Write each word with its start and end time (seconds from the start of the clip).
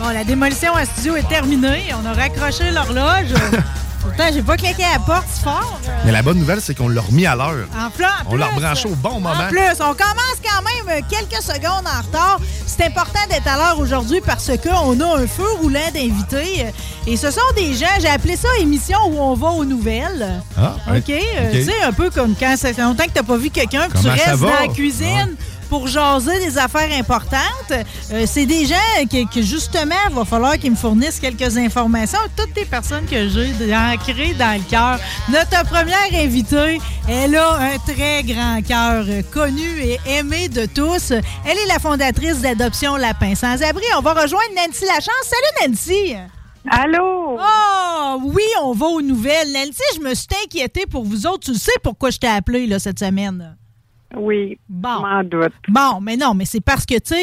Bon, 0.00 0.08
la 0.08 0.24
démolition 0.24 0.74
à 0.74 0.84
studio 0.84 1.14
est 1.14 1.28
terminée. 1.28 1.84
On 2.02 2.04
a 2.04 2.14
raccroché 2.14 2.68
l'horloge. 2.72 3.32
Pourtant, 4.02 4.24
j'ai 4.34 4.42
pas 4.42 4.56
claqué 4.56 4.82
à 4.82 4.94
la 4.94 4.98
porte 4.98 5.28
fort. 5.28 5.78
Mais 6.04 6.10
la 6.10 6.20
bonne 6.20 6.38
nouvelle, 6.40 6.60
c'est 6.60 6.74
qu'on 6.74 6.88
l'a 6.88 7.00
remis 7.00 7.26
à 7.26 7.36
l'heure. 7.36 7.68
En 7.78 7.90
plein, 7.90 8.08
en 8.26 8.32
On 8.32 8.34
l'a 8.34 8.46
plus. 8.46 8.56
rebranché 8.56 8.88
au 8.88 8.96
bon 8.96 9.20
moment. 9.20 9.30
En 9.30 9.48
plus, 9.50 9.60
on 9.78 9.94
commence 9.94 10.40
quand 10.42 10.62
même 10.62 11.00
quelques 11.08 11.42
secondes 11.42 11.86
en 11.86 12.02
retard. 12.02 12.40
C'est 12.66 12.84
important 12.86 13.20
d'être 13.30 13.46
à 13.46 13.56
l'heure 13.56 13.78
aujourd'hui 13.78 14.20
parce 14.20 14.50
qu'on 14.58 14.98
a 15.00 15.16
un 15.16 15.26
feu 15.28 15.46
roulant 15.60 15.90
d'invités. 15.94 16.66
Et 17.06 17.16
ce 17.16 17.30
sont 17.30 17.40
des 17.54 17.72
gens, 17.74 17.86
j'ai 18.00 18.08
appelé 18.08 18.36
ça 18.36 18.48
émission 18.58 18.98
où 19.10 19.20
on 19.20 19.34
va 19.34 19.50
aux 19.50 19.64
nouvelles. 19.64 20.42
Ah. 20.58 20.74
OK? 20.88 21.08
euh, 21.08 21.50
OK. 21.50 21.52
Tu 21.52 21.62
sais, 21.62 21.82
un 21.84 21.92
peu 21.92 22.10
comme 22.10 22.34
quand 22.34 22.56
ça 22.56 22.74
fait 22.74 22.82
longtemps 22.82 23.04
que 23.04 23.12
t'as 23.14 23.22
pas 23.22 23.36
vu 23.36 23.50
quelqu'un, 23.50 23.88
que 23.88 23.96
tu 23.96 24.08
restes 24.08 24.40
dans 24.40 24.48
la 24.48 24.68
cuisine. 24.74 25.36
Pour 25.68 25.86
jaser 25.88 26.38
des 26.38 26.58
affaires 26.58 26.92
importantes. 26.92 27.72
Euh, 28.12 28.24
c'est 28.26 28.46
des 28.46 28.66
gens 28.66 28.74
que, 29.10 29.32
que, 29.32 29.42
justement, 29.42 29.94
il 30.08 30.14
va 30.14 30.24
falloir 30.24 30.58
qu'ils 30.58 30.70
me 30.70 30.76
fournissent 30.76 31.18
quelques 31.18 31.56
informations. 31.56 32.18
Toutes 32.36 32.54
les 32.56 32.64
personnes 32.64 33.06
que 33.06 33.28
j'ai 33.28 33.74
ancrées 33.74 34.34
dans 34.38 34.58
le 34.58 34.70
cœur. 34.70 34.98
Notre 35.28 35.64
première 35.68 36.12
invitée, 36.14 36.78
elle 37.08 37.36
a 37.36 37.54
un 37.56 37.78
très 37.78 38.22
grand 38.22 38.60
cœur, 38.62 39.04
euh, 39.08 39.22
connu 39.32 39.80
et 39.80 39.98
aimé 40.06 40.48
de 40.48 40.66
tous. 40.66 41.10
Elle 41.10 41.58
est 41.58 41.66
la 41.68 41.78
fondatrice 41.78 42.40
d'Adoption 42.40 42.96
Lapin 42.96 43.34
Sans 43.34 43.60
Abri. 43.62 43.84
On 43.96 44.00
va 44.00 44.12
rejoindre 44.14 44.54
Nancy 44.56 44.84
Lachance. 44.84 45.24
Salut 45.24 45.70
Nancy! 45.72 46.14
Allô? 46.70 47.38
Oh, 47.38 48.20
oui, 48.24 48.42
on 48.62 48.72
va 48.72 48.86
aux 48.86 49.02
nouvelles. 49.02 49.52
Nancy, 49.52 49.82
je 49.96 50.00
me 50.00 50.14
suis 50.14 50.26
inquiétée 50.44 50.86
pour 50.86 51.04
vous 51.04 51.26
autres. 51.26 51.52
Tu 51.52 51.54
sais 51.54 51.72
pourquoi 51.82 52.10
je 52.10 52.18
t'ai 52.18 52.26
appelé 52.26 52.66
là, 52.66 52.78
cette 52.78 52.98
semaine? 52.98 53.56
Oui, 54.16 54.58
Bon. 54.68 55.00
m'en 55.00 55.22
doute. 55.24 55.52
Bon, 55.68 56.00
mais 56.00 56.16
non, 56.16 56.34
mais 56.34 56.44
c'est 56.44 56.60
parce 56.60 56.86
que, 56.86 56.94
tu 56.98 57.14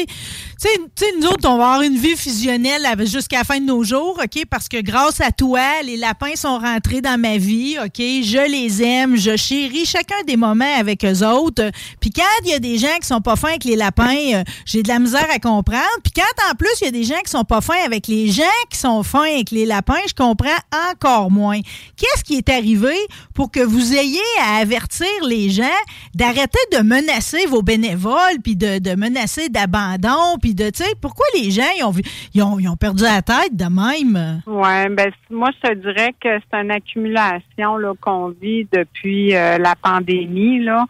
sais, 0.58 0.76
nous 1.20 1.26
autres, 1.26 1.48
on 1.48 1.56
va 1.58 1.64
avoir 1.72 1.82
une 1.82 1.96
vie 1.96 2.16
fusionnelle 2.16 2.82
jusqu'à 3.06 3.38
la 3.38 3.44
fin 3.44 3.60
de 3.60 3.64
nos 3.66 3.82
jours, 3.82 4.20
OK? 4.22 4.44
Parce 4.50 4.68
que 4.68 4.80
grâce 4.80 5.20
à 5.20 5.30
toi, 5.32 5.82
les 5.84 5.96
lapins 5.96 6.34
sont 6.36 6.58
rentrés 6.58 7.00
dans 7.00 7.18
ma 7.20 7.36
vie, 7.38 7.76
OK? 7.78 7.98
Je 7.98 8.50
les 8.50 8.82
aime, 8.82 9.16
je 9.16 9.36
chéris 9.36 9.84
chacun 9.86 10.22
des 10.26 10.36
moments 10.36 10.64
avec 10.78 11.04
eux 11.04 11.26
autres. 11.26 11.70
Puis 12.00 12.10
quand 12.10 12.22
il 12.44 12.50
y 12.50 12.54
a 12.54 12.58
des 12.58 12.78
gens 12.78 12.96
qui 13.00 13.06
sont 13.06 13.20
pas 13.20 13.36
fins 13.36 13.48
avec 13.48 13.64
les 13.64 13.76
lapins, 13.76 14.16
euh, 14.34 14.42
j'ai 14.64 14.82
de 14.82 14.88
la 14.88 14.98
misère 14.98 15.26
à 15.34 15.38
comprendre. 15.38 15.82
Puis 16.02 16.12
quand, 16.14 16.50
en 16.50 16.54
plus, 16.54 16.70
il 16.80 16.84
y 16.84 16.88
a 16.88 16.92
des 16.92 17.04
gens 17.04 17.20
qui 17.24 17.30
sont 17.30 17.44
pas 17.44 17.60
fins 17.60 17.82
avec 17.84 18.06
les 18.06 18.28
gens 18.28 18.42
qui 18.70 18.78
sont 18.78 19.02
fins 19.02 19.22
avec 19.34 19.50
les 19.50 19.66
lapins, 19.66 20.00
je 20.06 20.14
comprends 20.14 20.48
encore 20.90 21.30
moins. 21.30 21.60
Qu'est-ce 21.96 22.24
qui 22.24 22.36
est 22.36 22.48
arrivé 22.48 22.94
pour 23.34 23.50
que 23.50 23.60
vous 23.60 23.94
ayez 23.94 24.20
à 24.40 24.56
avertir 24.56 25.06
les 25.26 25.50
gens 25.50 25.62
d'arrêter 26.14 26.58
de 26.72 26.81
menacer 26.82 27.46
vos 27.46 27.62
bénévoles, 27.62 28.40
puis 28.42 28.56
de, 28.56 28.78
de 28.78 28.94
menacer 28.94 29.48
d'abandon, 29.48 30.38
puis 30.40 30.54
de, 30.54 30.70
tu 30.70 30.82
sais, 30.82 30.94
pourquoi 31.00 31.26
les 31.34 31.50
gens, 31.50 31.62
ils 31.78 31.84
ont, 31.84 31.90
vu- 31.90 32.02
ils 32.34 32.42
ont, 32.42 32.58
ils 32.58 32.68
ont 32.68 32.76
perdu 32.76 33.02
la 33.02 33.22
tête 33.22 33.54
de 33.56 33.64
même? 33.64 34.42
Ouais, 34.46 34.88
ben 34.88 35.10
moi 35.30 35.50
je 35.54 35.68
te 35.68 35.74
dirais 35.74 36.14
que 36.20 36.28
c'est 36.38 36.58
une 36.58 36.70
accumulation 36.70 37.78
qu'on 38.00 38.28
vit 38.28 38.66
depuis 38.72 39.34
euh, 39.34 39.58
la 39.58 39.74
pandémie 39.76 40.60
là. 40.62 40.84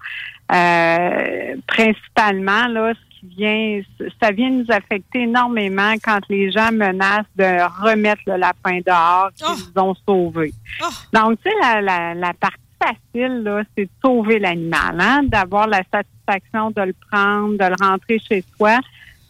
Euh, 0.52 1.56
principalement 1.66 2.66
là, 2.68 2.92
ce 2.92 3.20
qui 3.20 3.26
vient, 3.36 3.80
ça 4.20 4.32
vient 4.32 4.50
nous 4.50 4.66
affecter 4.68 5.20
énormément 5.22 5.94
quand 6.04 6.18
les 6.28 6.50
gens 6.50 6.70
menacent 6.72 7.24
de 7.36 7.62
remettre 7.82 8.22
le 8.26 8.36
lapin 8.36 8.80
dehors 8.86 9.30
qu'ils 9.34 9.80
ont 9.80 9.94
sauvé. 10.06 10.52
Oh. 10.82 10.86
Donc 11.12 11.38
tu 11.42 11.48
sais 11.48 11.56
la, 11.62 11.80
la, 11.80 12.14
la 12.14 12.32
partie 12.34 12.58
facile 12.82 13.42
là, 13.42 13.62
c'est 13.76 13.84
de 13.84 13.90
sauver 14.04 14.38
l'animal, 14.38 14.98
hein, 14.98 15.22
d'avoir 15.24 15.66
la 15.66 15.82
satisfaction 15.92 16.70
de 16.70 16.82
le 16.82 16.94
prendre, 17.10 17.52
de 17.58 17.64
le 17.64 17.76
rentrer 17.80 18.18
chez 18.18 18.44
soi. 18.56 18.78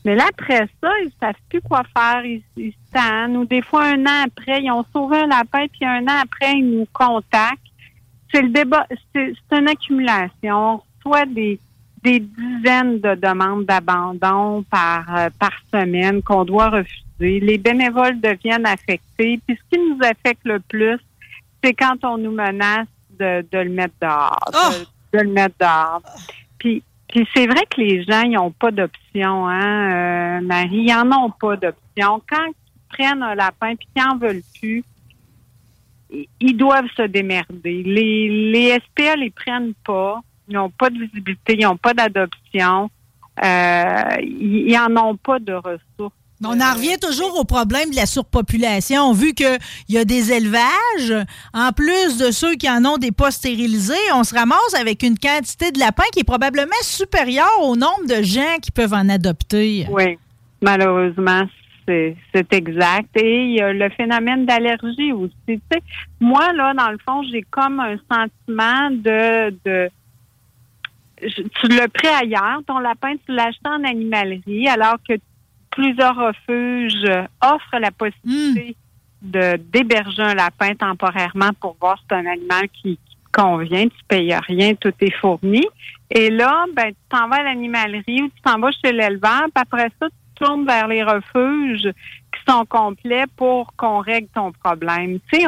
Mais 0.05 0.17
là, 0.17 0.25
après 0.31 0.69
ça, 0.81 0.91
ils 1.05 1.13
savent 1.21 1.35
plus 1.49 1.61
quoi 1.61 1.83
faire. 1.97 2.25
Ils, 2.25 2.43
se 2.57 2.93
tannent. 2.93 3.37
Ou 3.37 3.45
des 3.45 3.62
fois, 3.62 3.85
un 3.85 4.05
an 4.05 4.25
après, 4.27 4.62
ils 4.62 4.71
ont 4.71 4.85
sauvé 4.93 5.19
un 5.19 5.29
lapin, 5.29 5.67
puis 5.69 5.87
un 5.87 6.03
an 6.05 6.23
après, 6.23 6.53
ils 6.55 6.79
nous 6.79 6.87
contactent. 6.93 7.61
C'est 8.33 8.43
le 8.43 8.49
débat. 8.49 8.87
Une 9.15 9.69
accumulation. 9.69 10.75
On 10.75 10.83
reçoit 10.99 11.27
des, 11.27 11.61
des 12.03 12.21
dizaines 12.21 12.99
de 13.01 13.15
demandes 13.15 13.67
d'abandon 13.67 14.65
par, 14.71 15.05
euh, 15.17 15.29
par 15.39 15.53
semaine 15.73 16.23
qu'on 16.23 16.45
doit 16.45 16.71
refuser. 16.71 17.41
Les 17.41 17.59
bénévoles 17.59 18.21
deviennent 18.21 18.67
affectés. 18.67 19.41
Puis 19.47 19.57
ce 19.57 19.77
qui 19.77 19.81
nous 19.81 19.99
affecte 20.03 20.45
le 20.45 20.59
plus, 20.59 20.99
c'est 21.62 21.75
quand 21.75 22.05
on 22.05 22.19
nous 22.19 22.33
menace 22.33 22.89
de, 23.22 23.47
de 23.50 23.59
le 23.59 23.71
mettre 23.71 23.94
dehors. 24.00 24.50
De, 25.12 25.19
de 25.19 25.22
le 25.25 25.31
mettre 25.31 25.55
dehors. 25.60 26.03
Puis 26.59 26.83
puis 27.09 27.28
c'est 27.34 27.47
vrai 27.47 27.66
que 27.69 27.78
les 27.78 28.03
gens, 28.05 28.22
ils 28.22 28.31
n'ont 28.33 28.50
pas 28.53 28.71
d'option, 28.71 29.47
hein, 29.47 30.38
euh, 30.38 30.41
Marie. 30.41 30.87
Ils 30.88 30.94
n'en 30.94 31.27
ont 31.27 31.31
pas 31.31 31.56
d'option. 31.56 32.22
Quand 32.27 32.47
ils 32.47 32.55
prennent 32.88 33.22
un 33.22 33.34
lapin 33.34 33.75
puis 33.77 33.87
qu'ils 33.94 34.03
n'en 34.03 34.16
veulent 34.16 34.41
plus, 34.59 34.82
ils- 36.41 36.56
doivent 36.56 36.88
se 36.97 37.03
démerder. 37.03 37.82
Les, 37.82 38.50
les 38.50 38.78
SPA 38.81 39.16
les 39.16 39.28
prennent 39.31 39.75
pas. 39.84 40.21
Ils 40.49 40.55
n'ont 40.55 40.71
pas 40.71 40.88
de 40.88 40.99
visibilité, 40.99 41.55
ils 41.59 41.65
n'ont 41.65 41.77
pas 41.77 41.93
d'adoption. 41.93 42.91
Euh, 43.44 44.02
ils 44.23 44.70
ils 44.70 44.79
en 44.79 44.97
ont 44.97 45.17
pas 45.17 45.38
de 45.38 45.52
ressources. 45.52 46.14
On 46.44 46.61
en 46.61 46.75
revient 46.75 46.99
toujours 47.00 47.39
au 47.39 47.44
problème 47.44 47.91
de 47.91 47.97
la 47.97 48.06
surpopulation, 48.06 49.12
vu 49.12 49.33
qu'il 49.35 49.59
y 49.89 49.99
a 49.99 50.05
des 50.05 50.33
élevages, 50.33 51.25
en 51.55 51.71
plus 51.73 52.19
de 52.19 52.31
ceux 52.31 52.55
qui 52.55 52.69
en 52.69 52.85
ont 52.85 52.99
des 52.99 53.12
pas 53.12 53.31
stérilisés, 53.31 53.94
on 54.15 54.25
se 54.25 54.35
ramasse 54.35 54.75
avec 54.79 55.03
une 55.03 55.19
quantité 55.19 55.71
de 55.71 55.79
lapins 55.79 56.03
qui 56.12 56.21
est 56.21 56.25
probablement 56.25 56.73
supérieure 56.83 57.61
au 57.62 57.77
nombre 57.77 58.06
de 58.09 58.23
gens 58.23 58.56
qui 58.61 58.71
peuvent 58.71 58.94
en 58.94 59.09
adopter. 59.09 59.87
Oui, 59.91 60.19
malheureusement, 60.61 61.43
c'est 61.87 62.17
exact. 62.53 63.09
Et 63.17 63.45
il 63.45 63.53
y 63.56 63.61
a 63.61 63.73
le 63.73 63.91
phénomène 63.91 64.45
d'allergie 64.47 65.12
aussi. 65.12 65.33
Tu 65.47 65.61
sais, 65.71 65.83
moi, 66.21 66.53
là, 66.53 66.73
dans 66.75 66.91
le 66.91 66.99
fond, 67.06 67.23
j'ai 67.31 67.43
comme 67.50 67.81
un 67.81 67.97
sentiment 68.11 68.91
de... 68.91 69.50
de 69.65 69.91
je- 71.23 71.43
tu 71.43 71.69
l'as 71.69 71.88
pris 71.88 72.09
ailleurs, 72.09 72.61
ton 72.67 72.79
lapin, 72.79 73.15
tu 73.27 73.33
l'as 73.33 73.45
acheté 73.47 73.69
en 73.69 73.85
animalerie, 73.85 74.69
alors 74.69 74.97
que 75.09 75.15
plusieurs 75.73 76.15
refuges 76.15 77.11
offrent 77.41 77.79
la 77.81 77.91
possibilité 77.91 78.77
de 79.23 79.57
d'héberger 79.57 80.23
un 80.23 80.35
lapin 80.35 80.75
temporairement 80.75 81.51
pour 81.61 81.77
voir 81.81 81.99
si 81.99 82.05
c'est 82.11 82.17
un 82.17 82.27
animal 82.27 82.69
qui, 82.73 82.99
qui 83.07 83.17
te 83.17 83.41
convient, 83.41 83.87
tu 83.87 84.05
payes 84.09 84.35
rien, 84.35 84.75
tout 84.75 84.93
est 85.01 85.15
fourni. 85.17 85.65
Et 86.11 86.29
là, 86.31 86.67
ben, 86.75 86.91
tu 86.91 86.97
t'en 87.09 87.29
vas 87.29 87.37
à 87.37 87.43
l'animalerie 87.45 88.23
ou 88.23 88.29
tu 88.29 88.43
t'en 88.45 88.59
vas 88.59 88.71
chez 88.73 88.93
l'éleveur, 88.93 89.45
puis 89.55 89.63
après 89.63 89.89
ça, 90.01 90.09
tu 90.09 90.45
tournes 90.45 90.67
vers 90.67 90.89
les 90.89 91.03
refuges 91.03 91.89
qui 92.33 92.53
sont 92.53 92.65
complets 92.67 93.27
pour 93.37 93.73
qu'on 93.77 94.01
règle 94.01 94.29
ton 94.35 94.53
problème. 94.53 95.19
Tu 95.33 95.41
sais, 95.41 95.47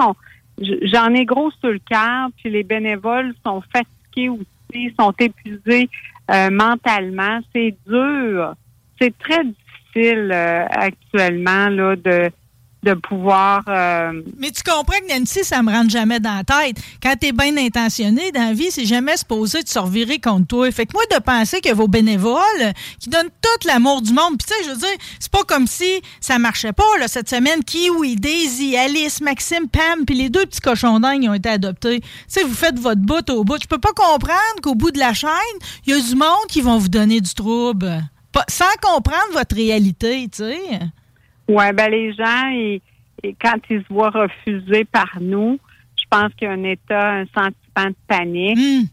j'en 0.83 1.13
ai 1.13 1.25
gros 1.25 1.51
sur 1.61 1.71
le 1.71 1.81
cœur, 1.81 2.29
puis 2.37 2.51
les 2.51 2.63
bénévoles 2.63 3.35
sont 3.45 3.63
fatigués 3.73 4.31
aussi, 4.31 4.95
sont 4.99 5.13
épuisés 5.19 5.91
euh, 6.31 6.51
mentalement. 6.51 7.41
C'est 7.53 7.77
dur. 7.87 8.55
C'est 9.01 9.17
très 9.19 9.45
difficile 9.45 9.64
euh, 9.97 10.65
actuellement 10.71 11.69
là 11.69 11.97
de 11.97 12.31
de 12.85 12.95
pouvoir. 12.95 13.65
Euh, 13.67 14.23
Mais 14.39 14.51
tu 14.51 14.63
comprends 14.63 14.99
que 14.99 15.19
Nancy, 15.19 15.43
ça 15.43 15.63
me 15.63 15.73
rentre 15.73 15.91
jamais 15.91 16.21
dans 16.21 16.37
la 16.37 16.45
tête. 16.45 16.77
Quand 17.03 17.15
tu 17.21 17.29
es 17.29 17.33
bien 17.33 17.57
intentionné 17.57 18.31
dans 18.31 18.49
la 18.49 18.53
vie, 18.53 18.71
c'est 18.71 18.85
jamais 18.85 19.17
supposé 19.17 19.63
de 19.63 19.69
se 19.69 19.79
revirer 19.79 20.21
contre 20.21 20.47
toi. 20.47 20.71
Fait 20.71 20.87
que 20.87 20.93
moi, 20.93 21.03
de 21.11 21.21
penser 21.21 21.61
que 21.61 21.73
vos 21.73 21.89
bénévoles, 21.89 22.73
qui 23.01 23.09
donnent 23.09 23.31
tout 23.43 23.67
l'amour 23.67 24.03
du 24.03 24.13
monde, 24.13 24.39
puis 24.39 24.47
tu 24.47 24.55
sais, 24.55 24.65
je 24.65 24.71
veux 24.71 24.79
dire, 24.79 24.97
c'est 25.19 25.33
pas 25.33 25.43
comme 25.45 25.67
si 25.67 26.03
ça 26.21 26.39
marchait 26.39 26.73
pas, 26.73 26.85
là, 27.01 27.09
cette 27.09 27.29
semaine. 27.29 27.65
Kiwi, 27.65 28.17
Daisy, 28.17 28.77
Alice, 28.77 29.21
Maxime, 29.21 29.69
Pam, 29.69 30.05
puis 30.07 30.15
les 30.15 30.29
deux 30.29 30.45
petits 30.47 30.61
cochons 30.61 31.01
dingues 31.01 31.27
ont 31.29 31.35
été 31.35 31.49
adoptés. 31.49 32.01
Tu 32.01 32.07
sais, 32.29 32.45
vous 32.45 32.55
faites 32.55 32.79
votre 32.79 33.01
bout 33.01 33.29
au 33.31 33.45
bout. 33.45 33.57
Je 33.61 33.67
peux 33.67 33.79
pas 33.79 33.93
comprendre 33.93 34.61
qu'au 34.63 34.75
bout 34.75 34.91
de 34.91 34.99
la 34.99 35.15
chaîne, 35.15 35.31
il 35.87 35.95
y 35.95 35.97
a 35.97 36.01
du 36.01 36.15
monde 36.15 36.47
qui 36.49 36.61
vont 36.61 36.79
vous 36.79 36.91
donner 36.91 37.21
du 37.21 37.33
trouble. 37.35 38.05
Sans 38.49 38.75
comprendre 38.83 39.33
votre 39.33 39.55
réalité, 39.55 40.29
tu 40.29 40.39
sais. 40.39 40.81
Oui, 41.49 41.65
ben 41.75 41.91
les 41.91 42.13
gens, 42.13 42.79
quand 43.41 43.59
ils 43.71 43.83
se 43.83 43.93
voient 43.93 44.11
refusés 44.11 44.85
par 44.85 45.19
nous, 45.21 45.59
je 45.97 46.05
pense 46.11 46.33
qu'il 46.35 46.49
y 46.49 46.51
a 46.51 46.55
un 46.55 46.65
état, 46.65 47.11
un 47.11 47.25
sentiment 47.27 47.91
de 47.91 47.97
panique. 48.07 48.59
Hmm. 48.59 48.85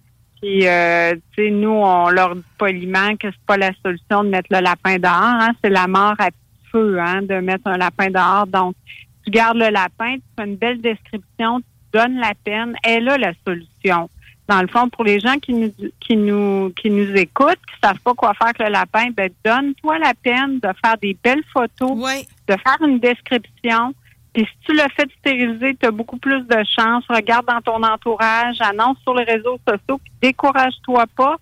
Puis, 0.41 0.67
euh, 0.67 1.13
tu 1.35 1.43
sais, 1.43 1.51
nous, 1.51 1.69
on 1.69 2.09
leur 2.09 2.35
dit 2.35 2.43
poliment 2.57 3.15
que 3.15 3.27
c'est 3.29 3.45
pas 3.45 3.57
la 3.57 3.71
solution 3.83 4.23
de 4.23 4.29
mettre 4.29 4.47
le 4.49 4.59
lapin 4.59 4.97
dehors. 4.97 5.13
Hein, 5.13 5.51
c'est 5.63 5.69
la 5.69 5.87
mort 5.87 6.15
à 6.17 6.31
petit 6.31 6.69
feu, 6.71 6.99
hein, 6.99 7.21
de 7.21 7.35
mettre 7.35 7.67
un 7.67 7.77
lapin 7.77 8.09
dehors. 8.09 8.47
Donc, 8.47 8.75
tu 9.23 9.29
gardes 9.29 9.57
le 9.57 9.69
lapin, 9.69 10.15
tu 10.15 10.23
fais 10.37 10.45
une 10.45 10.55
belle 10.55 10.81
description, 10.81 11.59
tu 11.59 11.99
donnes 11.99 12.17
la 12.17 12.33
peine. 12.44 12.75
Elle 12.83 13.07
a 13.09 13.17
la 13.17 13.33
solution 13.45 14.09
dans 14.51 14.62
le 14.62 14.68
fond, 14.68 14.89
pour 14.89 15.06
les 15.06 15.21
gens 15.21 15.36
qui 15.36 15.53
nous 15.53 15.71
qui 16.01 16.18
nous 16.18 16.74
qui 16.75 16.89
nous 16.89 17.15
écoutent, 17.15 17.63
qui 17.68 17.80
savent 17.81 18.00
pas 18.00 18.13
quoi 18.13 18.33
faire 18.33 18.48
avec 18.48 18.59
le 18.59 18.69
lapin, 18.69 19.07
ben 19.12 19.30
donne-toi 19.45 19.98
la 20.00 20.13
peine 20.13 20.59
de 20.59 20.69
faire 20.83 20.98
des 21.01 21.15
belles 21.24 21.44
photos, 21.53 21.98
de 22.48 22.56
faire 22.57 22.77
une 22.86 23.00
description. 23.00 23.94
Puis 24.33 24.44
si 24.44 24.65
tu 24.65 24.74
le 24.74 24.83
fais 24.94 25.07
stériliser, 25.19 25.75
tu 25.75 25.86
as 25.86 25.92
beaucoup 25.92 26.18
plus 26.18 26.42
de 26.42 26.63
chance. 26.77 27.06
Regarde 27.09 27.45
dans 27.45 27.62
ton 27.62 27.81
entourage, 27.81 28.57
annonce 28.59 28.98
sur 29.03 29.15
les 29.15 29.24
réseaux 29.24 29.57
sociaux, 29.65 30.00
puis 30.03 30.12
décourage-toi 30.21 31.06
pas, 31.15 31.38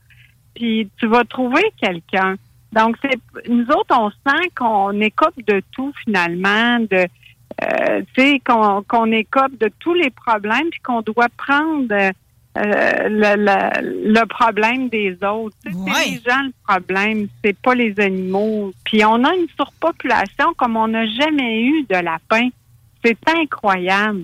puis 0.54 0.88
tu 1.00 1.08
vas 1.08 1.24
trouver 1.24 1.64
quelqu'un. 1.82 2.36
Donc 2.74 2.96
c'est 3.02 3.20
nous 3.50 3.66
autres, 3.72 3.96
on 3.98 4.12
sent 4.12 4.50
qu'on 4.56 5.02
écope 5.02 5.38
de 5.48 5.64
tout 5.72 5.92
finalement, 6.06 6.80
de 6.80 7.08
euh, 7.64 8.02
tu 8.14 8.22
sais 8.22 8.42
qu'on 8.46 8.84
qu'on 8.84 9.12
écope 9.12 9.58
de 9.60 9.72
tous 9.80 9.96
les 9.96 10.12
problèmes, 10.12 10.70
puis 10.70 10.80
qu'on 10.82 11.02
doit 11.02 11.30
prendre 11.36 11.88
euh, 12.57 13.10
le, 13.10 14.12
le, 14.12 14.25
problème 14.25 14.90
des 14.90 15.18
autres. 15.24 15.56
C'est 15.63 15.72
les 15.72 16.19
gens 16.19 16.42
le 16.44 16.54
problème, 16.68 17.28
c'est 17.44 17.57
pas 17.57 17.75
les 17.75 17.98
animaux. 18.00 18.74
Puis 18.84 19.06
on 19.06 19.24
a 19.24 19.36
une 19.36 19.48
surpopulation 19.56 20.54
comme 20.57 20.75
on 20.75 20.88
n'a 20.88 21.06
jamais 21.06 21.62
eu 21.62 21.84
de 21.84 21.96
lapins. 21.96 22.50
C'est 23.04 23.18
incroyable. 23.30 24.24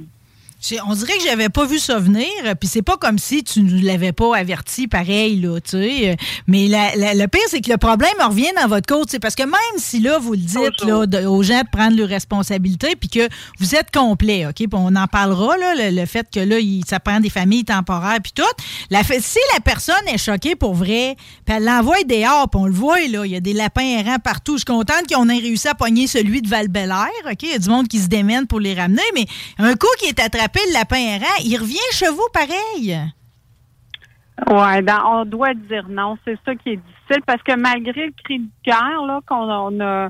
On 0.88 0.94
dirait 0.94 1.18
que 1.18 1.24
j'avais 1.24 1.50
pas 1.50 1.66
vu 1.66 1.80
ça 1.80 2.00
venir, 2.00 2.28
puis 2.60 2.68
c'est 2.68 2.82
pas 2.82 2.98
comme 2.98 3.20
si 3.20 3.44
tu 3.44 3.62
ne 3.62 3.86
l'avais 3.86 4.12
pas 4.12 4.36
averti 4.36 4.88
pareil, 4.88 5.40
là, 5.40 5.60
tu 5.60 5.72
sais. 5.72 6.18
Mais 6.48 6.68
le 6.68 7.26
pire, 7.28 7.42
c'est 7.48 7.62
que 7.62 7.72
le 7.72 7.78
problème 7.78 8.14
revient 8.20 8.52
dans 8.60 8.68
votre 8.68 8.88
côte, 8.88 9.10
c'est 9.12 9.20
parce 9.20 9.36
que 9.36 9.44
même 9.44 9.78
si 9.78 10.00
là, 10.00 10.18
vous 10.18 10.34
le 10.34 10.40
dites 10.40 10.84
là, 10.86 11.30
aux 11.30 11.44
gens 11.44 11.62
de 11.62 11.70
prendre 11.70 11.98
leurs 11.98 12.10
responsabilités, 12.10 12.96
puis 12.96 13.10
que 13.10 13.28
vous 13.60 13.76
êtes 13.76 13.92
complet, 13.92 14.46
OK? 14.48 14.56
Puis 14.56 14.68
on 14.74 14.96
en 14.96 15.08
parlera, 15.08 15.58
là, 15.58 15.92
le, 15.92 16.06
fait 16.06 16.28
que 16.32 16.40
là, 16.40 16.56
ça 16.88 17.00
prend 17.00 17.20
des 17.20 17.30
familles 17.30 17.66
temporaires, 17.66 18.20
puis 18.22 18.34
tout. 18.34 18.44
La, 18.90 19.04
si 19.04 19.40
la 19.54 19.60
personne 19.60 20.08
est 20.08 20.18
choquée 20.18 20.56
pour 20.56 20.74
vrai, 20.74 21.16
puis 21.46 21.56
elle 21.56 21.66
l'envoie 21.66 22.04
dehors, 22.04 22.50
puis 22.50 22.60
on 22.62 22.66
le 22.66 22.74
voit, 22.74 23.00
là, 23.08 23.26
il 23.26 23.32
y 23.32 23.36
a 23.36 23.40
des 23.40 23.54
lapins 23.54 23.82
errants 23.82 24.20
partout. 24.20 24.54
Je 24.54 24.60
suis 24.60 24.66
contente 24.66 25.08
qu'on 25.12 25.30
ait 25.30 25.40
réussi 25.40 25.68
à 25.68 25.76
pogner 25.76 26.08
celui 26.08 26.42
de 26.42 26.50
val 26.50 26.68
OK? 27.30 27.44
Il 27.44 27.50
y 27.50 27.54
a 27.54 27.60
du 27.60 27.70
monde 27.70 27.88
qui 27.88 28.00
se 28.00 28.08
démène 28.08 28.48
pour 28.48 28.60
les 28.60 28.74
ramener, 28.74 29.02
mais 29.14 29.26
un 29.58 29.74
coup 29.76 29.88
qui 30.00 30.08
est 30.08 30.20
attrapé, 30.20 30.55
le 30.68 30.74
lapin 30.74 30.98
errant, 30.98 31.44
il 31.44 31.58
revient 31.58 31.78
chez 31.92 32.10
vous 32.10 32.28
pareil. 32.34 33.00
Oui, 34.48 34.82
ben, 34.82 35.02
on 35.06 35.26
doit 35.26 35.54
dire 35.54 35.88
non. 35.90 36.18
C'est 36.26 36.38
ça 36.46 36.56
qui 36.56 36.72
est 36.72 36.78
difficile 36.78 37.24
parce 37.26 37.42
que 37.42 37.56
malgré 37.56 38.08
le 38.08 38.14
cri 38.24 38.40
du 38.40 38.50
cœur 38.64 39.22
qu'on 39.26 39.50
a, 39.82 40.10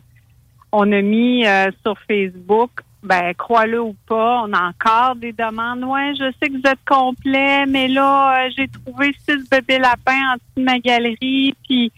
on 0.72 0.92
a 0.92 1.02
mis 1.02 1.46
euh, 1.46 1.70
sur 1.84 1.96
Facebook, 2.08 2.72
ben 3.06 3.34
crois-le 3.36 3.82
ou 3.82 3.96
pas, 4.08 4.44
on 4.46 4.54
a 4.54 4.70
encore 4.70 5.16
des 5.16 5.32
demandes. 5.32 5.84
Ouais, 5.84 6.14
je 6.16 6.32
sais 6.40 6.50
que 6.50 6.54
vous 6.54 6.68
êtes 6.68 6.84
complet, 6.88 7.66
mais 7.68 7.88
là, 7.88 8.46
euh, 8.46 8.50
j'ai 8.58 8.68
trouvé 8.68 9.16
six 9.28 9.48
bébés 9.50 9.80
lapins 9.80 10.32
en 10.32 10.34
dessous 10.34 10.58
de 10.58 10.64
ma 10.64 10.80
galerie, 10.80 11.56
puis 11.68 11.92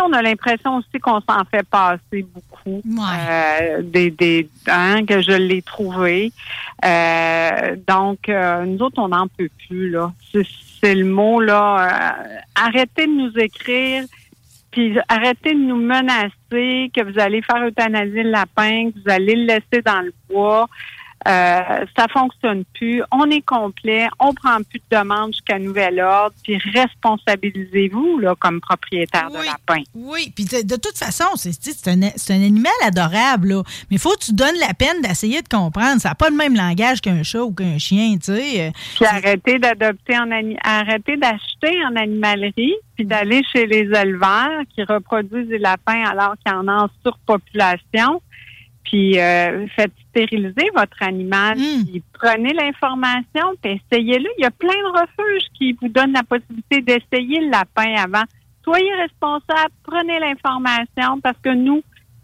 on 0.00 0.12
a 0.12 0.22
l'impression 0.22 0.76
aussi 0.76 0.98
qu'on 1.00 1.20
s'en 1.20 1.44
fait 1.50 1.66
passer 1.68 2.24
beaucoup. 2.34 2.82
Euh, 2.86 3.82
des, 3.82 4.10
des 4.10 4.48
hein, 4.68 5.04
que 5.04 5.20
je 5.20 5.32
l'ai 5.32 5.62
trouvé. 5.62 6.32
Euh, 6.84 7.76
donc, 7.86 8.28
euh, 8.28 8.64
nous 8.64 8.80
autres, 8.82 9.00
on 9.00 9.08
n'en 9.08 9.28
peut 9.28 9.50
plus, 9.66 9.90
là. 9.90 10.12
C'est 10.80 10.94
le 10.94 11.04
mot, 11.04 11.40
là. 11.40 12.16
arrêtez 12.54 13.06
de 13.06 13.12
nous 13.12 13.38
écrire, 13.38 14.04
puis 14.70 14.98
arrêtez 15.08 15.54
de 15.54 15.58
nous 15.58 15.76
menacer 15.76 16.90
que 16.94 17.02
vous 17.02 17.18
allez 17.18 17.42
faire 17.42 17.62
euthanasier 17.64 18.24
le 18.24 18.30
lapin, 18.30 18.90
que 18.90 18.98
vous 18.98 19.10
allez 19.10 19.36
le 19.36 19.46
laisser 19.46 19.82
dans 19.84 20.00
le 20.00 20.12
bois. 20.28 20.68
Euh, 21.28 21.86
ça 21.96 22.06
fonctionne 22.12 22.64
plus. 22.74 23.02
On 23.12 23.30
est 23.30 23.42
complet. 23.42 24.08
On 24.18 24.34
prend 24.34 24.56
plus 24.68 24.80
de 24.90 24.96
demandes 24.96 25.32
jusqu'à 25.32 25.58
nouvel 25.58 26.00
ordre. 26.00 26.34
Puis 26.42 26.58
responsabilisez-vous 26.74 28.18
là 28.18 28.34
comme 28.38 28.60
propriétaire 28.60 29.30
de 29.30 29.36
lapin. 29.36 29.82
Oui. 29.94 30.32
Puis 30.34 30.44
de, 30.44 30.76
toute 30.76 30.98
façon, 30.98 31.24
c'est 31.36 31.88
un, 31.88 32.02
un, 32.02 32.42
animal 32.42 32.72
adorable. 32.82 33.48
Là. 33.48 33.62
Mais 33.90 33.96
il 33.96 33.98
faut 33.98 34.12
que 34.12 34.24
tu 34.24 34.32
donnes 34.32 34.58
la 34.60 34.74
peine 34.74 35.00
d'essayer 35.02 35.42
de 35.42 35.48
comprendre. 35.48 36.00
Ça 36.00 36.10
n'a 36.10 36.14
pas 36.14 36.28
le 36.28 36.36
même 36.36 36.56
langage 36.56 37.00
qu'un 37.00 37.22
chat 37.22 37.42
ou 37.42 37.52
qu'un 37.52 37.78
chien. 37.78 38.14
Tu 38.14 38.34
sais. 38.34 38.72
Puis 38.96 39.06
arrêtez 39.06 39.58
d'adopter 39.58 40.18
en 40.18 40.30
arrêtez 40.64 41.16
d'acheter 41.16 41.84
en 41.84 41.96
animalerie 41.96 42.74
puis 42.96 43.04
d'aller 43.04 43.42
chez 43.52 43.66
les 43.66 43.88
éleveurs 43.98 44.62
qui 44.74 44.82
reproduisent 44.82 45.48
des 45.48 45.58
lapins 45.58 46.04
alors 46.04 46.34
qu'il 46.44 46.52
y 46.52 46.56
en 46.56 46.68
a 46.68 46.84
en 46.84 46.88
surpopulation 47.04 48.20
puis 48.84 49.18
euh, 49.18 49.66
faites 49.76 49.92
stériliser 50.10 50.68
votre 50.74 51.02
animal, 51.02 51.56
hmm. 51.56 51.84
puis 51.84 52.02
prenez 52.12 52.52
l'information, 52.52 53.54
puis 53.62 53.80
essayez-le. 53.90 54.28
Il 54.38 54.42
y 54.42 54.46
a 54.46 54.50
plein 54.50 54.68
de 54.68 55.00
refuges 55.00 55.48
qui 55.54 55.72
vous 55.80 55.88
donnent 55.88 56.12
la 56.12 56.22
possibilité 56.22 56.80
d'essayer 56.80 57.40
le 57.40 57.50
lapin 57.50 57.94
avant. 57.96 58.24
Soyez 58.64 58.94
responsable, 58.94 59.72
prenez 59.82 60.18
l'information 60.20 61.20
parce 61.20 61.38
que 61.42 61.50
nous, 61.50 61.82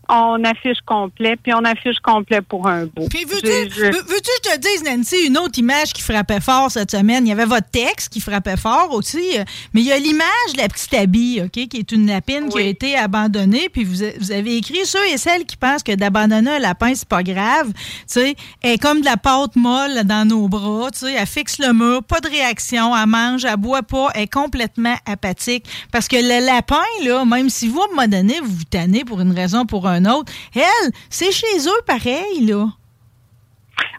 on 0.09 0.43
affiche 0.45 0.79
complet, 0.87 1.37
puis 1.37 1.53
on 1.53 1.65
affiche 1.65 1.99
complet 2.03 2.41
pour 2.41 2.67
un 2.67 2.87
bout. 2.87 3.09
Puis 3.11 3.25
veux-tu 3.25 3.47
veux, 3.47 3.91
que 3.91 3.97
je 3.97 4.51
te 4.51 4.59
dise, 4.59 4.85
Nancy, 4.85 5.27
une 5.27 5.37
autre 5.37 5.59
image 5.59 5.93
qui 5.93 6.03
frappait 6.03 6.41
fort 6.41 6.71
cette 6.71 6.91
semaine? 6.91 7.27
Il 7.27 7.29
y 7.29 7.33
avait 7.33 7.45
votre 7.45 7.69
texte 7.71 8.09
qui 8.11 8.21
frappait 8.21 8.57
fort 8.57 8.89
aussi, 8.93 9.39
euh, 9.39 9.45
mais 9.75 9.83
il 9.83 9.87
y 9.87 9.93
a 9.93 9.99
l'image 9.99 10.53
de 10.55 10.59
la 10.59 10.69
petite 10.69 10.95
Abby, 10.95 11.41
OK, 11.45 11.69
qui 11.69 11.77
est 11.77 11.93
une 11.93 12.07
lapine 12.07 12.49
qui 12.49 12.59
a 12.59 12.63
été 12.63 12.97
abandonnée, 12.97 13.69
puis 13.69 13.85
vous, 13.85 14.03
avez 14.33 14.57
écrit 14.57 14.85
ceux 14.85 15.07
et 15.09 15.19
celles 15.19 15.45
qui 15.45 15.57
pensent 15.57 15.83
que 15.83 15.95
d'abandonner 15.95 16.53
un 16.53 16.59
lapin, 16.59 16.95
c'est 16.95 17.09
pas 17.09 17.23
grave. 17.23 17.73
Tu 17.73 17.75
sais, 18.07 18.35
elle 18.63 18.73
est 18.73 18.79
comme 18.79 19.01
de 19.01 19.07
la 19.07 19.17
pâte 19.17 19.57
molle 19.57 20.05
dans 20.05 20.27
nos 20.27 20.49
bras, 20.49 20.91
tu 20.91 21.01
sais, 21.01 21.13
elle 21.13 21.27
fixe 21.27 21.59
le 21.59 21.73
mur, 21.75 22.03
pas 22.03 22.21
de 22.21 22.29
réaction, 22.29 22.97
elle 22.97 23.07
mange, 23.07 23.45
elle 23.45 23.57
boit 23.57 23.83
pas, 23.83 24.09
elle 24.15 24.23
est 24.23 24.33
complètement 24.33 24.95
apathique. 25.05 25.67
Parce 25.93 26.09
que 26.09 26.17
le 26.17 26.47
lapin, 26.47 26.77
là, 27.05 27.25
même 27.25 27.51
si 27.51 27.69
vous, 27.69 27.81
à 27.81 27.85
un 27.85 27.89
moment 27.89 28.09
donné, 28.09 28.41
vous 28.41 28.55
vous 28.55 28.65
tannez 28.65 29.05
pour 29.05 29.21
une 29.21 29.33
raison 29.33 29.67
pour 29.67 29.87
un 29.87 29.98
autre. 30.05 30.33
Elle, 30.55 30.93
c'est 31.11 31.33
chez 31.33 31.59
eux 31.67 31.83
pareil, 31.87 32.47
là. 32.47 32.67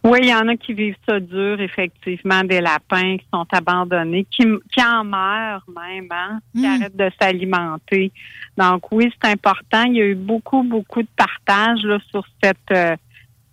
Oui, 0.04 0.20
il 0.22 0.30
y 0.30 0.34
en 0.34 0.48
a 0.48 0.56
qui 0.56 0.74
vivent 0.74 0.96
ça 1.08 1.20
dur, 1.20 1.60
effectivement, 1.62 2.44
des 2.44 2.62
lapins 2.62 3.18
qui 3.18 3.26
sont 3.34 3.46
abandonnés, 3.52 4.26
qui, 4.30 4.44
en 4.82 5.04
meurent 5.04 5.66
même, 5.74 6.08
hein, 6.12 6.40
qui 6.54 6.62
hmm. 6.62 6.66
arrêtent 6.66 6.96
de 6.96 7.10
s'alimenter. 7.20 8.12
Donc 8.58 8.92
oui, 8.92 9.12
c'est 9.22 9.30
important. 9.30 9.84
Il 9.84 9.96
y 9.96 10.02
a 10.02 10.06
eu 10.06 10.16
beaucoup, 10.16 10.64
beaucoup 10.64 11.02
de 11.02 11.08
partage 11.16 11.84
là, 11.84 11.98
sur 12.12 12.26
cette 12.42 12.58
euh, 12.72 12.96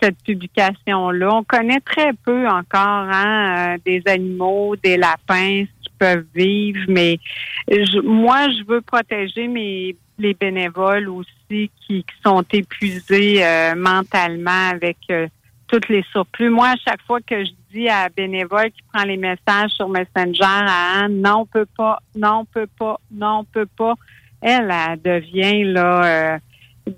cette 0.02 0.22
publication-là. 0.24 1.34
On 1.34 1.44
connaît 1.44 1.80
très 1.80 2.12
peu 2.12 2.46
encore 2.46 3.08
hein, 3.10 3.74
euh, 3.74 3.78
des 3.84 4.02
animaux, 4.06 4.76
des 4.76 4.96
lapins 4.96 5.64
qui 5.80 5.90
peuvent 5.98 6.26
vivre, 6.34 6.80
mais 6.88 7.18
moi, 8.04 8.48
je 8.50 8.64
veux 8.66 8.80
protéger 8.82 9.48
mes 9.48 9.96
les 10.18 10.34
bénévoles 10.34 11.08
aussi 11.08 11.70
qui, 11.86 12.04
sont 12.24 12.44
épuisés 12.52 13.44
euh, 13.44 13.74
mentalement 13.74 14.70
avec 14.70 14.98
euh, 15.10 15.28
tous 15.68 15.80
les 15.88 16.02
surplus. 16.10 16.50
Moi, 16.50 16.68
à 16.68 16.76
chaque 16.76 17.02
fois 17.02 17.20
que 17.20 17.44
je 17.44 17.50
dis 17.72 17.88
à 17.88 18.08
bénévole 18.08 18.70
qui 18.70 18.82
prend 18.92 19.04
les 19.04 19.16
messages 19.16 19.70
sur 19.70 19.88
Messenger 19.88 20.42
à 20.42 21.04
Anne, 21.04 21.20
non, 21.20 21.40
on 21.40 21.46
peut 21.46 21.66
pas, 21.76 22.00
non, 22.16 22.40
on 22.40 22.44
peut 22.44 22.68
pas, 22.78 23.00
non, 23.10 23.40
on 23.40 23.44
peut 23.44 23.68
pas, 23.76 23.94
elle, 24.40 24.70
elle 24.70 25.02
devient 25.02 25.64
là 25.64 26.38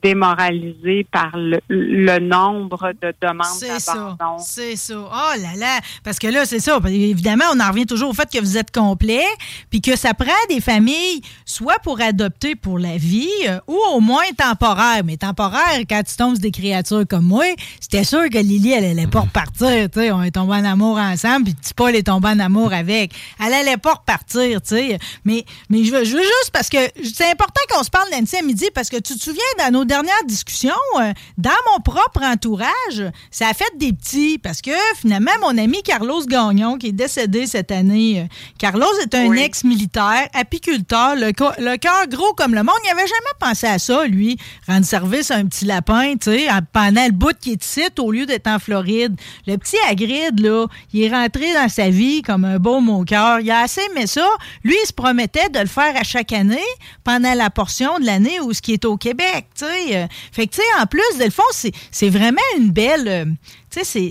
démoralisée 0.03 1.07
par 1.11 1.31
le, 1.35 1.61
le 1.69 2.19
nombre 2.19 2.93
de 3.01 3.15
demandes 3.23 3.47
C'est 3.59 3.81
ça. 3.81 3.95
d'abandon. 3.95 4.39
C'est 4.45 4.77
ça. 4.77 4.95
Oh 4.99 5.41
là 5.41 5.57
là. 5.57 5.81
Parce 6.05 6.19
que 6.19 6.27
là, 6.27 6.45
c'est 6.45 6.61
ça. 6.61 6.79
Évidemment, 6.87 7.45
on 7.55 7.61
en 7.61 7.69
revient 7.69 7.87
toujours 7.87 8.11
au 8.11 8.15
fait 8.15 8.29
que 8.31 8.39
vous 8.39 8.57
êtes 8.59 8.71
complet, 8.71 9.25
puis 9.71 9.81
que 9.81 9.97
ça 9.97 10.15
prend 10.15 10.31
des 10.49 10.61
familles, 10.61 11.23
soit 11.45 11.79
pour 11.83 12.01
adopter 12.01 12.55
pour 12.55 12.79
la 12.79 12.97
vie, 12.97 13.29
euh, 13.49 13.59
ou 13.67 13.79
au 13.95 14.01
moins 14.01 14.25
temporaire. 14.37 15.03
Mais 15.05 15.17
temporaire, 15.17 15.81
quand 15.89 16.03
tu 16.07 16.17
tombes 16.17 16.35
sur 16.35 16.43
des 16.43 16.51
créatures 16.51 17.05
comme 17.09 17.25
moi, 17.25 17.45
c'était 17.81 18.05
sûr 18.05 18.29
que 18.31 18.39
Lily, 18.39 18.73
elle 18.73 18.85
allait 18.85 19.07
pas 19.07 19.21
repartir. 19.21 19.89
tu 19.91 20.01
sais. 20.01 20.11
On 20.13 20.23
est 20.23 20.31
tombé 20.33 20.55
en 20.57 20.65
amour 20.65 20.99
ensemble, 20.99 21.45
puis 21.45 21.55
Paul 21.75 21.95
est 21.97 22.07
tombé 22.07 22.29
en 22.29 22.39
amour 22.41 22.73
avec. 22.73 23.13
Elle 23.45 23.55
allait 23.55 23.77
pas 23.79 23.95
repartir, 23.95 24.61
tu 24.61 24.69
sais. 24.77 24.99
Mais, 25.25 25.45
mais 25.71 25.85
je 25.85 25.93
veux, 25.93 26.05
je 26.05 26.13
veux 26.15 26.23
juste, 26.23 26.51
parce 26.53 26.69
que 26.69 26.79
c'est 27.03 27.31
important 27.31 27.61
qu'on 27.71 27.83
se 27.83 27.91
parle, 27.91 28.09
Nancy, 28.13 28.37
à 28.37 28.43
midi, 28.43 28.67
parce 28.75 28.89
que 28.91 28.97
tu 28.97 29.15
te 29.15 29.23
souviens, 29.23 29.43
dans 29.59 29.73
nos 29.73 29.78
dernières 29.85 30.25
discussions, 30.27 30.71
euh, 31.01 31.13
dans 31.37 31.51
mon 31.73 31.81
propre 31.83 32.23
entourage, 32.25 33.03
ça 33.31 33.49
a 33.49 33.55
fait 33.55 33.71
des 33.77 33.93
petits, 33.93 34.39
parce 34.39 34.61
que 34.63 34.71
finalement, 35.01 35.31
mon 35.41 35.57
ami 35.59 35.83
Carlos 35.83 36.25
Gagnon, 36.27 36.79
qui 36.79 36.89
est 36.89 36.93
décédé 36.93 37.47
cette 37.47 37.71
année, 37.71 38.21
euh, 38.21 38.25
Carlos 38.59 38.87
est 39.03 39.15
un 39.15 39.27
Oui. 39.27 39.41
ex-militaire, 39.41 40.29
apiculteur, 40.35 41.15
le, 41.17 41.29
le 41.29 41.77
cœur 41.77 42.07
gros 42.09 42.33
comme 42.35 42.55
le 42.55 42.63
monde. 42.63 42.75
Il 42.85 42.89
n'avait 42.89 43.07
jamais 43.07 43.37
pensé 43.41 43.67
à 43.67 43.79
ça, 43.79 44.07
lui, 44.07 44.39
rendre 44.67 44.87
service 44.87 45.31
à 45.31 45.37
un 45.37 45.47
petit 45.47 45.65
lapin, 45.65 46.15
tu 46.21 46.31
sais, 46.31 46.51
en- 46.51 46.61
pendant 46.73 47.05
le 47.05 47.13
bout 47.13 47.37
qui 47.41 47.53
est 47.53 47.65
ici, 47.65 47.83
au 47.99 48.13
lieu 48.13 48.27
d'être 48.27 48.47
en 48.47 48.59
Floride. 48.59 49.15
Le 49.47 49.57
petit 49.57 49.77
Agride, 49.89 50.41
là, 50.41 50.67
il 50.93 51.03
est 51.03 51.11
rentré 51.11 51.53
dans 51.55 51.69
sa 51.69 51.91
vie 51.91 52.23
comme 52.23 52.45
un 52.45 52.59
baume 52.59 52.89
au 52.89 53.05
cœur. 53.05 53.41
Il 53.41 53.51
a 53.51 53.61
assez 53.61 53.81
aimé 53.91 54.07
ça. 54.07 54.27
Lui, 54.65 54.77
il 54.83 54.87
se 54.87 54.93
promettait 54.93 55.49
de 55.49 55.59
le 55.61 55.67
faire 55.67 55.95
à 55.97 56.03
chaque 56.05 56.33
année 56.33 56.59
pendant 57.05 57.35
la 57.35 57.51
portion 57.51 57.99
de 57.99 58.07
l'année 58.07 58.41
où 58.41 58.53
ce 58.53 58.61
qui 58.63 58.73
est 58.73 58.85
au 58.85 58.97
Québec, 58.97 59.47
tu 59.57 59.65
sais. 59.65 59.68
Euh, 59.69 60.07
Fait 60.33 60.47
que, 60.47 60.55
tu 60.57 60.63
sais, 60.63 60.83
en 60.83 60.87
plus, 60.87 61.19
de 61.19 61.25
le 61.25 61.31
fond, 61.31 61.43
c'est 61.53 61.73
c'est 61.91 62.09
vraiment 62.11 62.39
une 62.57 62.71
belle... 62.71 63.35
tu 63.71 63.85
sais, 63.85 64.11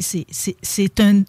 c'est- 0.61 0.99
un... 0.99 1.23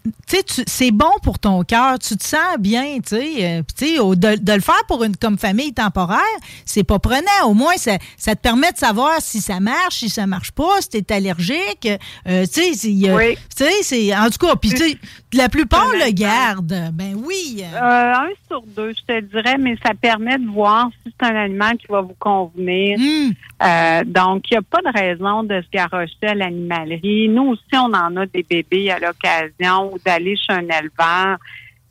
C'est 0.66 0.90
bon 0.90 1.10
pour 1.22 1.38
ton 1.38 1.62
cœur. 1.62 1.98
Tu 1.98 2.16
te 2.16 2.24
sens 2.24 2.58
bien, 2.58 2.98
tu 3.00 3.16
sais. 3.16 3.62
Euh, 3.80 4.14
de, 4.14 4.36
de 4.36 4.52
le 4.52 4.60
faire 4.60 4.82
pour 4.86 5.04
une 5.04 5.16
comme 5.16 5.38
famille 5.38 5.72
temporaire, 5.72 6.18
c'est 6.64 6.84
pas 6.84 6.98
prenant. 6.98 7.46
Au 7.46 7.54
moins, 7.54 7.76
ça, 7.76 7.92
ça 8.16 8.34
te 8.34 8.40
permet 8.40 8.72
de 8.72 8.78
savoir 8.78 9.20
si 9.20 9.40
ça 9.40 9.60
marche, 9.60 9.96
si 9.98 10.08
ça 10.08 10.26
marche 10.26 10.52
pas, 10.52 10.80
si 10.80 10.88
t'es 10.90 11.12
allergique. 11.12 11.88
Euh, 12.26 12.44
tu 12.52 12.74
sais, 12.74 13.12
Oui. 13.12 13.36
C'est... 13.82 14.14
En 14.16 14.28
tout 14.30 14.46
cas, 14.46 14.56
puis, 14.56 14.70
tu 14.70 14.76
sais, 14.76 14.98
la 15.32 15.48
plupart 15.48 15.88
le 15.92 16.10
gardent. 16.12 16.90
Ben 16.92 17.14
oui. 17.16 17.62
Euh, 17.62 18.12
un 18.14 18.28
sur 18.48 18.62
deux, 18.62 18.92
je 18.92 19.14
te 19.14 19.20
dirais, 19.20 19.56
mais 19.58 19.76
ça 19.84 19.92
permet 19.94 20.38
de 20.38 20.46
voir 20.46 20.88
si 21.04 21.12
c'est 21.20 21.26
un 21.26 21.36
animal 21.36 21.76
qui 21.78 21.86
va 21.88 22.00
vous 22.02 22.16
convenir. 22.18 22.98
Hum. 22.98 23.32
Euh, 23.60 24.04
donc, 24.04 24.44
il 24.50 24.54
n'y 24.54 24.58
a 24.58 24.62
pas 24.62 24.80
de 24.82 24.96
raison 24.96 25.42
de 25.42 25.60
se 25.60 25.66
garrocher 25.72 26.14
à 26.22 26.34
l'animalerie. 26.34 27.28
Nous 27.28 27.48
aussi, 27.48 27.62
on 27.74 27.92
en 27.92 28.16
a 28.16 28.17
des 28.26 28.42
bébés 28.42 28.90
à 28.90 28.98
l'occasion 28.98 29.92
ou 29.92 29.98
d'aller 30.04 30.36
chez 30.36 30.52
un 30.52 30.62
éleveur. 30.68 31.38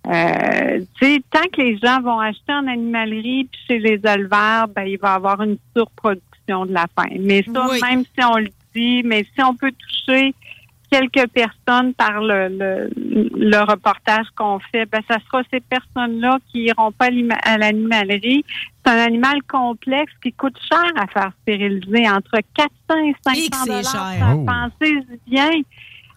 Euh, 0.07 0.79
tu 0.99 1.05
sais, 1.15 1.21
tant 1.29 1.43
que 1.51 1.61
les 1.61 1.77
gens 1.77 1.99
vont 2.01 2.19
acheter 2.19 2.53
en 2.53 2.65
animalerie 2.67 3.49
puis 3.51 3.61
chez 3.67 3.79
les 3.79 3.99
éleveurs, 4.09 4.67
ben, 4.69 4.83
il 4.83 4.97
va 4.97 5.13
y 5.13 5.15
avoir 5.15 5.41
une 5.41 5.57
surproduction 5.75 6.65
de 6.65 6.71
lapins. 6.73 7.09
Mais 7.19 7.43
ça, 7.43 7.67
Oui. 7.69 7.79
même 7.81 8.03
si 8.03 8.23
on 8.25 8.37
le 8.37 8.47
dit, 8.73 9.01
mais 9.03 9.25
si 9.35 9.43
on 9.43 9.53
peut 9.53 9.71
toucher 9.73 10.33
quelques 10.89 11.27
personnes 11.31 11.93
par 11.95 12.21
le, 12.21 12.47
le, 12.47 12.89
le 12.95 13.59
reportage 13.69 14.27
qu'on 14.37 14.59
fait, 14.71 14.85
ben, 14.85 15.01
ça 15.09 15.17
sera 15.25 15.41
ces 15.51 15.59
personnes-là 15.59 16.37
qui 16.49 16.59
iront 16.61 16.93
pas 16.93 17.09
à 17.43 17.57
l'animalerie. 17.57 18.45
C'est 18.85 18.91
un 18.93 18.97
animal 19.07 19.43
complexe 19.49 20.13
qui 20.23 20.31
coûte 20.31 20.57
cher 20.71 20.89
à 20.95 21.07
faire 21.07 21.31
stériliser, 21.41 22.07
entre 22.09 22.39
400 22.55 22.69
et 23.03 23.09
Et 23.09 23.13
que 23.13 23.17
500 23.57 23.63
c'est 23.65 23.67
dollars. 23.67 24.13
cher. 24.13 24.35
Oh. 24.37 24.45
Pensez-y 24.45 25.29
bien. 25.29 25.49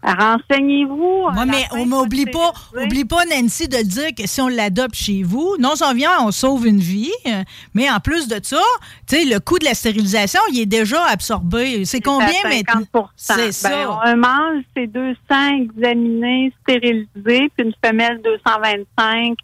Renseignez-vous. 0.02 1.28
Moi, 1.32 1.44
mais 1.46 1.64
on 1.72 1.86
m'oublie 1.86 2.26
pas, 2.26 2.52
oublie 2.82 3.04
pas, 3.04 3.24
Nancy, 3.26 3.68
de 3.68 3.76
le 3.76 3.84
dire 3.84 4.14
que 4.16 4.26
si 4.26 4.40
on 4.40 4.48
l'adopte 4.48 4.94
chez 4.94 5.22
vous, 5.22 5.56
non 5.58 5.76
seulement 5.76 5.90
on 6.26 6.30
sauve 6.30 6.66
une 6.66 6.80
vie, 6.80 7.12
euh, 7.26 7.42
mais 7.74 7.90
en 7.90 8.00
plus 8.00 8.26
de 8.28 8.40
ça, 8.42 8.62
tu 9.06 9.16
sais, 9.16 9.24
le 9.24 9.40
coût 9.40 9.58
de 9.58 9.64
la 9.64 9.74
stérilisation, 9.74 10.40
il 10.52 10.60
est 10.60 10.66
déjà 10.66 11.04
absorbé. 11.06 11.84
C'est 11.84 12.00
combien 12.00 12.28
maintenant? 12.44 12.82
50 12.92 13.10
C'est 13.16 13.36
Ben, 13.36 13.52
ça. 13.52 14.00
Un 14.04 14.16
mâle, 14.16 14.62
c'est 14.76 14.86
200 14.86 15.16
examinés, 15.62 16.52
stérilisés, 16.62 17.50
puis 17.56 17.66
une 17.66 17.72
femelle, 17.84 18.20
225 18.22 19.36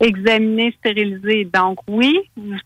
examinés, 0.00 0.74
stérilisés. 0.78 1.48
Donc, 1.52 1.78
oui, 1.88 2.18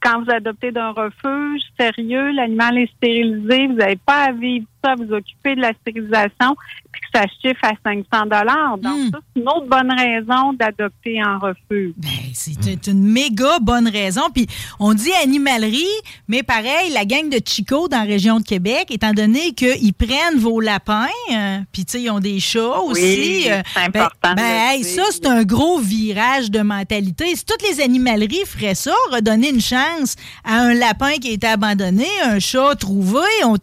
quand 0.03 0.23
vous 0.23 0.31
adoptez 0.31 0.73
d'un 0.73 0.91
refuge 0.91 1.63
sérieux, 1.79 2.33
l'animal 2.33 2.79
est 2.79 2.91
stérilisé, 2.97 3.69
vous 3.69 3.75
n'avez 3.75 3.97
pas 3.97 4.25
à 4.25 4.33
vivre 4.33 4.67
ça, 4.85 4.95
vous 4.97 5.13
occuper 5.13 5.55
de 5.57 5.61
la 5.61 5.73
stérilisation, 5.81 6.57
puis 6.93 7.01
que 7.03 7.19
ça 7.19 7.25
chiffre 7.43 7.65
à 7.65 7.73
500 7.85 8.25
dollars. 8.27 8.79
Donc, 8.79 8.97
Hmm. 8.99 9.11
ça, 9.13 9.19
c'est 9.35 9.41
une 9.43 9.49
autre 9.49 9.67
bonne 9.67 9.93
raison 9.93 10.53
d'adopter 10.55 11.23
en 11.25 11.39
refuge. 11.39 11.93
Ben, 11.97 12.09
c'est 12.35 12.87
une 12.87 13.03
méga 13.03 13.59
bonne 13.61 13.89
raison. 13.89 14.23
Puis 14.35 14.47
on 14.79 14.95
dit 14.95 15.13
animalerie, 15.23 15.85
mais 16.29 16.43
pareil, 16.43 16.91
la 16.93 17.05
gang 17.05 17.29
de 17.29 17.41
Chico 17.45 17.89
dans 17.89 17.99
la 17.99 18.05
région 18.05 18.39
de 18.41 18.45
Québec, 18.45 18.87
étant 18.91 19.13
donné 19.13 19.53
qu'ils 19.53 19.95
prennent 19.95 20.39
vos 20.39 20.61
lapins, 20.61 21.07
euh, 21.33 21.59
puis 21.73 21.85
tu 21.85 21.93
sais, 21.93 22.03
ils 22.03 22.11
ont 22.11 22.21
des 22.21 22.41
chats 22.41 22.81
aussi. 22.81 23.03
Oui, 23.03 23.45
euh, 23.49 23.63
c'est 23.75 23.91
ben- 23.91 24.01
important 24.03 24.35
Ben, 24.37 24.71
hey, 24.73 24.85
ça, 24.85 25.03
c'est 25.11 25.27
un 25.27 25.43
gros 25.45 25.79
virage 25.79 26.51
de 26.51 26.61
mentalité. 26.61 27.35
Si 27.37 27.45
toutes 27.45 27.63
les 27.69 27.81
animaleries 27.83 28.45
feraient 28.47 28.75
ça, 28.75 28.93
redonner 29.13 29.51
une 29.51 29.61
chance 29.61 30.17
à 30.45 30.61
un 30.61 30.75
lapin 30.75 31.13
qui 31.21 31.29
a 31.31 31.33
été 31.33 31.47
abandonné, 31.47 32.07
un 32.25 32.39
chat 32.39 32.75
trouvé, 32.77 33.21
on, 33.45 33.57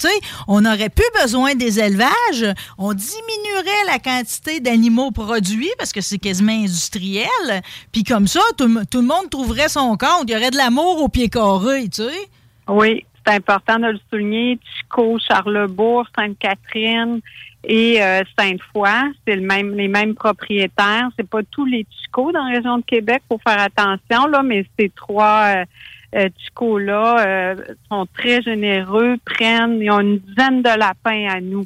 on 0.47 0.61
n'aurait 0.61 0.89
besoin 1.21 1.55
des 1.55 1.79
élevages, 1.79 2.53
on 2.77 2.93
diminuerait 2.93 3.85
la 3.87 3.99
quantité 3.99 4.59
d'animaux 4.59 5.11
produits 5.11 5.71
parce 5.77 5.91
que 5.91 6.01
c'est 6.01 6.17
quasiment 6.17 6.51
industriel. 6.53 7.27
Puis 7.91 8.03
comme 8.03 8.27
ça, 8.27 8.41
tout, 8.57 8.65
le- 8.67 9.01
monde 9.01 9.29
trouverait 9.29 9.69
son 9.69 9.97
compte. 9.97 10.23
Il 10.27 10.31
y 10.31 10.35
aurait 10.35 10.51
de 10.51 10.57
l'amour 10.57 11.01
au 11.01 11.07
pied 11.09 11.29
carré, 11.29 11.87
tu 11.89 12.03
sais. 12.03 12.29
Oui, 12.67 13.05
c'est 13.25 13.33
important 13.33 13.79
de 13.79 13.87
le 13.87 13.99
souligner. 14.09 14.59
Chico, 14.77 15.17
Charlebourg, 15.19 16.05
Sainte-Catherine 16.17 17.21
et 17.63 18.01
euh, 18.01 18.23
Sainte-Foy, 18.37 18.89
c'est 19.25 19.35
les 19.35 19.87
mêmes 19.87 20.15
propriétaires. 20.15 21.09
C'est 21.17 21.27
pas 21.27 21.41
tous 21.51 21.65
les 21.65 21.85
Chicos 22.01 22.31
dans 22.31 22.45
la 22.45 22.55
région 22.55 22.77
de 22.77 22.83
Québec, 22.83 23.21
faut 23.29 23.39
faire 23.45 23.59
attention 23.59 24.27
là, 24.27 24.41
mais 24.43 24.65
ces 24.79 24.89
trois 24.89 25.43
euh, 25.57 25.65
euh, 26.17 26.29
Chicos 26.37 26.79
là 26.79 27.25
euh, 27.25 27.55
sont 27.89 28.07
très 28.13 28.41
généreux, 28.41 29.17
prennent, 29.25 29.79
ils 29.81 29.91
ont 29.91 29.99
une 29.99 30.19
dizaine 30.19 30.61
de 30.61 30.77
lapins 30.77 31.27
à 31.29 31.39
nous. 31.39 31.65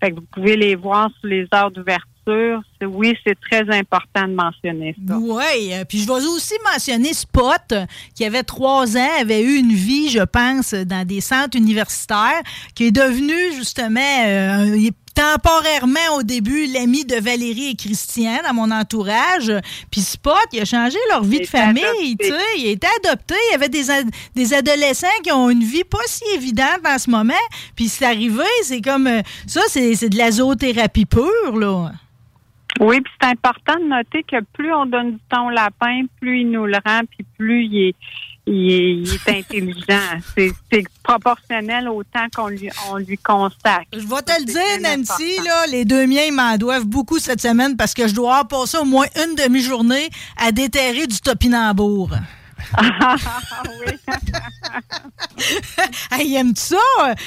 Fait 0.00 0.10
que 0.10 0.16
vous 0.16 0.26
pouvez 0.32 0.56
les 0.56 0.74
voir 0.74 1.10
sous 1.20 1.26
les 1.26 1.46
heures 1.54 1.70
d'ouverture. 1.70 2.62
Oui, 2.86 3.14
c'est 3.26 3.38
très 3.40 3.68
important 3.76 4.26
de 4.28 4.34
mentionner 4.34 4.94
ça. 5.06 5.16
Oui, 5.18 5.72
euh, 5.72 5.84
puis 5.88 5.98
je 6.00 6.06
vais 6.06 6.12
aussi 6.26 6.54
mentionner 6.72 7.12
Spot, 7.12 7.60
euh, 7.72 7.86
qui 8.14 8.24
avait 8.24 8.42
trois 8.42 8.96
ans, 8.96 9.10
avait 9.20 9.42
eu 9.42 9.56
une 9.56 9.72
vie, 9.72 10.08
je 10.10 10.20
pense, 10.22 10.72
dans 10.74 11.06
des 11.06 11.20
centres 11.20 11.56
universitaires, 11.56 12.40
qui 12.74 12.86
est 12.86 12.90
devenu 12.92 13.34
justement 13.54 14.00
euh, 14.26 14.76
temporairement 15.14 16.16
au 16.16 16.22
début 16.22 16.66
l'ami 16.66 17.04
de 17.04 17.16
Valérie 17.16 17.70
et 17.70 17.74
Christian 17.74 18.38
dans 18.46 18.54
mon 18.54 18.70
entourage. 18.70 19.52
Puis 19.90 20.00
Spot, 20.00 20.34
il 20.52 20.60
a 20.60 20.64
changé 20.64 20.96
leur 21.10 21.22
vie 21.24 21.38
Il 21.38 21.42
de 21.42 21.46
famille, 21.46 21.82
adopté. 21.84 22.16
tu 22.20 22.26
sais. 22.30 22.40
Il 22.58 22.66
a 22.68 22.70
été 22.70 22.86
adopté. 23.04 23.34
Il 23.48 23.52
y 23.52 23.54
avait 23.56 23.68
des, 23.68 23.90
ad- 23.90 24.10
des 24.34 24.54
adolescents 24.54 25.06
qui 25.22 25.32
ont 25.32 25.50
une 25.50 25.64
vie 25.64 25.84
pas 25.84 25.98
si 26.06 26.22
évidente 26.34 26.80
en 26.86 26.98
ce 26.98 27.10
moment. 27.10 27.34
Puis 27.76 27.88
c'est 27.88 28.06
arrivé, 28.06 28.44
c'est 28.62 28.80
comme... 28.80 29.10
ça, 29.46 29.60
c'est 29.68 29.94
c'est 29.94 30.08
de 30.08 30.16
la 30.16 30.30
zoothérapie 30.30 31.06
pure, 31.06 31.56
là. 31.56 31.92
Oui, 32.80 33.02
puis 33.02 33.12
c'est 33.20 33.28
important 33.28 33.78
de 33.78 33.84
noter 33.84 34.22
que 34.22 34.42
plus 34.54 34.72
on 34.72 34.86
donne 34.86 35.12
du 35.12 35.18
temps 35.28 35.48
au 35.48 35.50
lapin, 35.50 36.04
plus 36.18 36.40
il 36.40 36.50
nous 36.50 36.64
le 36.64 36.78
rend, 36.84 37.02
puis 37.10 37.26
plus 37.36 37.66
il 37.66 37.88
est, 37.88 37.94
il 38.46 38.72
est, 38.72 38.92
il 38.92 39.14
est 39.14 39.28
intelligent. 39.38 40.18
C'est 40.34 40.84
proportionnel 41.02 41.88
au 41.90 42.02
temps 42.02 42.26
qu'on 42.34 42.48
lui, 42.48 42.70
on 42.90 42.96
lui 42.96 43.18
consacre. 43.18 43.84
Je 43.92 43.98
vais 43.98 44.22
te 44.22 44.40
le 44.40 44.46
dire, 44.46 44.80
Nancy, 44.80 45.34
important. 45.38 45.44
là, 45.44 45.66
les 45.70 45.84
deux 45.84 46.06
miens, 46.06 46.24
ils 46.26 46.32
m'en 46.32 46.56
doivent 46.56 46.86
beaucoup 46.86 47.18
cette 47.18 47.42
semaine 47.42 47.76
parce 47.76 47.92
que 47.92 48.08
je 48.08 48.14
dois 48.14 48.36
avoir 48.36 48.48
passé 48.48 48.78
au 48.78 48.86
moins 48.86 49.06
une 49.14 49.34
demi-journée 49.34 50.08
à 50.38 50.50
déterrer 50.50 51.06
du 51.06 51.20
topinambour. 51.20 52.10
Ah 52.76 53.16
oui. 53.84 53.92
hey, 56.12 56.36
aime 56.36 56.54
ça? 56.54 56.76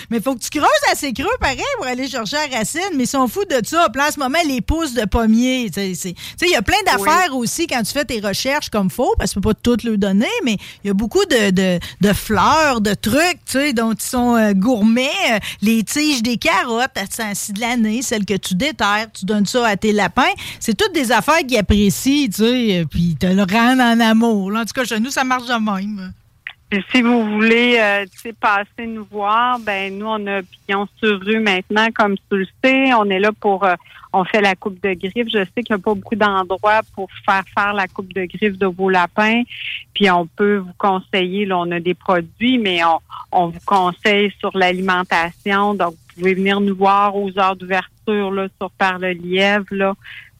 Mais 0.09 0.21
faut 0.21 0.35
que 0.35 0.41
tu 0.41 0.49
creuses 0.49 0.69
assez 0.91 1.13
creux, 1.13 1.35
pareil, 1.39 1.61
pour 1.77 1.87
aller 1.87 2.07
chercher 2.07 2.37
la 2.49 2.57
racine. 2.57 2.81
Mais 2.95 3.03
ils 3.03 3.07
sont 3.07 3.27
fous 3.27 3.45
de 3.45 3.65
ça. 3.65 3.87
Puis 3.91 4.01
en 4.01 4.11
ce 4.11 4.19
moment, 4.19 4.39
les 4.47 4.61
pousses 4.61 4.93
de 4.93 5.05
pommiers. 5.05 5.69
Tu 5.73 5.95
sais, 5.95 6.15
il 6.41 6.49
y 6.49 6.55
a 6.55 6.61
plein 6.61 6.81
d'affaires 6.85 7.35
aussi 7.35 7.67
quand 7.67 7.81
tu 7.83 7.91
fais 7.91 8.05
tes 8.05 8.19
recherches 8.19 8.69
comme 8.69 8.89
faux, 8.89 9.13
parce 9.17 9.31
que 9.31 9.35
tu 9.35 9.41
peux 9.41 9.53
pas 9.53 9.59
toutes 9.61 9.83
le 9.83 9.97
donner, 9.97 10.27
mais 10.43 10.57
il 10.83 10.87
y 10.87 10.89
a 10.89 10.93
beaucoup 10.93 11.25
de, 11.25 11.51
de, 11.51 11.79
de 12.01 12.13
fleurs, 12.13 12.81
de 12.81 12.93
trucs, 12.93 13.39
tu 13.45 13.53
sais, 13.53 13.73
dont 13.73 13.93
ils 13.93 14.01
sont 14.01 14.35
euh, 14.35 14.53
gourmets. 14.53 15.09
Euh, 15.31 15.39
les 15.61 15.83
tiges 15.83 16.23
des 16.23 16.37
carottes, 16.37 16.97
à 16.97 17.05
de 17.05 17.59
l'année, 17.59 18.01
celles 18.01 18.25
que 18.25 18.35
tu 18.35 18.55
déterres, 18.55 19.07
tu 19.13 19.25
donnes 19.25 19.45
ça 19.45 19.67
à 19.67 19.75
tes 19.75 19.91
lapins. 19.91 20.23
C'est 20.59 20.75
toutes 20.75 20.93
des 20.93 21.11
affaires 21.11 21.45
qu'ils 21.47 21.57
apprécient, 21.57 22.27
tu 22.27 22.33
sais, 22.33 22.85
puis 22.89 23.15
te 23.19 23.25
le 23.25 23.43
rendent 23.43 23.81
en 23.81 23.99
amour. 23.99 24.51
en 24.55 24.65
tout 24.65 24.73
cas, 24.73 24.83
chez 24.83 24.99
nous, 24.99 25.09
ça 25.09 25.23
marche 25.23 25.32
si 26.91 27.01
vous 27.01 27.29
voulez 27.33 27.77
euh, 27.79 28.05
passer 28.39 28.87
nous 28.87 29.05
voir, 29.05 29.59
ben 29.59 29.97
nous 29.97 30.07
on 30.07 30.27
a 30.27 30.41
pignon 30.41 30.87
sur 30.97 31.19
rue 31.19 31.39
maintenant, 31.39 31.87
comme 31.93 32.15
tu 32.15 32.37
le 32.37 32.47
sais. 32.63 32.93
On 32.93 33.05
est 33.09 33.19
là 33.19 33.31
pour 33.39 33.63
euh, 33.63 33.75
on 34.11 34.23
fait 34.23 34.41
la 34.41 34.55
coupe 34.55 34.81
de 34.81 34.93
griffes. 34.93 35.27
Je 35.27 35.43
sais 35.43 35.63
qu'il 35.63 35.75
n'y 35.75 35.81
a 35.81 35.83
pas 35.83 35.93
beaucoup 35.93 36.15
d'endroits 36.15 36.81
pour 36.95 37.09
faire 37.25 37.43
faire 37.55 37.73
la 37.73 37.87
coupe 37.87 38.13
de 38.13 38.25
griffes 38.25 38.57
de 38.57 38.67
vos 38.67 38.89
lapins. 38.89 39.43
Puis 39.93 40.09
on 40.09 40.25
peut 40.25 40.57
vous 40.57 40.73
conseiller, 40.77 41.51
on 41.51 41.69
a 41.71 41.79
des 41.79 41.93
produits, 41.93 42.57
mais 42.57 42.83
on, 42.83 42.99
on 43.31 43.47
vous 43.47 43.59
conseille 43.65 44.31
sur 44.39 44.55
l'alimentation. 44.57 45.75
Donc, 45.75 45.93
vous 45.93 46.21
pouvez 46.21 46.33
venir 46.35 46.59
nous 46.59 46.75
voir 46.75 47.15
aux 47.15 47.37
heures 47.37 47.55
d'ouverture 47.55 48.47
sur 48.59 48.71
Par 48.71 48.99
le 48.99 49.11
Lièvre. 49.11 49.65
Là 49.71 49.93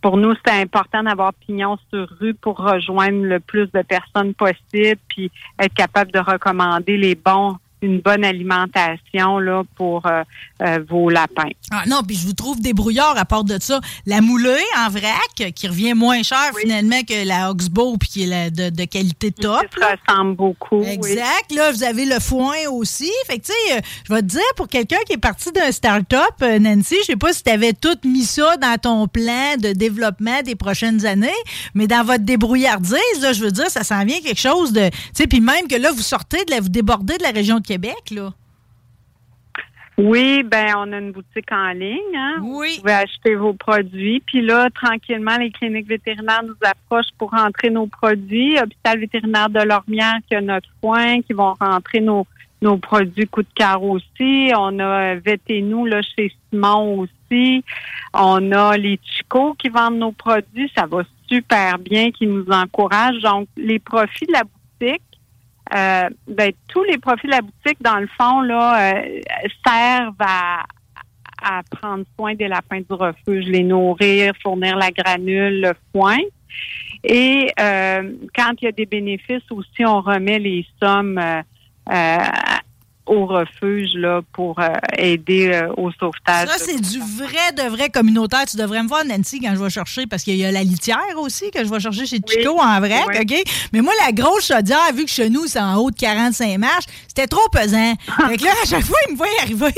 pour 0.04 0.18
nous, 0.18 0.34
c'est 0.46 0.62
important 0.62 1.02
d'avoir 1.02 1.34
pignon 1.34 1.78
sur 1.90 2.08
rue 2.20 2.34
pour 2.34 2.58
rejoindre 2.58 3.24
le 3.24 3.40
plus 3.40 3.72
de 3.72 3.82
personnes 3.82 4.34
possible, 4.34 5.00
puis 5.08 5.32
être 5.58 5.74
capable 5.74 6.12
de 6.12 6.20
recommander 6.20 6.98
les 6.98 7.16
bons 7.16 7.56
une 7.84 8.00
bonne 8.00 8.24
alimentation 8.24 9.40
là 9.40 9.64
pour 9.76 10.06
euh, 10.06 10.24
euh, 10.62 10.80
vos 10.90 11.10
lapins. 11.10 11.50
Ah 11.72 11.84
non, 11.88 12.02
puis 12.08 12.16
je 12.16 12.26
vous 12.26 12.34
trouve 12.34 12.62
débrouillard 12.62 13.18
à 13.18 13.26
part 13.26 13.44
de 13.44 13.58
ça. 13.60 13.82
La 14.06 14.22
moulée 14.22 14.64
en 14.78 14.90
vrac, 14.90 15.54
qui 15.54 15.68
revient 15.68 15.94
moins 15.94 16.24
cher 16.24 16.52
finalement 16.60 17.02
que 17.08 17.28
la 17.28 17.52
Oxbow, 17.52 17.98
puis 17.98 18.10
qui 18.10 18.24
est 18.24 18.52
de, 18.52 18.86
qualité 18.86 19.32
top. 19.32 19.66
Ça 19.80 19.96
ressemble 20.08 20.36
beaucoup. 20.36 20.82
Exact. 20.84 21.52
Là, 21.54 21.72
vous 21.72 21.84
avez 21.84 22.06
le 22.06 22.20
foin 22.20 22.56
aussi. 22.72 23.12
Fait 23.28 23.40
que, 23.40 23.46
tu 23.46 23.52
sais, 23.52 23.78
euh, 23.78 23.82
je 24.08 24.14
vais 24.14 24.22
te 24.22 24.28
dire, 24.28 24.42
pour 24.56 24.68
quelqu'un 24.68 24.98
qui 25.06 25.14
est 25.14 25.18
parti 25.18 25.52
d'un 25.52 25.72
start-up, 25.72 26.42
Nancy, 26.42 26.96
je 27.02 27.08
sais 27.08 27.16
pas 27.16 27.34
si 27.34 27.44
tu 27.44 27.52
avais 27.52 27.74
tout 27.74 27.98
mis 28.06 28.24
ça 28.24 28.58
dans 28.58 28.78
ton 28.78 29.08
plan 29.08 29.56
de 29.60 29.74
développement 29.74 30.42
des 30.44 30.56
prochaines 30.56 31.06
années, 31.06 31.30
mais 31.74 31.88
dans 31.88 32.04
votre 32.04 32.24
débrouillardise, 32.24 33.22
là, 33.22 33.34
je 33.34 33.44
veux 33.44 33.52
dire, 33.52 33.70
ça 33.70 33.84
s'en 33.84 34.06
vient 34.06 34.20
quelque 34.22 34.40
chose 34.40 34.72
de... 34.72 34.90
Tu 34.90 34.96
sais, 35.14 35.28
puis 35.28 35.42
même 35.42 35.68
que 35.68 35.76
là, 35.76 35.92
vous 35.92 36.02
sortez 36.02 36.46
de 36.46 36.52
la... 36.52 36.62
vous 36.62 36.70
débordez 36.70 37.18
de 37.18 37.24
la 37.24 37.32
région 37.32 37.60
de 37.60 37.66
Québec, 37.66 37.73
là? 38.12 38.34
Oui, 39.98 40.42
ben 40.44 40.74
on 40.78 40.92
a 40.92 40.98
une 40.98 41.12
boutique 41.12 41.52
en 41.52 41.70
ligne. 41.70 42.16
Hein? 42.16 42.40
Oui. 42.42 42.76
Vous 42.76 42.82
pouvez 42.82 42.94
acheter 42.94 43.36
vos 43.36 43.54
produits. 43.54 44.24
Puis 44.26 44.42
là, 44.42 44.70
tranquillement, 44.72 45.38
les 45.38 45.52
cliniques 45.52 45.88
vétérinaires 45.88 46.44
nous 46.44 46.56
approchent 46.64 47.12
pour 47.18 47.30
rentrer 47.30 47.70
nos 47.70 47.86
produits. 47.86 48.58
Hôpital 48.60 49.00
vétérinaire 49.00 49.50
de 49.50 49.62
Lormière 49.62 50.18
qui 50.28 50.36
a 50.36 50.42
notre 50.42 50.70
foin, 50.82 51.22
qui 51.22 51.34
vont 51.34 51.54
rentrer 51.60 52.00
nos, 52.00 52.26
nos 52.64 52.78
produits 52.78 53.28
coup 53.28 53.44
de 53.44 53.54
cœur 53.54 53.84
aussi. 53.84 54.52
On 54.58 54.80
a 54.80 55.16
nous 55.16 55.86
là 55.86 56.02
chez 56.02 56.34
Simon 56.50 57.02
aussi. 57.02 57.64
On 58.16 58.52
a 58.52 58.76
les 58.78 59.00
Chicots 59.04 59.54
qui 59.60 59.70
vendent 59.70 60.00
nos 60.00 60.12
produits. 60.12 60.72
Ça 60.76 60.88
va 60.88 61.04
super 61.28 61.78
bien, 61.78 62.10
qui 62.10 62.26
nous 62.26 62.46
encouragent. 62.50 63.22
Donc, 63.22 63.48
les 63.58 63.78
profits 63.78 64.26
de 64.26 64.34
la 64.34 64.44
boutique 64.44 65.04
euh, 65.76 66.10
ben, 66.28 66.52
tous 66.68 66.84
les 66.84 66.98
profits 66.98 67.28
de 67.28 67.32
la 67.32 67.42
boutique, 67.42 67.82
dans 67.82 68.00
le 68.00 68.08
fond, 68.18 68.42
là, 68.42 68.94
euh, 68.94 69.22
servent 69.66 70.16
à, 70.20 70.64
à 71.42 71.62
prendre 71.64 72.06
soin 72.16 72.36
des 72.36 72.48
lapins 72.48 72.80
du 72.80 72.94
refuge, 72.94 73.46
les 73.46 73.64
nourrir, 73.64 74.34
fournir 74.42 74.78
la 74.78 74.92
granule, 74.92 75.62
le 75.62 75.74
foin. 75.92 76.20
Et 77.04 77.52
euh, 77.60 78.14
quand 78.36 78.54
il 78.62 78.66
y 78.66 78.68
a 78.68 78.72
des 78.72 78.86
bénéfices 78.86 79.50
aussi, 79.52 79.86
on 79.86 80.02
remet 80.02 80.40
les 80.40 80.66
sommes 80.82 81.18
euh, 81.18 82.18
au 83.06 83.26
refuge 83.26 83.92
là, 83.96 84.22
pour 84.32 84.60
euh, 84.60 84.70
aider 84.98 85.52
euh, 85.54 85.74
au 85.78 85.92
sauvetage. 85.92 86.48
Ça, 86.48 86.58
c'est 86.58 86.80
du 86.80 87.00
vrai 87.00 87.52
de 87.56 87.70
vrai 87.70 87.90
communautaire. 87.90 88.46
Tu 88.46 88.58
devrais 88.58 88.82
me 88.82 88.88
voir, 88.88 89.04
Nancy, 89.06 89.40
quand 89.42 89.54
je 89.56 89.64
vais 89.64 89.70
chercher, 89.70 90.08
parce 90.08 90.24
qu'il 90.24 90.38
y 90.38 90.46
a 90.46 90.52
la 90.52 90.64
litière 90.64 90.98
aussi 91.18 91.52
que 91.52 91.64
je 91.64 91.70
vais 91.70 91.80
chercher 91.80 92.06
chez 92.06 92.20
Chico 92.26 92.60
en 92.60 92.80
vrai, 92.80 93.02
OK? 93.04 93.44
Mais 93.74 93.82
moi, 93.82 93.94
la 94.06 94.12
grosse 94.12 94.48
chaudière, 94.48 94.94
vu 94.96 95.06
que 95.06 95.12
chez 95.12 95.30
nous, 95.30 95.48
c'est 95.48 95.60
en 95.60 95.76
haut 95.78 95.92
de 95.92 95.96
45 95.96 96.58
marches, 96.58 96.86
c'était 97.08 97.28
trop 97.28 97.48
pesant. 97.50 97.94
fait 98.30 98.38
que 98.38 98.44
là, 98.46 98.52
à 98.64 98.66
chaque 98.66 98.86
fois, 98.86 98.98
il 99.08 99.14
me 99.14 99.18
voit 99.18 99.28
arriver. 99.42 99.74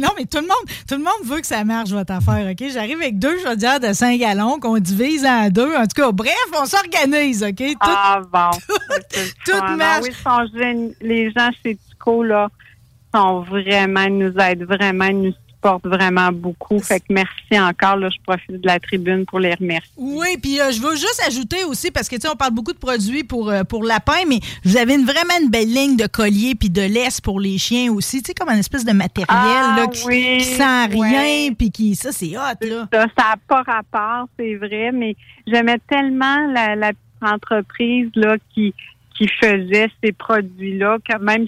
non, 0.00 0.10
mais 0.16 0.24
tout 0.26 0.38
le 0.38 0.46
monde 0.46 0.70
tout 0.86 0.94
le 0.96 1.02
monde 1.02 1.24
veut 1.24 1.40
que 1.40 1.46
ça 1.46 1.64
marche, 1.64 1.90
votre 1.90 2.12
affaire, 2.12 2.50
OK? 2.50 2.68
J'arrive 2.72 2.98
avec 3.00 3.18
deux 3.18 3.38
chaudières 3.44 3.80
de 3.80 3.92
5 3.92 4.18
gallons 4.18 4.58
qu'on 4.58 4.78
divise 4.78 5.24
en 5.24 5.48
deux. 5.48 5.74
En 5.74 5.82
tout 5.82 6.02
cas, 6.02 6.12
bref, 6.12 6.34
on 6.56 6.66
s'organise, 6.66 7.42
OK? 7.42 7.62
ah 7.80 8.20
bon. 8.32 8.50
Tout, 9.44 9.76
marche. 9.76 10.06
Oui, 10.54 10.94
les 11.00 11.30
gens 11.30 11.50
chez 11.64 11.78
Là, 12.06 12.48
sont 13.14 13.40
vraiment, 13.40 14.08
nous 14.08 14.32
aident 14.38 14.64
vraiment, 14.64 15.10
nous 15.10 15.32
supportent 15.60 15.86
vraiment 15.86 16.32
beaucoup. 16.32 16.78
Fait 16.78 17.00
que 17.00 17.06
merci 17.10 17.60
encore. 17.60 17.96
Là, 17.96 18.08
je 18.08 18.16
profite 18.24 18.60
de 18.62 18.66
la 18.66 18.80
tribune 18.80 19.26
pour 19.26 19.40
les 19.40 19.54
remercier. 19.54 19.92
Oui, 19.96 20.36
puis 20.40 20.60
euh, 20.60 20.70
je 20.70 20.80
veux 20.80 20.94
juste 20.94 21.22
ajouter 21.26 21.64
aussi, 21.64 21.90
parce 21.90 22.08
que 22.08 22.16
tu 22.16 22.22
sais, 22.22 22.28
on 22.28 22.36
parle 22.36 22.52
beaucoup 22.52 22.72
de 22.72 22.78
produits 22.78 23.24
pour, 23.24 23.50
euh, 23.50 23.62
pour 23.64 23.84
lapins, 23.84 24.24
mais 24.26 24.40
vous 24.64 24.76
avez 24.76 24.94
une, 24.94 25.04
vraiment 25.04 25.34
une 25.42 25.50
belle 25.50 25.72
ligne 25.72 25.96
de 25.96 26.06
colliers 26.06 26.54
puis 26.54 26.70
de 26.70 26.82
laisse 26.82 27.20
pour 27.20 27.40
les 27.40 27.58
chiens 27.58 27.92
aussi. 27.92 28.22
Tu 28.22 28.28
sais, 28.28 28.34
comme 28.34 28.48
une 28.48 28.60
espèce 28.60 28.84
de 28.84 28.92
matériel 28.92 29.28
ah 29.36 29.76
là, 29.76 29.86
qui, 29.88 30.40
sent 30.40 30.86
rien, 30.86 31.52
puis 31.52 31.70
qui. 31.70 31.94
Ça, 31.94 32.12
c'est 32.12 32.36
hot, 32.36 32.66
là. 32.66 32.88
Ça 32.92 33.06
n'a 33.18 33.36
pas 33.46 33.62
rapport, 33.62 34.28
c'est 34.38 34.54
vrai, 34.54 34.92
mais 34.92 35.16
j'aimais 35.46 35.78
tellement 35.88 36.46
la, 36.52 36.74
la 36.76 36.88
petite 36.88 37.22
entreprise 37.22 38.08
là, 38.14 38.36
qui, 38.54 38.72
qui 39.14 39.28
faisait 39.28 39.90
ces 40.02 40.12
produits-là, 40.12 40.96
que 41.06 41.18
même 41.18 41.46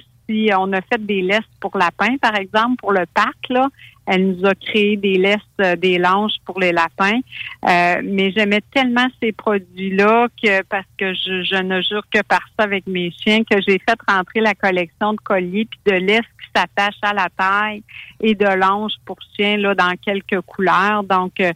on 0.56 0.72
a 0.72 0.80
fait 0.82 1.04
des 1.04 1.22
laisses 1.22 1.40
pour 1.60 1.76
lapins, 1.76 2.16
par 2.20 2.36
exemple, 2.36 2.76
pour 2.76 2.92
le 2.92 3.04
parc, 3.14 3.48
là, 3.48 3.68
elle 4.06 4.32
nous 4.32 4.46
a 4.46 4.54
créé 4.54 4.96
des 4.96 5.16
laisses, 5.16 5.38
euh, 5.60 5.76
des 5.76 5.98
langes 5.98 6.34
pour 6.44 6.58
les 6.58 6.72
lapins. 6.72 7.20
Euh, 7.68 8.00
mais 8.02 8.32
j'aimais 8.32 8.62
tellement 8.72 9.06
ces 9.22 9.32
produits-là 9.32 10.28
que 10.42 10.62
parce 10.64 10.86
que 10.98 11.14
je, 11.14 11.62
ne 11.62 11.80
jure 11.82 12.02
que 12.10 12.22
par 12.22 12.42
ça 12.58 12.64
avec 12.64 12.86
mes 12.86 13.12
chiens 13.12 13.44
que 13.44 13.60
j'ai 13.66 13.78
fait 13.78 13.98
rentrer 14.08 14.40
la 14.40 14.54
collection 14.54 15.12
de 15.12 15.20
colliers 15.20 15.66
puis 15.70 15.80
de 15.86 15.98
laisses 15.98 16.20
qui 16.20 16.50
s'attachent 16.54 16.94
à 17.02 17.12
la 17.12 17.28
taille 17.36 17.82
et 18.20 18.34
de 18.34 18.46
langes 18.46 18.94
pour 19.04 19.16
chiens 19.36 19.56
là 19.56 19.74
dans 19.74 19.94
quelques 20.04 20.40
couleurs. 20.40 21.04
Donc 21.04 21.38
euh, 21.40 21.52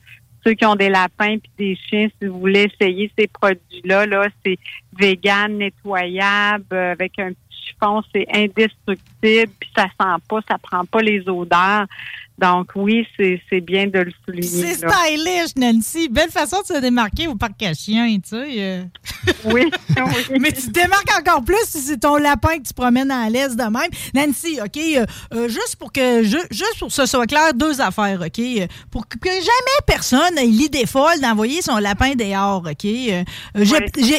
ceux 0.46 0.54
qui 0.54 0.64
ont 0.64 0.76
des 0.76 0.88
lapins 0.88 1.38
puis 1.38 1.50
des 1.58 1.76
chiens, 1.88 2.06
si 2.20 2.28
vous 2.28 2.38
voulez 2.38 2.68
essayer 2.72 3.10
ces 3.18 3.26
produits-là, 3.26 4.06
là, 4.06 4.28
c'est 4.44 4.56
vegan, 4.96 5.58
nettoyable, 5.58 6.76
avec 6.76 7.18
un 7.18 7.32
chiffon, 7.66 8.02
c'est 8.12 8.26
indestructible, 8.32 9.52
puis 9.58 9.70
ça 9.74 9.84
sent 9.84 10.22
pas, 10.28 10.40
ça 10.48 10.58
prend 10.58 10.84
pas 10.84 11.00
les 11.00 11.28
odeurs. 11.28 11.86
Donc 12.38 12.68
oui, 12.74 13.06
c'est 13.18 13.60
bien 13.62 13.86
de 13.86 14.00
le 14.00 14.12
souligner. 14.24 14.74
C'est 14.74 14.74
stylish, 14.74 15.56
Nancy. 15.56 16.08
Belle 16.10 16.30
façon 16.30 16.60
de 16.60 16.66
se 16.66 16.80
démarquer 16.80 17.28
au 17.28 17.34
parc 17.34 17.62
à 17.62 17.72
chiens, 17.72 18.06
tu 18.22 18.30
sais. 18.30 18.46
Euh. 18.58 18.84
Oui, 19.44 19.70
Mais 20.40 20.52
tu 20.52 20.66
te 20.66 20.70
démarques 20.70 21.10
encore 21.18 21.42
plus 21.42 21.56
si 21.64 21.80
c'est 21.80 21.98
ton 21.98 22.16
lapin 22.16 22.58
que 22.58 22.66
tu 22.66 22.74
promènes 22.74 23.10
à 23.10 23.28
l'aise 23.30 23.56
de 23.56 23.62
même. 23.62 23.90
Nancy, 24.14 24.58
OK, 24.62 24.76
euh, 24.76 25.06
euh, 25.34 25.48
juste 25.48 25.76
pour 25.78 25.92
que 25.92 26.22
juste 26.22 26.78
pour 26.78 26.88
que 26.88 26.94
ce 26.94 27.06
soit 27.06 27.26
clair, 27.26 27.54
deux 27.54 27.80
affaires, 27.80 28.20
OK? 28.20 28.40
Pour 28.90 29.08
que 29.08 29.28
jamais 29.28 29.78
personne 29.86 30.36
ait 30.36 30.46
l'idée 30.46 30.86
folle 30.86 31.20
d'envoyer 31.20 31.62
son 31.62 31.78
lapin 31.78 32.14
dehors, 32.14 32.64
OK? 32.70 32.86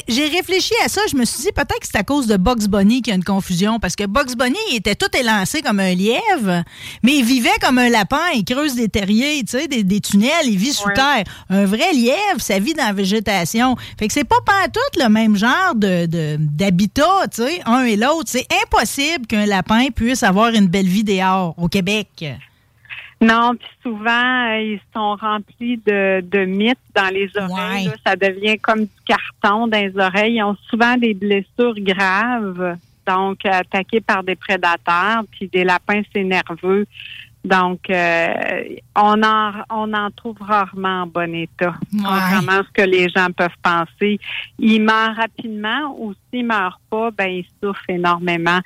J'ai 0.08 0.28
réfléchi 0.28 0.74
à 0.84 0.88
ça, 0.88 1.02
je 1.10 1.16
me 1.16 1.26
suis 1.26 1.44
dit 1.44 1.52
peut-être 1.52 1.80
que 1.80 1.88
c'est 1.88 1.98
à 1.98 2.04
cause 2.04 2.28
de 2.28 2.38
Bugs 2.38 2.68
Bunny 2.68 3.02
qu'il 3.02 3.12
y 3.12 3.14
a 3.14 3.16
une 3.16 3.24
confusion, 3.24 3.80
parce 3.80 3.96
que 3.96 4.06
Bugs 4.06 4.36
Bunny 4.38 4.58
était 4.74 4.96
tout 4.96 5.16
élancé 5.18 5.62
comme 5.62 5.80
un 5.80 5.94
lièvre, 5.94 6.64
mais 7.04 7.18
il 7.18 7.26
vivait 7.26 7.50
comme 7.62 7.78
un 7.78 7.90
lapin 7.90 8.07
il 8.36 8.44
creuse 8.46 8.76
des 8.76 8.90
terriers, 8.90 9.44
tu 9.44 9.58
sais, 9.58 9.68
des, 9.68 10.00
tunnels, 10.02 10.46
il 10.46 10.58
vit 10.58 10.74
sous 10.74 10.90
terre. 10.94 11.24
Un 11.50 11.66
vrai 11.66 11.94
lièvre, 11.94 12.40
ça 12.40 12.60
vit 12.60 12.74
dans 12.74 12.86
la 12.86 12.94
végétation. 12.94 13.76
Fait 13.98 14.08
que 14.08 14.14
c'est 14.14 14.28
pas 14.28 14.38
tout 14.72 15.00
le 15.00 15.10
même 15.10 15.36
genre 15.36 15.76
de, 15.76 16.38
d'habitat, 16.38 17.28
tu 17.34 17.44
sais, 17.44 17.62
un 17.66 17.84
et 17.84 17.96
l'autre. 17.96 18.26
C'est 18.28 18.48
impossible 18.64 19.28
qu'un 19.28 19.46
lapin 19.46 19.88
puisse 19.96 20.24
avoir 20.24 20.50
une 20.54 20.68
belle 20.68 20.88
vie 20.88 21.04
dehors 21.04 21.54
au 21.58 21.68
Québec. 21.68 22.26
Non, 23.20 23.56
puis 23.56 23.68
souvent, 23.82 24.52
euh, 24.52 24.62
ils 24.62 24.82
sont 24.96 25.16
remplis 25.16 25.78
de, 25.78 26.22
de 26.22 26.46
mythes 26.46 26.78
dans 26.96 27.12
les 27.12 27.30
oreilles. 27.36 27.90
ça 28.06 28.16
devient 28.16 28.60
comme 28.60 28.82
du 28.82 28.92
carton 29.08 29.68
dans 29.68 29.78
les 29.78 29.98
oreilles. 29.98 30.36
Ils 30.36 30.44
ont 30.44 30.56
souvent 30.70 30.96
des 30.98 31.16
blessures 31.16 31.80
graves, 31.80 32.78
donc 33.08 33.44
attaqués 33.44 34.02
par 34.02 34.24
des 34.24 34.36
prédateurs. 34.36 35.24
Puis 35.32 35.48
des 35.48 35.64
lapins, 35.64 36.02
c'est 36.14 36.24
nerveux. 36.24 36.86
Donc, 37.48 37.90
euh, 37.90 38.76
on 38.96 39.24
en 39.24 39.52
on 39.70 39.94
en 39.94 40.12
trouve 40.12 40.38
rarement 40.42 41.04
en 41.04 41.08
bon 41.08 41.34
état. 41.34 41.76
Contrairement 41.92 42.62
ce 42.68 42.72
que 42.74 42.88
les 42.88 43.08
gens 43.10 43.30
peuvent 43.32 43.50
penser. 43.64 44.20
Ils 44.60 44.82
meurent 44.82 45.16
rapidement 45.16 45.96
ou 45.98 46.14
s'ils 46.14 46.46
meurent 46.46 46.82
pas, 46.90 47.10
ben 47.12 47.28
ils 47.28 47.48
souffrent 47.64 47.90
énormément. 47.90 48.60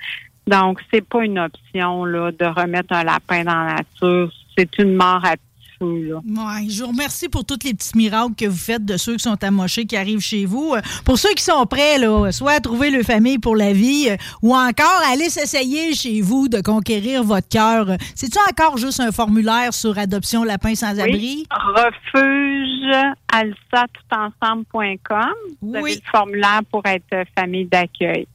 Donc, 0.48 0.82
c'est 0.92 1.08
pas 1.08 1.24
une 1.24 1.38
option 1.38 2.06
là, 2.06 2.32
de 2.32 2.46
remettre 2.46 2.94
un 2.94 3.04
lapin 3.04 3.44
dans 3.44 3.64
la 3.64 3.76
nature. 3.76 4.32
C'est 4.58 4.80
une 4.80 4.96
mort 4.96 5.24
à 5.24 5.36
Ouais, 5.82 6.70
je 6.70 6.84
vous 6.84 6.90
remercie 6.90 7.28
pour 7.28 7.46
tous 7.46 7.58
les 7.64 7.74
petits 7.74 7.98
miracles 7.98 8.36
que 8.38 8.46
vous 8.46 8.58
faites 8.58 8.86
de 8.86 8.98
ceux 8.98 9.14
qui 9.14 9.24
sont 9.24 9.44
amochés, 9.44 9.86
qui 9.86 9.98
arrivent 9.98 10.20
chez 10.20 10.46
vous. 10.46 10.74
Euh, 10.76 10.82
pour 11.06 11.18
ceux 11.18 11.34
qui 11.34 11.44
sont 11.44 11.66
prêts, 11.66 11.98
là, 11.98 12.32
soit 12.32 12.54
à 12.54 12.60
trouver 12.60 12.92
le 12.92 13.04
famille 13.04 13.40
pour 13.40 13.56
la 13.56 13.74
vie, 13.74 14.10
euh, 14.10 14.18
ou 14.42 14.56
encore 14.56 15.02
aller 15.12 15.30
s'essayer 15.30 15.94
chez 15.94 16.22
vous 16.22 16.48
de 16.48 16.62
conquérir 16.62 17.24
votre 17.24 17.50
cœur. 17.50 17.90
Euh, 17.90 17.98
c'est-tu 18.16 18.38
encore 18.50 18.78
juste 18.78 19.00
un 19.00 19.12
formulaire 19.12 19.74
sur 19.74 19.98
Adoption 19.98 20.44
Lapin 20.44 20.76
sans 20.76 21.00
abri? 21.00 21.48
Refuge 21.50 22.96
alsa 23.34 23.86
Vous 25.62 25.76
avez 25.76 25.96
le 25.96 26.02
formulaire 26.12 26.62
pour 26.70 26.86
être 26.86 27.26
famille 27.36 27.66
d'accueil 27.66 28.28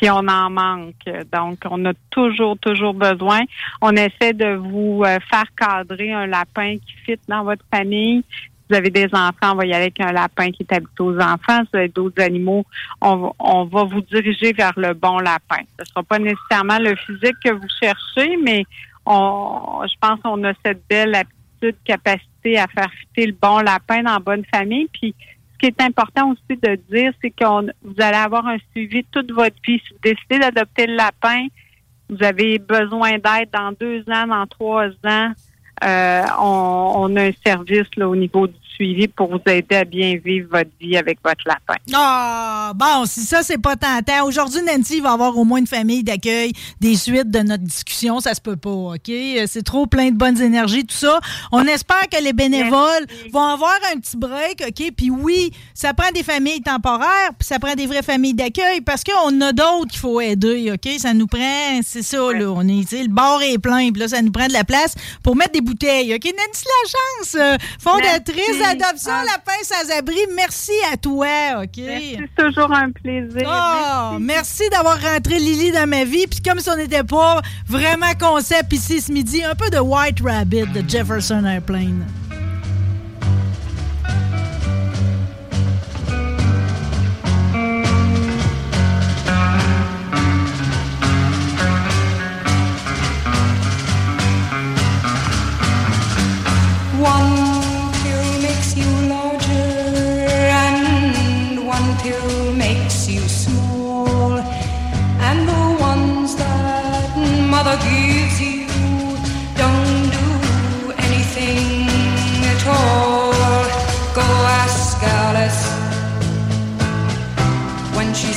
puis 0.00 0.10
on 0.10 0.26
en 0.26 0.48
manque. 0.48 1.04
Donc, 1.30 1.58
on 1.70 1.84
a 1.84 1.92
toujours, 2.10 2.56
toujours 2.58 2.94
besoin. 2.94 3.40
On 3.82 3.92
essaie 3.92 4.32
de 4.32 4.54
vous 4.54 5.02
euh, 5.04 5.18
faire 5.28 5.44
cadrer 5.54 6.12
un 6.12 6.26
lapin 6.26 6.76
qui 6.76 6.92
fit 7.04 7.20
dans 7.28 7.44
votre 7.44 7.64
famille. 7.70 8.24
Si 8.32 8.48
vous 8.70 8.76
avez 8.76 8.88
des 8.88 9.08
enfants, 9.12 9.52
on 9.52 9.56
va 9.56 9.66
y 9.66 9.74
aller 9.74 9.82
avec 9.84 10.00
un 10.00 10.12
lapin 10.12 10.50
qui 10.52 10.62
est 10.62 10.72
habitué 10.72 11.04
aux 11.04 11.18
enfants. 11.18 11.60
Si 11.64 11.68
vous 11.72 11.78
avez 11.78 11.88
d'autres 11.88 12.22
animaux, 12.22 12.64
on, 13.02 13.64
va 13.64 13.84
vous 13.84 14.00
diriger 14.00 14.52
vers 14.54 14.72
le 14.76 14.94
bon 14.94 15.18
lapin. 15.18 15.62
Ce 15.76 15.82
ne 15.82 15.84
sera 15.86 16.02
pas 16.02 16.18
nécessairement 16.18 16.78
le 16.78 16.96
physique 16.96 17.36
que 17.44 17.50
vous 17.50 17.68
cherchez, 17.78 18.38
mais 18.42 18.64
on, 19.04 19.82
je 19.84 19.94
pense 20.00 20.20
qu'on 20.22 20.42
a 20.44 20.52
cette 20.64 20.82
belle 20.88 21.14
aptitude, 21.14 21.76
capacité 21.84 22.58
à 22.58 22.66
faire 22.68 22.90
fitter 22.92 23.26
le 23.26 23.36
bon 23.40 23.58
lapin 23.58 24.02
dans 24.02 24.14
la 24.14 24.18
bonne 24.18 24.44
famille. 24.50 24.88
Puis 24.92 25.14
qui 25.60 25.66
est 25.66 25.80
important 25.82 26.30
aussi 26.30 26.58
de 26.60 26.76
dire, 26.90 27.12
c'est 27.20 27.30
que 27.30 27.44
vous 27.44 27.94
allez 27.98 28.16
avoir 28.16 28.46
un 28.46 28.56
suivi 28.70 29.04
toute 29.12 29.30
votre 29.30 29.56
vie. 29.66 29.80
Si 29.86 29.92
vous 29.92 30.00
décidez 30.02 30.38
d'adopter 30.38 30.86
le 30.86 30.96
lapin, 30.96 31.46
vous 32.08 32.22
avez 32.22 32.58
besoin 32.58 33.12
d'aide 33.12 33.50
dans 33.52 33.72
deux 33.78 34.02
ans, 34.10 34.26
dans 34.26 34.46
trois 34.46 34.88
ans. 35.04 35.32
Euh, 35.84 36.22
on, 36.40 37.16
a 37.16 37.22
un 37.24 37.32
service 37.44 37.88
là, 37.96 38.08
au 38.08 38.16
niveau 38.16 38.46
du 38.46 38.54
suivi 38.80 39.08
pour 39.08 39.28
vous 39.28 39.40
aider 39.46 39.76
à 39.76 39.84
bien 39.84 40.16
vivre 40.24 40.48
votre 40.50 40.70
vie 40.80 40.96
avec 40.96 41.18
votre 41.22 41.42
lapin. 41.46 41.74
Ah, 41.92 42.72
bon, 42.74 43.04
si 43.04 43.20
ça, 43.20 43.42
c'est 43.42 43.58
pas 43.58 43.76
tentant. 43.76 44.24
Aujourd'hui, 44.24 44.60
Nancy 44.62 45.00
va 45.00 45.12
avoir 45.12 45.36
au 45.36 45.44
moins 45.44 45.58
une 45.58 45.66
famille 45.66 46.02
d'accueil 46.02 46.52
des 46.80 46.96
suites 46.96 47.30
de 47.30 47.40
notre 47.40 47.62
discussion. 47.62 48.20
Ça 48.20 48.32
se 48.32 48.40
peut 48.40 48.56
pas, 48.56 48.70
OK? 48.70 49.10
C'est 49.46 49.64
trop 49.64 49.86
plein 49.86 50.10
de 50.10 50.16
bonnes 50.16 50.40
énergies, 50.40 50.86
tout 50.86 50.96
ça. 50.96 51.20
On 51.52 51.66
espère 51.66 52.08
que 52.10 52.22
les 52.22 52.32
bénévoles 52.32 53.04
vont 53.32 53.44
avoir 53.44 53.76
un 53.92 54.00
petit 54.00 54.16
break, 54.16 54.62
OK? 54.66 54.92
Puis 54.96 55.10
oui, 55.10 55.50
ça 55.74 55.92
prend 55.92 56.10
des 56.12 56.22
familles 56.22 56.62
temporaires, 56.62 57.32
puis 57.38 57.46
ça 57.46 57.58
prend 57.58 57.74
des 57.74 57.86
vraies 57.86 58.02
familles 58.02 58.34
d'accueil 58.34 58.80
parce 58.80 59.04
qu'on 59.04 59.40
a 59.42 59.52
d'autres 59.52 59.90
qu'il 59.90 60.00
faut 60.00 60.20
aider, 60.22 60.72
OK? 60.72 60.90
Ça 60.98 61.12
nous 61.12 61.26
prend, 61.26 61.80
c'est 61.82 62.02
ça, 62.02 62.32
là. 62.32 62.50
On 62.50 62.66
est, 62.66 62.92
le 62.92 63.08
bord 63.08 63.42
est 63.42 63.58
plein, 63.58 63.90
puis 63.90 64.00
là, 64.00 64.08
ça 64.08 64.22
nous 64.22 64.32
prend 64.32 64.46
de 64.46 64.54
la 64.54 64.64
place 64.64 64.94
pour 65.22 65.36
mettre 65.36 65.52
des 65.52 65.60
bouteilles, 65.60 66.14
OK? 66.14 66.24
Nancy 66.24 66.64
Lachance, 66.64 67.36
euh, 67.38 67.56
fondatrice 67.78 68.69
Adoption 68.70 69.12
ah. 69.12 69.24
Lapin 69.24 69.62
sans 69.62 69.98
abri, 69.98 70.18
merci 70.34 70.72
à 70.92 70.96
toi, 70.96 71.62
OK? 71.62 71.76
C'est 71.76 72.30
toujours 72.36 72.72
un 72.72 72.90
plaisir. 72.90 73.46
Oh, 73.46 74.18
merci, 74.20 74.68
d'avoir 74.70 75.00
rentré 75.00 75.38
Lily 75.38 75.72
dans 75.72 75.88
ma 75.88 76.04
vie. 76.04 76.26
Puis 76.26 76.40
comme 76.40 76.60
si 76.60 76.70
on 76.70 76.76
n'était 76.76 77.04
pas 77.04 77.40
vraiment 77.66 78.12
concept 78.18 78.72
ici 78.72 79.00
ce 79.00 79.12
midi, 79.12 79.42
un 79.42 79.54
peu 79.54 79.70
de 79.70 79.78
White 79.78 80.20
Rabbit 80.24 80.66
de 80.72 80.88
Jefferson 80.88 81.44
Airplane. 81.44 82.04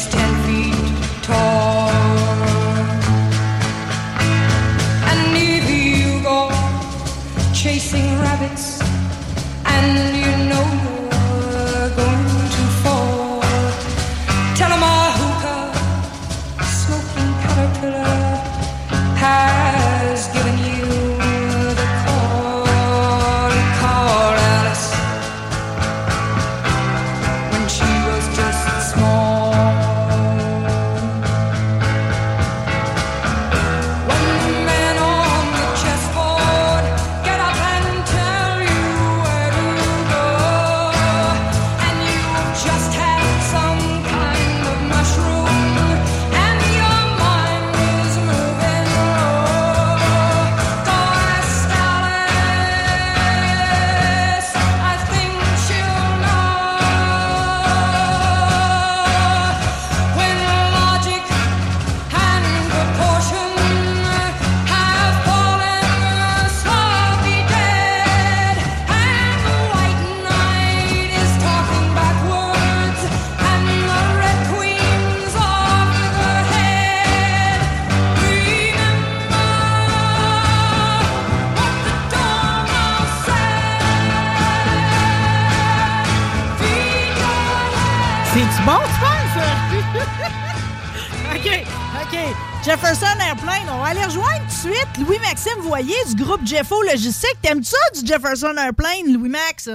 ten 0.10 0.43
du 96.16 96.24
groupe 96.24 96.46
Jeffo 96.46 96.82
Logistique. 96.84 97.38
T'aimes 97.42 97.64
ça 97.64 97.78
du 97.94 98.06
Jefferson 98.06 98.54
Airplane, 98.58 99.14
Louis-Max? 99.14 99.70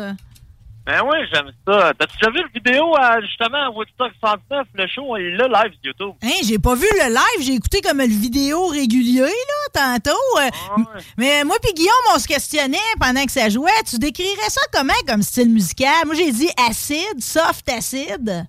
Ben 0.87 1.03
oui, 1.05 1.17
j'aime 1.33 1.51
ça. 1.67 1.93
T'as-tu 1.99 2.17
déjà 2.19 2.31
vu 2.31 2.39
la 2.43 2.49
vidéo, 2.55 2.95
justement, 3.23 3.67
à 3.67 3.71
Woodstock 3.71 4.13
69, 4.21 4.67
le 4.75 4.87
show, 4.87 5.17
est 5.17 5.31
là, 5.31 5.49
live 5.49 5.73
sur 5.73 5.85
YouTube? 5.85 6.15
Hein, 6.23 6.41
j'ai 6.45 6.59
pas 6.59 6.75
vu 6.75 6.87
le 7.01 7.09
live, 7.09 7.47
j'ai 7.47 7.55
écouté 7.55 7.81
comme 7.81 7.99
le 7.99 8.07
vidéo 8.07 8.67
régulier, 8.67 9.23
là, 9.23 9.71
tantôt. 9.73 10.39
Euh, 10.39 10.49
ah 10.71 10.77
mais 11.17 11.45
moi 11.45 11.57
puis 11.63 11.73
Guillaume, 11.75 11.93
on 12.15 12.19
se 12.19 12.27
questionnait 12.27 12.79
pendant 13.01 13.25
que 13.25 13.33
ça 13.33 13.49
jouait. 13.49 13.71
Tu 13.89 13.99
décrirais 13.99 14.49
ça 14.49 14.61
comment, 14.73 14.93
comme 15.07 15.23
style 15.23 15.51
musical? 15.51 16.07
Moi, 16.07 16.15
j'ai 16.15 16.33
dit 16.33 16.51
acide, 16.69 17.21
soft 17.21 17.69
acide. 17.69 18.47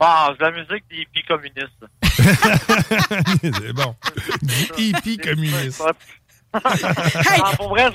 Ah, 0.00 0.32
c'est 0.38 0.44
la 0.44 0.50
musique 0.52 0.84
des 0.90 0.96
hippies 0.98 1.24
communistes. 1.24 1.84
c'est 3.42 3.72
bon. 3.72 3.94
Hippies 4.76 5.18
communistes. 5.18 5.82
hey. 6.54 7.56
pour 7.56 7.68
vrai, 7.70 7.90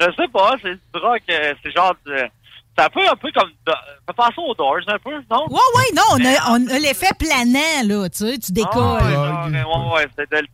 je 0.00 0.06
sais 0.16 0.28
pas, 0.32 0.56
c'est 0.62 0.74
du 0.74 1.00
rock, 1.00 1.22
euh, 1.28 1.54
c'est 1.62 1.72
genre 1.72 1.94
de, 2.06 2.30
ça 2.78 2.88
fait 2.90 3.06
un 3.06 3.16
peu 3.16 3.30
comme. 3.34 3.50
Ça 3.66 4.12
passe 4.14 4.38
aux 4.38 4.54
Doors, 4.54 4.78
un 4.86 4.98
peu, 4.98 5.12
non? 5.30 5.46
Ouais, 5.48 5.58
ouais, 5.76 5.94
non, 5.94 6.02
on 6.12 6.24
a, 6.24 6.50
on 6.52 6.66
a 6.68 6.78
l'effet 6.78 7.10
planant, 7.18 7.84
là, 7.84 8.08
tu 8.08 8.18
sais, 8.18 8.38
tu 8.38 8.52
décolles. 8.52 9.00
Ah, 9.00 9.46
ouais, 9.48 9.62
ouais, 9.62 9.94
ouais, 9.94 10.06
c'est 10.16 10.30
de, 10.30 10.46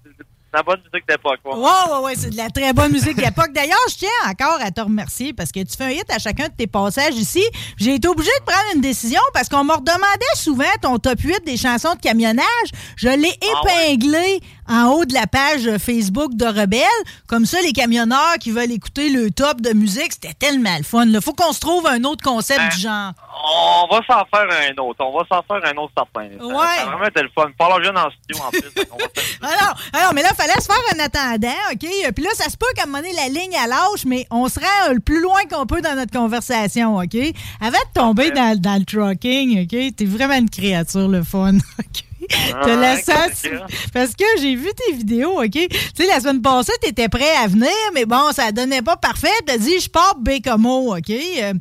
la 0.57 0.63
bonne 0.63 0.81
musique 0.91 1.07
d'époque. 1.07 1.41
Ouais, 1.45 1.53
ouais, 1.53 2.05
ouais, 2.05 2.15
c'est 2.17 2.31
de 2.31 2.37
la 2.37 2.49
très 2.49 2.73
bonne 2.73 2.91
musique 2.91 3.17
d'époque. 3.17 3.53
D'ailleurs, 3.55 3.77
je 3.91 3.97
tiens 3.97 4.09
encore 4.27 4.59
à 4.61 4.71
te 4.71 4.81
remercier 4.81 5.35
parce 5.35 5.53
que 5.53 5.61
tu 5.61 5.77
fais 5.77 5.85
un 5.85 5.91
hit 5.91 6.11
à 6.11 6.19
chacun 6.19 6.49
de 6.49 6.55
tes 6.57 6.67
passages 6.67 7.15
ici. 7.15 7.43
J'ai 7.77 7.97
été 7.97 8.09
obligé 8.09 8.31
de 8.41 8.45
prendre 8.45 8.65
une 8.75 8.81
décision 8.81 9.21
parce 9.35 9.51
qu'on 9.51 9.65
me 9.65 9.73
redemandait 9.73 10.35
souvent 10.35 10.65
ton 10.81 10.99
top 10.99 11.21
8 11.21 11.45
des 11.45 11.59
chansons 11.59 11.95
de 11.95 12.01
camionnage. 12.01 12.71
Je 12.97 13.09
l'ai 13.09 13.33
ah 13.43 13.61
épinglé 13.87 14.41
en 14.69 14.89
haut 14.93 15.05
de 15.05 15.15
la 15.15 15.27
page 15.27 15.69
Facebook 15.79 16.35
de 16.35 16.47
Rebelle. 16.47 16.83
Comme 17.27 17.47
ça, 17.47 17.61
les 17.63 17.73
camionneurs 17.73 18.35
qui 18.41 18.51
veulent 18.51 18.73
écouter 18.73 19.09
le 19.11 19.31
top 19.31 19.61
de 19.61 19.73
musique, 19.73 20.13
c'était 20.13 20.35
tellement 20.35 20.77
le 20.77 20.83
fun. 20.85 21.07
Il 21.07 21.21
faut 21.21 21.33
qu'on 21.35 21.53
se 21.53 21.61
trouve 21.61 21.87
un 21.87 22.03
autre 22.05 22.23
concept 22.25 22.61
Ben, 22.61 22.69
du 22.71 22.81
genre. 22.81 23.13
On 23.45 23.87
va 23.95 23.99
s'en 24.07 24.25
faire 24.33 24.47
un 24.51 24.83
autre. 24.83 25.05
On 25.05 25.17
va 25.19 25.25
s'en 25.31 25.43
faire 25.43 25.71
un 25.71 25.77
autre 25.77 25.93
certain. 25.97 26.29
Ouais. 26.45 26.77
Ça 26.77 26.83
a 26.83 26.87
vraiment 26.87 27.07
le 27.15 27.29
fun. 27.35 27.51
Parlons 27.59 27.83
jeune 27.85 27.97
en 27.99 28.09
studio 28.11 28.43
en 28.45 28.51
plus. 28.51 28.63
On 28.91 28.97
va 28.97 29.05
faire- 29.15 29.25
Alors, 29.43 29.77
alors, 29.93 30.15
mais 30.15 30.23
là, 30.23 30.31
il 30.33 30.37
fallait 30.37 30.61
se 30.61 30.67
faire 30.67 30.77
un 30.95 30.99
attendant, 31.05 31.55
OK? 31.73 31.87
Puis 32.15 32.25
là, 32.25 32.31
ça 32.35 32.49
se 32.51 32.57
peut 32.57 32.67
qu'à 32.75 32.85
un 32.85 32.87
moment 32.87 32.99
donné, 32.99 33.13
la 33.15 33.29
ligne 33.29 33.55
à 33.57 33.67
lâche, 33.67 34.05
mais 34.07 34.27
on 34.31 34.49
se 34.49 34.59
rend 34.59 34.93
le 34.93 35.01
plus 35.01 35.21
loin 35.21 35.41
qu'on 35.51 35.67
peut 35.67 35.81
dans 35.83 35.95
notre 35.95 36.13
conversation, 36.13 36.97
OK? 36.97 37.17
Avant 37.61 37.71
de 37.79 37.93
tomber 37.95 38.31
dans, 38.31 38.59
dans 38.61 38.79
le 38.79 38.85
trucking, 38.85 39.63
OK? 39.65 39.95
T'es 39.97 40.05
vraiment 40.07 40.35
une 40.35 40.51
créature, 40.51 41.07
le 41.09 41.23
fun, 41.23 41.53
OK? 41.79 42.05
T'as 42.29 42.77
la 42.77 42.95
Ouais, 42.95 43.03
sens- 43.03 43.47
Parce 43.93 44.15
que 44.15 44.25
j'ai 44.41 44.55
vu 44.55 44.69
tes 44.75 44.93
vidéos, 44.95 45.41
OK? 45.43 45.51
Tu 45.51 45.69
sais, 45.95 46.07
la 46.07 46.21
semaine 46.21 46.41
passée, 46.43 46.73
t'étais 46.81 47.09
prêt 47.09 47.37
à 47.43 47.47
venir, 47.47 47.71
mais 47.95 48.05
bon, 48.05 48.33
ça 48.33 48.53
donnait 48.53 48.83
pas 48.83 48.97
parfait. 48.97 49.29
T'as 49.47 49.59
dit, 49.59 49.79
je 49.81 49.89
pars 49.89 50.15
Bécomo, 50.19 50.97
OK? 50.97 51.11
Euh, 51.11 51.53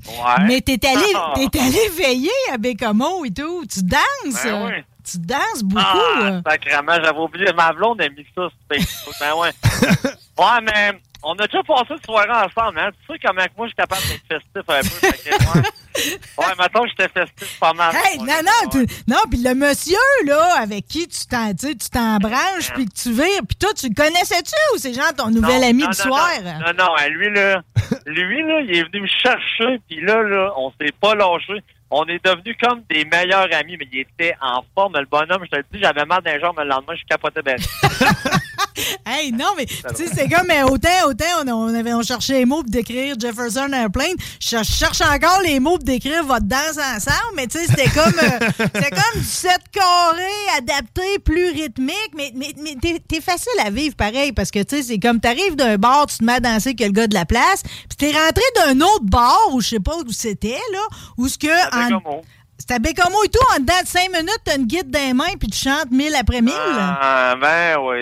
Mais 0.47 0.61
t'es 0.61 0.79
allé, 0.87 1.49
t'es 1.51 1.59
allé 1.59 1.89
veiller 1.97 2.29
à 2.53 2.57
Bécomo 2.57 3.25
et 3.25 3.31
tout. 3.31 3.65
Tu 3.71 3.81
danses? 3.81 4.43
Ben 4.43 4.53
euh, 4.53 4.67
oui. 4.67 4.83
Tu 5.09 5.17
danses 5.19 5.61
beaucoup. 5.63 5.83
Ah, 5.85 6.19
euh. 6.23 6.41
sacrément, 6.49 6.93
j'avais 7.03 7.19
oublié. 7.19 7.45
Ma 7.55 7.71
blonde 7.73 8.01
a 8.01 8.09
mis 8.09 8.25
ça 8.35 8.47
sur 8.49 8.51
Facebook. 8.71 9.13
Ben 9.19 9.33
ouais. 9.35 9.51
ouais, 10.39 10.61
mais 10.63 10.99
on 11.25 11.33
a 11.33 11.47
déjà 11.47 11.63
passé 11.63 11.85
une 11.91 12.03
soirée 12.05 12.29
ensemble, 12.29 12.79
hein. 12.79 12.91
Tu 13.07 13.13
sais 13.13 13.19
comment 13.25 13.41
moi, 13.57 13.67
je 13.67 13.69
suis 13.69 13.75
capable 13.75 14.01
d'être 14.03 14.27
festif 14.27 14.63
un 14.67 14.81
peu. 14.81 15.07
fait 15.07 15.29
que, 15.29 15.59
ouais. 15.59 15.67
Ouais, 16.37 16.45
mettons 16.59 16.85
j'étais 16.87 17.07
festif 17.07 17.57
pas 17.57 17.71
mal. 17.71 17.95
Hey, 17.95 18.17
non, 18.19 18.25
non, 18.25 18.69
tu- 18.69 18.85
non, 19.07 19.17
puis 19.29 19.41
le 19.41 19.55
monsieur, 19.55 19.95
là, 20.25 20.59
avec 20.59 20.85
qui 20.87 21.07
tu 21.07 21.25
t'en, 21.25 21.53
tu 21.53 21.67
sais, 21.67 21.75
tu 21.75 21.89
t'embranches, 21.89 22.73
puis 22.73 22.85
que 22.85 22.93
tu 22.93 23.13
vires, 23.13 23.41
puis 23.47 23.55
toi, 23.57 23.69
tu 23.73 23.87
le 23.87 23.95
connaissais-tu 23.95 24.53
ou 24.73 24.77
c'est 24.77 24.93
genre 24.93 25.13
ton 25.15 25.29
nouvel 25.29 25.63
ami 25.63 25.83
du 25.83 25.87
non, 25.87 25.93
soir? 25.93 26.29
Non, 26.43 26.73
non, 26.77 26.89
hein, 26.99 27.07
lui, 27.07 27.33
là, 27.33 27.61
lui, 28.05 28.43
là, 28.43 28.59
il 28.61 28.75
est 28.77 28.83
venu 28.83 29.03
me 29.03 29.07
chercher, 29.07 29.79
puis 29.89 30.01
là, 30.01 30.21
là, 30.21 30.51
on 30.57 30.69
s'est 30.71 30.91
pas 30.99 31.15
lâché. 31.15 31.63
On 31.91 32.05
est 32.05 32.23
devenus 32.23 32.55
comme 32.61 32.81
des 32.89 33.05
meilleurs 33.05 33.47
amis, 33.53 33.77
mais 33.77 33.87
il 33.91 33.99
était 33.99 34.35
en 34.41 34.63
forme, 34.73 34.97
le 34.97 35.05
bonhomme. 35.05 35.43
Je 35.45 35.49
te 35.49 35.55
le 35.57 35.65
dis, 35.71 35.79
j'avais 35.79 36.05
mal 36.05 36.21
d'un 36.23 36.39
jour, 36.39 36.53
mais 36.57 36.63
le 36.63 36.69
lendemain, 36.69 36.95
je 36.95 37.03
capotais 37.05 37.41
bien. 37.41 37.55
Hey, 39.05 39.31
non, 39.31 39.53
mais 39.55 39.65
tu 39.65 39.75
sais, 39.95 40.07
c'est 40.13 40.27
comme 40.27 40.49
euh, 40.49 40.65
autant, 40.65 40.89
autant 41.07 41.25
on, 41.45 41.49
on 41.49 41.75
avait 41.75 41.93
on 41.93 42.01
cherchait 42.01 42.39
les 42.39 42.45
mots 42.45 42.63
pour 42.63 42.71
décrire 42.71 43.15
Jefferson 43.19 43.69
Airplane. 43.71 44.15
Je 44.39 44.63
cherche 44.63 45.01
encore 45.01 45.41
les 45.43 45.59
mots 45.59 45.77
pour 45.77 45.85
décrire 45.85 46.23
votre 46.25 46.45
danse 46.45 46.77
ensemble, 46.77 47.35
mais 47.35 47.47
tu 47.47 47.59
sais, 47.59 47.67
c'était 47.67 47.89
comme 47.89 48.13
euh, 48.19 48.49
c'était 48.73 48.89
comme 48.89 49.21
du 49.21 49.23
7 49.23 49.51
carré 49.71 50.57
adapté, 50.57 51.19
plus 51.23 51.51
rythmique, 51.51 52.11
mais, 52.15 52.31
mais, 52.35 52.53
mais 52.61 52.75
t'es, 53.07 53.21
facile 53.21 53.53
à 53.63 53.69
vivre 53.69 53.95
pareil 53.95 54.33
parce 54.33 54.51
que 54.51 54.61
tu 54.63 54.77
sais, 54.77 54.83
c'est 54.83 54.99
comme 54.99 55.19
t'arrives 55.19 55.55
d'un 55.55 55.77
bar, 55.77 56.07
tu 56.07 56.17
te 56.17 56.23
mets 56.23 56.33
à 56.33 56.39
danser 56.39 56.75
que 56.75 56.83
le 56.83 56.91
gars 56.91 57.07
de 57.07 57.13
la 57.13 57.25
place, 57.25 57.63
puis 57.63 57.97
t'es 57.97 58.11
rentré 58.11 58.43
d'un 58.57 58.81
autre 58.81 59.05
bar 59.05 59.39
où 59.53 59.61
je 59.61 59.69
sais 59.69 59.79
pas 59.79 59.95
où 59.95 60.11
c'était, 60.11 60.59
là, 60.73 60.81
où 61.17 61.27
ce 61.27 61.37
que. 61.37 61.47
En-. 61.75 62.21
C'était 62.57 62.75
à 62.75 62.79
Bécomo 62.79 63.23
et 63.25 63.29
tout, 63.29 63.39
en 63.53 63.59
dedans 63.59 63.81
de 63.81 63.87
5 63.87 64.09
minutes, 64.11 64.39
t'as 64.45 64.55
une 64.55 64.65
guide 64.65 64.89
dans 64.89 64.99
les 64.99 65.13
mains 65.13 65.35
puis 65.37 65.49
tu 65.49 65.59
chantes 65.59 65.91
mille 65.91 66.15
après 66.15 66.41
mille. 66.41 66.53
Ah, 66.57 67.35
ben 67.39 67.77
oui. 67.81 67.97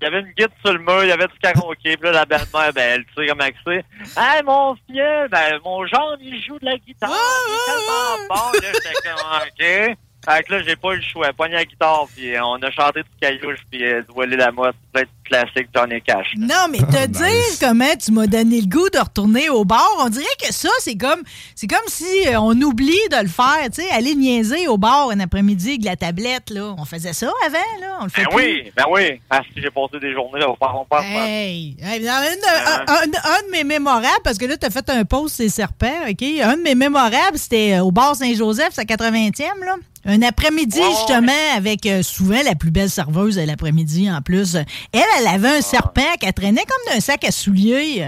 Il 0.00 0.04
y 0.04 0.06
avait 0.06 0.20
une 0.20 0.32
guide 0.32 0.50
sur 0.64 0.72
le 0.72 0.78
mur, 0.78 1.04
il 1.04 1.08
y 1.08 1.12
avait 1.12 1.26
du 1.26 1.38
karaoké, 1.42 1.96
puis 1.96 2.04
là, 2.04 2.12
la 2.12 2.24
belle-mère, 2.24 2.72
ben, 2.72 2.82
elle, 2.94 3.04
tu 3.04 3.12
sais 3.16 3.26
comment 3.28 3.44
c'est. 3.66 3.84
Hey, 4.16 4.42
mon 4.44 4.74
fieu, 4.74 5.28
ben, 5.30 5.58
mon 5.64 5.86
genre, 5.86 6.16
il 6.20 6.42
joue 6.42 6.58
de 6.58 6.64
la 6.64 6.78
guitare. 6.78 7.10
il 7.10 7.54
est 7.54 7.66
tellement 7.66 8.28
bon, 8.28 8.58
là, 8.60 8.72
j'étais 8.72 8.94
comme, 9.04 9.90
OK. 9.90 9.96
Fait 10.24 10.42
que 10.42 10.52
là, 10.52 10.62
j'ai 10.62 10.76
pas 10.76 10.92
eu 10.94 10.96
le 10.96 11.02
choix. 11.02 11.32
Pogné 11.32 11.54
la 11.54 11.64
guitare, 11.64 12.06
puis 12.14 12.32
on 12.40 12.54
a 12.54 12.70
chanté 12.70 13.02
du 13.02 13.10
caillouche, 13.20 13.60
puis 13.70 13.84
euh, 13.84 14.02
du 14.02 14.36
la 14.36 14.52
motte, 14.52 14.76
plein 14.92 15.02
de 15.02 15.08
classiques 15.28 15.68
Johnny 15.74 16.00
Cash. 16.02 16.26
Non, 16.36 16.66
mais 16.70 16.78
te 16.78 17.06
dire 17.06 17.58
comment 17.60 17.94
tu 18.02 18.12
m'as 18.12 18.26
donné 18.26 18.60
le 18.60 18.66
goût 18.66 18.88
de 18.90 18.98
retourner 18.98 19.48
au 19.50 19.64
bar, 19.64 19.88
on 20.00 20.08
dirait 20.08 20.24
que 20.42 20.52
ça, 20.52 20.68
c'est 20.80 20.96
comme 20.96 21.20
c'est 21.54 21.66
comme 21.66 21.78
si 21.88 22.04
euh, 22.28 22.40
on 22.40 22.60
oublie 22.62 22.92
de 23.10 23.22
le 23.22 23.28
faire, 23.28 23.58
tu 23.72 23.82
sais, 23.82 23.90
aller 23.90 24.14
niaiser 24.14 24.68
au 24.68 24.78
bar 24.78 25.10
un 25.10 25.20
après-midi 25.20 25.68
avec 25.70 25.84
la 25.84 25.96
tablette, 25.96 26.50
là. 26.50 26.74
On 26.78 26.84
faisait 26.84 27.12
ça 27.12 27.30
avant, 27.46 27.58
là. 27.80 27.98
On 28.00 28.04
le 28.04 28.10
fait 28.10 28.22
Ben 28.24 28.28
plus. 28.30 28.44
oui, 28.64 28.72
ben 28.76 28.84
oui. 28.90 29.20
Ah, 29.30 29.40
si 29.54 29.60
j'ai 29.60 29.70
passé 29.70 29.98
des 30.00 30.12
journées, 30.12 30.40
là, 30.40 30.50
on 30.50 30.56
part, 30.56 30.80
on 30.80 30.84
part. 30.84 31.02
Hey, 31.04 31.76
hey, 31.82 32.00
une- 32.00 32.08
un, 32.08 32.92
un- 32.92 33.02
un 33.02 33.46
de 33.46 33.50
mes 33.52 33.64
mémorables, 33.64 34.06
parce 34.24 34.38
que 34.38 34.46
là, 34.46 34.56
tu 34.56 34.66
as 34.66 34.70
fait 34.70 34.88
un 34.90 35.04
post 35.04 35.36
sur 35.36 35.44
les 35.44 35.50
serpents, 35.50 35.86
OK? 36.08 36.22
Un 36.42 36.56
de 36.56 36.62
mes 36.62 36.74
mémorables, 36.74 37.36
c'était 37.38 37.74
euh, 37.74 37.82
au 37.84 37.90
bar 37.90 38.16
Saint-Joseph, 38.16 38.70
c'est 38.72 38.80
à 38.80 38.84
80e, 38.84 39.64
là. 39.64 39.74
Un 40.04 40.22
après-midi, 40.22 40.80
justement, 40.90 41.32
avec 41.56 41.84
euh, 41.84 42.02
souvent 42.02 42.40
la 42.44 42.54
plus 42.54 42.70
belle 42.70 42.88
serveuse 42.88 43.34
de 43.36 43.42
l'après-midi 43.42 44.10
en 44.10 44.22
plus. 44.22 44.56
Elle, 44.92 45.17
elle 45.18 45.26
avait 45.26 45.58
un 45.58 45.60
serpent 45.60 46.14
qu'elle 46.20 46.32
traînait 46.32 46.64
comme 46.64 46.94
d'un 46.94 47.00
sac 47.00 47.24
à 47.24 47.30
souliers. 47.30 48.06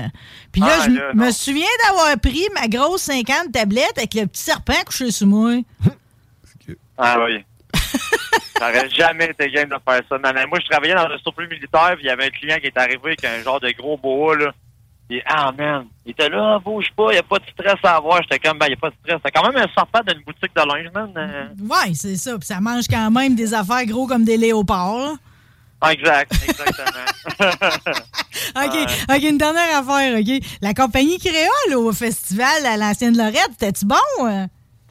Puis 0.52 0.60
là, 0.60 0.78
Ah, 0.80 0.84
je 0.86 0.90
là, 0.90 1.14
me 1.14 1.30
souviens 1.30 1.66
d'avoir 1.86 2.18
pris 2.18 2.46
ma 2.54 2.68
grosse 2.68 3.02
50 3.02 3.52
tablette 3.52 3.96
avec 3.96 4.14
le 4.14 4.26
petit 4.26 4.42
serpent 4.42 4.74
couché 4.86 5.10
sous 5.10 5.26
moi. 5.26 5.52
Ah 6.98 7.18
oui. 7.24 7.44
J'aurais 8.58 8.90
jamais 8.90 9.26
été 9.30 9.50
game 9.50 9.68
de 9.68 9.76
faire 9.88 10.00
ça. 10.08 10.18
Mais 10.22 10.46
moi, 10.46 10.58
je 10.62 10.68
travaillais 10.68 10.94
dans 10.94 11.06
un 11.06 11.18
surplus 11.18 11.48
militaire, 11.48 11.92
puis 11.94 12.04
il 12.04 12.06
y 12.06 12.10
avait 12.10 12.26
un 12.26 12.30
client 12.30 12.58
qui 12.60 12.66
est 12.66 12.76
arrivé 12.76 13.00
avec 13.04 13.24
un 13.24 13.42
genre 13.42 13.58
de 13.60 13.70
gros 13.70 13.96
boa, 13.96 14.36
là. 14.36 14.52
Puis, 15.08 15.20
ah, 15.26 15.50
man, 15.56 15.86
il 16.06 16.12
était 16.12 16.28
là, 16.28 16.58
bouge 16.60 16.86
pas, 16.96 17.06
il 17.10 17.14
n'y 17.14 17.18
a 17.18 17.22
pas 17.24 17.38
de 17.38 17.44
stress 17.50 17.74
à 17.82 17.96
avoir. 17.96 18.22
J'étais 18.22 18.38
comme, 18.38 18.58
ben, 18.58 18.66
il 18.66 18.70
n'y 18.70 18.74
a 18.74 18.76
pas 18.76 18.90
de 18.90 18.94
stress. 19.02 19.18
C'est 19.24 19.32
quand 19.32 19.50
même 19.50 19.56
un 19.56 19.66
serpent 19.74 20.00
d'une 20.06 20.22
boutique 20.22 20.54
de 20.54 20.60
linge, 20.60 20.92
man. 20.94 21.52
Ouais, 21.58 21.94
c'est 21.94 22.16
ça. 22.16 22.38
Puis 22.38 22.46
ça 22.46 22.60
mange 22.60 22.84
quand 22.88 23.10
même 23.10 23.34
des 23.34 23.52
affaires 23.54 23.84
gros 23.86 24.06
comme 24.06 24.24
des 24.24 24.36
léopards. 24.36 25.16
Ah, 25.80 25.92
exact, 25.92 26.32
exactement. 26.32 27.04
OK, 28.56 28.90
OK, 29.08 29.22
une 29.22 29.38
dernière 29.38 29.78
affaire, 29.78 30.18
OK. 30.18 30.44
La 30.60 30.74
compagnie 30.74 31.18
Créole 31.18 31.76
au 31.76 31.92
festival 31.92 32.66
à 32.66 32.76
l'ancienne 32.76 33.16
Lorette, 33.16 33.50
c'était-tu 33.58 33.86
bon? 33.86 33.96
hein? 34.26 34.46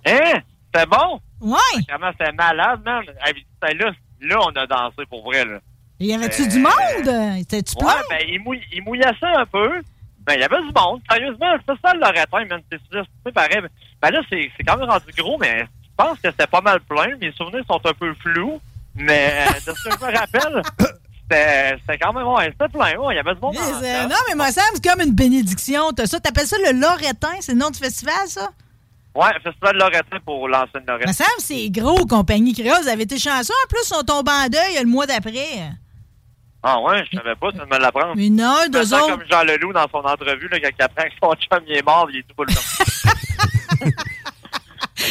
C'était 0.05 0.85
bon? 0.85 1.19
Ouais. 1.41 1.57
Vraiment, 1.87 2.11
c'était 2.17 2.31
malade, 2.33 2.81
man. 2.85 3.03
Ah, 3.21 3.67
là, 3.73 3.91
là, 4.21 4.39
on 4.41 4.49
a 4.55 4.67
dansé 4.67 5.05
pour 5.09 5.23
vrai, 5.23 5.45
là. 5.45 5.59
Y 5.99 6.13
avait-tu 6.13 6.43
Euh, 6.43 6.47
du 6.47 6.59
monde? 6.59 7.35
C'était-tu 7.39 7.75
Ouais, 7.77 7.83
plein? 7.91 8.01
ben, 8.09 8.25
il, 8.29 8.39
mouille, 8.41 8.61
il 8.71 8.83
mouillait 8.83 9.03
ça 9.19 9.27
un 9.37 9.45
peu. 9.45 9.69
Ben, 10.25 10.33
il 10.35 10.39
y 10.41 10.43
avait 10.43 10.61
du 10.61 10.71
monde. 10.75 11.01
Sérieusement, 11.09 11.53
le 11.53 11.59
festival 11.59 11.99
Loretin, 11.99 12.45
man, 12.45 12.61
c'est 12.71 13.31
pareil. 13.33 13.57
Ben 14.01 14.11
là, 14.11 14.21
c'est 14.29 14.49
c'est 14.55 14.63
quand 14.63 14.77
même 14.77 14.89
rendu 14.89 15.11
gros, 15.17 15.37
mais 15.39 15.61
je 15.61 15.89
pense 15.97 16.17
que 16.19 16.29
c'était 16.31 16.47
pas 16.47 16.61
mal 16.61 16.79
plein. 16.81 17.17
Mes 17.19 17.31
souvenirs 17.33 17.63
sont 17.69 17.81
un 17.85 17.93
peu 17.93 18.13
flous, 18.21 18.61
mais 18.95 19.47
euh, 19.47 19.53
de 19.71 19.75
ce 19.77 19.83
que 19.89 19.95
je 19.99 20.05
me 20.05 20.17
rappelle, 20.17 20.61
c'était 21.29 21.97
quand 21.99 22.13
même, 22.13 22.27
ouais, 22.27 22.45
c'était 22.51 22.69
plein. 22.69 22.97
Ouais, 22.97 23.13
il 23.13 23.17
y 23.17 23.19
avait 23.19 23.35
du 23.35 23.41
monde. 23.41 23.55
Mais, 23.55 23.59
en 23.59 23.83
euh, 23.83 24.07
non, 24.07 24.15
mais 24.27 24.35
moi, 24.35 24.51
ça 24.51 24.61
c'est 24.73 24.83
comme 24.83 25.01
une 25.01 25.13
bénédiction. 25.13 25.91
T'as 25.91 26.05
ça, 26.07 26.19
t'appelles 26.19 26.47
ça 26.47 26.57
le 26.57 26.79
Loretin, 26.79 27.33
c'est 27.41 27.53
le 27.53 27.59
nom 27.59 27.69
du 27.69 27.79
festival, 27.79 28.27
ça? 28.27 28.49
Ouais, 29.15 29.31
festival 29.43 29.75
Loretin 29.77 30.19
pour 30.25 30.47
l'ancienne 30.47 30.83
Loretin. 30.87 31.13
semble 31.13 31.29
que 31.37 31.43
c'est 31.43 31.69
gros, 31.69 32.05
compagnie 32.05 32.53
Créole. 32.53 32.81
Vous 32.81 32.87
avez 32.87 33.03
été 33.03 33.17
chanceux. 33.17 33.53
En 33.65 33.67
plus, 33.67 33.83
sont 33.83 34.03
tombés 34.03 34.31
en 34.31 34.47
deuil 34.47 34.79
le 34.81 34.87
mois 34.87 35.05
d'après. 35.05 35.71
Ah 36.61 36.79
ouais, 36.81 37.03
je 37.09 37.17
savais 37.17 37.35
pas, 37.35 37.51
de 37.51 37.59
me 37.59 37.77
l'apprendre. 37.79 38.13
Mais 38.17 38.29
non, 38.29 38.55
Je 38.63 38.67
me 38.67 38.73
deux 38.73 38.93
autres. 38.93 39.07
comme 39.07 39.23
Jean 39.29 39.43
Leloup 39.43 39.71
dans 39.71 39.87
son 39.89 39.99
entrevue, 39.99 40.49
là, 40.49 40.59
quand 40.59 40.69
il 40.77 40.83
apprend 40.83 41.03
que 41.03 41.15
son 41.21 41.33
chum 41.35 41.63
il 41.67 41.77
est 41.77 41.85
mort, 41.85 42.07
il 42.11 42.19
est 42.19 42.23
tout 42.23 42.45
temps. 42.45 43.85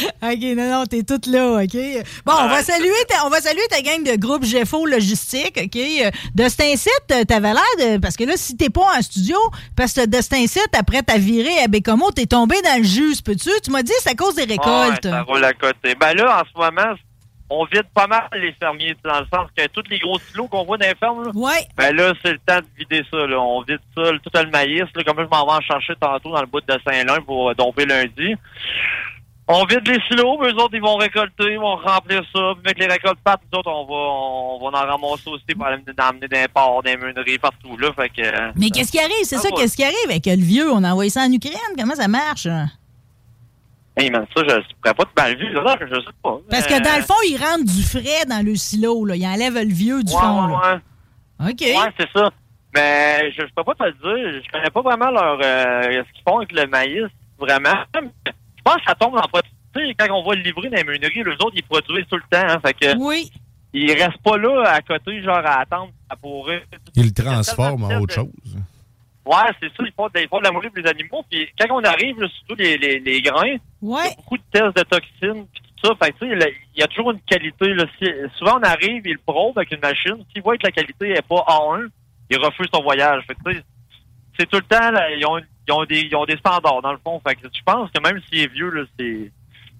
OK, 0.23 0.57
non, 0.57 0.69
non, 0.69 0.85
t'es 0.85 1.03
toute 1.03 1.25
là, 1.27 1.61
OK? 1.63 1.77
Bon, 2.25 2.33
on 2.39 2.47
va 2.47 2.61
saluer 2.63 2.91
ta, 3.07 3.25
on 3.25 3.29
va 3.29 3.39
saluer 3.41 3.65
ta 3.69 3.81
gang 3.81 4.03
de 4.03 4.15
groupe 4.17 4.43
GFO 4.43 4.85
Logistique, 4.85 5.59
OK? 5.63 5.75
Euh, 5.77 6.11
De 6.35 6.49
cet 6.49 6.61
incite, 6.61 7.27
t'avais 7.27 7.53
l'air 7.53 7.63
de... 7.79 7.97
Parce 7.99 8.15
que 8.15 8.23
là, 8.23 8.33
si 8.35 8.55
t'es 8.57 8.69
pas 8.69 8.85
en 8.97 9.01
studio, 9.01 9.37
parce 9.75 9.93
que 9.93 10.05
de 10.05 10.21
cet 10.21 10.33
incite, 10.33 10.69
après 10.77 11.01
t'as 11.03 11.17
viré 11.17 11.59
à 11.63 11.67
Bécomo, 11.67 12.11
t'es 12.11 12.25
tombé 12.25 12.55
dans 12.63 12.77
le 12.77 12.83
jus, 12.83 13.21
peux-tu? 13.23 13.49
Tu 13.63 13.71
m'as 13.71 13.83
dit 13.83 13.93
c'est 14.01 14.11
à 14.11 14.15
cause 14.15 14.35
des 14.35 14.43
récoltes. 14.45 15.05
Ouais, 15.05 15.11
ça 15.11 15.21
roule 15.23 15.43
à 15.43 15.53
côté. 15.53 15.95
Ben 15.95 16.13
là, 16.15 16.41
en 16.41 16.43
ce 16.45 16.57
moment, 16.59 16.95
on 17.51 17.65
vide 17.65 17.85
pas 17.95 18.05
mal 18.05 18.27
les 18.33 18.53
fermiers, 18.59 18.95
dans 19.03 19.19
le 19.21 19.25
sens 19.33 19.49
que 19.57 19.65
tous 19.67 19.83
les 19.89 19.97
gros 19.97 20.19
silos 20.19 20.47
qu'on 20.47 20.65
voit 20.65 20.77
dans 20.77 20.85
les 20.87 20.93
fermes, 20.95 21.23
là, 21.25 21.31
Ouais. 21.33 21.65
ben 21.75 21.95
là, 21.95 22.13
c'est 22.23 22.33
le 22.33 22.39
temps 22.45 22.59
de 22.59 22.65
vider 22.77 23.03
ça. 23.09 23.17
Là. 23.25 23.39
On 23.39 23.61
vide 23.63 23.79
ça, 23.97 24.03
tout 24.23 24.29
le 24.35 24.49
maïs. 24.51 24.83
Là, 24.95 25.03
comme 25.03 25.17
je 25.17 25.27
m'en 25.29 25.45
vais 25.47 25.53
en 25.53 25.61
chercher 25.61 25.93
tantôt 25.99 26.31
dans 26.31 26.41
le 26.41 26.45
bout 26.47 26.61
de 26.61 26.79
Saint-Lin 26.87 27.21
pour 27.25 27.49
euh, 27.49 27.53
domper 27.55 27.85
lundi. 27.87 28.35
On 29.51 29.65
vide 29.65 29.87
les 29.87 29.99
silos, 30.07 30.37
mais 30.39 30.49
eux 30.49 30.55
autres, 30.57 30.75
ils 30.75 30.81
vont 30.81 30.97
récolter, 30.97 31.53
ils 31.53 31.59
vont 31.59 31.75
remplir 31.75 32.21
ça. 32.31 32.53
Puis 32.53 32.61
avec 32.65 32.77
les 32.77 32.85
récoltes 32.85 33.17
pattes, 33.23 33.41
nous 33.51 33.57
autres, 33.57 33.71
on 33.71 33.83
va, 33.83 33.95
on, 33.95 34.59
va 34.69 34.77
en 34.77 34.87
ramasser 34.91 35.27
aussi 35.27 35.55
pour 35.57 35.65
aller 35.65 35.81
emmener 36.07 36.27
des 36.27 36.45
ports, 36.53 36.83
des 36.83 36.95
meuneries, 36.95 37.39
partout. 37.39 37.75
Là, 37.77 37.91
fait 37.93 38.09
que, 38.09 38.21
euh, 38.21 38.51
Mais 38.55 38.69
qu'est-ce 38.69 38.91
qui 38.91 38.99
arrive? 38.99 39.23
C'est 39.23 39.37
Ah 39.37 39.39
ça, 39.39 39.49
qu'est-ce 39.49 39.75
qui 39.75 39.83
arrive 39.83 39.95
avec 40.07 40.27
le 40.27 40.35
vieux? 40.35 40.71
On 40.71 40.83
a 40.83 40.91
envoyé 40.91 41.09
ça 41.09 41.21
en 41.21 41.31
Ukraine? 41.31 41.75
Comment 41.75 41.95
ça 41.95 42.07
marche? 42.07 42.47
hey, 43.97 44.11
man, 44.11 44.27
ça, 44.35 44.43
je 44.47 44.53
ne 44.53 44.61
pourrais 44.81 44.93
pas 44.93 45.05
te 45.05 45.19
mal 45.19 45.35
vu. 45.35 45.51
Là, 45.51 45.77
je 45.81 45.95
sais 45.95 46.15
pas. 46.21 46.37
Parce 46.47 46.67
que 46.67 46.83
dans 46.83 46.95
le 46.97 47.01
fond, 47.03 47.15
ils 47.27 47.37
rentrent 47.37 47.65
du 47.65 47.81
frais 47.81 48.25
dans 48.29 48.45
le 48.45 48.55
silo. 48.55 49.03
Là. 49.03 49.15
Ils 49.15 49.25
enlèvent 49.25 49.55
le 49.55 49.73
vieux 49.73 50.03
du 50.03 50.13
ouais, 50.13 50.19
fond. 50.19 50.45
là. 50.47 50.79
ouais. 51.39 51.51
OK. 51.51 51.61
Ouais, 51.61 51.93
c'est 51.99 52.09
ça. 52.15 52.29
Mais 52.75 53.31
je, 53.31 53.41
je 53.41 53.53
peux 53.55 53.63
pas 53.63 53.73
te 53.73 53.83
le 53.83 53.93
dire. 53.93 54.43
Je 54.45 54.51
connais 54.51 54.69
pas 54.69 54.81
vraiment 54.81 55.09
leur 55.09 55.39
euh, 55.43 56.03
ce 56.07 56.13
qu'ils 56.13 56.23
font 56.27 56.37
avec 56.37 56.51
le 56.51 56.67
maïs, 56.67 57.07
vraiment. 57.39 57.73
Je 58.59 58.63
pense 58.63 58.75
que 58.77 58.83
ça 58.87 58.95
tombe 58.95 59.15
dans 59.15 59.23
sais, 59.75 59.95
quand 59.97 60.07
on 60.11 60.27
va 60.27 60.35
le 60.35 60.41
livrer 60.41 60.69
dans 60.69 60.77
les 60.77 60.83
meuneries, 60.83 61.23
les 61.23 61.31
autres, 61.33 61.53
ils 61.55 61.63
produisent 61.63 62.05
tout 62.09 62.17
le 62.17 62.23
temps. 62.29 62.45
Hein, 62.47 62.59
fait 62.65 62.73
que 62.73 62.97
Oui. 62.97 63.29
il 63.73 63.91
reste 63.91 64.17
pas 64.23 64.37
là 64.37 64.63
à 64.73 64.81
côté, 64.81 65.21
genre 65.23 65.37
à 65.37 65.61
attendre 65.61 65.91
à 66.09 66.15
pourrir. 66.15 66.61
Il 66.95 67.05
le 67.05 67.11
transforme 67.11 67.83
en 67.83 68.01
autre 68.01 68.13
chose. 68.15 68.57
Ouais, 69.25 69.35
c'est 69.59 69.67
ça, 69.67 69.83
ils 69.85 69.91
font, 69.95 70.07
de- 70.07 70.19
ils 70.21 70.27
font 70.27 70.39
de 70.39 70.43
la 70.45 70.51
moulée 70.51 70.69
pour 70.69 70.79
les 70.81 70.89
animaux. 70.89 71.23
Puis 71.29 71.47
quand 71.59 71.67
on 71.69 71.83
arrive, 71.83 72.19
là, 72.19 72.27
surtout 72.29 72.55
les, 72.55 72.77
les, 72.77 72.99
les 72.99 73.21
grains, 73.21 73.57
il 73.81 73.89
y 73.89 73.93
a 73.95 74.15
beaucoup 74.17 74.37
de 74.37 74.43
tests 74.51 74.75
de 74.75 74.81
toxines 74.83 75.45
puis 75.53 75.61
tout 75.81 75.87
ça. 75.87 75.93
Fait 76.03 76.11
que, 76.13 76.25
tu 76.25 76.39
sais, 76.39 76.53
il 76.75 76.79
y 76.79 76.83
a 76.83 76.87
toujours 76.87 77.11
une 77.11 77.21
qualité. 77.21 77.73
Là. 77.75 77.85
Si- 77.99 78.37
souvent, 78.39 78.57
on 78.59 78.63
arrive, 78.63 79.05
ils 79.05 79.13
le 79.13 79.19
prouvent 79.23 79.55
avec 79.57 79.71
une 79.71 79.81
machine. 79.81 80.17
S'ils 80.33 80.41
voient 80.41 80.57
que 80.57 80.65
la 80.65 80.71
qualité 80.71 81.09
n'est 81.09 81.21
pas 81.21 81.43
A1, 81.47 81.89
ils 82.31 82.39
refusent 82.39 82.71
ton 82.71 82.81
voyage. 82.81 83.23
Fait 83.27 83.35
que, 83.35 83.49
tu 83.51 83.55
sais, 83.57 83.63
c'est 84.39 84.49
tout 84.49 84.57
le 84.57 84.63
temps, 84.63 84.89
là, 84.91 85.11
ils, 85.11 85.23
ont, 85.27 85.39
ils, 85.69 85.71
ont 85.71 85.85
des, 85.85 86.01
ils 86.01 86.15
ont 86.15 86.25
des 86.25 86.37
standards, 86.37 86.81
dans 86.81 86.91
le 86.91 86.99
fond. 87.03 87.21
Fait 87.25 87.35
que 87.35 87.41
je 87.53 87.61
pense 87.65 87.89
que 87.91 88.01
même 88.01 88.19
s'il 88.29 88.39
est 88.39 88.51
vieux, 88.51 88.69
là, 88.69 88.83
c'est... 88.99 89.31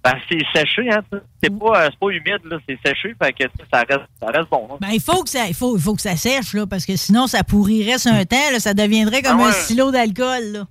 Ben, 0.02 0.14
c'est 0.30 0.38
séché, 0.58 0.90
hein. 0.90 1.02
tu. 1.12 1.18
C'est 1.42 1.50
pas, 1.58 1.82
euh, 1.82 1.88
c'est 1.90 1.98
pas 1.98 2.08
humide, 2.08 2.40
là, 2.44 2.56
c'est 2.66 2.78
séché, 2.82 3.14
fait 3.22 3.32
que 3.34 3.44
tu 3.44 3.50
sais, 3.58 3.64
ça 3.70 3.80
reste, 3.86 4.00
ça 4.18 4.26
reste 4.28 4.48
bon. 4.48 4.66
hein. 4.72 4.76
Ben, 4.80 4.88
il 4.94 5.00
faut 5.00 5.22
que 5.22 5.28
ça, 5.28 5.46
il 5.46 5.52
faut, 5.52 5.76
il 5.76 5.82
faut 5.82 5.94
que 5.94 6.00
ça 6.00 6.16
sèche, 6.16 6.54
là, 6.54 6.64
parce 6.66 6.86
que 6.86 6.96
sinon, 6.96 7.26
ça 7.26 7.44
pourrirait 7.44 7.98
sur 7.98 8.10
un 8.10 8.24
temps, 8.24 8.50
là, 8.50 8.60
ça 8.60 8.72
deviendrait 8.72 9.20
comme 9.20 9.38
Ah 9.40 9.42
ouais. 9.44 9.48
un 9.50 9.52
silo 9.52 9.90
d'alcool, 9.90 10.42
là. 10.52 10.64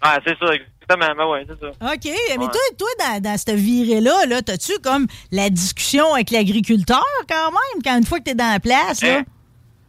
Ah, 0.00 0.18
c'est 0.26 0.38
ça, 0.38 0.46
exactement. 0.54 1.14
Ben 1.14 1.26
ouais, 1.26 1.46
c'est 1.46 1.60
ça. 1.60 1.92
OK, 1.92 2.10
mais 2.38 2.46
toi, 2.46 2.60
toi 2.78 2.88
dans, 3.00 3.20
dans 3.20 3.36
cette 3.36 3.54
virée-là, 3.54 4.24
là, 4.26 4.40
t'as-tu 4.40 4.72
comme 4.82 5.06
la 5.30 5.50
discussion 5.50 6.14
avec 6.14 6.30
l'agriculteur 6.30 7.04
quand 7.28 7.50
même, 7.50 7.82
quand 7.84 7.98
une 7.98 8.06
fois 8.06 8.18
que 8.18 8.24
t'es 8.24 8.34
dans 8.34 8.50
la 8.50 8.60
place, 8.60 9.02
là? 9.02 9.20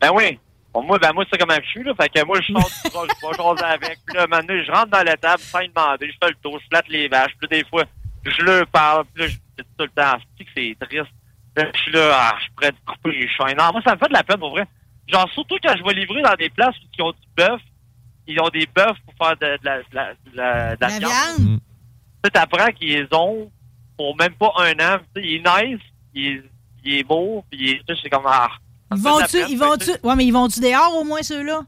Ben 0.02 0.12
oui. 0.14 0.38
Bon, 0.80 0.86
moi, 0.86 0.98
ben 0.98 1.12
moi, 1.14 1.26
c'est 1.30 1.38
comme 1.38 1.52
un 1.52 1.60
je 1.62 1.68
suis, 1.68 1.84
là. 1.84 1.94
Fait 2.00 2.08
que 2.08 2.24
moi, 2.26 2.40
je 2.42 2.54
sors 2.54 2.70
du 2.70 2.90
truck, 2.90 3.10
je 3.22 3.28
vais 3.28 3.44
jaser 3.44 3.66
avec. 3.66 4.00
Puis 4.06 4.16
là, 4.16 4.28
maintenant, 4.28 4.56
je 4.66 4.72
rentre 4.72 4.88
dans 4.92 5.04
l'étable 5.04 5.42
sans 5.42 5.60
y 5.60 5.68
demander. 5.68 6.08
Je 6.08 6.18
fais 6.24 6.30
le 6.30 6.38
tour, 6.42 6.58
je 6.62 6.68
flatte 6.68 6.88
les 6.88 7.08
vaches. 7.10 7.34
Puis 7.38 7.50
des 7.50 7.66
fois, 7.66 7.84
je 8.24 8.42
leur 8.44 8.66
parle. 8.68 9.04
Puis 9.14 9.24
là, 9.24 9.30
je 9.30 9.34
dis 9.36 9.70
tout 9.78 9.84
le 9.84 9.90
temps, 9.90 10.18
c'est 10.38 10.46
que 10.46 10.50
c'est 10.56 10.78
triste? 10.88 11.12
Là, 11.58 11.66
je 11.74 11.80
suis 11.82 11.92
là, 11.92 12.12
ah, 12.14 12.36
je 12.38 12.44
suis 12.44 12.52
prêt 12.52 12.72
de 12.72 12.78
couper 12.86 13.12
les 13.12 13.28
chaînes. 13.28 13.58
Non, 13.58 13.72
moi, 13.74 13.82
ça 13.84 13.94
me 13.96 14.00
fait 14.00 14.08
de 14.08 14.14
la 14.14 14.24
peine, 14.24 14.40
pour 14.40 14.52
vrai. 14.52 14.66
Genre, 15.08 15.30
surtout 15.34 15.58
quand 15.62 15.76
je 15.78 15.84
vais 15.84 15.94
livrer 15.94 16.22
dans 16.22 16.36
des 16.36 16.50
places 16.50 16.76
où 16.78 16.88
ils 16.98 17.02
ont 17.04 17.12
du 17.12 17.28
bœuf. 17.36 17.62
Ils 18.28 18.40
ont 18.40 18.50
des 18.50 18.68
bœufs 18.68 18.96
pour 19.06 19.28
faire 19.28 19.36
de, 19.38 19.58
de 19.58 19.66
la, 19.66 19.78
de 19.80 19.84
la, 19.92 20.14
de 20.14 20.38
la, 20.38 20.76
de 20.76 20.82
la 20.82 20.88
La 20.88 21.00
viande. 21.00 21.12
viande? 21.38 21.60
Tu 22.24 22.40
apprends 22.40 22.72
qu'ils 22.72 23.08
ont 23.12 23.52
pour 23.98 24.16
même 24.16 24.34
pas 24.36 24.54
un 24.58 24.74
an. 24.74 25.00
Tu 25.16 25.22
sais, 25.22 25.28
il 25.28 25.36
est 25.38 25.64
nice, 25.74 25.82
il 26.14 26.28
est, 26.28 26.44
il 26.86 26.94
est 27.00 27.04
beau, 27.04 27.44
puis 27.52 27.82
c'est 27.88 28.10
comme, 28.10 28.28
ah. 28.28 28.50
Ils 28.92 29.02
vont-tu, 29.02 29.38
ils 29.50 29.58
vont-tu, 29.58 29.92
ouais, 30.04 30.16
mais 30.16 30.26
ils 30.26 30.32
vont-tu 30.32 30.60
dehors 30.60 30.96
au 30.96 31.04
moins, 31.04 31.22
ceux-là? 31.22 31.62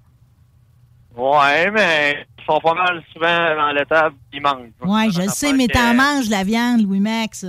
Ouais, 1.16 1.70
mais 1.72 2.26
ils 2.40 2.46
sont 2.46 2.60
pas 2.60 2.74
mal 2.74 3.04
souvent 3.14 3.56
dans 3.56 3.72
l'étable, 3.72 4.16
ils 4.34 4.42
mangent. 4.42 4.70
Ouais, 4.82 5.12
je 5.12 5.22
le 5.22 5.28
sais, 5.28 5.54
mais 5.54 5.68
t'en 5.68 5.94
manges 5.94 6.30
la 6.30 6.44
viande, 6.44 6.82
Louis-Max. 6.82 7.46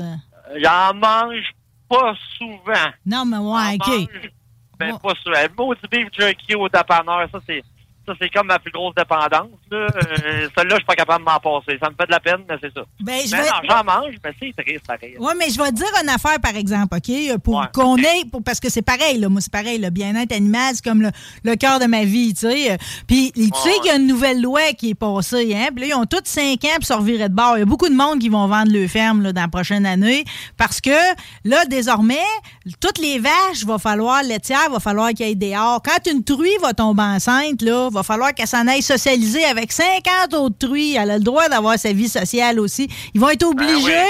J'en 0.57 0.95
mange 0.95 1.55
pas 1.89 2.15
souvent. 2.39 2.91
Non, 3.07 3.25
mais 3.25 3.39
ouais, 3.39 3.75
OK. 3.77 3.87
mange, 3.89 4.31
Mais 4.81 4.93
pas 4.93 5.15
souvent. 5.23 5.43
Le 5.43 5.55
mot 5.57 5.75
du 5.75 5.89
beef 5.91 6.09
jerky 6.13 6.55
au 6.55 6.69
dépanneur, 6.69 7.29
ça, 7.31 7.39
c'est. 7.47 7.63
Ça, 8.05 8.15
c'est 8.21 8.29
comme 8.31 8.49
ma 8.49 8.59
plus 8.59 8.73
grosse 8.73 8.97
dépendance. 8.97 9.51
Là. 9.73 9.87
Euh, 9.97 10.49
Celle-là, 10.57 10.71
je 10.71 10.75
suis 10.77 10.85
pas 10.85 10.95
capable 10.95 11.25
de 11.25 11.31
m'en 11.31 11.39
passer. 11.41 11.79
Ça 11.83 11.91
me 11.91 11.95
fait 11.99 12.07
de 12.07 12.11
la 12.13 12.21
peine, 12.21 12.45
mais 12.49 12.57
c'est 12.61 12.73
ça. 12.73 12.83
Ben, 13.01 13.21
je 13.25 13.31
vais- 13.31 13.69
j'en 13.69 13.85
mange, 13.85 14.15
mais 14.25 14.31
c'est 14.41 14.63
triste, 14.63 14.87
pareil. 14.87 15.15
Oui, 15.19 15.33
mais 15.39 15.49
je 15.51 15.59
vais 15.61 15.71
te 15.71 15.75
dire 15.77 15.87
une 16.03 16.09
affaire, 16.09 16.39
par 16.41 16.55
exemple, 16.57 16.97
OK? 16.97 17.39
Pour 17.43 17.57
Ouais. 17.57 17.67
qu'on 17.73 17.97
ait, 17.97 18.25
pour, 18.31 18.43
parce 18.43 18.61
que 18.61 18.69
c'est 18.71 18.83
pareil, 18.83 19.19
là, 19.19 19.29
moi, 19.29 19.41
c'est 19.41 19.53
pareil, 19.53 19.79
le 19.79 19.91
bien-être 19.91 20.33
animal, 20.33 20.75
c'est 20.75 20.85
comme 20.85 21.03
le, 21.03 21.11
le 21.45 21.57
cœur 21.57 21.79
de 21.81 21.87
ma 21.87 22.05
vie, 22.05 22.35
tu 22.35 22.41
sais. 22.49 22.79
Puis, 23.07 23.33
tu 23.35 23.43
sais 23.43 23.75
qu'il 23.79 23.87
y 23.87 23.91
a 23.91 23.97
une 23.97 24.07
nouvelle 24.07 24.41
loi 24.41 24.61
qui 24.79 24.91
est 24.91 24.95
passée, 24.95 25.55
hein? 25.55 25.69
Puis 25.75 25.89
là, 25.89 25.95
ils 25.97 25.99
ont 26.01 26.07
tous 26.07 26.21
5 26.25 26.63
ans 26.65 26.77
pour 26.77 26.85
se 26.87 26.93
revirer 26.93 27.29
de 27.29 27.35
bord. 27.35 27.57
Il 27.57 27.61
y 27.61 27.63
a 27.63 27.67
beaucoup 27.67 27.89
de 27.89 27.95
monde 27.95 28.19
qui 28.19 28.29
vont 28.29 28.47
vendre 28.47 28.73
le 28.73 28.87
ferme, 28.89 29.23
là, 29.23 29.33
dans 29.33 29.41
la 29.43 29.49
prochaine 29.49 29.87
année, 29.87 30.25
parce 30.57 30.81
que, 30.81 30.91
là, 31.45 31.65
désormais, 31.67 32.17
toutes 32.81 32.99
les 32.99 33.19
vaches, 33.19 33.65
va 33.65 33.79
falloir, 33.79 34.23
laitière, 34.23 34.71
va 34.71 34.81
falloir 34.81 35.11
qu'il 35.11 35.27
y 35.27 35.31
ait 35.31 35.35
dehors. 35.35 35.81
Quand 35.83 36.11
une 36.11 36.25
truie 36.25 36.57
va 36.61 36.73
tomber 36.73 37.03
enceinte, 37.03 37.63
là, 37.63 37.89
va 37.91 38.03
falloir 38.03 38.35
qu'elle 38.35 38.47
s'en 38.47 38.67
aille 38.67 38.83
socialiser 38.83 39.45
avec 39.45 39.62
50 39.71 40.35
autres 40.35 40.59
truies. 40.59 40.95
Elle 40.97 41.11
a 41.11 41.19
le 41.19 41.23
droit 41.25 41.49
d'avoir 41.49 41.79
sa 41.79 41.93
vie 41.93 42.09
sociale 42.09 42.59
aussi. 42.59 42.89
Ils 43.15 43.21
vont 43.21 43.29
être 43.29 43.45
obligés 43.45 44.03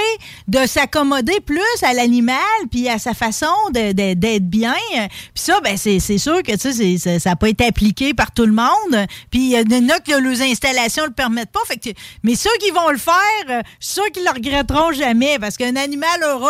de 0.47 0.65
s'accommoder 0.65 1.39
plus 1.41 1.61
à 1.83 1.93
l'animal 1.93 2.37
puis 2.71 2.89
à 2.89 2.97
sa 2.97 3.13
façon 3.13 3.45
d'être 3.71 4.49
bien. 4.49 4.73
Puis 4.99 5.09
ça, 5.35 5.59
ben 5.61 5.77
c'est 5.77 5.99
sûr 6.17 6.41
que 6.41 6.55
tu 6.55 6.97
sais, 6.97 7.19
ça 7.19 7.29
n'a 7.29 7.35
pas 7.35 7.49
été 7.49 7.65
appliqué 7.67 8.13
par 8.13 8.31
tout 8.31 8.45
le 8.45 8.53
monde. 8.53 9.05
Puis 9.29 9.41
il 9.41 9.49
y 9.51 9.57
en 9.57 9.89
a 9.89 9.99
que 9.99 10.19
leurs 10.19 10.41
installations 10.41 11.05
le 11.05 11.11
permettent 11.11 11.51
pas. 11.51 11.59
Fait 11.67 11.77
que, 11.77 11.89
mais 12.23 12.35
ceux 12.35 12.55
qui 12.59 12.71
vont 12.71 12.89
le 12.89 12.97
faire, 12.97 13.13
euh, 13.49 13.61
sûr 13.79 14.03
qu'ils 14.13 14.23
le 14.23 14.31
regretteront 14.31 14.93
jamais 14.93 15.37
parce 15.39 15.57
qu'un 15.57 15.75
animal 15.75 16.23
heureux, 16.23 16.49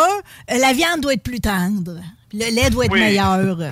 euh, 0.52 0.58
la 0.58 0.72
viande 0.72 1.00
doit 1.00 1.14
être 1.14 1.22
plus 1.24 1.40
tendre. 1.40 1.98
Le 2.32 2.54
lait 2.54 2.70
doit 2.70 2.84
être 2.86 2.92
Oui. 2.92 3.00
meilleur. 3.00 3.56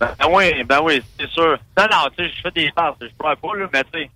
Ben 0.00 0.14
oui, 0.30 0.44
ben 0.64 0.78
oui, 0.84 1.02
c'est 1.18 1.28
sûr. 1.30 1.58
Non, 1.76 1.84
non, 1.90 2.08
tu 2.16 2.22
sais, 2.24 2.30
je 2.36 2.40
fais 2.42 2.50
des 2.52 2.70
passes, 2.70 2.94
je 3.00 3.08
pleure 3.18 3.36
pas, 3.36 3.56
là, 3.56 3.66
mais 3.72 3.82
tu 3.92 3.98
sais, 3.98 4.10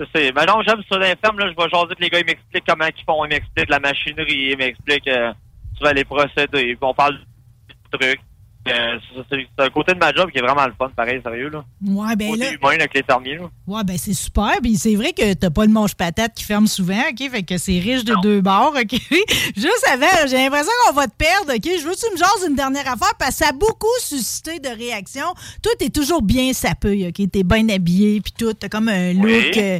tu 0.00 0.06
sais, 0.14 0.32
ben 0.32 0.44
non, 0.46 0.62
j'aime 0.66 0.82
sur 0.84 0.98
l'inferme, 0.98 1.38
là, 1.38 1.48
je 1.48 1.56
vais 1.56 1.68
jaser 1.68 1.84
avec 1.84 2.00
les 2.00 2.08
gars, 2.08 2.20
ils 2.20 2.26
m'expliquent 2.26 2.66
comment 2.66 2.86
ils 2.86 3.04
font, 3.04 3.24
ils 3.24 3.30
m'expliquent 3.30 3.70
la 3.70 3.80
machinerie, 3.80 4.50
ils 4.52 4.56
m'expliquent, 4.56 5.08
euh, 5.08 5.32
tu 5.76 5.82
vas 5.82 5.92
les 5.92 6.04
procéder, 6.04 6.76
on 6.80 6.94
parle 6.94 7.18
de 7.92 7.98
trucs. 7.98 8.20
C'est- 9.30 9.62
un 9.64 9.70
côté 9.70 9.92
de 9.94 9.98
ma 9.98 10.12
job 10.12 10.30
qui 10.30 10.38
est 10.38 10.42
vraiment 10.42 10.66
le 10.66 10.72
fun, 10.78 10.88
pareil, 10.96 11.20
sérieux, 11.22 11.48
là. 11.50 11.64
Ouais, 11.84 12.14
ben 12.16 12.30
Côté 12.30 12.44
là. 12.44 12.52
humain 12.52 12.68
avec 12.74 12.94
les 12.94 13.02
fermiers, 13.02 13.36
là. 13.36 13.48
Ouais, 13.66 13.84
ben 13.84 13.96
c'est 13.98 14.12
super. 14.14 14.52
Puis 14.62 14.76
c'est 14.76 14.94
vrai 14.94 15.12
que 15.12 15.34
t'as 15.34 15.50
pas 15.50 15.64
le 15.64 15.72
manche-patate 15.72 16.34
qui 16.34 16.44
ferme 16.44 16.66
souvent, 16.66 17.00
OK? 17.10 17.30
Fait 17.30 17.42
que 17.42 17.58
c'est 17.58 17.78
riche 17.78 18.04
de 18.04 18.14
deux 18.22 18.40
bords, 18.40 18.74
OK? 18.80 18.98
Juste 19.56 19.86
avant, 19.92 20.06
j'ai 20.28 20.36
l'impression 20.36 20.70
qu'on 20.86 20.94
va 20.94 21.06
te 21.06 21.16
perdre, 21.16 21.54
OK? 21.54 21.64
Je 21.64 21.84
veux 21.86 21.94
que 21.94 22.00
tu 22.00 22.12
me 22.12 22.16
jases 22.18 22.46
une 22.48 22.54
dernière 22.56 22.86
affaire 22.90 23.14
parce 23.18 23.32
que 23.38 23.44
ça 23.44 23.48
a 23.50 23.52
beaucoup 23.52 23.86
suscité 24.00 24.58
de 24.60 24.68
réactions. 24.68 25.34
Toi, 25.62 25.72
t'es 25.78 25.90
toujours 25.90 26.22
bien 26.22 26.52
sapé, 26.52 27.08
OK? 27.08 27.30
T'es 27.30 27.42
bien 27.42 27.68
habillé, 27.68 28.20
puis 28.20 28.32
tout. 28.38 28.52
T'as 28.54 28.68
comme 28.68 28.88
un 28.88 29.12
look... 29.14 29.24
Oui. 29.24 29.50
euh, 29.56 29.78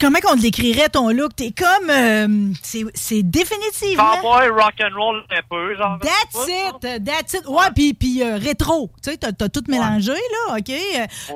comment 0.00 0.18
qu'on 0.20 0.36
décrirait 0.36 0.88
ton 0.88 1.10
look? 1.10 1.36
T'es 1.36 1.52
comme... 1.52 1.90
euh, 1.90 2.52
c'est 2.62 3.22
définitivement... 3.22 4.16
Cowboy, 4.20 4.48
rock 4.48 4.74
and 4.80 4.96
roll 4.96 5.22
un 5.30 5.42
peu, 5.48 5.76
genre. 5.76 5.98
That's 6.00 6.48
it, 6.48 7.04
that's 7.04 7.34
it. 7.34 7.46
Ouais, 7.46 7.70
puis 7.74 7.94
puis 7.94 8.22
euh, 8.22 8.36
rétro, 8.36 8.90
tu 9.02 9.10
sais, 9.10 9.16
t'as 9.16 9.48
tout 9.48 9.62
mélangé 9.68 10.12
là, 10.12 10.56
ok? 10.58 10.70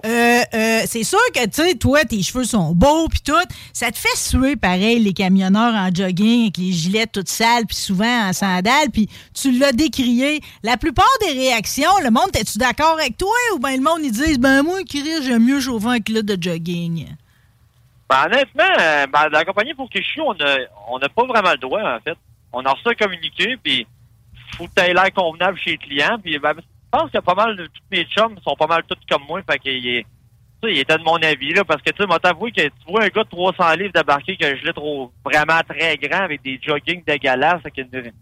Euh, 0.05 0.41
euh, 0.55 0.83
c'est 0.87 1.05
sûr 1.05 1.19
que 1.35 1.45
tu 1.45 1.63
sais, 1.63 1.75
toi, 1.75 2.05
tes 2.05 2.23
cheveux 2.23 2.45
sont 2.45 2.73
beaux 2.73 3.09
puis 3.09 3.21
tout, 3.25 3.33
ça 3.73 3.91
te 3.91 3.99
fait 3.99 4.17
suer 4.17 4.57
pareil 4.57 5.01
les 5.01 5.13
camionneurs 5.13 5.75
en 5.75 5.91
jogging 5.95 6.43
avec 6.43 6.59
les 6.59 6.73
gilets 6.73 7.07
toutes 7.07 7.29
sales 7.29 7.67
puis 7.67 7.77
souvent 7.77 8.29
en 8.29 8.33
sandales, 8.33 8.91
puis 8.93 9.09
tu 9.35 9.53
l'as 9.53 9.73
décrié. 9.73 10.41
La 10.63 10.77
plupart 10.77 11.07
des 11.27 11.33
réactions, 11.33 11.91
le 12.03 12.11
monde, 12.11 12.31
es-tu 12.35 12.59
d'accord 12.59 12.95
avec 12.99 13.17
toi? 13.17 13.29
Ou 13.55 13.59
ben 13.59 13.77
le 13.77 13.83
monde 13.83 14.01
ils 14.03 14.13
disent 14.13 14.39
ben 14.39 14.63
moi, 14.63 14.79
Chris, 14.89 15.05
j'aime 15.23 15.45
mieux 15.45 15.61
chauffer 15.61 15.89
un 15.89 16.01
kilo 16.01 16.23
de 16.23 16.37
jogging. 16.41 17.07
Ben, 18.09 18.25
honnêtement, 18.27 18.65
euh, 18.81 19.07
ben, 19.07 19.29
la 19.31 19.45
compagnie 19.45 19.75
pour 19.75 19.91
que 19.91 20.01
je 20.01 20.07
suis, 20.07 20.21
on 20.21 20.33
a, 20.33 20.59
on 20.89 20.99
n'a 20.99 21.09
pas 21.09 21.27
vraiment 21.27 21.53
le 21.53 21.59
droit, 21.59 21.83
en 21.83 22.01
fait. 22.01 22.17
On 22.53 22.65
a 22.65 22.73
reçu 22.73 22.89
un 22.89 22.95
communiqué, 22.95 23.57
puis 23.63 23.87
faut 24.57 24.67
que 24.67 24.81
l'air 24.81 25.13
convenable 25.15 25.59
chez 25.59 25.73
les 25.73 25.79
clients, 25.79 26.19
puis 26.23 26.39
ben, 26.39 26.55
je 26.57 26.63
pense 26.91 27.11
que 27.11 27.19
pas 27.19 27.35
mal 27.35 27.57
de 27.57 27.67
tous 27.67 27.83
mes 27.91 28.05
chums 28.05 28.39
sont 28.43 28.57
pas 28.57 28.67
mal 28.67 28.83
tous 28.89 28.97
comme 29.11 29.25
moi, 29.29 29.41
fait 29.49 29.59
qu'il 29.59 30.05
il 30.63 30.79
était 30.79 30.99
de 30.99 31.05
mon 31.05 31.17
avis, 31.17 31.53
là, 31.53 31.65
parce 31.65 31.83
que, 31.83 31.91
tu 31.91 31.99
sais, 31.99 32.07
moi, 32.07 32.19
t'avouer 32.19 32.51
que 32.51 32.63
tu 32.63 32.73
vois 32.89 33.05
un 33.05 33.09
gars 33.09 33.23
de 33.23 33.29
300 33.29 33.75
livres 33.75 33.93
débarquer 33.95 34.37
que 34.37 34.57
je 34.57 34.65
l'ai 34.65 34.73
trop 34.73 35.13
vraiment 35.25 35.61
très 35.69 35.97
grand 35.97 36.25
avec 36.25 36.43
des 36.43 36.59
joggings 36.61 37.05
dégueulasses, 37.05 37.61
avec 37.65 37.79
une... 37.79 38.13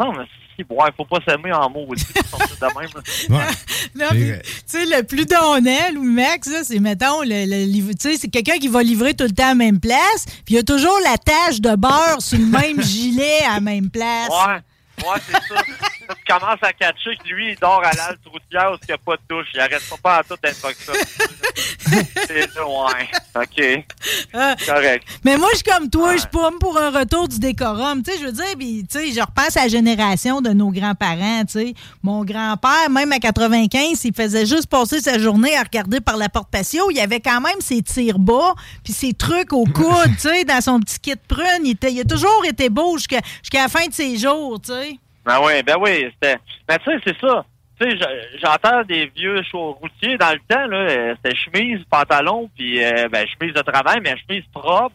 Non, 0.00 0.12
mais 0.12 0.24
si, 0.56 0.64
bon, 0.64 0.76
faut 0.96 1.04
pas 1.04 1.18
s'aimer 1.26 1.52
en 1.52 1.70
mots 1.70 1.86
aussi, 1.88 2.04
de 2.06 2.80
même. 2.80 2.88
Ouais. 3.38 3.46
Non, 3.96 4.06
vrai. 4.08 4.42
tu 4.44 4.50
sais, 4.66 4.84
le 4.86 5.02
plus 5.04 5.24
donnant, 5.24 5.92
Louis 5.94 6.08
Max, 6.14 6.50
c'est, 6.64 6.80
mettons, 6.80 7.22
le, 7.22 7.44
le 7.46 7.64
liv- 7.64 7.94
tu 8.00 8.10
sais, 8.10 8.16
c'est 8.16 8.28
quelqu'un 8.28 8.58
qui 8.58 8.66
va 8.68 8.82
livrer 8.82 9.14
tout 9.14 9.22
le 9.24 9.30
temps 9.30 9.44
à 9.44 9.48
la 9.50 9.54
même 9.54 9.78
place, 9.78 10.24
puis 10.44 10.54
il 10.54 10.56
y 10.56 10.58
a 10.58 10.62
toujours 10.64 10.98
la 11.04 11.16
tache 11.16 11.60
de 11.60 11.76
beurre 11.76 12.20
sur 12.20 12.38
le 12.38 12.46
même 12.46 12.82
gilet 12.82 13.38
à 13.48 13.54
la 13.54 13.60
même 13.60 13.88
place. 13.90 14.28
Ouais, 14.28 15.06
ouais, 15.08 15.20
c'est 15.26 15.32
ça. 15.32 15.62
Tu 16.08 16.32
commences 16.32 16.62
à 16.62 16.72
catcher 16.72 17.16
que 17.16 17.28
lui, 17.28 17.52
il 17.52 17.58
dort 17.58 17.82
à 17.84 17.92
l'halte 17.92 18.20
routière 18.26 18.72
où 18.72 18.76
il 18.82 18.86
n'y 18.86 18.94
a 18.94 18.98
pas 18.98 19.16
de 19.16 19.22
douche. 19.28 19.48
Il 19.54 19.60
arrête 19.60 19.82
pas, 19.88 19.96
pas 20.02 20.16
à 20.18 20.22
tout 20.22 20.36
d'être 20.42 20.60
comme 20.60 20.72
ça. 20.74 20.92
c'est 22.26 22.50
ça, 22.50 22.66
ouais. 22.66 23.08
OK. 23.36 23.84
Ah. 24.32 24.56
Correct. 24.66 25.06
Mais 25.24 25.36
moi, 25.36 25.48
je 25.52 25.56
suis 25.58 25.64
comme 25.64 25.90
toi, 25.90 26.14
je 26.14 26.20
suis 26.20 26.28
pas 26.28 26.50
pour 26.60 26.78
un 26.78 26.90
retour 26.90 27.28
du 27.28 27.38
décorum. 27.38 28.02
Tu 28.02 28.12
sais, 28.12 28.18
je 28.18 28.26
veux 28.26 28.32
dire, 28.32 28.56
puis, 28.58 28.84
tu 28.90 28.98
sais, 28.98 29.12
je 29.12 29.20
repense 29.20 29.56
à 29.56 29.62
la 29.62 29.68
génération 29.68 30.40
de 30.40 30.50
nos 30.50 30.70
grands-parents, 30.70 31.44
tu 31.44 31.52
sais. 31.52 31.74
Mon 32.02 32.24
grand-père, 32.24 32.90
même 32.90 33.12
à 33.12 33.18
95, 33.18 34.04
il 34.04 34.14
faisait 34.14 34.46
juste 34.46 34.66
passer 34.66 35.00
sa 35.00 35.18
journée 35.18 35.56
à 35.56 35.62
regarder 35.62 36.00
par 36.00 36.16
la 36.16 36.28
porte 36.28 36.50
patio. 36.50 36.90
Il 36.90 37.00
avait 37.00 37.20
quand 37.20 37.40
même 37.40 37.60
ses 37.60 37.82
tirs 37.82 38.18
bas, 38.18 38.54
puis 38.82 38.92
ses 38.92 39.12
trucs 39.12 39.52
au 39.52 39.64
coude, 39.64 39.84
tu 40.20 40.28
sais, 40.28 40.44
dans 40.44 40.60
son 40.60 40.80
petit 40.80 40.98
kit 41.00 41.16
prune. 41.28 41.64
Il, 41.64 41.72
était, 41.72 41.92
il 41.92 42.00
a 42.00 42.04
toujours 42.04 42.44
été 42.46 42.68
beau 42.68 42.96
jusqu'à 42.96 43.20
jusqu'à 43.42 43.62
la 43.62 43.68
fin 43.68 43.86
de 43.86 43.92
ses 43.92 44.16
jours, 44.16 44.60
tu 44.60 44.72
sais. 44.72 44.98
Ben 45.24 45.38
oui, 45.42 45.62
ben 45.62 45.76
oui. 45.80 46.10
C'était... 46.14 46.38
Mais 46.68 46.78
tu 46.78 46.84
sais, 46.84 46.98
c'est 47.06 47.18
ça. 47.20 47.44
Tu 47.80 47.90
sais, 47.90 47.96
je- 47.96 48.38
j'entends 48.38 48.82
des 48.84 49.06
vieux 49.16 49.42
chauds 49.50 49.72
routiers 49.80 50.16
dans 50.16 50.32
le 50.32 50.38
temps, 50.48 50.66
là. 50.66 50.76
euh, 50.76 51.14
C'était 51.22 51.36
chemise, 51.36 51.84
pantalon, 51.90 52.48
puis 52.56 52.82
euh, 52.84 53.08
ben, 53.10 53.26
chemise 53.26 53.54
de 53.54 53.62
travail, 53.62 54.00
mais 54.02 54.14
chemise 54.28 54.44
propre. 54.52 54.94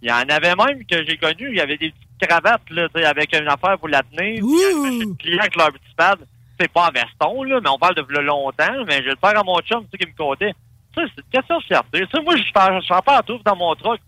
Il 0.00 0.08
y 0.08 0.12
en 0.12 0.24
avait 0.28 0.54
même 0.54 0.84
que 0.86 1.04
j'ai 1.06 1.16
connu, 1.16 1.48
il 1.50 1.56
y 1.56 1.60
avait 1.60 1.76
des 1.78 1.90
petites 1.90 2.28
cravates, 2.28 2.68
là, 2.70 2.88
tu 2.94 3.00
sais, 3.00 3.06
avec 3.06 3.34
une 3.34 3.48
affaire 3.48 3.78
pour 3.78 3.88
la 3.88 4.02
tenir. 4.02 4.42
Puis 4.42 5.16
clients 5.18 5.40
avec 5.40 5.56
leur 5.56 5.72
petit 5.72 5.94
pad. 5.96 6.18
c'est 6.60 6.70
pas 6.72 6.88
en 6.88 6.90
veston, 6.92 7.42
là, 7.44 7.60
mais 7.62 7.70
on 7.70 7.78
parle 7.78 7.94
de 7.96 8.18
longtemps, 8.20 8.84
mais 8.86 9.02
je 9.02 9.08
le 9.10 9.16
faire 9.20 9.38
à 9.38 9.42
mon 9.42 9.58
chum, 9.60 9.82
tu 9.84 9.88
sais, 9.92 9.98
qui 9.98 10.10
me 10.10 10.16
comptait. 10.16 10.52
Ça, 10.94 11.02
c'est 11.06 11.22
une 11.22 11.30
question 11.32 11.58
de 11.58 11.64
fierté. 11.64 12.00
Tu 12.00 12.06
sais, 12.14 12.22
moi, 12.22 12.36
je 12.36 12.42
fais 12.42 13.02
pas 13.04 13.18
un 13.18 13.22
tour 13.22 13.40
dans 13.44 13.56
mon 13.56 13.74
truck. 13.74 13.98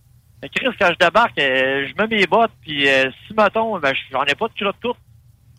Mais 0.43 0.49
Chris, 0.51 0.69
quand 0.79 0.91
je 0.93 1.05
débarque, 1.07 1.39
euh, 1.39 1.87
je 1.89 1.95
mets 2.01 2.17
mes 2.19 2.27
bottes, 2.27 2.53
puis 2.62 2.89
euh, 2.89 3.11
si, 3.27 3.35
mettons, 3.35 3.79
ben, 3.79 3.93
j'en 4.12 4.23
ai 4.25 4.35
pas 4.35 4.49
de 4.49 4.53
culotte 4.53 4.77
courte, 4.83 4.99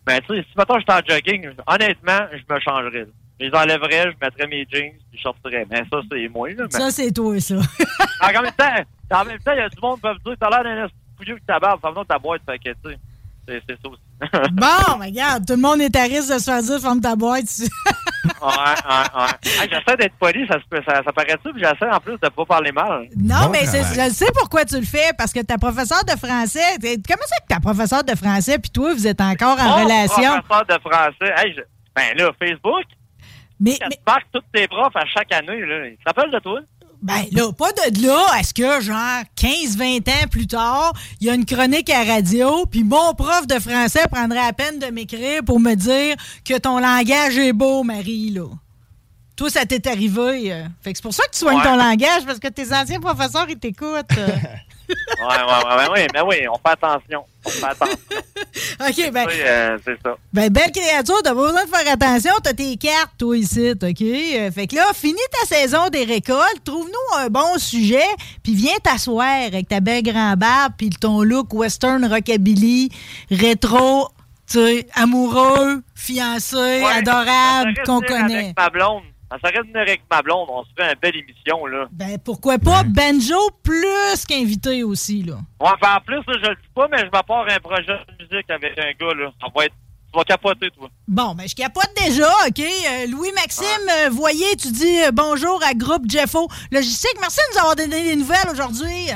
ben, 0.08 0.22
tu 0.22 0.36
sais, 0.36 0.42
si, 0.44 0.58
mettons, 0.58 0.80
j'étais 0.80 0.94
en 0.94 1.02
jogging, 1.06 1.50
honnêtement, 1.68 2.28
je 2.32 2.54
me 2.54 2.60
changerais. 2.62 3.00
là. 3.02 3.12
Je 3.40 3.46
les 3.46 3.54
enlèverais, 3.54 4.12
je 4.12 4.26
mettrais 4.26 4.48
mes 4.48 4.66
jeans, 4.72 4.94
puis 5.10 5.18
je 5.18 5.22
sortirais. 5.22 5.68
Mais 5.70 5.84
ça, 5.92 6.00
c'est 6.10 6.28
moi, 6.30 6.50
là. 6.52 6.64
Mais... 6.64 6.80
Ça, 6.80 6.90
c'est 6.90 7.12
toi, 7.12 7.38
ça. 7.42 7.56
en 8.24 8.42
même 8.42 8.52
temps, 8.54 9.18
en 9.20 9.26
même 9.26 9.40
temps, 9.40 9.52
il 9.52 9.58
y 9.58 9.62
a 9.62 9.70
du 9.70 9.82
monde 9.82 9.96
qui 9.96 10.02
peut 10.02 10.14
me 10.14 10.24
dire, 10.24 10.36
t'as 10.40 10.50
l'air 10.50 10.64
d'un 10.64 10.88
pouilleux 11.18 11.36
que 11.36 11.46
ta 11.46 11.60
barbe, 11.60 11.82
ferme 11.82 12.06
ta 12.06 12.18
boîte, 12.18 12.42
fait 12.50 12.58
que, 12.58 12.70
tu 12.70 12.90
sais, 12.90 13.00
c'est 13.48 13.78
ça 13.82 13.90
aussi. 13.90 14.02
bon, 14.52 14.98
mais 15.00 15.06
regarde, 15.08 15.46
tout 15.46 15.54
le 15.54 15.62
monde 15.62 15.80
est 15.82 15.96
à 15.96 16.04
risque 16.04 16.34
de 16.34 16.40
se 16.40 16.44
faire 16.46 16.62
dire 16.62 16.80
ferme 16.82 17.00
ta 17.02 17.16
boîte. 17.16 17.46
Ouais, 17.60 18.48
ouais, 18.48 19.22
ouais. 19.22 19.64
Hey, 19.64 19.70
j'essaie 19.72 19.98
d'être 19.98 20.16
poli, 20.20 20.46
ça, 20.48 20.56
se 20.60 20.66
peut- 20.70 20.82
ça, 20.88 21.02
ça 21.04 21.12
paraît-tu, 21.14 21.54
puis 21.54 21.64
j'essaie 21.64 21.90
en 21.92 22.00
plus 22.00 22.14
de 22.22 22.28
pas 22.30 22.46
parler 22.46 22.72
mal. 22.72 23.08
Non, 23.16 23.44
Bon 23.46 23.50
mais 23.50 23.62
je 23.66 24.10
sais 24.14 24.26
pourquoi 24.34 24.66
tu 24.66 24.76
le 24.80 24.86
fais, 24.86 25.12
parce 25.18 25.32
que 25.34 25.40
ta 25.42 25.58
professeure 25.58 26.04
de 26.04 26.12
français, 26.12 26.60
comment 26.82 27.24
ça 27.26 27.36
que 27.42 27.48
ta 27.48 27.60
professeure 27.60 28.04
de 28.04 28.16
français 28.16 28.58
puis 28.60 28.72
toi, 28.72 28.94
vous 28.94 29.08
êtes 29.08 29.22
encore 29.22 29.60
en 29.60 29.84
relation? 29.84 30.42
professeur 30.42 30.66
de 30.66 30.80
français, 30.90 31.34
hey, 31.38 31.54
je- 31.56 31.62
ben 31.96 32.18
là, 32.18 32.32
Facebook, 32.40 32.84
Mais, 33.60 33.78
mais- 33.82 33.96
tu 33.96 34.02
marques 34.06 34.28
tous 34.34 34.42
tes 34.54 34.68
profs 34.68 34.96
à 34.96 35.06
chaque 35.06 35.32
année, 35.34 35.60
là, 35.66 35.88
ils 35.88 35.98
se 35.98 36.04
rappellent 36.06 36.32
de 36.32 36.40
toi? 36.40 36.60
Ben 37.02 37.26
là, 37.32 37.52
pas 37.54 37.72
de 37.72 38.06
là, 38.08 38.26
est-ce 38.40 38.54
que 38.54 38.82
genre 38.82 39.22
15-20 39.40 40.10
ans 40.10 40.28
plus 40.32 40.48
tard, 40.48 40.94
il 41.22 41.28
y 41.28 41.30
a 41.30 41.36
une 41.36 41.46
chronique 41.46 41.90
à 41.90 42.04
radio, 42.04 42.66
puis 42.66 42.84
mon 42.84 43.14
prof 43.14 43.46
de 43.48 43.60
français 43.60 44.06
prendrait 44.12 44.44
la 44.46 44.54
peine 44.54 44.80
de 44.80 44.88
m'écrire 44.88 45.44
pour 45.46 45.60
me 45.60 45.76
dire 45.76 46.16
que 46.44 46.58
ton 46.58 46.80
langage 46.80 47.38
est 47.38 47.54
beau, 47.54 47.84
Marie, 47.84 48.32
là. 48.32 48.46
Toi, 49.36 49.52
ça 49.52 49.66
t'est 49.68 49.86
arrivé. 49.86 50.52
euh. 50.52 50.64
Fait 50.82 50.94
que 50.94 50.98
c'est 50.98 51.04
pour 51.04 51.14
ça 51.14 51.24
que 51.26 51.32
tu 51.34 51.40
soignes 51.40 51.58
Ouais. 51.58 51.64
ton 51.64 51.76
langage, 51.76 52.26
parce 52.26 52.40
que 52.40 52.48
tes 52.48 52.74
anciens 52.74 53.00
professeurs, 53.00 53.46
ils 53.48 53.60
t'écoutent. 53.60 54.18
euh. 54.18 54.28
Ouais, 55.20 55.26
ouais, 55.26 55.76
ouais, 55.78 55.90
ouais, 55.90 56.08
mais 56.14 56.22
oui, 56.22 56.48
on 56.48 56.56
fait 56.56 56.74
attention. 56.74 57.24
On 57.46 57.50
fait 57.50 57.66
attention. 57.66 57.98
OK, 59.08 59.12
ben, 59.12 59.28
euh, 59.30 59.78
c'est 59.84 59.98
ça. 60.04 60.16
Ben, 60.32 60.50
belle 60.50 60.72
créature, 60.72 61.22
t'as 61.24 61.34
besoin 61.34 61.66
de 61.66 61.70
faire 61.70 61.94
attention, 61.94 62.32
t'as 62.44 62.54
tes 62.54 62.76
cartes, 62.78 63.12
toi, 63.18 63.38
ici, 63.38 63.72
OK? 63.72 64.02
Euh, 64.02 64.52
Fait 64.52 64.68
que 64.68 64.76
là, 64.76 64.86
finis 64.94 65.18
ta 65.42 65.48
saison 65.48 65.90
des 65.90 66.04
récoltes, 66.06 66.64
trouve-nous 66.64 67.18
un 67.18 67.28
bon 67.28 67.58
sujet, 67.58 68.06
puis 68.44 68.54
viens 68.54 68.78
t'asseoir 68.82 69.46
avec 69.48 69.68
ta 69.68 69.80
belle 69.80 70.04
grand 70.04 70.36
barbe, 70.38 70.74
puis 70.78 70.90
ton 70.90 71.22
look 71.24 71.54
western 71.54 72.06
rockabilly, 72.06 72.90
rétro, 73.32 74.10
tu 74.50 74.60
sais, 74.60 74.88
amoureux, 74.94 75.82
fiancé, 75.96 76.56
Ouais, 76.56 76.86
adorable, 76.98 77.74
qu'on 77.86 78.00
connaît. 78.02 78.36
Avec 78.46 78.58
ma 78.58 78.70
blonde. 78.70 79.04
Ça 79.30 79.38
serait 79.40 79.62
de 79.62 79.68
venir 79.68 79.82
avec 79.82 80.02
ma 80.10 80.22
blonde. 80.22 80.48
On 80.50 80.64
se 80.64 80.70
fait 80.78 80.94
une 80.94 81.00
belle 81.02 81.18
émission, 81.18 81.66
là. 81.66 81.86
Ben, 81.92 82.18
pourquoi 82.24 82.58
pas? 82.58 82.84
Banjo 82.84 83.36
plus 83.62 84.26
qu'invité 84.28 84.84
aussi, 84.84 85.24
là. 85.24 85.36
Ouais, 85.60 85.70
enfin, 85.74 85.98
en 85.98 86.02
plus, 86.02 86.16
là, 86.16 86.34
je 86.42 86.50
le 86.50 86.56
dis 86.56 86.70
pas, 86.74 86.88
mais 86.90 87.00
je 87.00 87.12
m'apporte 87.12 87.52
un 87.52 87.60
projet 87.60 87.84
de 87.88 88.24
musique 88.24 88.50
avec 88.50 88.80
un 88.80 88.92
gars, 89.00 89.14
là. 89.14 89.32
Ça 89.42 89.48
va 89.54 89.66
être. 89.66 89.74
Tu 90.14 90.18
vas 90.18 90.24
capoter, 90.24 90.72
toi. 90.72 90.88
Bon, 91.06 91.36
ben, 91.36 91.46
je 91.46 91.54
capote 91.54 91.90
déjà, 91.98 92.30
OK? 92.48 92.60
Euh, 92.60 93.08
Louis-Maxime, 93.12 93.90
euh, 94.06 94.10
voyez, 94.10 94.56
tu 94.56 94.72
dis 94.72 95.04
euh, 95.04 95.12
bonjour 95.12 95.62
à 95.70 95.74
Groupe 95.74 96.04
Jeffo 96.10 96.48
Logistique. 96.72 97.18
Merci 97.20 97.40
de 97.50 97.54
nous 97.54 97.60
avoir 97.60 97.76
donné 97.76 98.04
des 98.04 98.16
nouvelles 98.16 98.48
aujourd'hui. 98.50 99.10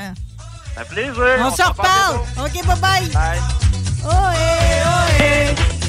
Un 0.76 0.84
plaisir. 0.84 1.14
On 1.40 1.50
se 1.50 1.62
reparle. 1.62 2.20
OK, 2.44 2.62
bye-bye. 2.66 3.12
Bye. 3.14 3.40
Oh, 4.04 4.08
eh, 4.34 4.82
oh, 4.84 5.22
eh. 5.22 5.81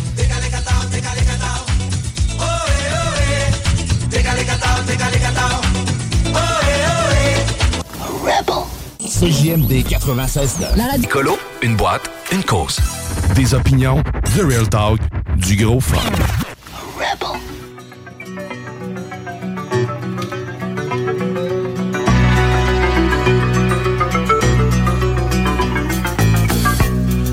CJMD 9.23 9.85
96.9. 9.87 10.75
La 10.75 10.87
radio. 10.87 11.03
Écolo, 11.03 11.39
une 11.61 11.77
boîte, 11.77 12.11
une 12.33 12.43
cause. 12.43 12.77
Des 13.35 13.53
opinions, 13.53 14.03
du 14.35 14.43
real 14.43 14.67
talk, 14.67 14.99
du 15.37 15.55
gros 15.55 15.79
fun. 15.79 15.95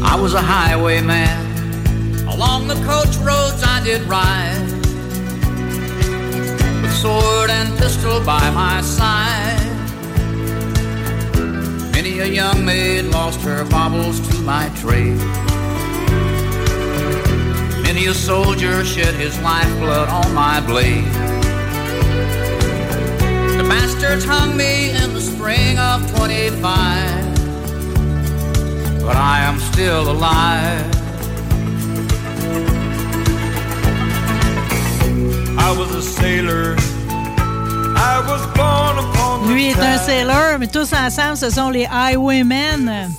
I 0.04 0.16
was 0.22 0.34
a 0.34 0.40
highwayman. 0.40 1.26
Along 2.28 2.68
the 2.68 2.76
coach 2.86 3.16
roads 3.16 3.64
I 3.64 3.80
did 3.82 4.02
ride. 4.08 4.69
Sword 7.00 7.48
and 7.48 7.78
pistol 7.78 8.22
by 8.24 8.50
my 8.50 8.82
side. 8.82 9.56
Many 11.92 12.18
a 12.18 12.26
young 12.26 12.62
maid 12.62 13.06
lost 13.06 13.40
her 13.40 13.64
baubles 13.64 14.20
to 14.28 14.34
my 14.42 14.68
trade. 14.80 15.16
Many 17.82 18.04
a 18.04 18.12
soldier 18.12 18.84
shed 18.84 19.14
his 19.14 19.40
lifeblood 19.40 20.10
on 20.10 20.34
my 20.34 20.60
blade. 20.66 21.10
The 23.56 23.64
bastards 23.66 24.26
hung 24.26 24.54
me 24.56 24.90
in 24.90 25.14
the 25.14 25.22
spring 25.22 25.78
of 25.78 25.98
25 26.16 27.30
but 29.02 29.16
I 29.16 29.40
am 29.40 29.58
still 29.58 30.10
alive. 30.10 31.00
Lui 39.48 39.68
est 39.68 39.78
un 39.78 39.98
sailor, 39.98 40.58
mais 40.58 40.66
tous 40.66 40.92
ensemble, 40.92 41.36
ce 41.36 41.50
sont 41.50 41.70
les 41.70 41.86
highwaymen. 41.86 43.10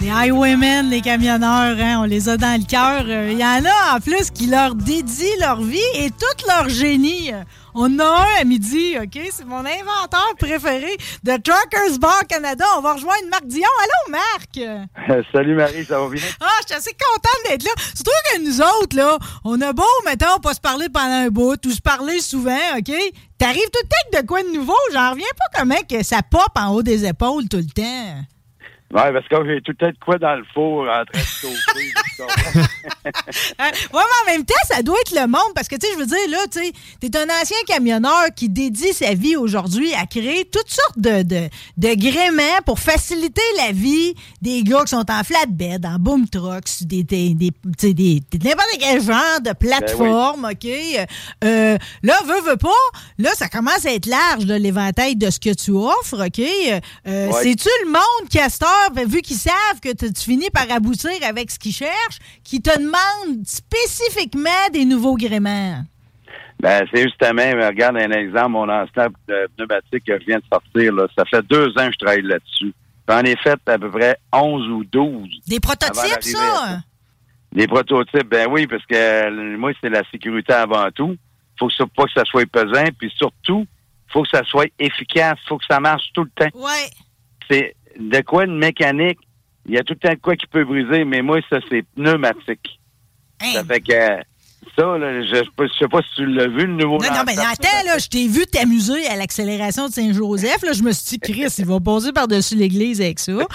Les 0.00 0.10
highwaymen, 0.10 0.88
les 0.88 1.00
camionneurs, 1.00 1.76
hein, 1.78 2.00
on 2.00 2.04
les 2.04 2.28
a 2.28 2.36
dans 2.36 2.58
le 2.58 2.66
cœur. 2.66 3.04
Euh, 3.06 3.28
Il 3.32 3.38
y 3.38 3.44
en 3.44 3.64
a 3.64 3.96
en 3.96 4.00
plus 4.00 4.30
qui 4.30 4.46
leur 4.46 4.74
dédient 4.74 5.36
leur 5.40 5.60
vie 5.60 5.78
et 5.94 6.10
tout 6.10 6.46
leur 6.46 6.68
génie. 6.68 7.32
On 7.74 7.84
en 7.84 7.98
a 8.00 8.04
un 8.04 8.40
à 8.40 8.44
midi, 8.44 8.96
OK? 9.00 9.18
C'est 9.32 9.44
mon 9.44 9.58
inventeur 9.58 10.34
préféré 10.38 10.96
de 11.22 11.32
Truckers 11.32 11.98
Bar 12.00 12.26
Canada. 12.28 12.64
On 12.78 12.80
va 12.80 12.94
rejoindre 12.94 13.28
Marc 13.30 13.46
Dion. 13.46 13.68
Allô, 13.82 14.18
Marc? 14.18 15.24
Salut 15.32 15.54
Marie, 15.54 15.84
ça 15.84 16.00
va 16.00 16.08
bien? 16.08 16.22
Ah, 16.40 16.46
je 16.62 16.66
suis 16.66 16.76
assez 16.76 16.92
contente 16.92 17.48
d'être 17.48 17.62
là. 17.64 17.70
Surtout 17.94 18.10
que 18.32 18.40
nous 18.40 18.60
autres, 18.60 18.96
là, 18.96 19.18
on 19.44 19.60
a 19.60 19.72
beau, 19.72 19.84
mettons, 20.04 20.38
pas 20.42 20.54
se 20.54 20.60
parler 20.60 20.88
pendant 20.88 21.26
un 21.26 21.28
bout 21.28 21.64
ou 21.66 21.70
se 21.70 21.80
parler 21.80 22.20
souvent, 22.20 22.58
OK? 22.76 22.92
T'arrives 23.38 23.70
tout 23.72 23.80
le 23.82 23.88
temps 23.88 24.20
de 24.20 24.26
quoi 24.26 24.42
de 24.42 24.48
nouveau? 24.50 24.76
J'en 24.92 25.10
reviens 25.12 25.26
pas 25.38 25.60
comment 25.60 25.80
que 25.88 26.02
ça 26.04 26.22
pop 26.22 26.50
en 26.56 26.74
haut 26.74 26.82
des 26.82 27.06
épaules 27.06 27.48
tout 27.48 27.58
le 27.58 27.64
temps. 27.72 28.24
Ouais, 28.92 29.12
parce 29.12 29.28
que 29.28 29.36
j'ai 29.46 29.60
tout 29.62 29.72
de 29.72 29.94
quoi 30.04 30.18
dans 30.18 30.34
le 30.34 30.44
four 30.52 30.82
en 30.88 31.04
train 31.04 31.20
de 31.20 31.24
chauffer. 31.24 31.92
Hein? 33.58 33.70
Ouais, 33.94 34.02
mais 34.26 34.32
en 34.32 34.32
même 34.36 34.44
temps, 34.44 34.54
ça 34.68 34.82
doit 34.82 34.98
être 35.06 35.14
le 35.18 35.26
monde 35.26 35.52
parce 35.54 35.68
que, 35.68 35.76
tu 35.76 35.86
sais, 35.86 35.92
je 35.94 35.98
veux 35.98 36.06
dire, 36.06 36.18
là, 36.28 36.38
tu 36.52 36.58
sais, 36.60 36.72
t'es 37.00 37.16
un 37.18 37.24
ancien 37.40 37.56
camionneur 37.66 38.26
qui 38.36 38.48
dédie 38.50 38.92
sa 38.92 39.14
vie 39.14 39.36
aujourd'hui 39.36 39.94
à 39.94 40.04
créer 40.06 40.44
toutes 40.44 40.68
sortes 40.68 40.98
de, 40.98 41.22
de, 41.22 41.48
de 41.78 41.94
gréments 42.10 42.58
pour 42.66 42.78
faciliter 42.78 43.40
la 43.56 43.72
vie 43.72 44.14
des 44.42 44.62
gars 44.62 44.82
qui 44.82 44.88
sont 44.90 45.10
en 45.10 45.24
flatbed, 45.24 45.86
en 45.86 45.98
boom 45.98 46.28
trucks, 46.28 46.82
des, 46.82 47.02
des, 47.04 47.32
des, 47.34 47.50
tu 47.50 47.70
sais, 47.78 47.94
des, 47.94 48.20
des- 48.30 48.48
n'importe 48.48 48.68
quel 48.78 49.02
genre 49.02 49.40
de 49.42 49.52
plateforme, 49.54 50.44
OK? 50.50 50.68
Euh, 51.44 51.78
là, 52.02 52.14
veux, 52.26 52.50
veux 52.50 52.56
pas, 52.58 52.68
là, 53.18 53.30
ça 53.34 53.48
commence 53.48 53.86
à 53.86 53.92
être 53.94 54.06
large, 54.06 54.44
là, 54.44 54.58
l'éventail 54.58 55.16
de 55.16 55.30
ce 55.30 55.40
que 55.40 55.54
tu 55.54 55.70
offres, 55.70 56.26
OK? 56.26 56.38
Euh, 56.40 56.80
Ouais. 57.30 57.42
C'est-tu 57.42 57.68
le 57.84 57.90
monde, 57.92 58.28
Castor, 58.30 58.79
vu 59.06 59.22
qu'ils 59.22 59.36
savent 59.36 59.80
que 59.82 59.94
tu 59.94 60.12
finis 60.22 60.50
par 60.50 60.70
aboutir 60.70 61.10
avec 61.28 61.50
ce 61.50 61.58
qu'ils 61.58 61.72
cherchent, 61.72 62.18
qui 62.44 62.60
te 62.60 62.76
demandent 62.78 63.46
spécifiquement 63.46 64.68
des 64.72 64.84
nouveaux 64.84 65.16
gréments? 65.16 65.84
Ben, 66.60 66.86
c'est 66.92 67.04
justement, 67.04 67.42
regarde 67.66 67.96
un 67.96 68.10
exemple, 68.10 68.50
mon 68.50 68.68
ancien 68.68 69.08
de 69.28 69.48
pneumatique 69.56 70.04
que 70.06 70.20
je 70.20 70.26
viens 70.26 70.38
de 70.38 70.44
sortir, 70.52 70.92
là, 70.92 71.06
ça 71.16 71.24
fait 71.24 71.42
deux 71.46 71.68
ans 71.78 71.86
que 71.86 71.92
je 71.92 71.98
travaille 71.98 72.22
là-dessus. 72.22 72.74
J'en 73.08 73.22
ai 73.22 73.34
fait 73.36 73.58
à 73.66 73.78
peu 73.78 73.90
près 73.90 74.16
11 74.32 74.68
ou 74.68 74.84
12. 74.84 75.28
Des 75.48 75.58
prototypes, 75.58 76.22
ça. 76.22 76.80
Des 77.52 77.66
prototypes, 77.66 78.28
ben 78.28 78.46
oui, 78.48 78.66
parce 78.66 78.84
que 78.86 78.94
euh, 78.94 79.58
moi, 79.58 79.72
c'est 79.80 79.88
la 79.88 80.02
sécurité 80.10 80.52
avant 80.52 80.88
tout. 80.94 81.16
faut 81.58 81.66
que 81.66 81.74
ça, 81.74 81.84
pas 81.86 82.04
que 82.04 82.12
ça 82.14 82.24
soit 82.24 82.46
pesant, 82.46 82.84
puis 82.96 83.12
surtout, 83.16 83.66
faut 84.08 84.22
que 84.22 84.28
ça 84.28 84.44
soit 84.44 84.70
efficace, 84.78 85.38
faut 85.48 85.58
que 85.58 85.64
ça 85.68 85.80
marche 85.80 86.12
tout 86.14 86.24
le 86.24 86.30
temps. 86.30 86.58
Ouais. 86.58 86.90
C'est 87.50 87.74
de 88.00 88.20
quoi 88.22 88.44
une 88.44 88.58
mécanique, 88.58 89.18
il 89.66 89.74
y 89.74 89.78
a 89.78 89.82
tout 89.84 89.94
le 89.94 89.98
temps 90.08 90.14
de 90.14 90.20
quoi 90.20 90.36
qui 90.36 90.46
peut 90.46 90.64
briser, 90.64 91.04
mais 91.04 91.22
moi, 91.22 91.38
ça, 91.50 91.58
c'est 91.68 91.84
pneumatique. 91.94 92.80
Hein? 93.42 93.52
Ça 93.54 93.64
fait 93.64 93.80
que 93.80 93.92
ça, 94.76 94.98
là, 94.98 95.22
je, 95.22 95.34
je 95.34 95.78
sais 95.78 95.88
pas 95.88 96.00
si 96.02 96.08
tu 96.16 96.26
l'as 96.26 96.46
vu, 96.46 96.66
le 96.66 96.74
nouveau 96.74 96.98
Non, 96.98 97.08
non, 97.10 97.22
mais 97.26 97.32
attends, 97.38 97.84
là, 97.86 97.96
je 97.98 98.08
t'ai 98.08 98.26
vu 98.28 98.46
t'amuser 98.46 99.06
à 99.06 99.16
l'accélération 99.16 99.88
de 99.88 99.92
Saint-Joseph. 99.92 100.62
Là, 100.62 100.72
je 100.72 100.82
me 100.82 100.92
suis 100.92 101.18
dit, 101.18 101.20
Chris, 101.20 101.54
il 101.58 101.64
va 101.64 101.80
passer 101.80 102.12
par-dessus 102.12 102.56
l'église 102.56 103.00
avec 103.00 103.18
ça. 103.18 103.32
OK? 103.32 103.46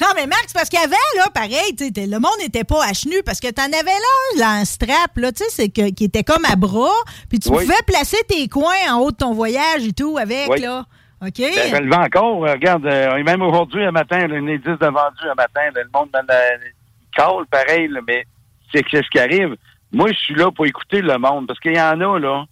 Non, 0.00 0.08
mais 0.14 0.26
Marc, 0.26 0.44
c'est 0.46 0.54
parce 0.54 0.68
qu'avant, 0.68 0.96
là, 1.16 1.30
pareil, 1.34 1.74
le 1.80 2.18
monde 2.18 2.30
n'était 2.40 2.64
pas 2.64 2.84
à 2.84 2.92
chenu 2.92 3.16
parce 3.24 3.40
que 3.40 3.50
t'en 3.50 3.64
avais 3.64 3.72
là 3.84 4.14
un 4.34 4.58
lance-strap, 4.58 5.16
là, 5.16 5.32
tu 5.32 5.44
sais, 5.50 5.68
qui 5.68 6.04
était 6.04 6.24
comme 6.24 6.44
à 6.44 6.54
bras, 6.56 6.90
puis 7.28 7.38
tu 7.40 7.50
Oui. 7.50 7.64
pouvais 7.64 7.82
placer 7.86 8.18
tes 8.28 8.46
coins 8.48 8.74
en 8.92 9.00
haut 9.00 9.10
de 9.10 9.16
ton 9.16 9.32
voyage 9.32 9.84
et 9.86 9.92
tout 9.92 10.16
avec, 10.16 10.48
Oui. 10.48 10.60
là. 10.60 10.86
OK? 11.26 11.38
Ben, 11.72 11.84
le 11.84 11.94
encore. 11.96 12.44
euh, 12.46 12.52
Regarde, 12.52 12.86
euh, 12.86 13.22
même 13.22 13.42
aujourd'hui, 13.42 13.84
un 13.84 13.90
matin, 13.90 14.26
là, 14.26 14.36
en 14.40 14.46
a 14.46 14.56
10 14.56 14.62
de 14.64 14.86
vendus 14.86 15.28
un 15.30 15.34
matin. 15.34 15.60
là, 15.74 15.82
le 15.82 15.90
monde 15.92 16.08
me 16.12 16.26
la- 16.28 16.54
il 16.56 17.16
cale 17.16 17.46
pareil, 17.50 17.88
là, 17.88 18.00
mais 18.06 18.24
c'est 18.72 18.84
ce 18.90 19.08
qui 19.10 19.18
arrive. 19.18 19.56
Moi, 19.92 20.08
je 20.12 20.18
suis 20.18 20.34
là 20.34 20.50
pour 20.50 20.66
écouter 20.66 21.00
le 21.02 21.16
monde 21.18 21.46
parce 21.46 21.60
qu'il 21.60 21.76
y 21.76 21.80
en 21.80 22.00
a, 22.00 22.18
là, 22.18 22.44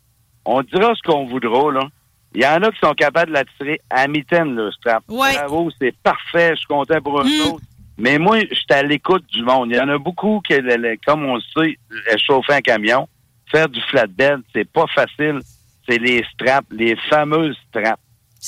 on 0.45 0.62
dira 0.62 0.95
ce 0.95 1.03
qu'on 1.03 1.27
voudra, 1.27 1.73
là. 1.73 1.83
Il 2.35 2.43
y 2.43 2.47
en 2.47 2.62
a 2.62 2.70
qui 2.70 2.79
sont 2.79 2.95
capables 2.95 3.29
de 3.31 3.35
l'attirer 3.35 3.81
à 3.91 4.07
mitaine, 4.09 4.55
le 4.55 4.70
strap. 4.73 5.03
Ouais. 5.09 5.35
Bravo, 5.35 5.70
c'est 5.81 5.95
parfait, 6.03 6.51
je 6.53 6.61
suis 6.61 6.66
content 6.66 7.01
pour 7.03 7.20
eux 7.20 7.25
Mm. 7.25 7.51
autres. 7.53 7.64
Mais 7.99 8.18
moi, 8.18 8.39
je 8.41 8.55
suis 8.55 8.64
à 8.70 8.83
l'écoute 8.83 9.25
du 9.33 9.43
monde. 9.43 9.68
Il 9.70 9.77
y 9.77 9.81
en 9.81 9.89
a 9.89 9.99
beaucoup 9.99 10.41
qui, 10.47 10.55
comme 11.07 11.27
on 11.27 11.35
le 11.37 11.41
sait, 11.55 11.77
chauffer 12.27 12.55
un 12.55 12.61
camion, 12.62 13.07
faire 13.51 13.68
du 13.68 13.81
flatbed, 13.83 14.41
c'est 14.55 14.64
pas 14.70 14.87
facile. 14.95 15.41
C'est 15.89 15.99
les 15.99 16.25
straps, 16.33 16.66
les 16.70 16.97
fameuses 17.11 17.57
straps. 17.68 18.01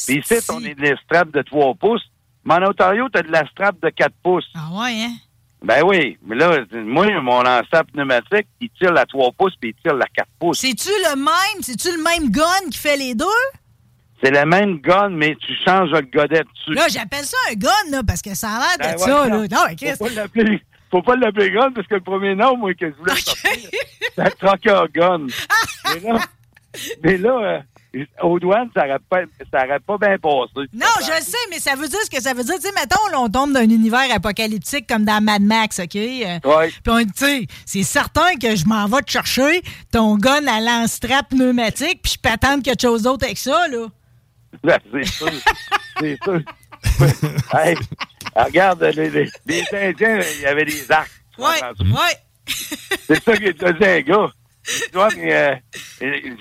Puis 0.07 0.18
ici, 0.18 0.34
on 0.51 0.62
est 0.64 0.74
des 0.74 0.95
straps 1.05 1.32
de 1.32 1.42
3 1.42 1.74
pouces. 1.74 2.03
Mais 2.45 2.55
en 2.55 2.70
Ontario, 2.70 3.09
tu 3.12 3.18
as 3.18 3.22
de 3.22 3.30
la 3.32 3.47
strap 3.49 3.80
de 3.80 3.88
4 3.88 4.12
pouces. 4.22 4.49
Ah 4.55 4.68
ouais, 4.72 5.05
hein? 5.05 5.14
Ben 5.62 5.82
oui. 5.82 6.18
Mais 6.26 6.36
là, 6.36 6.59
moi, 6.72 7.07
mon 7.22 7.42
lance-strap 7.42 7.90
pneumatique, 7.92 8.47
il 8.61 8.68
tire 8.70 8.92
la 8.92 9.07
3 9.07 9.32
pouces 9.32 9.55
puis 9.59 9.70
il 9.70 9.82
tire 9.82 9.95
la 9.95 10.07
4 10.14 10.28
pouces. 10.38 10.59
C'est-tu 10.59 10.90
le 10.90 11.16
même? 11.16 11.62
C'est-tu 11.62 11.88
le 11.97 12.03
même 12.03 12.30
gun 12.30 12.70
qui 12.70 12.78
fait 12.78 12.97
les 12.99 13.14
deux? 13.14 13.24
C'est 14.22 14.30
la 14.30 14.45
même 14.47 14.78
gun, 14.80 15.11
mais 15.11 15.36
tu 15.36 15.55
changes 15.64 15.90
le 15.90 16.03
godet 16.03 16.42
dessus. 16.45 16.74
Là, 16.74 16.86
j'appelle 16.88 17.24
ça 17.24 17.36
un 17.51 17.55
gun, 17.55 17.70
là, 17.90 18.03
parce 18.07 18.20
que 18.22 18.34
ça 18.34 18.49
a 18.51 18.59
l'air 18.59 18.76
Ben 18.78 18.95
de 18.95 19.01
ouais, 19.01 19.07
ça, 19.07 19.28
non. 19.28 19.40
là. 19.42 19.47
Non, 19.51 19.64
mais 19.68 19.76
Chris, 19.76 19.92
Faut 19.99 20.05
pas 20.05 20.11
l'appeler. 20.11 20.62
Faut 20.90 21.03
pas 21.03 21.16
l'appeler 21.16 21.51
gun 21.51 21.72
parce 21.72 21.86
que 21.86 21.95
le 21.95 22.01
premier 22.01 22.34
nom, 22.34 22.57
moi, 22.57 22.74
que 22.74 22.90
je 22.90 22.95
voulais 22.97 23.16
sortir, 23.16 23.51
c'est 24.14 24.38
Trucker 24.38 24.82
Gun. 24.95 25.26
mais 25.95 26.01
là, 26.01 26.20
mais 27.03 27.16
là 27.18 27.38
euh, 27.38 27.61
aux 28.22 28.38
douanes, 28.40 28.68
ça 28.74 28.86
aurait 28.86 28.99
pas, 29.09 29.20
ça 29.53 29.64
aurait 29.64 29.80
pas 29.80 29.99
bien 29.99 30.18
passé. 30.18 30.68
Non, 30.72 30.86
je 31.01 31.11
le 31.16 31.22
sais, 31.22 31.36
mais 31.51 31.59
ça 31.59 31.74
veut 31.76 31.88
dire 31.88 31.99
ce 32.05 32.11
que 32.11 32.20
ça 32.22 32.32
veut 32.34 32.45
dire. 32.45 32.55
Tu 32.57 32.62
sais, 32.62 32.72
mettons, 32.74 33.07
là, 33.12 33.20
on 33.20 33.28
tombe 33.28 33.53
dans 33.53 33.61
un 33.61 33.64
univers 33.68 34.12
apocalyptique 34.14 34.86
comme 34.88 35.05
dans 35.05 35.22
Mad 35.22 35.42
Max, 35.42 35.78
OK? 35.80 35.97
Euh, 35.97 36.38
Ouais. 36.45 36.68
Puis, 36.68 36.92
on- 36.92 37.05
tu 37.05 37.12
sais, 37.16 37.47
c'est 37.66 37.82
certain 37.82 38.34
que 38.40 38.57
je 38.57 38.64
m'en 38.66 38.86
vais 38.86 39.03
te 39.03 39.11
chercher 39.11 39.62
ton 39.92 40.16
gun 40.16 40.47
à 40.47 40.61
lance-strap 40.61 41.28
pneumatique, 41.30 42.01
puis 42.03 42.12
je 42.14 42.18
peux 42.20 42.30
attendre 42.30 42.62
quelque 42.62 42.82
chose 42.82 43.03
d'autre 43.03 43.24
avec 43.24 43.38
ça, 43.38 43.68
là. 43.68 43.86
Ben, 44.62 44.78
c'est 44.92 45.05
sûr. 45.05 45.30
c'est 46.01 46.18
sûr. 46.22 46.40
hey, 47.55 47.76
regarde, 48.36 48.82
les, 48.82 49.11
les, 49.11 49.30
les 49.47 49.64
Indiens, 49.72 50.20
il 50.36 50.40
y 50.42 50.47
avait 50.47 50.64
des 50.64 50.90
arcs. 50.90 51.11
Comprends-tu? 51.36 51.90
ouais. 51.90 52.16
C'est 53.07 53.22
ça 53.24 53.36
qu'il 53.36 53.55
faisait 53.55 53.99
un 53.99 54.01
gars. 54.03 54.30
Mais, 55.16 55.34
euh, 55.34 55.54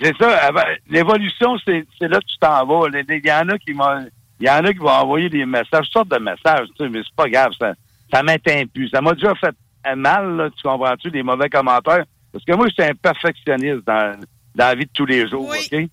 c'est 0.02 0.16
ça. 0.18 0.50
L'évolution, 0.88 1.56
c'est 1.66 1.84
là 2.00 2.18
que 2.18 2.26
tu 2.26 2.38
t'en 2.40 2.64
vas. 2.66 2.88
Il 2.92 3.26
y 3.26 3.32
en 3.32 3.48
a 3.48 3.58
qui 3.58 3.72
vont, 3.72 4.06
il 4.40 4.46
y 4.46 4.50
en 4.50 4.64
a 4.64 4.72
qui 4.72 4.78
vont 4.78 4.88
envoyer 4.88 5.28
des 5.28 5.46
messages, 5.46 5.84
toutes 5.84 5.92
sortes 5.92 6.10
de 6.10 6.18
messages, 6.18 6.68
tu 6.76 6.84
sais, 6.84 6.88
mais 6.88 7.00
c'est 7.04 7.16
pas 7.16 7.28
grave, 7.28 7.52
ça, 7.58 7.74
ça 8.12 8.22
m'atteint 8.22 8.64
plus. 8.72 8.88
Ça 8.88 9.00
m'a 9.00 9.12
déjà 9.12 9.34
fait 9.34 9.54
mal, 9.96 10.36
là, 10.36 10.50
tu 10.50 10.62
comprends-tu, 10.62 11.10
des 11.10 11.22
mauvais 11.22 11.48
commentaires? 11.48 12.04
Parce 12.32 12.44
que 12.44 12.52
moi, 12.54 12.66
je 12.68 12.82
suis 12.82 12.90
un 12.90 12.94
perfectionniste 12.94 13.86
dans, 13.86 14.18
dans 14.54 14.66
la 14.66 14.74
vie 14.74 14.86
de 14.86 14.90
tous 14.92 15.06
les 15.06 15.28
jours, 15.28 15.48
OK? 15.48 15.88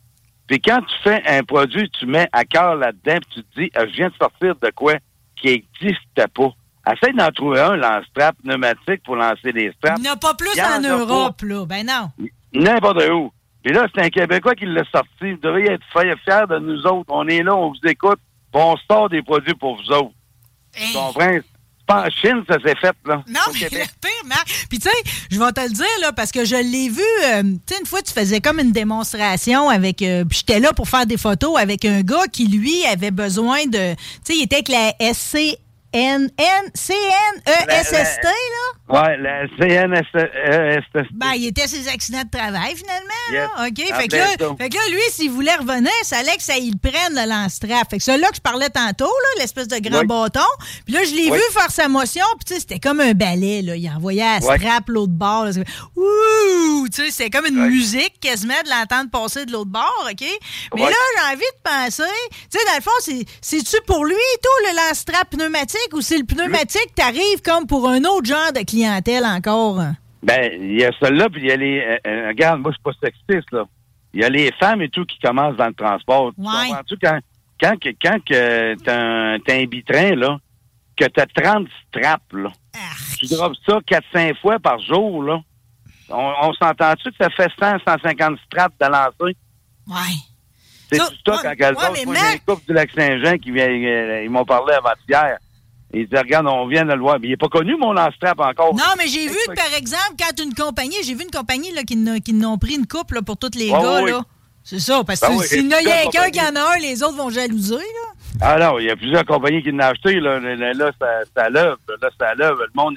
Puis 0.47 0.59
quand 0.59 0.82
tu 0.82 0.95
fais 1.03 1.21
un 1.27 1.43
produit, 1.43 1.89
tu 1.91 2.05
mets 2.05 2.27
à 2.32 2.43
cœur 2.43 2.75
là-dedans, 2.75 3.19
puis 3.21 3.36
tu 3.36 3.43
te 3.43 3.59
dis, 3.59 3.71
Ah, 3.73 3.86
je 3.86 3.93
viens 3.93 4.09
de 4.09 4.15
sortir 4.15 4.55
de 4.55 4.69
quoi 4.75 4.95
qui 5.36 5.47
n'existait 5.47 6.27
pas. 6.34 6.51
Essaye 6.88 7.13
d'en 7.15 7.29
trouver 7.32 7.59
un 7.59 7.75
lance-strap 7.75 8.36
pneumatique 8.43 9.03
pour 9.05 9.15
lancer 9.15 9.51
des 9.53 9.71
straps. 9.77 9.99
Il 9.99 10.03
n'y 10.03 10.09
en 10.09 10.13
a 10.13 10.17
pas 10.17 10.34
plus 10.34 10.49
en 10.59 10.63
en 10.63 10.84
a 10.84 10.88
pas. 10.89 10.97
Europe, 10.97 11.41
là. 11.43 11.65
Ben 11.65 11.86
non. 11.86 12.09
N'importe 12.53 13.03
où. 13.11 13.32
Puis 13.63 13.71
là, 13.73 13.88
c'est 13.93 14.01
un 14.01 14.09
Québécois 14.09 14.55
qui 14.55 14.65
l'a 14.65 14.84
sorti. 14.91 15.34
Vous 15.34 15.38
devriez 15.38 15.73
être 15.73 15.84
fiers 15.91 16.47
de 16.49 16.57
nous 16.59 16.82
autres. 16.88 17.05
On 17.09 17.27
est 17.27 17.43
là, 17.43 17.55
on 17.55 17.69
vous 17.69 17.88
écoute, 17.88 18.19
on 18.53 18.75
sort 18.89 19.09
des 19.09 19.21
produits 19.21 19.53
pour 19.53 19.75
vous 19.77 19.91
autres. 19.91 20.11
Tu 20.75 20.93
comprends? 20.93 21.38
En 21.89 22.09
Chine, 22.09 22.41
ça 22.47 22.55
s'est 22.63 22.75
fait, 22.75 22.95
là. 23.05 23.21
Non, 23.27 23.39
mais 23.53 23.59
Québec. 23.59 23.89
le 24.01 24.07
pire, 24.07 24.25
Marc. 24.25 24.47
Puis, 24.69 24.79
tu 24.79 24.88
sais, 24.89 24.95
je 25.29 25.38
vais 25.38 25.51
te 25.51 25.59
le 25.59 25.69
dire, 25.73 25.86
là, 26.01 26.13
parce 26.13 26.32
que 26.32 26.45
je 26.45 26.55
l'ai 26.55 26.88
vu. 26.88 27.01
euh, 27.25 27.43
tu 27.67 27.73
sais, 27.75 27.82
une 27.82 27.86
fois, 27.86 28.01
tu 28.01 28.13
faisais 28.13 28.39
comme 28.39 28.59
une 28.59 28.71
démonstration 28.71 29.67
avec. 29.67 30.01
euh, 30.01 30.23
puis, 30.23 30.38
j'étais 30.39 30.61
là 30.61 30.71
pour 30.71 30.88
faire 30.88 31.05
des 31.05 31.17
photos 31.17 31.59
avec 31.59 31.84
un 31.84 32.01
gars 32.01 32.27
qui, 32.32 32.47
lui, 32.47 32.86
avait 32.86 33.11
besoin 33.11 33.65
de. 33.65 33.93
Tu 33.95 33.99
sais, 34.23 34.36
il 34.38 34.43
était 34.43 34.63
avec 34.65 34.69
la 34.69 35.13
SCN. 35.13 35.55
CNESST, 35.94 36.94
là? 38.24 38.30
Ouais, 38.89 39.18
la 39.18 39.48
CNSS. 39.58 41.08
Ben, 41.14 41.32
il 41.36 41.48
était 41.48 41.68
ses 41.68 41.88
accidents 41.88 42.24
de 42.24 42.30
travail, 42.38 42.76
finalement. 42.76 43.08
Là. 43.32 43.68
OK. 43.68 43.92
En 43.94 44.00
Fait 44.00 44.08
que, 44.08 44.16
plein 44.16 44.26
là, 44.26 44.32
ça. 44.39 44.56
fait 44.58 44.70
que 44.70 44.76
là, 44.76 44.82
lui, 44.89 45.02
s'il 45.12 45.32
voulait 45.32 45.56
revenir, 45.56 45.92
ça 46.04 46.18
allait 46.20 46.36
que 46.36 46.44
ça 46.44 46.58
il 46.58 46.78
prenne 46.78 47.14
le 47.14 47.28
lance-strap. 47.30 47.89
Fait 47.89 47.98
que 47.98 48.04
celui-là 48.04 48.30
que 48.30 48.36
je 48.36 48.42
parlais 48.42 48.70
tantôt, 48.70 49.06
là, 49.06 49.42
l'espèce 49.42 49.68
de 49.68 49.78
grand 49.80 50.04
bâton. 50.06 50.39
Puis 50.86 50.94
là, 50.94 51.04
je 51.06 51.14
l'ai 51.16 51.30
vu 51.30 51.39
faire 51.54 51.72
sa 51.72 51.88
motion. 51.88 52.26
Puis, 52.38 52.46
tu 52.46 52.54
sais, 52.56 52.60
c'était 52.62 52.80
comme 52.80 53.00
un 53.00 53.14
ballet, 53.14 53.62
là. 53.62 53.76
Il 53.76 53.89
envoyait 53.89 54.24
à 54.24 54.42
strap 54.42 54.84
l'autre 54.88 55.14
bord. 55.14 55.48
Ouh! 55.96 56.88
Tu 56.94 57.04
sais, 57.06 57.12
c'est 57.12 57.30
comme 57.30 57.46
une 57.46 57.66
musique 57.68 58.20
quasiment 58.20 58.60
de 58.66 58.70
l'entendre 58.70 59.10
passer 59.10 59.46
de 59.46 59.52
l'autre 59.52 59.70
bord, 59.72 60.08
OK? 60.10 60.26
Mais 60.76 60.82
là, 60.82 60.92
j'ai 61.18 61.24
envie 61.34 61.42
de 61.42 61.62
penser. 61.64 62.04
Tu 62.52 62.60
sais, 62.60 62.66
dans 62.66 62.76
le 62.76 62.82
fond, 62.82 62.92
c'est- 63.00 63.26
c'est-tu 63.42 63.78
pour 63.88 64.04
lui, 64.06 64.16
tout, 64.44 64.66
le 64.70 64.76
lance-strap 64.76 65.30
pneumatique, 65.30 65.80
ou 65.93 66.01
c'est 66.01 66.17
le 66.17 66.25
pneumatique, 66.25 66.93
t'arrives 66.95 67.41
comme 67.43 67.67
pour 67.67 67.88
un 67.89 68.03
autre 68.03 68.25
genre 68.25 68.51
de 68.53 68.63
clientèle 68.65 69.25
encore? 69.25 69.79
Ben, 70.23 70.51
il 70.53 70.79
y 70.79 70.86
a 70.86 70.91
celle-là, 71.01 71.29
puis 71.29 71.41
il 71.41 71.47
y 71.47 71.51
a 71.51 71.55
les... 71.57 71.79
euh, 71.79 71.97
euh, 72.07 72.27
regarde, 72.29 72.61
moi, 72.61 72.71
je 72.71 72.75
suis 72.75 72.84
pas 72.84 73.07
sexiste, 73.07 73.51
là. 73.51 73.63
Il 74.13 74.21
y 74.21 74.23
a 74.25 74.29
les 74.29 74.51
femmes 74.59 74.82
et 74.82 74.89
tout 74.89 75.05
qui 75.05 75.17
commencent 75.19 75.55
dans 75.57 75.67
le 75.67 75.73
transport. 75.73 76.32
Tu 76.36 76.41
Ouais. 76.41 76.67
comprends-tu? 76.67 76.97
Quand, 77.01 77.19
quand, 77.61 77.75
quand 78.01 78.17
t'as 78.84 79.55
un, 79.55 79.65
bitrain, 79.65 80.15
là, 80.15 80.38
que 80.97 81.05
t'as 81.05 81.25
30 81.25 81.67
straps, 81.88 82.34
là, 82.34 82.51
tu 83.17 83.27
drops 83.27 83.57
ça 83.65 83.79
4-5 84.13 84.36
fois 84.41 84.59
par 84.59 84.79
jour, 84.79 85.23
là. 85.23 85.39
On, 86.09 86.34
on 86.43 86.53
s'entend-tu 86.53 87.09
que 87.11 87.15
ça 87.19 87.29
fait 87.29 87.49
100, 87.59 87.77
150 87.88 88.38
straps 88.45 88.75
de 88.79 88.86
lancer? 88.88 89.38
Ouais. 89.88 90.17
C'est 90.91 90.97
Ça, 90.97 91.09
du 91.09 91.15
stock 91.17 91.41
ouais, 91.41 91.49
ouais, 91.49 91.73
mais 91.93 92.05
Moi, 92.05 92.15
j'ai 92.15 92.34
une 92.34 92.39
couple 92.41 92.65
du 92.67 92.73
Lac-Saint-Jean 92.73 93.38
qui 93.38 93.51
vient, 93.51 93.69
euh, 93.69 94.23
ils 94.25 94.29
m'ont 94.29 94.43
parlé 94.43 94.73
avant-hier. 94.73 95.38
Ils 95.94 96.08
disent, 96.08 96.20
regarde, 96.20 96.48
on 96.48 96.68
vient 96.68 96.86
de 96.86 96.94
le 96.94 97.00
voir. 97.02 97.18
Mais 97.20 97.28
il 97.28 97.32
n'est 97.32 97.38
pas 97.38 97.48
connu, 97.50 97.76
mon 97.78 97.92
lance-strap, 97.94 98.39
encore. 98.39 98.74
Non, 98.76 98.84
mais 98.98 99.08
j'ai 99.08 99.28
vu, 99.28 99.36
que, 99.48 99.54
par 99.54 99.74
exemple, 99.78 100.14
quand 100.18 100.44
une 100.44 100.54
compagnie, 100.54 100.96
j'ai 101.04 101.14
vu 101.14 101.24
une 101.24 101.32
compagnie 101.32 101.72
là, 101.74 101.84
qui 101.84 101.98
qui 102.22 102.34
n'ont 102.34 102.58
pris 102.58 102.76
une 102.76 102.88
coupe 102.88 103.12
là, 103.12 103.22
pour 103.22 103.38
tous 103.38 103.58
les 103.58 103.72
Ah 103.74 103.82
gars. 103.82 104.02
oui. 104.04 104.12
là. 104.12 104.22
C'est 104.64 104.80
ça, 104.80 105.04
parce 105.04 105.20
que 105.20 105.26
Ah 105.28 105.32
oui, 105.36 105.46
s'il 105.46 105.66
y 105.66 105.74
en 105.74 105.78
a 105.78 105.82
il 105.82 105.88
une 105.88 106.32
qui 106.32 106.39
en 106.39 106.56
a 106.56 106.76
un, 106.76 106.80
les 106.80 107.02
autres 107.04 107.18
vont 107.18 107.30
jalouser. 107.30 107.76
Là. 107.76 108.14
Ah 108.42 108.58
non, 108.60 108.80
il 108.80 108.86
y 108.86 108.92
a 108.92 108.96
plusieurs 108.96 109.26
compagnies 109.26 109.62
qui 109.64 109.72
l'ont 109.72 109.80
acheté. 109.80 110.20
Là, 110.20 110.39
là, 110.39 110.92
ça, 111.00 111.08
ça 111.36 111.50
lève. 111.50 111.76
Là, 112.02 112.10
ça 112.20 112.34
lève. 112.36 112.54
Le 112.58 112.68
monde, 112.76 112.96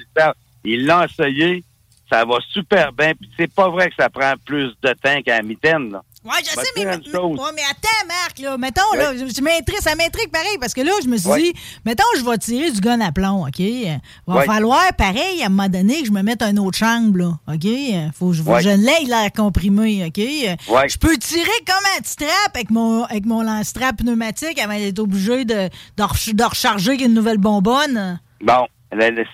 il 0.65 0.87
l'ont 0.87 1.03
essayé. 1.03 1.65
Ça 2.11 2.25
va 2.25 2.37
super 2.53 2.93
bien. 2.93 3.13
Puis 3.19 3.29
c'est 3.39 3.53
pas 3.53 3.71
vrai 3.71 3.89
que 3.89 3.95
ça 3.99 4.11
prend 4.11 4.35
plus 4.45 4.73
de 4.83 4.93
temps 5.03 5.21
qu'à 5.25 5.39
la 5.39 5.43
mitaine. 5.43 5.91
Là. 5.93 6.03
Ouais, 6.25 6.31
je 6.43 6.57
Va 6.57 6.63
sais, 6.63 6.69
mais, 6.75 6.87
ouais, 6.87 7.51
mais 7.55 7.63
attends, 7.71 8.07
Marc, 8.09 8.39
là, 8.39 8.57
mettons, 8.57 8.81
là, 8.97 9.13
je 9.15 9.43
m'intrigue, 9.43 9.79
ça 9.81 9.95
m'intrigue 9.95 10.31
pareil, 10.31 10.57
parce 10.59 10.73
que 10.73 10.81
là, 10.81 10.93
je 11.03 11.09
me 11.09 11.19
suis 11.19 11.29
Ouais. 11.29 11.43
dit, 11.43 11.53
mettons, 11.85 12.03
je 12.17 12.25
vais 12.25 12.39
tirer 12.39 12.71
du 12.71 12.81
gun 12.81 12.99
à 13.03 13.13
plomb, 13.13 13.47
OK? 13.47 13.59
Il 13.59 14.01
va 14.27 14.43
falloir, 14.45 14.81
pareil, 14.97 15.43
à 15.43 15.47
un 15.47 15.49
moment 15.51 15.69
donné, 15.69 16.01
que 16.01 16.07
je 16.07 16.13
me 16.13 16.23
mette 16.23 16.41
un 16.41 16.57
autre 16.57 16.79
chambre, 16.79 17.19
là, 17.19 17.33
OK? 17.47 17.67
Faut 18.19 18.29
que 18.31 18.37
je, 18.37 18.43
je 18.43 18.71
l'ai, 18.71 19.05
l'air 19.07 19.31
comprimé, 19.37 20.03
OK? 20.07 20.17
Je 20.17 20.97
peux 20.99 21.15
tirer 21.19 21.51
comme 21.67 21.85
un 21.99 22.01
petit 22.01 22.17
trap 22.17 22.55
avec 22.55 22.71
mon, 22.71 23.05
avec 23.05 23.27
mon 23.27 23.43
lance-trap 23.43 23.97
pneumatique 23.99 24.59
avant 24.59 24.79
d'être 24.79 25.01
obligé 25.01 25.45
de, 25.45 25.69
de, 25.99 26.03
re- 26.03 26.35
de 26.35 26.45
recharger 26.45 26.95
une 27.05 27.13
nouvelle 27.13 27.37
bonbonne. 27.39 28.19
Bon, 28.41 28.67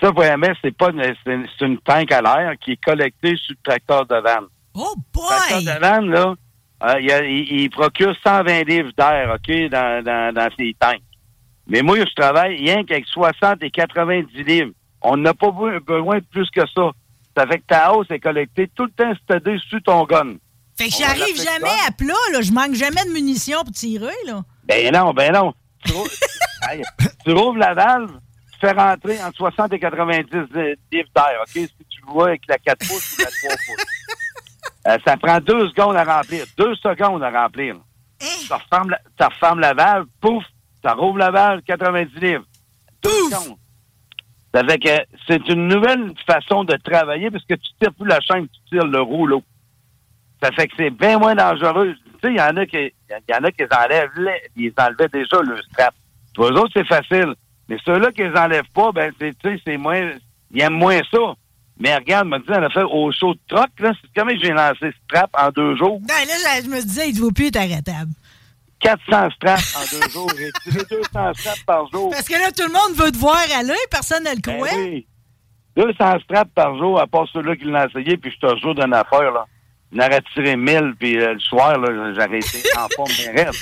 ça, 0.00 0.10
vraiment, 0.10 0.48
c'est 0.60 0.76
pas 0.76 0.90
une, 0.90 1.02
c'est 1.24 1.64
une, 1.66 1.78
tank 1.78 2.10
à 2.10 2.20
l'air 2.20 2.54
qui 2.64 2.72
est 2.72 2.80
collectée 2.84 3.36
sur 3.36 3.54
le 3.54 3.70
tracteur 3.70 4.06
de 4.06 4.16
vanne. 4.16 4.46
Oh 4.74 4.94
Le 4.96 5.20
tracteur 5.20 5.56
boy! 5.58 5.64
de 5.66 5.80
vanne, 5.80 6.10
là, 6.10 6.34
euh, 6.82 7.00
il, 7.00 7.10
a- 7.12 7.24
il- 7.24 7.60
il 7.62 7.70
procure 7.70 8.14
120 8.24 8.62
livres 8.68 8.90
d'air, 8.96 9.34
OK, 9.34 9.70
dans, 9.70 10.02
dans, 10.04 10.34
dans 10.34 10.48
ses 10.58 10.74
tanks. 10.78 11.00
Mais 11.66 11.82
moi, 11.82 11.98
je 11.98 12.14
travaille 12.14 12.56
rien 12.56 12.84
qu'avec 12.84 13.06
60 13.06 13.62
et 13.62 13.70
90 13.70 14.42
livres. 14.44 14.72
On 15.02 15.16
n'a 15.16 15.34
pas 15.34 15.48
be- 15.48 15.80
besoin 15.80 16.18
de 16.18 16.24
plus 16.30 16.48
que 16.50 16.62
ça. 16.74 16.90
Ça 17.36 17.46
fait 17.46 17.58
que 17.58 17.66
ta 17.68 17.92
hausse 17.92 18.10
est 18.10 18.18
collectée 18.18 18.68
tout 18.74 18.84
le 18.84 18.90
temps 18.90 19.12
c'est-à-dire 19.26 19.60
sur 19.68 19.80
ton 19.82 20.04
gun. 20.04 20.34
Fait 20.76 20.88
que 20.88 20.94
j'arrive 20.98 21.36
jamais 21.36 21.70
à 21.86 21.92
plat, 21.92 22.14
là. 22.32 22.40
Je 22.42 22.52
manque 22.52 22.74
jamais 22.74 23.04
de 23.06 23.12
munitions 23.12 23.62
pour 23.62 23.72
tirer, 23.72 24.12
là. 24.26 24.42
Ben 24.64 24.92
non, 24.92 25.12
ben 25.12 25.32
non. 25.32 25.52
Tu, 25.84 25.92
rou- 25.92 26.06
Hey, 26.70 26.82
tu 27.24 27.32
rouvres 27.32 27.56
la 27.58 27.72
valve, 27.72 28.10
tu 28.52 28.58
fais 28.60 28.72
rentrer 28.72 29.22
entre 29.22 29.36
60 29.38 29.72
et 29.72 29.78
90 29.78 30.26
livres 30.32 31.08
d'air, 31.14 31.38
OK? 31.42 31.48
Si 31.52 31.68
tu 31.88 32.00
le 32.06 32.12
vois 32.12 32.28
avec 32.28 32.42
la 32.48 32.58
4 32.58 32.78
pouces 32.86 33.16
ou 33.18 33.22
la 33.22 33.28
3 33.48 33.50
pouces. 33.50 33.84
Euh, 34.88 34.96
ça 35.06 35.16
prend 35.16 35.38
deux 35.40 35.68
secondes 35.68 35.96
à 35.96 36.04
remplir. 36.04 36.44
Deux 36.56 36.74
secondes 36.76 37.22
à 37.22 37.30
remplir. 37.30 37.76
Ça 38.20 38.56
referme, 38.56 38.90
la, 38.90 39.26
referme 39.26 39.60
la 39.60 39.74
valve, 39.74 40.06
pouf, 40.20 40.44
ça 40.82 40.94
rouvre 40.94 41.18
la 41.18 41.30
valve, 41.30 41.62
90 41.62 42.20
livres. 42.20 42.44
Deux 43.02 43.30
secondes. 43.30 43.56
Ça 44.52 44.64
fait 44.64 44.78
que 44.78 45.16
c'est 45.28 45.48
une 45.48 45.68
nouvelle 45.68 46.12
façon 46.26 46.64
de 46.64 46.74
travailler 46.76 47.30
parce 47.30 47.44
que 47.44 47.54
tu 47.54 47.70
tires 47.80 47.94
plus 47.94 48.08
la 48.08 48.20
chaîne, 48.20 48.48
tu 48.48 48.60
tires 48.70 48.86
le 48.86 49.00
rouleau. 49.00 49.42
Ça 50.42 50.50
fait 50.52 50.66
que 50.68 50.74
c'est 50.76 50.90
bien 50.90 51.18
moins 51.18 51.34
dangereux. 51.34 51.94
Tu 52.04 52.10
sais, 52.22 52.32
il 52.32 52.38
y 52.38 52.40
en 52.40 52.56
a 52.56 52.66
qui, 52.66 52.78
y 52.78 53.34
en 53.34 53.44
a 53.44 53.52
qui 53.52 53.62
enlèvent, 53.64 54.10
ils 54.56 54.72
enlevaient 54.76 55.08
déjà 55.08 55.40
le 55.42 55.60
strap. 55.62 55.94
Pour 56.34 56.46
eux 56.46 56.52
autres, 56.52 56.72
c'est 56.74 56.86
facile. 56.86 57.34
Mais 57.68 57.78
ceux-là 57.84 58.10
qui 58.10 58.22
les 58.22 58.36
enlèvent 58.36 58.70
pas, 58.74 58.90
ben, 58.92 59.12
c'est, 59.20 59.38
tu 59.38 59.48
sais, 59.48 59.62
c'est 59.64 59.76
moins, 59.76 60.10
ils 60.50 60.60
aiment 60.60 60.74
moins 60.74 61.00
ça. 61.10 61.34
Mais 61.80 61.94
regarde, 61.96 62.28
me 62.28 62.38
dit, 62.38 62.44
on 62.48 62.62
a 62.62 62.68
fait 62.70 62.82
au 62.82 63.10
show 63.10 63.32
de 63.34 63.40
troc, 63.48 63.68
là, 63.80 63.92
c'est 64.00 64.08
comment 64.14 64.30
j'ai 64.40 64.50
lancé 64.52 64.92
strap 65.04 65.30
en 65.36 65.48
deux 65.50 65.74
jours. 65.76 65.98
Ben 66.00 66.14
là, 66.28 66.60
je 66.62 66.68
me 66.68 66.80
disais, 66.82 67.08
il 67.08 67.16
ne 67.16 67.20
vaut 67.22 67.32
plus 67.32 67.46
être 67.46 67.56
arrêtable. 67.56 68.10
400 68.80 69.30
straps 69.36 69.76
en 69.76 69.96
deux 69.98 70.08
jours. 70.10 70.30
J'ai 70.38 70.52
tiré 70.70 70.84
200 70.90 71.34
straps 71.34 71.64
par 71.64 71.90
jour. 71.90 72.10
Parce 72.10 72.28
que 72.28 72.34
là, 72.34 72.50
tout 72.52 72.66
le 72.66 72.72
monde 72.72 72.96
veut 72.96 73.10
te 73.10 73.16
voir 73.18 73.38
à 73.58 73.62
l'œil, 73.62 73.76
personne 73.90 74.24
ne 74.24 74.30
le 74.30 74.36
Ben 74.42 74.56
croit. 74.56 74.68
oui. 74.76 75.06
200 75.76 76.20
straps 76.24 76.50
par 76.54 76.76
jour, 76.76 77.00
à 77.00 77.06
part 77.06 77.26
ceux-là 77.32 77.56
qui 77.56 77.64
l'ont 77.64 77.86
essayé, 77.86 78.16
puis 78.16 78.30
je 78.30 78.46
te 78.46 78.56
jure 78.58 78.74
d'une 78.74 78.92
affaire, 78.94 79.30
là. 79.32 79.46
On 79.92 79.98
aurait 79.98 80.22
tiré 80.34 80.54
1000, 80.56 80.94
puis 81.00 81.18
euh, 81.18 81.34
le 81.34 81.40
soir, 81.40 81.76
là, 81.76 81.88
j'aurais 82.14 82.38
été 82.38 82.62
en 82.78 82.86
forme 82.94 83.10
bien 83.10 83.32
raide. 83.32 83.54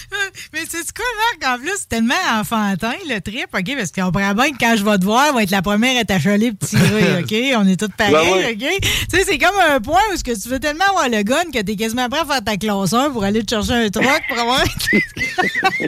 Mais 0.52 0.60
c'est 0.68 0.92
quoi, 0.94 1.04
Marc? 1.40 1.54
En 1.54 1.58
plus, 1.58 1.72
c'est 1.78 1.88
tellement 1.88 2.14
enfantin, 2.38 2.92
le 3.08 3.18
trip, 3.20 3.46
OK? 3.54 3.76
Parce 3.76 3.90
qu'on 3.92 4.12
comprend 4.12 4.34
bien 4.34 4.50
que 4.52 4.58
quand 4.60 4.74
je 4.76 4.84
vais 4.84 4.98
te 4.98 5.04
voir, 5.04 5.32
va 5.32 5.42
être 5.42 5.50
la 5.50 5.62
première 5.62 5.98
à 5.98 6.04
t'achaler 6.04 6.48
et 6.48 6.54
tirer, 6.54 7.20
OK? 7.22 7.34
On 7.56 7.66
est 7.66 7.80
tous 7.80 7.88
pareils, 7.96 8.12
Ben 8.12 8.56
oui. 8.60 8.68
OK? 8.68 8.80
Tu 8.82 9.16
sais, 9.16 9.24
c'est 9.24 9.38
comme 9.38 9.56
un 9.70 9.80
point 9.80 10.00
où 10.12 10.16
ce 10.18 10.24
que 10.24 10.38
tu 10.38 10.50
veux 10.50 10.60
tellement 10.60 10.84
avoir 10.90 11.08
le 11.08 11.22
gun 11.22 11.44
que 11.52 11.62
t'es 11.62 11.76
quasiment 11.76 12.10
prêt 12.10 12.20
à 12.20 12.24
faire 12.26 12.44
ta 12.44 12.56
classe 12.58 12.92
1 12.92 13.10
pour 13.10 13.24
aller 13.24 13.42
te 13.42 13.48
chercher 13.54 13.72
un 13.86 13.88
truc 13.88 14.06
pour 14.28 14.38
avoir... 14.38 14.62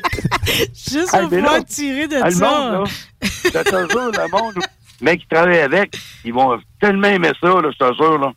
Juste 0.74 1.11
Ah, 1.12 1.18
pour 1.20 1.28
pouvoir 1.30 1.59
là, 1.59 1.62
tirer 1.64 2.09
de 2.09 2.16
ah, 2.22 2.26
le 2.28 2.34
ça. 2.34 2.47
monde, 2.51 2.72
là, 2.72 2.84
je 3.22 3.49
te 3.51 3.91
jure, 3.93 4.11
le 4.11 4.30
monde, 4.30 4.55
les 4.57 5.05
mecs 5.05 5.20
qui 5.20 5.26
travaillent 5.28 5.61
avec, 5.61 5.97
ils 6.24 6.32
vont 6.32 6.59
tellement 6.80 7.09
aimer 7.09 7.32
ça, 7.41 7.49
là, 7.49 7.70
je 7.72 7.78
te 7.78 7.95
jure, 7.95 8.18
là. 8.18 8.32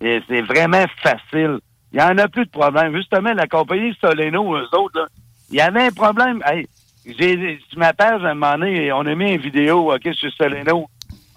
Et 0.00 0.20
c'est 0.28 0.42
vraiment 0.42 0.84
facile. 1.02 1.58
Il 1.92 1.98
y 1.98 2.02
en 2.02 2.16
a 2.18 2.28
plus 2.28 2.46
de 2.46 2.50
problème. 2.50 2.94
Justement, 2.96 3.32
la 3.34 3.46
compagnie 3.46 3.94
Soleno, 4.00 4.56
eux 4.56 4.68
autres, 4.72 4.98
là, 5.00 5.06
il 5.50 5.56
y 5.56 5.60
avait 5.60 5.86
un 5.86 5.90
problème. 5.90 6.40
Hey, 6.46 6.66
j'ai, 7.04 7.58
sur 7.68 7.78
ma 7.78 7.92
page, 7.92 8.22
à 8.24 8.28
un 8.30 8.34
moment 8.34 8.58
donné, 8.58 8.92
on 8.92 9.00
a 9.06 9.14
mis 9.14 9.32
une 9.32 9.40
vidéo, 9.40 9.92
OK, 9.92 10.08
sur 10.14 10.32
Soleno. 10.32 10.86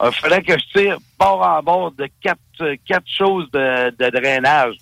Il 0.03 0.11
fallait 0.11 0.41
que 0.41 0.53
je 0.57 0.79
tire 0.79 0.97
bord 1.19 1.41
en 1.41 1.61
bord 1.63 1.91
de 1.91 2.07
quatre, 2.21 2.39
quatre 2.85 3.07
choses 3.07 3.49
de, 3.51 3.89
de 3.91 4.09
drainage. 4.09 4.75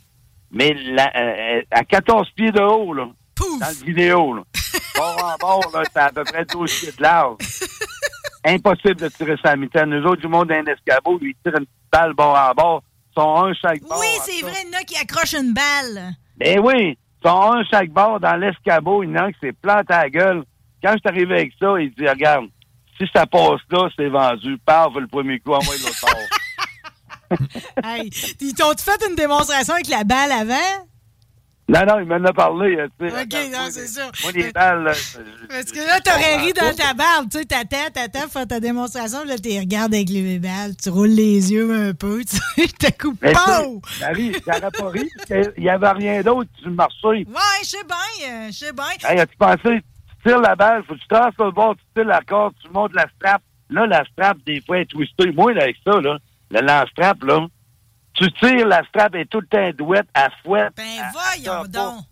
Mais 0.52 0.74
la- 0.74 1.12
euh, 1.16 1.62
à 1.72 1.84
14 1.84 2.30
pieds 2.36 2.52
de 2.52 2.60
haut, 2.60 2.94
là, 2.94 3.08
dans 3.40 3.60
la 3.66 3.72
vidéo, 3.86 4.34
là. 4.36 4.42
bord 4.98 5.24
en 5.34 5.38
bord, 5.40 5.72
là, 5.74 5.84
c'est 5.92 6.00
à 6.00 6.10
peu 6.10 6.24
près 6.24 6.44
12 6.46 6.80
pieds 6.80 6.92
de 6.98 7.02
large. 7.02 7.38
Impossible 8.44 8.96
de 8.96 9.08
tirer 9.10 9.36
sa 9.44 9.56
mitaine. 9.56 9.90
Nous 9.92 10.06
autres, 10.06 10.22
du 10.22 10.28
monde 10.28 10.48
d'un 10.50 10.66
escabeau, 10.66 11.18
lui, 11.20 11.36
ils 11.38 11.42
tirent 11.44 11.60
une 11.60 11.66
petite 11.66 11.92
balle 11.92 12.14
bord 12.14 12.36
en 12.38 12.54
bord. 12.54 12.84
Sont 13.16 13.36
un 13.46 13.54
chaque 13.54 13.82
bord. 13.82 14.00
Oui, 14.00 14.08
c'est 14.24 14.42
vrai, 14.42 14.54
il 14.64 14.72
y 14.72 14.76
en 14.76 14.80
a 14.80 14.84
qui 14.84 14.96
accrochent 14.98 15.34
une 15.34 15.54
balle. 15.54 16.14
Ben 16.38 16.60
oui, 16.60 16.98
ils 16.98 17.28
sont 17.28 17.52
un 17.52 17.64
chaque 17.66 17.90
bord 17.90 18.20
dans 18.20 18.36
l'escabeau. 18.36 19.04
Il 19.04 19.10
y 19.10 19.14
en 19.14 19.26
a 19.26 19.32
qui 19.32 19.40
s'est 19.40 19.54
planté 19.54 19.94
à 19.94 20.04
la 20.04 20.10
gueule. 20.10 20.44
Quand 20.82 20.94
je 20.94 20.98
suis 20.98 21.10
arrivé 21.10 21.36
avec 21.36 21.54
ça, 21.60 21.80
il 21.80 21.92
dit, 21.94 22.08
regarde, 22.08 22.46
si 22.98 23.06
ça 23.14 23.26
passe 23.26 23.62
là, 23.70 23.90
c'est 23.96 24.10
vendu. 24.10 24.58
Paf, 24.66 24.94
le 24.96 25.08
premier 25.08 25.40
coup, 25.40 25.54
envoie 25.54 25.76
l'autre 25.76 26.02
bord. 26.02 27.38
hey, 27.84 28.10
ils 28.40 28.54
t'ont 28.54 28.74
fait 28.78 29.06
une 29.08 29.16
démonstration 29.16 29.74
avec 29.74 29.88
la 29.88 30.04
balle 30.04 30.32
avant? 30.32 30.88
Non, 31.72 31.86
non, 31.88 32.00
il 32.00 32.06
m'en 32.06 32.24
a 32.26 32.34
parlé. 32.34 32.76
euh, 32.76 32.88
tu 33.00 33.10
sais. 33.10 33.22
OK, 33.22 33.52
non, 33.54 33.68
c'est 33.70 33.88
ça. 33.88 34.12
Moi, 34.24 34.32
les 34.34 34.52
balles, 34.52 34.84
là, 34.84 34.92
Parce 35.50 35.72
que 35.72 35.78
là, 35.80 36.00
t'aurais 36.02 36.36
ri 36.38 36.52
dans 36.54 36.76
ta 36.76 36.94
barbe. 36.94 37.30
Tu 37.32 37.38
sais, 37.40 37.46
t'attends, 37.46 37.90
t'attends, 37.94 38.28
faire 38.28 38.46
ta 38.48 38.60
démonstration. 38.60 39.24
Là, 39.24 39.38
tu 39.38 39.58
regardes 39.58 39.94
avec 39.94 40.10
les 40.10 40.38
balles. 40.40 40.76
Tu 40.76 40.90
roules 40.90 41.08
les 41.10 41.52
yeux 41.54 41.72
un 41.90 41.94
peu. 41.94 42.22
Tu 42.30 42.36
sais, 42.36 42.68
t'as 42.78 42.92
coupé. 42.92 43.32
Tu 43.32 43.40
sais, 43.40 44.02
Marie, 44.02 44.32
t'aurais 44.42 44.72
pas 44.72 44.90
ri 44.90 45.10
qu'il 45.28 45.54
n'y 45.64 45.70
avait 45.70 45.92
rien 45.92 46.22
d'autre 46.22 46.50
le 46.66 46.72
marché. 46.72 47.08
Ouais, 47.08 47.62
je 47.64 47.68
sais 47.70 47.84
bien. 47.86 48.28
euh, 48.30 48.48
Je 48.48 48.52
sais 48.58 48.74
bien. 48.74 49.10
Hey, 49.10 49.20
as-tu 49.20 49.38
pensé, 49.38 49.60
tu 49.64 50.30
tires 50.30 50.42
la 50.42 50.56
balle, 50.56 50.84
faut 50.86 50.94
que 50.96 51.00
tu 51.00 51.34
sur 51.36 51.46
le 51.46 51.52
bord, 51.52 51.76
tu 51.76 51.84
tires 51.96 52.06
la 52.06 52.22
corde, 52.22 52.54
tu 52.62 52.70
montes 52.70 52.94
la 52.94 53.06
strap. 53.16 53.42
Là, 53.70 53.86
la 53.88 54.04
strap, 54.12 54.38
des 54.46 54.60
fois, 54.62 54.80
est 54.80 54.86
twistée. 54.86 55.32
Moi, 55.32 55.54
là, 55.54 55.64
avec 55.64 55.78
ça, 55.86 56.02
là, 56.02 56.18
le 56.52 56.60
lance-strap, 56.60 57.24
là, 57.24 57.48
tu 58.14 58.32
tires, 58.34 58.68
la 58.68 58.84
strap 58.88 59.16
est 59.16 59.26
tout 59.26 59.42
le 59.42 59.48
temps 59.48 59.70
douette, 59.78 60.08
à 60.14 60.30
fouette. 60.44 60.74
Ben, 60.76 60.84
voyons 61.14 61.64
donc. 61.66 62.04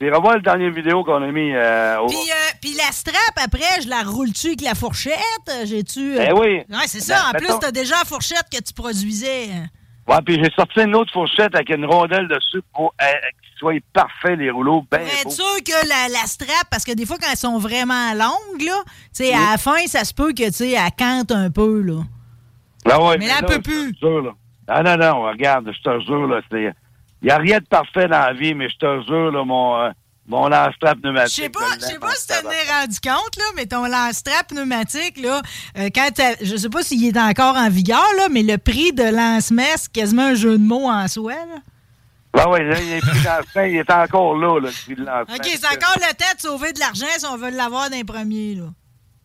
Tu 0.00 0.12
revois 0.12 0.34
le 0.34 0.42
dernier 0.42 0.70
vidéo 0.70 1.04
qu'on 1.04 1.22
a 1.22 1.30
mis 1.30 1.54
euh, 1.54 2.00
au... 2.00 2.06
Puis, 2.08 2.16
euh, 2.16 2.52
puis 2.60 2.74
la 2.74 2.90
strap, 2.90 3.36
après, 3.36 3.82
je 3.82 3.88
la 3.88 4.02
roule-tu 4.02 4.48
avec 4.48 4.62
la 4.62 4.74
fourchette? 4.74 5.14
J'ai-tu. 5.64 6.16
Ben 6.16 6.32
oui. 6.32 6.64
Ouais, 6.68 6.86
c'est 6.86 7.00
ça. 7.00 7.30
Ben, 7.32 7.36
en 7.36 7.38
plus, 7.38 7.58
t'as 7.60 7.70
déjà 7.70 7.96
la 7.98 8.04
fourchette 8.04 8.46
que 8.50 8.60
tu 8.60 8.72
produisais. 8.72 9.48
Ouais, 10.08 10.16
puis 10.26 10.42
j'ai 10.42 10.50
sorti 10.56 10.80
une 10.80 10.96
autre 10.96 11.12
fourchette 11.12 11.54
avec 11.54 11.70
une 11.70 11.84
rondelle 11.86 12.26
dessus 12.26 12.60
pour 12.74 12.92
euh, 13.00 13.04
qu'ils 13.04 13.58
soient 13.58 13.74
parfaits, 13.92 14.36
les 14.36 14.50
rouleaux, 14.50 14.84
ben 14.90 15.02
être 15.02 15.30
sûr 15.30 15.56
que 15.64 15.88
la, 15.88 16.08
la 16.08 16.26
strap, 16.26 16.68
parce 16.68 16.84
que 16.84 16.90
des 16.90 17.06
fois, 17.06 17.18
quand 17.20 17.28
elles 17.30 17.38
sont 17.38 17.58
vraiment 17.58 18.12
longues, 18.12 18.62
là, 18.62 18.82
tu 18.84 19.24
sais, 19.24 19.32
à 19.32 19.52
la 19.52 19.58
fin, 19.58 19.86
ça 19.86 20.04
se 20.04 20.12
peut 20.12 20.32
que, 20.32 20.46
tu 20.46 20.52
sais, 20.52 20.70
elle 20.72 20.90
cante 20.98 21.30
un 21.30 21.50
peu, 21.50 21.80
là. 21.80 22.02
Ah 22.90 23.00
ouais, 23.00 23.18
Mais 23.18 23.28
là, 23.28 23.34
elle 23.38 23.46
peut 23.46 23.62
plus. 23.62 23.94
Là. 24.02 24.32
Ah 24.68 24.82
non, 24.82 24.96
non, 24.96 25.22
regarde, 25.22 25.70
je 25.72 25.82
te 25.82 26.00
jure, 26.04 26.26
là, 26.26 26.40
c'est... 26.50 26.72
Il 27.20 27.26
n'y 27.26 27.30
a 27.30 27.38
rien 27.38 27.58
de 27.58 27.64
parfait 27.66 28.08
dans 28.08 28.18
la 28.18 28.32
vie, 28.32 28.54
mais 28.54 28.68
je 28.68 28.76
te 28.76 29.02
jure, 29.06 29.30
là, 29.30 29.44
mon, 29.44 29.80
euh, 29.80 29.90
mon 30.26 30.48
lance-strap 30.48 30.96
Je 30.96 31.02
pneumatique... 31.02 31.44
sais 31.44 31.48
pas, 31.50 31.60
je 31.76 31.80
je 31.80 31.86
sais 31.86 31.98
pas 31.98 32.10
si 32.14 32.26
tu 32.26 32.32
t'en 32.34 32.50
es 32.50 32.80
rendu 32.80 33.00
compte, 33.00 33.36
là, 33.36 33.44
mais 33.54 33.66
ton 33.66 33.86
lance-strap 33.86 34.48
pneumatique, 34.48 35.20
là, 35.20 35.40
euh, 35.78 35.88
quand 35.94 36.08
je 36.40 36.56
sais 36.56 36.68
pas 36.68 36.82
s'il 36.82 37.04
est 37.06 37.16
encore 37.18 37.56
en 37.56 37.68
vigueur, 37.70 38.04
là, 38.16 38.28
mais 38.30 38.42
le 38.42 38.58
prix 38.58 38.92
de 38.92 39.04
lance-messe, 39.04 39.82
c'est 39.82 39.92
quasiment 39.92 40.28
un 40.28 40.34
jeu 40.34 40.58
de 40.58 40.62
mots 40.64 40.88
en 40.90 41.06
soi, 41.06 41.34
là. 41.34 42.48
Ouais, 42.48 42.64
là, 42.64 42.80
il 42.80 42.92
est 42.92 43.00
plus 43.00 43.22
dans 43.24 43.38
le 43.38 43.44
train, 43.44 43.66
il 43.66 43.76
est 43.76 43.90
encore 43.90 44.36
là, 44.36 44.58
là, 44.58 44.70
le 44.88 44.94
lancement. 45.04 45.34
OK, 45.34 45.44
c'est 45.44 45.66
encore 45.66 45.96
le 45.96 46.14
temps 46.14 46.34
de 46.34 46.40
sauver 46.40 46.72
de 46.72 46.80
l'argent 46.80 47.06
si 47.18 47.26
on 47.26 47.36
veut 47.36 47.50
l'avoir 47.50 47.90
d'un 47.90 48.04
premier, 48.04 48.54
là. 48.54 48.64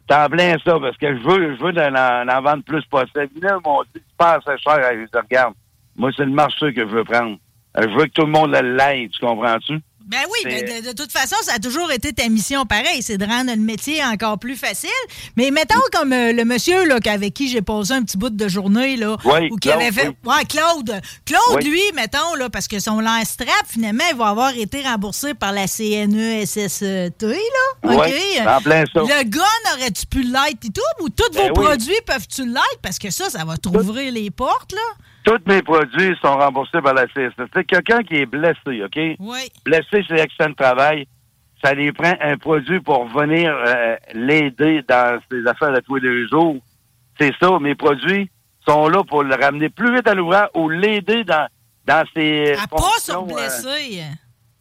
T'en 0.08 0.30
plein 0.30 0.55
ça, 0.64 0.80
parce 0.80 0.95
que 0.97 1.18
je 1.18 1.22
veux, 1.22 1.55
je 1.55 1.62
veux 1.64 1.78
en, 1.82 2.28
en 2.30 2.41
vendre 2.41 2.64
plus 2.64 2.84
possible. 2.86 3.30
Là, 3.41 3.60
m'ont 3.66 3.84
dit, 3.84 3.89
tu 3.95 4.16
passes 4.18 4.43
cher. 4.45 4.80
Je 4.93 5.03
dis, 5.03 5.12
regarde, 5.14 5.53
moi, 5.95 6.12
c'est 6.16 6.26
le 6.26 6.32
marché 6.32 6.74
que 6.74 6.82
je 6.82 6.93
veux 6.95 7.03
prendre. 7.03 7.38
Euh, 7.78 7.82
Je 7.84 7.89
veux 7.97 8.05
que 8.05 8.12
tout 8.12 8.26
le 8.26 8.32
monde 8.32 8.51
l'aille, 8.51 9.10
tu 9.10 9.20
comprends-tu? 9.20 9.80
Ben 10.08 10.20
oui, 10.32 10.39
mais 10.45 10.64
de, 10.82 10.88
de 10.88 10.91
toute 10.93 11.12
façon, 11.12 11.36
ça 11.43 11.53
a 11.55 11.60
toujours 11.60 11.91
été 11.91 12.14
ta 12.14 12.30
mission 12.30 12.66
pareil, 12.66 13.01
c'est 13.01 13.18
de 13.18 13.26
rendre 13.26 13.51
le 13.51 13.62
métier 13.62 14.01
encore 14.03 14.39
plus 14.39 14.55
facile. 14.55 14.89
Mais 15.36 15.51
mettons 15.51 15.82
comme 15.91 16.14
euh, 16.14 16.32
le 16.32 16.45
monsieur 16.45 16.86
là, 16.86 16.97
avec 17.05 17.34
qui 17.34 17.49
j'ai 17.49 17.62
posé 17.62 17.93
un 17.93 18.03
petit 18.03 18.18
bout 18.18 18.30
de 18.30 18.47
journée, 18.47 18.95
là, 18.95 19.18
Oui, 19.26 19.49
ou 19.51 19.58
qui 19.58 19.70
avait 19.70 19.91
fait. 19.91 20.08
Ouais, 20.26 20.45
Claude. 20.47 21.01
Claude, 21.26 21.58
Oui. 21.58 21.64
lui, 21.66 21.82
mettons, 21.95 22.36
là, 22.36 22.49
parce 22.49 22.68
que 22.70 22.80
son 22.80 23.01
lance-strap, 23.01 23.49
finalement, 23.68 24.03
il 24.12 24.18
va 24.18 24.28
avoir 24.30 24.55
été 24.55 24.82
remboursé 24.82 25.34
par 25.34 25.51
la 25.51 25.66
E 25.66 25.68
CNESST, 25.68 26.82
là. 27.22 27.38
Oui, 27.84 27.95
OK? 27.95 28.47
en 28.47 28.62
plein 28.62 28.84
ça. 28.93 29.01
Le 29.01 29.24
gun, 29.24 29.41
aurais-tu 29.76 30.05
pu 30.05 30.24
l'être 30.24 30.66
et 30.66 30.70
tout? 30.72 31.03
Ou 31.03 31.10
tous 31.10 31.30
Ben 31.34 31.49
vos 31.49 31.53
produits 31.53 31.93
peuvent-tu 32.05 32.45
l'être? 32.45 32.80
Parce 32.82 32.97
que 32.99 33.12
ça, 33.12 33.30
ça 33.30 33.43
va 33.43 33.58
t'ouvrir 33.58 34.12
les 34.14 34.32
portes, 34.32 34.72
là. 34.72 34.80
Tous 35.28 35.41
mes 35.45 35.61
produits 35.61 36.15
sont 36.21 36.38
remboursés 36.38 36.82
par 36.82 36.93
la 36.93 37.05
CSST. 37.05 37.67
Quelqu'un 37.67 38.01
qui 38.01 38.15
est 38.15 38.25
blessé, 38.25 38.82
OK? 38.82 38.97
Oui. 39.19 39.39
Blessé 39.65 40.01
chez 40.03 40.21
Accident 40.21 40.51
de 40.51 40.55
travail, 40.55 41.05
ça 41.61 41.73
lui 41.73 41.91
prend 41.91 42.13
un 42.21 42.38
produit 42.38 42.80
pour 42.80 43.05
venir 43.09 43.53
euh, 43.53 43.97
l'aider 44.13 44.86
dans 44.88 45.19
ses 45.30 45.45
affaires 45.45 45.73
de 45.73 45.82
tous 45.82 45.97
les 45.97 46.25
jours. 46.30 46.55
C'est 47.19 47.34
ça, 47.41 47.59
mes 47.59 47.75
produits 47.75 48.30
sont 48.65 48.88
là 48.88 49.03
pour 49.03 49.23
le 49.23 49.36
ramener 49.36 49.67
plus 49.67 49.93
vite 49.93 50.07
à 50.07 50.13
l'ouvrage 50.13 50.47
ou 50.55 50.69
l'aider 50.69 51.25
dans, 51.25 51.49
dans 51.86 52.05
ses 52.15 52.53
À 52.53 52.65
pas 52.65 52.78
fonctions, 52.78 53.28
euh, 53.30 53.34
blesser. 53.34 54.03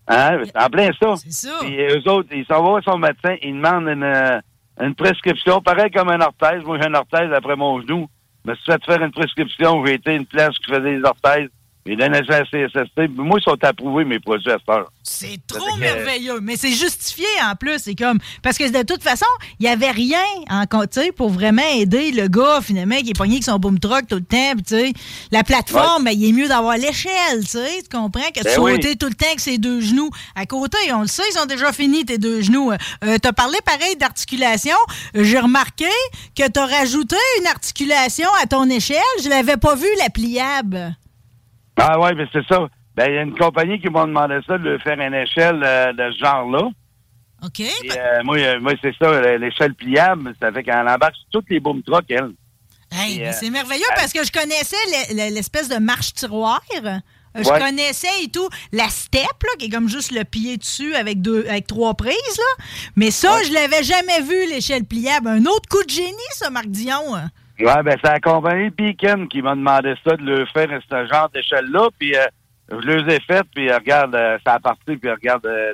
Hein, 0.08 0.38
en 0.52 0.68
plein 0.68 0.90
ça. 1.00 1.14
C'est 1.14 1.46
ça. 1.46 1.58
Puis 1.60 1.80
eux 1.80 2.10
autres, 2.10 2.30
ils 2.32 2.44
s'en 2.46 2.60
vont 2.64 2.70
voir 2.70 2.82
son 2.82 2.98
médecin, 2.98 3.36
ils 3.40 3.54
demandent 3.54 3.86
une, 3.86 4.02
euh, 4.02 4.40
une 4.80 4.96
prescription, 4.96 5.60
pareil 5.62 5.92
comme 5.92 6.08
un 6.08 6.20
orthèse. 6.20 6.64
Moi, 6.64 6.78
j'ai 6.80 6.88
une 6.88 6.96
orthèse 6.96 7.32
après 7.32 7.54
mon 7.54 7.80
genou. 7.82 8.08
Me 8.46 8.54
suis 8.54 8.64
fait 8.64 8.84
faire 8.84 9.02
une 9.02 9.10
prescription, 9.10 9.84
j'ai 9.84 9.94
été 9.94 10.14
une 10.14 10.24
place 10.24 10.56
qui 10.58 10.72
faisait 10.72 10.98
des 10.98 11.02
orthèses. 11.02 11.48
À 11.94 12.08
la 12.08 12.44
CSST. 12.44 12.94
Puis 12.96 13.08
Moi, 13.16 13.38
ils 13.40 13.42
sont 13.42 13.56
approuvés, 13.62 14.04
mes 14.04 14.18
produits 14.18 14.50
à 14.50 14.56
cette 14.58 14.68
heure. 14.68 14.90
C'est 15.02 15.38
trop 15.46 15.74
que- 15.74 15.78
merveilleux. 15.80 16.40
Mais 16.40 16.56
c'est 16.56 16.72
justifié 16.72 17.26
en 17.44 17.54
plus. 17.54 17.78
C'est 17.78 17.94
comme. 17.94 18.18
Parce 18.42 18.58
que 18.58 18.68
de 18.70 18.82
toute 18.82 19.02
façon, 19.02 19.26
il 19.60 19.64
n'y 19.66 19.68
avait 19.72 19.90
rien 19.90 20.18
en 20.50 20.64
sais, 20.90 21.12
pour 21.12 21.30
vraiment 21.30 21.62
aider 21.74 22.10
le 22.12 22.28
gars, 22.28 22.60
finalement, 22.62 22.96
qui 22.96 23.10
est 23.10 23.16
pogné 23.18 23.34
avec 23.34 23.44
son 23.44 23.58
boom 23.58 23.78
truck 23.78 24.06
tout 24.08 24.16
le 24.16 24.24
temps. 24.24 24.52
puis 24.54 24.62
tu 24.64 24.74
sais, 24.74 24.92
la 25.30 25.44
plateforme, 25.44 26.04
ben, 26.04 26.10
il 26.10 26.28
est 26.28 26.32
mieux 26.32 26.48
d'avoir 26.48 26.76
l'échelle, 26.76 27.40
tu 27.42 27.46
sais. 27.46 27.82
Tu 27.82 27.96
comprends 27.96 28.30
que 28.34 28.40
de 28.40 28.44
Ben 28.44 28.54
sauter 28.54 28.88
oui. 28.88 28.96
tout 28.96 29.06
le 29.06 29.14
temps 29.14 29.26
avec 29.26 29.40
ses 29.40 29.58
deux 29.58 29.80
genoux. 29.80 30.10
À 30.34 30.46
côté, 30.46 30.78
on 30.92 31.02
le 31.02 31.06
sait, 31.06 31.22
ils 31.30 31.38
sont 31.38 31.46
déjà 31.46 31.72
finis, 31.72 32.04
tes 32.04 32.18
deux 32.18 32.40
genoux. 32.40 32.72
Euh, 32.72 33.16
tu 33.22 33.28
as 33.28 33.32
parlé 33.32 33.58
pareil 33.64 33.96
d'articulation. 33.96 34.76
J'ai 35.14 35.38
remarqué 35.38 35.86
que 36.36 36.48
tu 36.50 36.58
as 36.58 36.66
rajouté 36.66 37.16
une 37.40 37.46
articulation 37.46 38.28
à 38.42 38.46
ton 38.46 38.68
échelle. 38.68 38.96
Je 39.22 39.28
l'avais 39.28 39.56
pas 39.56 39.74
vu, 39.74 39.86
la 39.98 40.10
pliable. 40.10 40.96
Ah 41.76 41.98
ouais, 42.00 42.14
mais 42.14 42.26
c'est 42.32 42.46
ça. 42.46 42.68
Ben, 42.94 43.06
il 43.10 43.14
y 43.14 43.18
a 43.18 43.22
une 43.22 43.36
compagnie 43.36 43.78
qui 43.80 43.88
m'a 43.90 44.06
demandé 44.06 44.38
ça, 44.46 44.56
de 44.56 44.78
faire 44.78 44.98
une 44.98 45.14
échelle 45.14 45.60
euh, 45.62 45.92
de 45.92 46.12
ce 46.12 46.18
genre-là. 46.24 46.68
OK. 47.44 47.52
Puis, 47.54 47.90
euh, 47.96 48.22
moi, 48.24 48.38
euh, 48.38 48.58
moi 48.60 48.72
c'est 48.82 48.94
ça, 48.98 49.36
l'échelle 49.36 49.74
pliable, 49.74 50.34
ça 50.40 50.50
fait 50.50 50.62
qu'elle 50.62 50.88
embarque 50.88 51.14
sur 51.16 51.26
toutes 51.32 51.50
les 51.50 51.60
boom 51.60 51.82
trucks, 51.82 52.06
elle. 52.08 52.30
Hey, 52.90 53.16
Et, 53.16 53.24
mais 53.24 53.32
c'est 53.32 53.50
merveilleux 53.50 53.84
parce 53.96 54.12
que 54.12 54.24
je 54.24 54.32
connaissais 54.32 54.76
le- 55.10 55.14
le- 55.28 55.34
l'espèce 55.34 55.68
de 55.68 55.76
marche-tiroir. 55.76 56.62
Je 57.38 57.50
Ouais. 57.50 57.58
connaissais 57.60 58.08
et 58.24 58.28
tout 58.30 58.48
la 58.72 58.88
step, 58.88 59.26
là, 59.42 59.50
qui 59.58 59.66
est 59.66 59.68
comme 59.68 59.88
juste 59.90 60.12
le 60.12 60.24
pied 60.24 60.56
dessus 60.56 60.94
avec 60.94 61.20
deux, 61.20 61.44
avec 61.48 61.66
trois 61.66 61.92
prises, 61.92 62.14
là. 62.38 62.64
Mais 62.96 63.10
ça, 63.10 63.42
je 63.42 63.52
l'avais 63.52 63.82
jamais 63.82 64.22
vu, 64.22 64.48
l'échelle 64.48 64.84
pliable. 64.84 65.28
Un 65.28 65.44
autre 65.44 65.68
coup 65.68 65.82
de 65.84 65.90
génie, 65.90 66.16
ça, 66.30 66.48
Marc 66.48 66.68
Dion. 66.68 67.02
Ouais, 67.58 67.82
ben, 67.82 67.96
c'est 68.02 68.10
la 68.10 68.20
compagnie 68.20 68.70
Beacon 68.70 69.28
qui 69.28 69.40
m'a 69.42 69.54
demandé 69.54 69.94
ça, 70.04 70.16
de 70.16 70.22
le 70.22 70.46
faire 70.46 70.68
ce 70.90 71.06
genre 71.06 71.28
d'échelle-là. 71.30 71.88
Puis, 71.98 72.14
euh, 72.16 72.26
je 72.70 72.88
les 72.90 73.14
ai 73.14 73.20
faites, 73.20 73.46
puis 73.54 73.70
euh, 73.70 73.76
regarde, 73.76 74.14
euh, 74.14 74.38
ça 74.44 74.54
a 74.54 74.60
parti, 74.60 74.96
puis 74.96 75.10
regarde, 75.10 75.46
euh, 75.46 75.72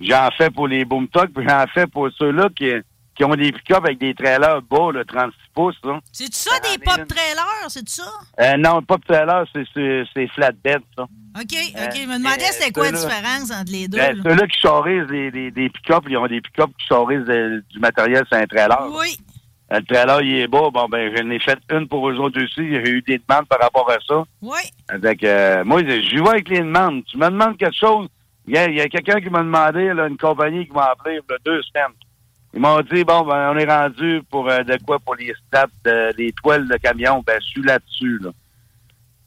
j'en 0.00 0.28
fais 0.36 0.50
pour 0.50 0.68
les 0.68 0.84
boom 0.84 1.08
trucks, 1.08 1.32
puis 1.34 1.46
j'en 1.48 1.66
fais 1.74 1.86
pour 1.86 2.08
ceux-là 2.18 2.48
qui, 2.56 2.70
qui 3.14 3.24
ont 3.24 3.34
des 3.34 3.52
pick-up 3.52 3.84
avec 3.84 3.98
des 3.98 4.14
trailers 4.14 4.62
bas, 4.62 4.90
le 4.92 5.04
36 5.04 5.34
pouces, 5.54 5.76
là. 5.84 6.00
C'est-tu 6.12 6.36
ça, 6.36 6.58
des 6.60 6.78
pop 6.78 7.06
trailers? 7.06 7.68
C'est 7.68 7.88
ça? 7.88 8.10
Euh, 8.40 8.56
non, 8.56 8.80
de 8.80 8.86
trailer, 9.06 9.44
c'est- 9.52 9.64
c'est 9.74 10.04
c'est 10.14 10.26
flatbed, 10.28 10.80
ça. 10.96 11.02
OK, 11.02 11.08
OK. 11.36 11.76
Euh, 11.76 11.90
je 11.94 12.06
me 12.06 12.18
demandais 12.18 12.42
euh, 12.42 12.52
c'était 12.52 12.72
quoi 12.72 12.90
la 12.90 12.92
différence 12.92 13.50
entre 13.50 13.72
les 13.72 13.88
deux. 13.88 13.98
Ben, 13.98 14.16
là. 14.16 14.22
ceux-là 14.22 14.46
qui 14.46 14.60
charrisent 14.60 15.06
des, 15.08 15.50
des, 15.50 15.68
pick-up, 15.70 16.04
ils 16.08 16.16
ont 16.16 16.26
des 16.26 16.40
pick-up 16.40 16.70
qui 16.78 16.86
charrisent 16.86 17.28
euh, 17.28 17.60
du 17.70 17.78
matériel 17.78 18.24
sur 18.26 18.36
un 18.38 18.46
trailer. 18.46 18.88
Oui. 18.92 19.16
Euh, 19.72 19.78
Le 19.78 19.84
trailer, 19.86 20.22
il 20.22 20.36
est 20.40 20.46
bas. 20.48 20.68
Bon, 20.72 20.86
ben, 20.88 21.14
j'en 21.16 21.30
ai 21.30 21.38
fait 21.38 21.58
une 21.70 21.88
pour 21.88 22.08
eux 22.10 22.16
autres 22.18 22.40
aussi. 22.42 22.68
J'ai 22.68 22.88
eu 22.90 23.02
des 23.02 23.18
demandes 23.26 23.46
par 23.48 23.60
rapport 23.60 23.90
à 23.90 23.98
ça. 24.06 24.22
Oui. 24.42 24.60
Avec, 24.88 25.24
euh, 25.24 25.64
moi, 25.64 25.80
j'y 25.84 26.16
vais 26.16 26.28
avec 26.28 26.48
les 26.48 26.58
demandes. 26.60 27.04
Tu 27.06 27.16
me 27.16 27.26
demandes 27.26 27.56
quelque 27.56 27.76
chose. 27.76 28.08
Il 28.46 28.54
y 28.54 28.80
a, 28.80 28.88
quelqu'un 28.88 29.20
qui 29.20 29.30
m'a 29.30 29.38
demandé, 29.42 29.94
là, 29.94 30.08
une 30.08 30.16
compagnie 30.16 30.66
qui 30.66 30.72
m'a 30.72 30.86
appelé 30.86 31.14
il 31.14 31.30
y 31.30 31.34
a 31.34 31.38
deux 31.44 31.62
semaines. 31.62 31.92
Ils 32.54 32.60
m'ont 32.60 32.80
dit, 32.80 33.02
bon, 33.04 33.22
ben, 33.22 33.52
on 33.54 33.56
est 33.56 33.64
rendu 33.72 34.20
pour 34.30 34.48
euh, 34.50 34.62
de 34.62 34.76
quoi 34.84 34.98
pour 34.98 35.14
les 35.14 35.32
straps, 35.46 35.72
de- 35.84 36.12
les 36.18 36.32
toiles 36.32 36.68
de 36.68 36.76
camion. 36.76 37.22
Ben, 37.26 37.38
je 37.40 37.46
suis 37.46 37.62
là-dessus, 37.62 38.18
là. 38.20 38.30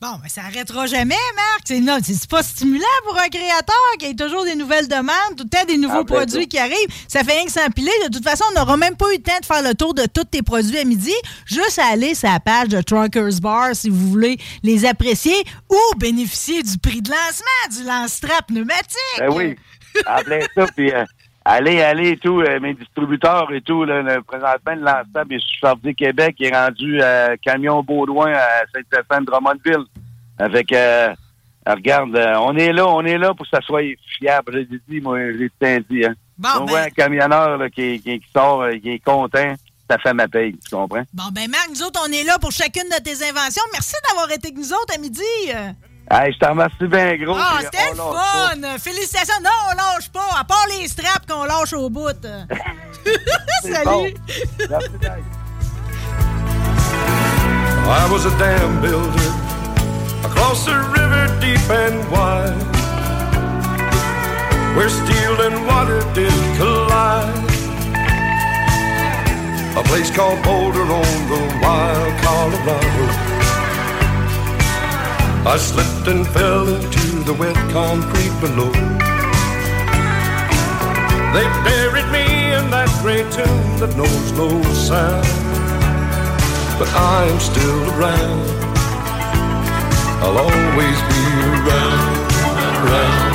Bon, 0.05 0.19
ben 0.21 0.29
ça 0.29 0.41
arrêtera 0.43 0.85
jamais, 0.85 1.15
Marc. 1.35 1.61
C'est 1.65 1.79
non, 1.79 1.97
c'est 2.03 2.13
c'est 2.13 2.29
pas 2.29 2.43
stimulant 2.43 2.85
pour 3.05 3.17
un 3.17 3.27
créateur 3.27 3.75
qu'il 3.97 4.09
y 4.09 4.11
ait 4.11 4.15
toujours 4.15 4.43
des 4.45 4.55
nouvelles 4.55 4.87
demandes, 4.87 5.35
tout 5.35 5.45
le 5.45 5.49
temps 5.49 5.65
des 5.67 5.77
nouveaux 5.77 6.01
Ah, 6.01 6.05
produits 6.05 6.41
ça. 6.41 6.45
qui 6.45 6.59
arrivent. 6.59 6.87
Ça 7.07 7.23
fait 7.23 7.31
rien 7.33 7.45
que 7.45 7.51
s'empiler. 7.51 7.89
De 8.07 8.11
toute 8.13 8.23
façon, 8.23 8.43
on 8.51 8.59
n'aura 8.59 8.77
même 8.77 8.95
pas 8.95 9.11
eu 9.13 9.17
le 9.17 9.23
temps 9.23 9.39
de 9.41 9.45
faire 9.45 9.63
le 9.63 9.73
tour 9.73 9.95
de 9.95 10.05
tous 10.05 10.25
tes 10.25 10.43
produits 10.43 10.77
à 10.77 10.83
midi. 10.83 11.13
Juste 11.47 11.79
à 11.79 11.87
aller 11.87 12.13
sur 12.13 12.29
la 12.29 12.39
page 12.39 12.67
de 12.67 12.81
Truckers 12.81 13.39
Bar 13.41 13.69
si 13.75 13.89
vous 13.89 14.09
voulez 14.11 14.37
les 14.61 14.85
apprécier 14.85 15.43
ou 15.71 15.97
bénéficier 15.97 16.61
du 16.61 16.77
prix 16.77 17.01
de 17.01 17.09
lancement 17.09 17.79
du 17.81 17.87
lance-trap 17.87 18.45
pneumatique. 18.47 19.17
Ben 19.17 19.29
oui. 19.33 19.55
Appelez 20.05 20.45
ça, 20.55 20.65
puis 20.75 20.91
euh, 20.91 21.03
allez, 21.45 21.81
allez 21.81 22.09
et 22.09 22.17
tout, 22.17 22.41
euh, 22.41 22.59
mes 22.59 22.73
distributeurs 22.73 23.51
et 23.53 23.61
tout, 23.61 23.85
là, 23.85 24.01
le, 24.01 24.21
présentement, 24.23 24.75
le 24.75 24.81
lancement, 24.81 25.25
puis 25.27 25.39
je 25.39 25.45
suis 25.45 25.59
sorti 25.59 25.95
Québec, 25.95 26.35
il 26.39 26.47
est 26.47 26.57
rendu 26.57 27.01
à 27.01 27.37
Camion 27.37 27.83
Baudouin 27.83 28.33
à 28.33 28.63
Saint-Stéphane 28.73 29.23
Drummondville. 29.23 29.85
Avec, 30.37 30.73
euh, 30.73 31.13
regarde, 31.65 32.15
euh, 32.15 32.35
on 32.41 32.57
est 32.57 32.73
là, 32.73 32.87
on 32.87 33.05
est 33.05 33.17
là 33.17 33.33
pour 33.33 33.45
que 33.45 33.55
ça 33.55 33.61
soit 33.61 33.83
fiable. 34.17 34.51
Je 34.53 34.73
l'ai 34.73 34.81
dit, 34.89 34.99
moi, 34.99 35.19
le 35.19 35.49
temps 35.49 35.85
dit, 35.89 36.03
hein. 36.03 36.15
Bon, 36.37 36.49
on 36.55 36.59
ben- 36.65 36.65
voit 36.65 36.79
un 36.81 36.89
camionneur 36.89 37.57
là, 37.57 37.69
qui, 37.69 38.01
qui, 38.01 38.19
qui 38.19 38.27
sort, 38.35 38.63
euh, 38.63 38.77
qui 38.77 38.89
est 38.89 38.99
content, 38.99 39.53
ça 39.89 39.97
fait 39.97 40.13
ma 40.13 40.27
paye, 40.27 40.57
tu 40.57 40.75
comprends? 40.75 41.03
Bon, 41.13 41.23
ben 41.31 41.49
Marc, 41.49 41.69
nous 41.69 41.83
autres, 41.83 42.01
on 42.05 42.11
est 42.11 42.23
là 42.23 42.37
pour 42.39 42.51
chacune 42.51 42.89
de 42.89 43.01
tes 43.01 43.23
inventions. 43.23 43.63
Merci 43.71 43.95
d'avoir 44.09 44.29
été 44.31 44.47
avec 44.47 44.57
nous 44.57 44.73
autres 44.73 44.95
à 44.95 44.97
midi. 44.97 45.21
Hey, 46.11 46.31
je 46.33 46.37
te 46.39 46.45
remercie 46.45 46.87
bien 46.87 47.15
gros. 47.17 47.35
Ah, 47.37 47.59
c'était 47.61 47.77
on 47.89 47.91
le 47.91 47.97
lâche 47.97 48.13
pas. 48.13 48.49
fun! 48.71 48.77
Félicitations! 48.79 49.41
Non, 49.43 49.49
on 49.71 49.75
lâche 49.75 50.09
pas, 50.09 50.39
à 50.39 50.43
part 50.43 50.65
les 50.77 50.87
straps 50.87 51.25
qu'on 51.27 51.43
lâche 51.45 51.73
au 51.73 51.89
bout. 51.89 52.09
C'est 53.63 53.73
Salut! 53.73 53.85
bon. 53.85 54.07
Merci. 54.69 54.89
I 57.87 58.07
was 58.11 58.25
a 58.25 58.31
dam 58.39 58.81
builder 58.81 59.31
across 60.23 60.67
a 60.67 60.77
river 60.89 61.27
deep 61.39 61.69
and 61.69 61.99
wide, 62.11 62.55
where 64.75 64.89
steel 64.89 65.39
and 65.41 65.65
water 65.67 66.01
did 66.13 66.33
collide. 66.57 67.43
A 69.77 69.83
place 69.83 70.09
called 70.09 70.41
Boulder 70.43 70.81
on 70.81 71.27
the 71.29 71.59
wild 71.61 72.13
Colorado. 72.21 73.34
I 75.47 75.57
slipped 75.57 76.07
and 76.07 76.27
fell 76.27 76.67
into 76.67 77.23
the 77.23 77.33
wet 77.33 77.55
concrete 77.71 78.35
below. 78.41 78.71
They 81.35 81.45
buried 81.63 82.09
me 82.11 82.53
in 82.57 82.69
that 82.71 82.89
great 83.01 83.31
tomb 83.31 83.79
that 83.79 83.95
knows 83.95 84.31
no 84.31 84.49
sound 84.73 85.45
but 86.77 86.89
I'm 86.93 87.39
still 87.39 87.83
around. 87.91 88.49
I'll 90.21 90.37
always 90.37 90.99
be 91.07 91.23
around 91.55 92.25
around 92.83 93.34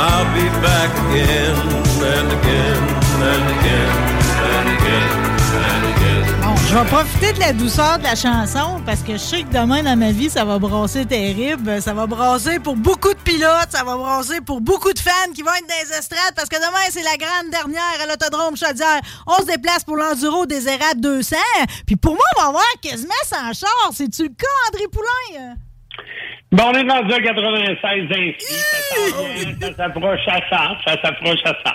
I'll 0.00 0.24
be 0.32 0.46
back 0.62 0.90
again 1.10 1.58
again 1.90 2.26
again 2.38 2.78
again 3.18 3.42
again. 3.58 3.98
Bon, 6.40 6.54
je 6.54 6.74
vais 6.74 6.84
profiter 6.84 7.32
de 7.32 7.40
la 7.40 7.52
douceur 7.52 7.98
de 7.98 8.04
la 8.04 8.14
chanson 8.14 8.80
parce 8.86 9.00
que 9.00 9.14
je 9.14 9.18
sais 9.18 9.42
que 9.42 9.52
demain 9.52 9.82
dans 9.82 9.98
ma 9.98 10.12
vie, 10.12 10.30
ça 10.30 10.44
va 10.44 10.60
brasser 10.60 11.04
terrible. 11.04 11.82
Ça 11.82 11.94
va 11.94 12.06
brasser 12.06 12.60
pour 12.60 12.76
beaucoup 12.76 13.12
de 13.12 13.18
pilotes, 13.18 13.70
ça 13.70 13.82
va 13.82 13.96
brasser 13.96 14.40
pour 14.40 14.60
beaucoup 14.60 14.92
de 14.92 15.00
fans 15.00 15.32
qui 15.34 15.42
vont 15.42 15.52
être 15.52 15.66
dans 15.66 15.88
les 15.88 15.98
estrades 15.98 16.34
parce 16.36 16.48
que 16.48 16.56
demain, 16.56 16.86
c'est 16.90 17.02
la 17.02 17.16
grande 17.16 17.50
dernière 17.50 18.00
à 18.00 18.06
l'autodrome 18.06 18.56
Chaudière. 18.56 19.00
On 19.26 19.38
se 19.40 19.46
déplace 19.46 19.82
pour 19.82 19.96
l'Enduro 19.96 20.46
des 20.46 20.68
Érables 20.68 21.00
200. 21.00 21.34
Puis 21.86 21.96
pour 21.96 22.12
moi, 22.12 22.24
on 22.38 22.42
va 22.44 22.50
voir 22.52 22.72
quasiment 22.80 23.10
sans 23.24 23.52
char. 23.52 23.90
C'est-tu 23.92 24.22
le 24.22 24.28
cas, 24.28 24.46
André 24.68 24.84
Poulain? 24.92 25.56
Bon, 26.50 26.64
on 26.66 26.72
est 26.74 26.90
rendu 26.90 27.12
à 27.12 27.20
96 27.20 28.04
inscrits. 28.10 28.36
Ça 29.60 29.66
ça 29.70 29.76
s'approche 29.76 30.20
à 30.28 30.40
100. 30.48 30.76
Ça 30.86 31.02
s'approche 31.02 31.40
à 31.44 31.54
100. 31.64 31.70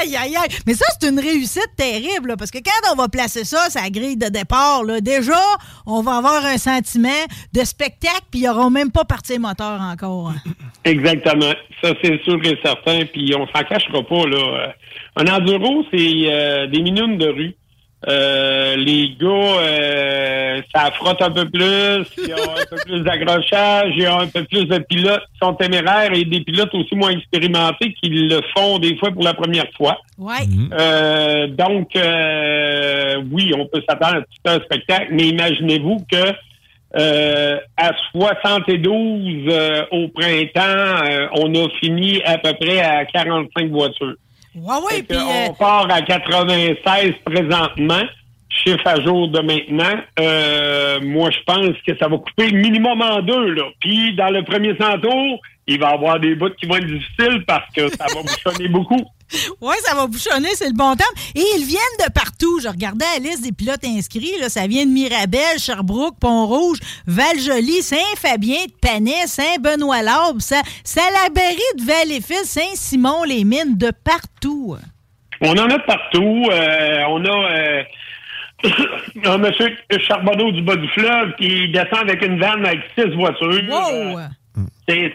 Aïe, 0.00 0.16
aïe, 0.16 0.36
aïe. 0.36 0.48
Mais 0.68 0.74
ça, 0.74 0.84
c'est 1.00 1.08
une 1.08 1.18
réussite 1.18 1.66
terrible, 1.76 2.28
là, 2.28 2.36
parce 2.36 2.52
que 2.52 2.58
quand 2.58 2.92
on 2.92 2.94
va 2.94 3.08
placer 3.08 3.42
ça, 3.44 3.68
sa 3.70 3.90
grille 3.90 4.16
de 4.16 4.28
départ, 4.28 4.84
là, 4.84 5.00
déjà, 5.00 5.40
on 5.84 6.00
va 6.00 6.18
avoir 6.18 6.44
un 6.46 6.58
sentiment 6.58 7.08
de 7.52 7.64
spectacle, 7.64 8.20
puis 8.30 8.42
ils 8.42 8.44
n'auront 8.46 8.70
même 8.70 8.92
pas 8.92 9.04
parti 9.04 9.32
les 9.32 9.38
moteurs 9.40 9.80
encore. 9.80 10.28
hein. 10.30 10.50
Exactement. 10.84 11.52
Ça, 11.82 11.92
c'est 12.02 12.22
sûr 12.22 12.38
et 12.44 12.56
certain. 12.64 13.04
Puis 13.12 13.34
on 13.36 13.46
s'en 13.48 13.64
cachera 13.64 14.00
pas, 14.04 14.26
là. 14.28 14.36
Euh, 14.38 14.68
Un 15.16 15.26
enduro, 15.26 15.84
c'est 15.92 15.98
euh, 16.28 16.68
des 16.68 16.80
minounes 16.80 17.18
de 17.18 17.26
rue. 17.26 17.54
Euh, 18.06 18.76
les 18.76 19.16
gars, 19.18 19.26
euh, 19.26 20.62
ça 20.72 20.90
frotte 20.92 21.20
un 21.20 21.32
peu 21.32 21.48
plus, 21.50 22.06
il 22.16 22.28
y 22.28 22.32
a 22.32 22.36
un 22.36 22.64
peu 22.70 22.76
plus 22.86 23.00
d'accrochage, 23.00 23.92
il 23.96 24.02
y 24.02 24.06
a 24.06 24.20
un 24.20 24.28
peu 24.28 24.44
plus 24.44 24.66
de 24.66 24.78
pilotes 24.78 25.24
qui 25.32 25.38
sont 25.42 25.54
téméraires 25.54 26.12
et 26.12 26.24
des 26.24 26.40
pilotes 26.42 26.72
aussi 26.74 26.94
moins 26.94 27.10
expérimentés 27.10 27.92
qui 27.94 28.08
le 28.08 28.40
font 28.56 28.78
des 28.78 28.96
fois 28.98 29.10
pour 29.10 29.24
la 29.24 29.34
première 29.34 29.66
fois. 29.76 29.98
Ouais. 30.16 30.46
Euh, 30.78 31.48
donc, 31.48 31.96
euh, 31.96 33.20
oui, 33.32 33.52
on 33.58 33.66
peut 33.66 33.82
s'attendre 33.88 34.18
à 34.18 34.20
tout 34.20 34.26
un 34.46 34.60
spectacle, 34.60 35.08
mais 35.10 35.28
imaginez-vous 35.30 36.06
que 36.10 36.32
euh, 36.96 37.58
à 37.76 37.90
72 38.12 39.44
euh, 39.48 39.84
au 39.90 40.08
printemps, 40.08 40.60
euh, 41.04 41.26
on 41.32 41.54
a 41.54 41.68
fini 41.80 42.22
à 42.22 42.38
peu 42.38 42.52
près 42.60 42.80
à 42.80 43.04
45 43.04 43.70
voitures. 43.70 44.14
Ouais, 44.62 45.02
puis. 45.02 45.16
euh, 45.16 45.48
on 45.50 45.54
part 45.54 45.90
à 45.90 46.02
96 46.02 47.12
présentement. 47.24 48.02
chiffres 48.50 48.86
à 48.86 49.00
jour 49.00 49.28
de 49.28 49.40
maintenant, 49.40 50.00
euh, 50.18 51.00
moi, 51.02 51.30
je 51.30 51.38
pense 51.46 51.76
que 51.86 51.96
ça 51.98 52.08
va 52.08 52.16
couper 52.18 52.50
minimum 52.50 53.00
en 53.02 53.20
deux. 53.22 53.52
Là. 53.54 53.64
Puis, 53.80 54.14
dans 54.16 54.30
le 54.30 54.42
premier 54.42 54.74
100 54.80 55.00
tours, 55.00 55.40
il 55.66 55.78
va 55.78 55.90
y 55.90 55.94
avoir 55.94 56.18
des 56.18 56.34
bouts 56.34 56.50
qui 56.58 56.66
vont 56.66 56.76
être 56.76 56.86
difficiles 56.86 57.44
parce 57.46 57.70
que 57.74 57.88
ça 57.88 58.06
va 58.14 58.22
bouchonner 58.22 58.68
beaucoup. 58.68 59.04
Oui, 59.60 59.74
ça 59.84 59.94
va 59.94 60.06
bouchonner, 60.06 60.48
c'est 60.54 60.68
le 60.68 60.74
bon 60.74 60.94
terme. 60.94 61.10
Et 61.34 61.42
ils 61.56 61.64
viennent 61.64 62.06
de 62.06 62.12
partout. 62.12 62.60
Je 62.62 62.68
regardais 62.68 63.04
la 63.18 63.28
liste 63.28 63.42
des 63.42 63.52
pilotes 63.52 63.84
inscrits. 63.84 64.32
Là, 64.40 64.48
ça 64.48 64.66
vient 64.66 64.86
de 64.86 64.90
Mirabel, 64.90 65.58
Sherbrooke, 65.58 66.18
Pont-Rouge, 66.20 66.78
Val-Joli, 67.06 67.82
Saint-Fabien, 67.82 68.64
de 68.66 68.72
Panay, 68.80 69.26
Saint-Benoît-l'Aube, 69.26 70.40
Salaberry 70.40 71.56
de 71.78 71.84
Valleyfield, 71.84 72.44
Saint-Simon-les-Mines, 72.44 73.76
de 73.76 73.92
partout. 74.04 74.76
On 75.40 75.52
en 75.52 75.66
a 75.70 75.78
de 75.78 75.82
partout. 75.84 76.46
Euh, 76.50 77.02
on 77.10 77.24
a 77.24 77.50
euh, 77.52 77.82
un 79.24 79.38
monsieur 79.38 79.76
Charbonneau 80.06 80.50
du 80.52 80.62
bas 80.62 80.76
du 80.76 80.88
fleuve 80.88 81.34
qui 81.38 81.68
descend 81.70 82.08
avec 82.08 82.22
une 82.24 82.40
vanne 82.40 82.64
avec 82.66 82.80
six 82.98 83.14
voitures. 83.14 83.62
Wow! 83.68 84.18
C'est- 84.88 85.12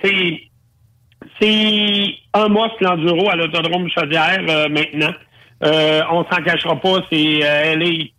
c'est 1.40 2.16
un 2.34 2.48
mois 2.48 2.70
l'enduro 2.80 3.30
à 3.30 3.36
l'autodrome 3.36 3.90
Chaudière 3.90 4.44
euh, 4.48 4.70
maintenant. 4.70 5.14
Euh, 5.64 6.02
on 6.12 6.24
s'en 6.26 6.44
cachera 6.44 6.76
pas. 6.76 7.00
Euh, 7.14 7.76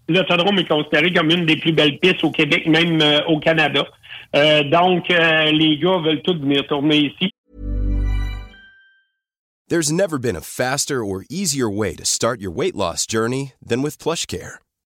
l'autodrome 0.08 0.58
est 0.58 0.68
considéré 0.68 1.12
comme 1.12 1.30
une 1.30 1.44
des 1.44 1.56
plus 1.56 1.72
belles 1.72 1.98
pistes 1.98 2.24
au 2.24 2.30
Québec, 2.30 2.66
même 2.66 3.00
euh, 3.02 3.20
au 3.26 3.38
Canada. 3.38 3.84
Donc 4.32 5.08
les 5.10 5.78
gars 5.78 5.98
veulent 5.98 6.22
tous 6.22 6.36
venir 6.36 6.66
tourner 6.66 6.96
ici. 6.96 7.30
There's 9.68 9.92
never 9.92 10.18
been 10.18 10.36
a 10.36 10.40
faster 10.40 11.04
or 11.04 11.24
easier 11.30 11.70
way 11.70 11.94
to 11.94 12.04
start 12.04 12.40
your 12.40 12.50
weight 12.50 12.74
loss 12.74 13.06
journey 13.06 13.52
than 13.64 13.80
with 13.80 13.96
PlushCare. 13.96 14.58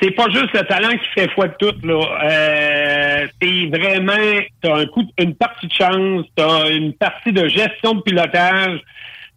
c'est 0.00 0.12
pas 0.12 0.28
juste 0.30 0.52
le 0.52 0.62
talent 0.62 0.90
qui 0.90 1.08
fait 1.14 1.30
foi 1.30 1.48
de 1.48 1.54
tout. 1.58 1.86
Là. 1.86 2.00
Euh, 2.24 3.26
c'est 3.40 3.66
vraiment, 3.66 4.40
t'as 4.62 4.76
un 4.76 4.86
coup, 4.86 5.04
une 5.18 5.34
partie 5.34 5.66
de 5.66 5.72
chance, 5.72 6.24
t'as 6.36 6.70
une 6.70 6.92
partie 6.92 7.32
de 7.32 7.48
gestion 7.48 7.94
de 7.94 8.02
pilotage, 8.02 8.80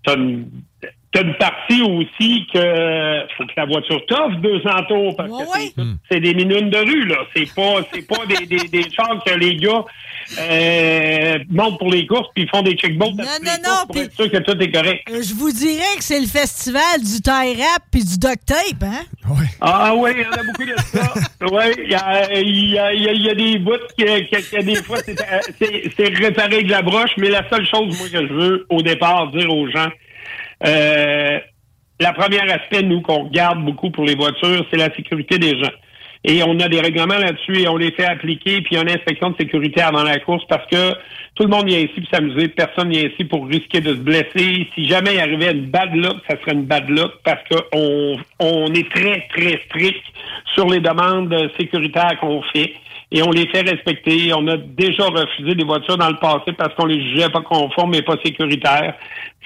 t'as 0.03 0.15
une, 0.15 0.49
t'as 1.11 1.23
une 1.23 1.33
partie 1.35 1.81
aussi 1.81 2.47
que 2.53 3.23
faut 3.37 3.45
que 3.45 3.53
la 3.57 3.65
voiture 3.65 4.05
t'offre 4.05 4.37
200 4.37 4.69
tours 4.87 5.15
parce 5.15 5.29
que 5.29 5.45
c'est, 5.53 5.83
c'est 6.09 6.19
des 6.19 6.33
minutes 6.33 6.69
de 6.69 6.77
rue 6.77 7.05
là. 7.07 7.17
C'est 7.35 7.53
pas, 7.53 7.81
c'est 7.91 8.07
pas 8.07 8.25
des, 8.25 8.45
des, 8.45 8.67
des 8.67 8.89
chars 8.91 9.23
que 9.25 9.33
les 9.33 9.55
gars 9.55 9.83
euh, 10.39 11.39
montent 11.49 11.77
pour 11.79 11.91
les 11.91 12.05
courses 12.07 12.27
puis 12.33 12.43
ils 12.43 12.49
font 12.49 12.61
des 12.61 12.73
checkboats 12.75 13.11
Non, 13.17 13.23
non, 13.43 13.51
non, 13.63 13.85
pour 13.87 13.97
être 13.97 14.13
sûr 14.15 14.31
que 14.31 14.37
tout 14.37 14.57
est 14.61 14.71
correct. 14.71 15.03
Euh, 15.09 15.21
Je 15.21 15.33
vous 15.33 15.51
dirais 15.51 15.95
que 15.97 16.03
c'est 16.03 16.19
le 16.19 16.27
festival 16.27 16.99
du 16.99 17.21
tie 17.21 17.61
rap 17.61 17.83
puis 17.91 18.03
du 18.03 18.17
duct 18.17 18.45
tape, 18.45 18.83
hein? 18.83 19.03
Ah 19.61 19.93
oui, 19.95 20.11
il 20.15 20.21
y 20.23 20.25
en 20.25 20.31
a 20.31 20.43
beaucoup 20.43 20.65
de 20.65 20.75
ça. 20.77 21.13
Oui, 21.41 21.63
il 21.83 21.89
y 21.91 21.95
a, 21.95 22.33
il 22.39 22.69
y, 22.71 22.77
a, 22.79 22.93
il 22.93 23.01
y 23.03 23.09
a- 23.09 23.13
il 23.13 23.21
y 23.25 23.29
a 23.29 23.33
des 23.35 23.57
bouts 23.57 23.71
qui, 23.97 24.05
qui- 24.05 24.43
qui- 24.43 24.63
des 24.63 24.75
fois, 24.75 24.97
c'est 25.03 25.19
euh, 25.19 25.39
c'est 25.97 26.13
réparé 26.17 26.55
avec 26.55 26.69
la 26.69 26.81
broche, 26.83 27.11
mais 27.17 27.29
la 27.29 27.47
seule 27.49 27.65
chose, 27.65 27.97
moi, 27.97 28.07
que 28.09 28.27
je 28.27 28.31
veux, 28.33 28.65
au 28.69 28.81
départ, 28.83 29.31
dire 29.31 29.49
aux 29.51 29.67
gens, 29.69 29.89
euh, 30.65 31.39
la 31.99 32.13
première 32.13 32.43
aspect, 32.53 32.83
nous, 32.83 33.01
qu'on 33.01 33.23
regarde 33.25 33.63
beaucoup 33.65 33.89
pour 33.91 34.05
les 34.05 34.15
voitures, 34.15 34.65
c'est 34.69 34.77
la 34.77 34.93
sécurité 34.95 35.39
des 35.39 35.59
gens. 35.59 35.71
Et 36.23 36.43
on 36.43 36.59
a 36.59 36.67
des 36.67 36.79
règlements 36.79 37.17
là-dessus 37.17 37.61
et 37.61 37.67
on 37.67 37.77
les 37.77 37.91
fait 37.91 38.05
appliquer, 38.05 38.61
puis 38.61 38.71
il 38.71 38.75
y 38.75 38.77
a 38.77 38.83
une 38.83 38.91
inspection 38.91 39.31
de 39.31 39.37
sécurité 39.37 39.81
avant 39.81 40.03
la 40.03 40.19
course 40.19 40.43
parce 40.47 40.67
que 40.67 40.93
tout 41.33 41.43
le 41.43 41.49
monde 41.49 41.67
vient 41.67 41.79
ici 41.79 41.99
pour 41.99 42.09
s'amuser, 42.11 42.47
personne 42.49 42.89
vient 42.89 43.09
ici 43.09 43.23
pour 43.23 43.47
risquer 43.47 43.81
de 43.81 43.95
se 43.95 43.99
blesser. 43.99 44.67
Si 44.75 44.87
jamais 44.87 45.15
il 45.15 45.19
arrivait 45.19 45.51
une 45.51 45.65
bad 45.65 45.95
luck, 45.95 46.17
ça 46.29 46.39
serait 46.41 46.53
une 46.53 46.65
bad 46.65 46.87
luck 46.89 47.13
parce 47.23 47.41
qu'on 47.49 48.17
on 48.39 48.73
est 48.73 48.91
très, 48.91 49.27
très 49.33 49.61
strict 49.65 50.03
sur 50.53 50.69
les 50.69 50.79
demandes 50.79 51.49
sécuritaires 51.57 52.19
qu'on 52.19 52.43
fait 52.53 52.73
et 53.11 53.21
on 53.21 53.31
les 53.31 53.47
fait 53.49 53.61
respecter. 53.61 54.33
On 54.33 54.47
a 54.47 54.57
déjà 54.57 55.05
refusé 55.05 55.55
des 55.55 55.63
voitures 55.63 55.97
dans 55.97 56.09
le 56.09 56.17
passé 56.17 56.53
parce 56.57 56.73
qu'on 56.75 56.85
les 56.85 57.01
jugeait 57.09 57.29
pas 57.29 57.41
conformes 57.41 57.93
et 57.93 58.01
pas 58.01 58.15
sécuritaires. 58.23 58.95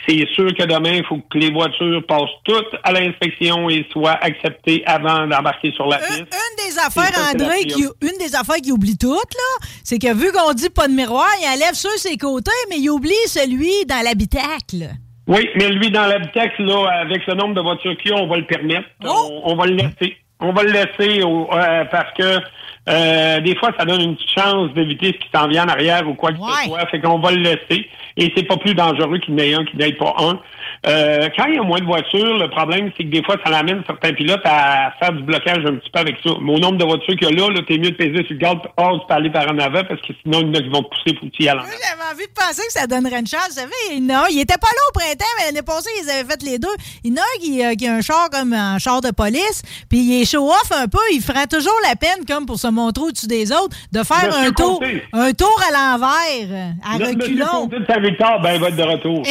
C'est 0.08 0.28
sûr 0.34 0.54
que 0.54 0.64
demain, 0.64 0.98
il 0.98 1.06
faut 1.06 1.18
que 1.18 1.38
les 1.40 1.52
voitures 1.52 2.06
passent 2.06 2.30
toutes 2.44 2.76
à 2.84 2.92
l'inspection 2.92 3.70
et 3.72 3.88
soient 3.92 4.20
acceptées 4.22 4.84
avant 4.86 5.26
d'embarquer 5.26 5.72
sur 5.72 5.88
la 5.88 5.98
piste. 5.98 6.20
Une 6.20 6.70
des 6.70 6.78
affaires, 6.78 7.16
ça, 7.16 7.32
André, 7.34 7.66
qui, 7.66 7.84
une 7.84 8.18
des 8.20 8.36
affaires 8.36 8.58
qu'il 8.58 8.74
oublie 8.74 8.98
toutes, 8.98 9.34
là, 9.34 9.68
c'est 9.84 9.98
que 9.98 10.14
vu 10.14 10.32
qu'on 10.32 10.54
dit 10.54 10.70
pas 10.70 10.88
de 10.88 10.94
miroir, 10.94 11.28
il 11.42 11.48
enlève 11.48 11.74
sur 11.74 11.90
ses 11.92 12.18
côtés, 12.18 12.52
mais 12.70 12.78
il 12.78 12.90
oublie 12.92 13.14
celui 13.26 13.86
dans 13.88 14.04
l'habitacle. 14.04 14.92
Oui, 15.28 15.50
mais 15.56 15.70
lui, 15.70 15.90
dans 15.90 16.06
l'habitacle, 16.06 16.62
là, 16.64 17.02
avec 17.02 17.26
le 17.26 17.34
nombre 17.34 17.56
de 17.56 17.62
voitures 17.62 17.98
qu'il 17.98 18.12
y 18.12 18.14
a, 18.14 18.18
on 18.18 18.28
va 18.28 18.38
le 18.38 18.46
permettre. 18.46 18.88
On, 19.02 19.42
on 19.44 19.56
va 19.56 19.66
le 19.66 19.74
laisser. 19.74 20.18
On 20.42 20.52
va 20.52 20.64
le 20.64 20.72
laisser 20.72 21.24
au- 21.24 21.50
euh, 21.54 21.86
parce 21.86 22.12
que 22.14 22.40
euh, 22.88 23.40
des 23.42 23.56
fois, 23.56 23.72
ça 23.80 23.86
donne 23.86 24.02
une 24.02 24.16
petite 24.16 24.38
chance 24.40 24.72
d'éviter 24.74 25.08
ce 25.08 25.14
qui 25.14 25.30
s'en 25.34 25.48
vient 25.48 25.66
en 25.66 25.70
arrière 25.70 26.08
ou 26.08 26.14
quoi 26.14 26.32
que 26.32 26.38
ce 26.38 26.44
soit. 26.68 26.86
Fait 26.88 27.00
qu'on 27.00 27.20
va 27.20 27.32
le 27.32 27.38
laisser. 27.42 27.90
Et 28.18 28.32
c'est 28.36 28.44
pas 28.44 28.58
plus 28.58 28.76
dangereux 28.76 29.18
qu'il 29.20 29.34
n'ait 29.36 29.54
un 29.56 29.66
qu'il 29.66 29.80
n'ait 29.80 29.94
pas 29.94 30.14
un. 30.20 30.40
Euh, 30.88 31.30
quand 31.36 31.46
il 31.46 31.56
y 31.56 31.58
a 31.58 31.64
moins 31.64 31.80
de 31.80 31.86
voitures, 31.86 32.38
le 32.38 32.50
problème, 32.50 32.92
c'est 32.96 33.04
que 33.04 33.10
des 33.10 33.24
fois, 33.24 33.36
ça 33.44 33.50
l'amène 33.50 33.82
certains 33.88 34.14
pilotes 34.14 34.46
à 34.46 34.94
faire 35.00 35.14
du 35.14 35.24
blocage 35.24 35.66
un 35.66 35.76
petit 35.76 35.90
peu 35.90 36.00
avec 36.00 36.18
ça. 36.24 36.32
Mais 36.42 36.54
au 36.54 36.60
nombre 36.60 36.78
de 36.78 36.86
voitures 36.86 37.16
qu'il 37.16 37.28
y 37.28 37.32
a 37.32 37.36
là, 37.36 37.50
là 37.54 37.62
t'es 37.68 37.78
mieux 37.78 37.92
de 37.92 37.96
peser 37.96 38.24
sur 38.26 38.36
le 38.36 38.70
oh, 38.78 39.00
tu 39.00 39.08
peux 39.08 39.14
aller 39.14 39.32
par 39.32 39.50
en 39.52 39.58
avant 39.58 39.84
parce 39.84 40.02
que 40.02 40.14
sinon, 40.22 40.42
il 40.42 40.48
y 40.48 40.50
en 40.50 40.54
a 40.54 40.62
qui 40.62 40.70
vont 40.70 40.84
te 40.84 40.90
pousser 40.90 41.16
pour 41.16 41.30
que 41.30 41.36
tu 41.36 41.44
y 41.44 41.50
ailles 41.50 41.56
en 41.56 41.60
avant. 41.60 41.68
J'avais 41.72 42.14
envie 42.14 42.28
de 42.28 42.34
penser 42.34 42.62
que 42.68 42.74
ça 42.74 42.86
donnerait 42.86 43.20
une 43.20 43.28
chance. 43.28 43.48
Vous 43.50 43.56
savez, 43.56 43.72
il 43.92 44.06
y 44.06 44.12
en 44.12 44.16
a 44.16 44.26
un, 44.26 44.28
il 44.30 44.40
était 44.40 44.60
pas 44.60 44.68
là 44.68 44.82
au 44.90 45.00
printemps, 45.00 45.26
mais 45.40 45.46
l'année 45.46 45.66
passée, 45.66 45.90
ils 46.04 46.10
avaient 46.10 46.30
fait 46.30 46.44
les 46.44 46.60
deux. 46.60 46.76
Il 47.04 47.12
y 47.12 47.14
en 47.14 47.18
a 47.18 47.22
un 47.22 47.40
qui, 47.40 47.66
euh, 47.66 47.74
qui 47.74 47.88
a 47.88 47.96
un 47.96 48.02
char 48.02 48.30
comme 48.30 48.54
un 48.54 48.78
char 48.78 49.02
de 49.02 49.10
police, 49.10 49.64
puis 49.90 50.00
il 50.00 50.22
est 50.22 50.26
show-off 50.26 50.72
un 50.72 50.88
peu. 50.88 51.00
Il 51.14 51.22
ferait 51.22 51.48
toujours 51.48 51.78
la 51.88 51.96
peine, 51.96 52.26
comme 52.28 52.46
pour 52.46 52.60
se 52.60 52.68
montrer 52.68 53.06
au-dessus 53.06 53.28
des 53.28 53.52
autres, 53.52 53.76
de 53.92 54.04
faire 54.04 54.28
Monsieur 54.28 54.50
un 54.50 54.52
tour, 54.52 54.84
un 55.14 55.34
tour 55.34 55.62
à 55.68 55.72
l'envers, 55.72 56.74
à 56.84 56.98
reculons. 56.98 57.68
Côté 57.70 57.80
de 57.80 57.86
Saint-Victor, 57.88 58.42
ben, 58.42 58.54
il 58.54 58.62
va 58.62 58.68
être 58.68 58.76
de 58.76 58.84
retour. 58.84 59.24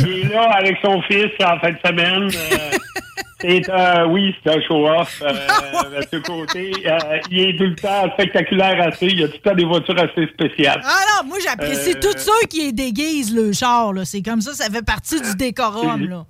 Il 0.00 0.20
est 0.20 0.32
là 0.32 0.50
avec 0.56 0.78
son 0.84 1.00
fils 1.02 1.30
en 1.42 1.58
fin 1.60 1.70
de 1.72 1.78
semaine. 1.84 2.24
euh, 2.24 2.76
c'est, 3.40 3.68
euh, 3.68 4.06
oui, 4.08 4.34
c'est 4.42 4.54
un 4.56 4.60
show-off. 4.62 5.22
Euh, 5.22 5.32
de 6.00 6.06
ce 6.12 6.16
côté, 6.18 6.72
euh, 6.86 6.98
il 7.30 7.40
est 7.40 7.56
tout 7.56 7.64
le 7.64 7.74
temps 7.74 8.10
spectaculaire 8.14 8.80
assez. 8.88 9.06
Il 9.06 9.20
y 9.20 9.24
a 9.24 9.28
tout 9.28 9.34
le 9.42 9.50
temps 9.50 9.56
des 9.56 9.64
voitures 9.64 9.98
assez 9.98 10.26
spéciales. 10.28 10.80
Ah 10.84 11.00
non, 11.22 11.28
moi 11.28 11.38
j'apprécie 11.44 11.94
tous 12.00 12.16
ceux 12.18 12.46
qui 12.48 12.72
déguisent 12.72 13.34
le 13.34 13.52
char. 13.52 13.92
là. 13.92 14.04
C'est 14.04 14.22
comme 14.22 14.40
ça, 14.40 14.52
ça 14.54 14.70
fait 14.70 14.84
partie 14.84 15.20
du 15.20 15.34
décorum. 15.36 16.06
Là. 16.08 16.24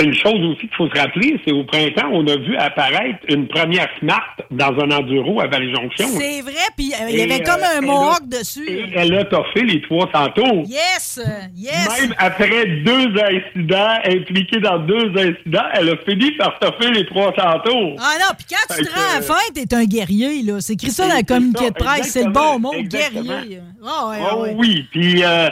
Une 0.00 0.14
chose 0.14 0.34
aussi 0.46 0.60
qu'il 0.62 0.74
faut 0.76 0.88
se 0.88 0.98
rappeler, 0.98 1.38
c'est 1.46 1.52
au 1.52 1.62
printemps, 1.62 2.08
on 2.12 2.26
a 2.26 2.36
vu 2.36 2.56
apparaître 2.56 3.20
une 3.28 3.46
première 3.46 3.88
Smart 4.00 4.34
dans 4.50 4.72
un 4.80 4.90
enduro 4.90 5.40
à 5.40 5.46
Vallée-Jonction. 5.46 6.08
C'est 6.18 6.40
vrai, 6.40 6.54
puis 6.76 6.92
euh, 6.92 7.06
il 7.08 7.16
y 7.16 7.20
Et, 7.20 7.22
avait 7.22 7.42
comme 7.44 7.60
euh, 7.60 7.76
un 7.76 7.78
elle 7.78 7.86
mohawk 7.86 8.20
a- 8.22 8.38
dessus. 8.38 8.68
Et 8.68 8.84
elle 8.96 9.14
a 9.16 9.24
toffé 9.26 9.62
les 9.62 9.80
300 9.82 10.30
tours. 10.34 10.64
Yes, 10.66 11.20
euh, 11.24 11.30
yes. 11.54 12.00
Même 12.00 12.14
après 12.18 12.66
deux 12.84 13.12
incidents, 13.22 13.98
impliqués 14.04 14.58
dans 14.60 14.78
deux 14.80 15.08
incidents, 15.16 15.66
elle 15.74 15.90
a 15.90 15.96
fini 15.98 16.32
par 16.32 16.58
toffer 16.58 16.90
les 16.90 17.06
300 17.06 17.30
tours. 17.64 17.96
Ah 18.00 18.14
non, 18.18 18.34
puis 18.36 18.46
quand 18.50 18.74
tu 18.74 18.82
te 18.84 18.90
rends 18.92 19.10
à 19.12 19.20
la 19.20 19.22
fin, 19.22 19.34
t'es 19.54 19.72
un 19.72 19.84
guerrier, 19.84 20.42
là. 20.42 20.56
C'est 20.60 20.72
écrit 20.72 20.90
ça 20.90 21.04
dans 21.06 21.10
le 21.10 21.18
C'est 21.18 21.26
communiqué 21.26 21.68
de 21.70 21.74
presse, 21.74 22.08
c'est 22.10 22.24
le 22.24 22.32
bon 22.32 22.58
mot, 22.58 22.72
guerrier. 22.82 23.60
Ah 23.86 24.08
ouais, 24.08 24.16
Oh 24.34 24.42
ouais. 24.42 24.54
oui, 24.56 24.86
puis 24.90 25.22
euh, 25.22 25.48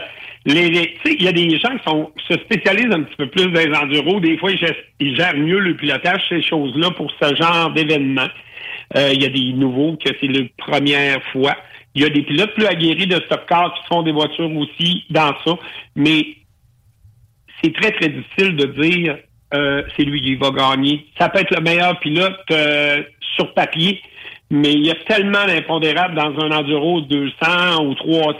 les, 0.46 0.70
les- 0.70 0.96
il 1.04 1.22
y 1.22 1.28
a 1.28 1.32
des 1.32 1.58
gens 1.58 1.76
qui 1.76 1.84
sont 1.84 2.10
se 2.28 2.34
spécialisent 2.38 2.92
un 2.92 3.02
petit 3.02 3.16
peu 3.16 3.26
plus 3.28 3.46
dans 3.50 3.60
les 3.60 3.74
enduros. 3.76 4.20
Des 4.20 4.38
fois, 4.38 4.50
ils 4.52 4.58
gèrent, 4.58 4.74
ils 5.00 5.16
gèrent 5.16 5.36
mieux 5.36 5.58
le 5.58 5.76
pilotage, 5.76 6.22
ces 6.28 6.42
choses-là, 6.42 6.90
pour 6.92 7.10
ce 7.20 7.34
genre 7.34 7.70
d'événement. 7.72 8.28
Euh, 8.96 9.10
Il 9.12 9.22
y 9.22 9.26
a 9.26 9.28
des 9.28 9.52
nouveaux 9.52 9.96
que 9.96 10.10
c'est 10.20 10.26
la 10.28 10.44
première 10.56 11.22
fois. 11.32 11.56
Il 11.94 12.02
y 12.02 12.04
a 12.04 12.08
des 12.08 12.22
pilotes 12.22 12.54
plus 12.54 12.66
aguerris 12.66 13.06
de 13.06 13.16
stock 13.26 13.42
car 13.48 13.74
qui 13.74 13.86
font 13.88 14.02
des 14.02 14.12
voitures 14.12 14.50
aussi 14.56 15.04
dans 15.10 15.34
ça. 15.44 15.58
Mais 15.96 16.24
c'est 17.62 17.74
très, 17.74 17.90
très 17.92 18.08
difficile 18.08 18.56
de 18.56 18.66
dire 18.80 19.18
euh, 19.54 19.82
c'est 19.96 20.04
lui 20.04 20.20
qui 20.22 20.36
va 20.36 20.50
gagner. 20.50 21.06
Ça 21.18 21.28
peut 21.28 21.40
être 21.40 21.54
le 21.54 21.60
meilleur 21.62 21.98
pilote 22.00 22.38
euh, 22.52 23.02
sur 23.36 23.52
papier, 23.54 24.00
mais 24.50 24.72
il 24.72 24.86
y 24.86 24.90
a 24.90 24.94
tellement 24.94 25.44
d'impondérables 25.46 26.14
dans 26.14 26.38
un 26.44 26.50
enduro 26.52 27.00
200 27.02 27.84
ou 27.84 27.94
300 27.94 28.38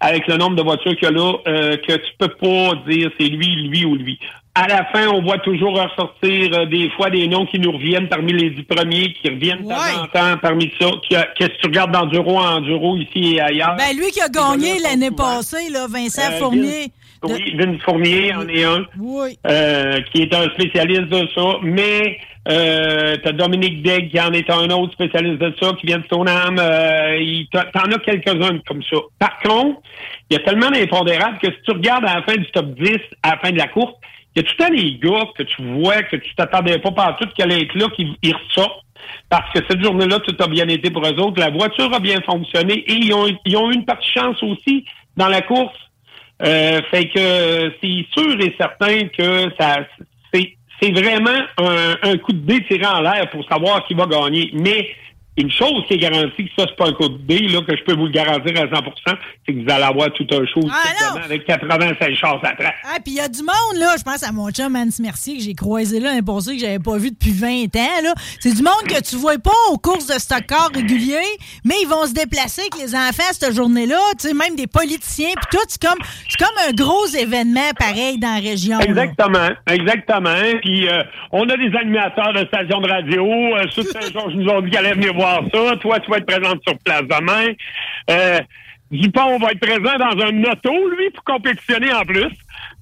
avec 0.00 0.26
le 0.26 0.36
nombre 0.36 0.56
de 0.56 0.62
voitures 0.62 0.96
qu'il 0.96 1.04
y 1.04 1.06
a 1.06 1.10
là 1.10 1.32
euh, 1.48 1.76
que 1.76 1.92
tu 1.94 2.10
peux 2.18 2.28
pas 2.28 2.72
dire 2.88 3.10
c'est 3.18 3.26
lui, 3.28 3.68
lui 3.68 3.84
ou 3.84 3.94
lui. 3.96 4.18
À 4.56 4.68
la 4.68 4.84
fin, 4.92 5.08
on 5.08 5.20
voit 5.20 5.38
toujours 5.38 5.72
ressortir 5.76 6.50
euh, 6.56 6.66
des 6.66 6.88
fois 6.90 7.10
des 7.10 7.26
noms 7.26 7.44
qui 7.46 7.58
nous 7.58 7.72
reviennent 7.72 8.08
parmi 8.08 8.32
les 8.32 8.50
dix 8.50 8.62
premiers, 8.62 9.12
qui 9.14 9.28
reviennent 9.28 9.64
de 9.64 9.68
temps 9.68 10.02
en 10.02 10.06
temps 10.06 10.38
parmi 10.40 10.70
ça. 10.80 10.90
Qu'est-ce 11.08 11.48
que 11.48 11.56
tu 11.60 11.66
regardes 11.66 11.90
d'enduro 11.92 12.38
en 12.38 12.56
enduro 12.58 12.96
ici 12.96 13.34
et 13.34 13.40
ailleurs? 13.40 13.74
Ben, 13.76 13.96
lui 13.96 14.10
qui 14.12 14.20
a 14.20 14.28
gagné 14.28 14.78
l'année 14.78 15.10
passée, 15.10 15.70
là, 15.72 15.86
Vincent 15.90 16.22
Euh, 16.32 16.38
Fournier. 16.38 16.86
Vince- 17.22 17.38
Oui, 17.38 17.54
Vince 17.56 17.80
Fournier 17.82 18.32
en 18.34 18.46
est 18.48 18.64
un. 18.64 18.84
Oui. 19.00 19.36
qui 20.12 20.22
est 20.22 20.32
un 20.34 20.44
spécialiste 20.50 21.08
de 21.08 21.26
ça. 21.34 21.56
Mais 21.62 22.18
euh, 22.46 23.16
t'as 23.22 23.32
Dominique 23.32 23.82
Degg 23.82 24.10
qui 24.10 24.20
en 24.20 24.32
est 24.32 24.50
un 24.50 24.68
autre 24.70 24.92
spécialiste 24.92 25.40
de 25.40 25.54
ça, 25.60 25.72
qui 25.80 25.86
vient 25.86 25.98
de 25.98 26.04
Stoneham. 26.04 26.58
Euh, 26.58 27.42
T'en 27.52 27.90
as 27.90 27.98
quelques-uns 27.98 28.58
comme 28.66 28.82
ça. 28.82 28.98
Par 29.18 29.38
contre, 29.40 29.80
il 30.30 30.34
y 30.34 30.36
a 30.36 30.44
tellement 30.44 30.70
d'impondérables 30.70 31.38
que 31.38 31.48
si 31.48 31.58
tu 31.64 31.70
regardes 31.72 32.04
à 32.04 32.16
la 32.16 32.22
fin 32.22 32.36
du 32.36 32.46
top 32.50 32.74
10, 32.74 32.98
à 33.22 33.30
la 33.30 33.38
fin 33.38 33.50
de 33.50 33.58
la 33.58 33.68
course, 33.68 33.94
il 34.36 34.42
y 34.42 34.46
a 34.46 34.48
tout 34.48 34.74
des 34.74 34.98
gars 34.98 35.26
que 35.36 35.42
tu 35.44 35.62
vois, 35.62 36.02
que 36.02 36.16
tu 36.16 36.34
t'attendais 36.34 36.78
pas 36.78 36.90
partout 36.90 37.28
qu'elle 37.36 37.52
être 37.52 37.74
là, 37.74 37.86
qui 37.96 38.14
ils 38.22 38.34
ressortent. 38.34 38.82
Parce 39.28 39.50
que 39.52 39.60
cette 39.68 39.82
journée-là, 39.82 40.18
tout 40.20 40.36
a 40.42 40.48
bien 40.48 40.66
été 40.68 40.90
pour 40.90 41.04
eux 41.06 41.20
autres. 41.20 41.40
La 41.40 41.50
voiture 41.50 41.92
a 41.92 42.00
bien 42.00 42.20
fonctionné 42.22 42.74
et 42.74 42.92
ils 42.92 43.12
ont, 43.12 43.26
ils 43.44 43.56
ont 43.56 43.70
eu 43.70 43.74
une 43.74 43.84
partie 43.84 44.10
chance 44.10 44.42
aussi 44.42 44.84
dans 45.16 45.28
la 45.28 45.42
course. 45.42 45.76
Euh, 46.42 46.80
fait 46.90 47.08
que 47.08 47.72
c'est 47.80 48.06
sûr 48.12 48.40
et 48.40 48.54
certain 48.58 49.06
que 49.08 49.50
ça 49.58 49.86
c'est 50.84 50.92
vraiment 50.92 51.44
un, 51.58 51.96
un 52.02 52.18
coup 52.18 52.32
de 52.32 52.38
dé 52.38 52.62
tiré 52.68 52.84
en 52.84 53.00
l'air 53.00 53.30
pour 53.30 53.44
savoir 53.48 53.84
qui 53.86 53.94
va 53.94 54.06
gagner. 54.06 54.50
Mais 54.52 54.88
une 55.36 55.50
chose 55.50 55.82
qui 55.88 55.94
est 55.94 55.98
garantie, 55.98 56.44
que 56.44 56.50
ça, 56.56 56.66
c'est 56.68 56.76
pas 56.76 56.88
un 56.88 56.92
coup 56.92 57.08
de 57.08 57.18
dé, 57.18 57.40
là, 57.48 57.60
que 57.66 57.76
je 57.76 57.82
peux 57.84 57.94
vous 57.94 58.06
le 58.06 58.12
garantir 58.12 58.52
à 58.60 58.66
100% 58.66 59.16
c'est 59.46 59.52
que 59.52 59.62
vous 59.62 59.70
allez 59.70 59.84
avoir 59.84 60.10
tout 60.12 60.26
un 60.30 60.46
show 60.46 60.60
Ah, 60.70 61.18
avec 61.24 61.44
85 61.44 62.14
chars 62.14 62.40
à 62.42 62.52
trace. 62.54 62.72
Ah, 62.84 62.96
puis 63.04 63.14
il 63.14 63.16
y 63.16 63.20
a 63.20 63.28
du 63.28 63.40
monde, 63.40 63.76
là. 63.78 63.94
Je 63.98 64.02
pense 64.02 64.22
à 64.22 64.32
mon 64.32 64.50
chum 64.50 64.74
Hans 64.76 64.88
Mercier 65.00 65.36
que 65.36 65.42
j'ai 65.42 65.54
croisé 65.54 66.00
là 66.00 66.10
l'année 66.10 66.22
passée, 66.22 66.54
que 66.54 66.60
j'avais 66.60 66.78
pas 66.78 66.96
vu 66.96 67.10
depuis 67.10 67.32
20 67.32 67.76
ans, 67.76 68.02
là. 68.02 68.14
C'est 68.40 68.54
du 68.54 68.62
monde 68.62 68.84
que 68.88 69.02
tu 69.02 69.16
vois 69.16 69.38
pas 69.38 69.50
aux 69.70 69.78
courses 69.78 70.06
de 70.06 70.18
stock 70.18 70.44
car 70.48 70.70
réguliers, 70.74 71.16
mais 71.64 71.74
ils 71.82 71.88
vont 71.88 72.06
se 72.06 72.14
déplacer 72.14 72.62
avec 72.62 72.76
les 72.82 72.94
enfants 72.94 73.32
cette 73.32 73.54
journée-là, 73.54 73.98
tu 74.18 74.28
sais, 74.28 74.34
même 74.34 74.56
des 74.56 74.66
politiciens, 74.66 75.30
puis 75.36 75.46
tout. 75.58 75.64
C'est 75.68 75.82
comme, 75.82 75.98
comme 76.38 76.56
un 76.68 76.72
gros 76.72 77.06
événement 77.06 77.70
pareil 77.78 78.18
dans 78.18 78.34
la 78.34 78.40
région. 78.40 78.78
là. 78.78 78.84
Exactement, 78.84 79.48
exactement. 79.66 80.58
Puis 80.62 80.88
euh, 80.88 81.02
on 81.32 81.48
a 81.48 81.56
des 81.56 81.76
animateurs 81.76 82.32
de 82.32 82.46
stations 82.46 82.80
de 82.80 82.88
radio. 82.88 83.24
Euh, 83.24 83.68
Sud 83.70 83.84
Saint-Georges 83.92 84.34
nous 84.34 84.48
ont 84.48 84.60
dit 84.60 84.70
qu'ils 84.70 84.78
allaient 84.78 84.94
venir 84.94 85.14
voir 85.14 85.23
ça. 85.52 85.76
Toi, 85.80 86.00
tu 86.00 86.10
vas 86.10 86.16
être 86.18 86.26
présente 86.26 86.60
sur 86.66 86.78
place 86.84 87.02
demain. 87.02 87.52
Euh, 88.10 88.40
Dupont 88.90 89.38
va 89.38 89.50
être 89.52 89.60
présent 89.60 89.96
dans 89.98 90.24
un 90.24 90.42
auto, 90.44 90.88
lui, 90.90 91.10
pour 91.10 91.24
compétitionner 91.24 91.92
en 91.92 92.02
plus. 92.04 92.30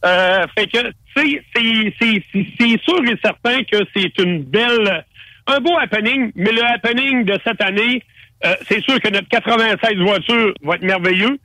Euh, 0.04 0.44
fait 0.58 0.66
que, 0.66 0.90
tu 1.16 1.40
sais, 1.54 1.94
c'est- 2.00 2.22
c'est 2.58 2.82
sûr 2.82 2.98
et 3.08 3.16
certain 3.24 3.62
que 3.64 3.78
c'est 3.94 4.18
une 4.18 4.42
belle, 4.42 5.04
un 5.46 5.60
beau 5.60 5.78
happening, 5.78 6.32
mais 6.34 6.50
le 6.52 6.62
happening 6.64 7.24
de 7.24 7.38
cette 7.46 7.62
année, 7.62 8.02
euh, 8.44 8.54
c'est 8.68 8.82
sûr 8.82 9.00
que 9.00 9.08
notre 9.08 9.28
96 9.28 9.96
voitures 9.98 10.52
va 10.62 10.74
être 10.74 10.82
merveilleux. 10.82 11.38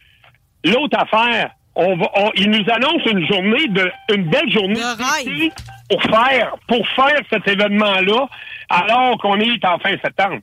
L'autre 0.66 0.98
affaire, 1.00 1.52
on 1.76 1.96
va, 1.96 2.10
on- 2.16 2.32
nous 2.48 2.66
annonce 2.70 3.06
une 3.06 3.26
journée 3.28 3.68
de, 3.70 3.90
une 4.14 4.24
belle 4.30 4.52
journée 4.52 4.82
pour 5.90 6.02
faire, 6.04 6.56
pour 6.68 6.86
faire 6.90 7.22
cet 7.32 7.48
événement-là, 7.48 8.28
alors 8.70 9.18
qu'on 9.20 9.40
est 9.40 9.64
en 9.64 9.78
fin 9.80 9.92
septembre. 10.04 10.40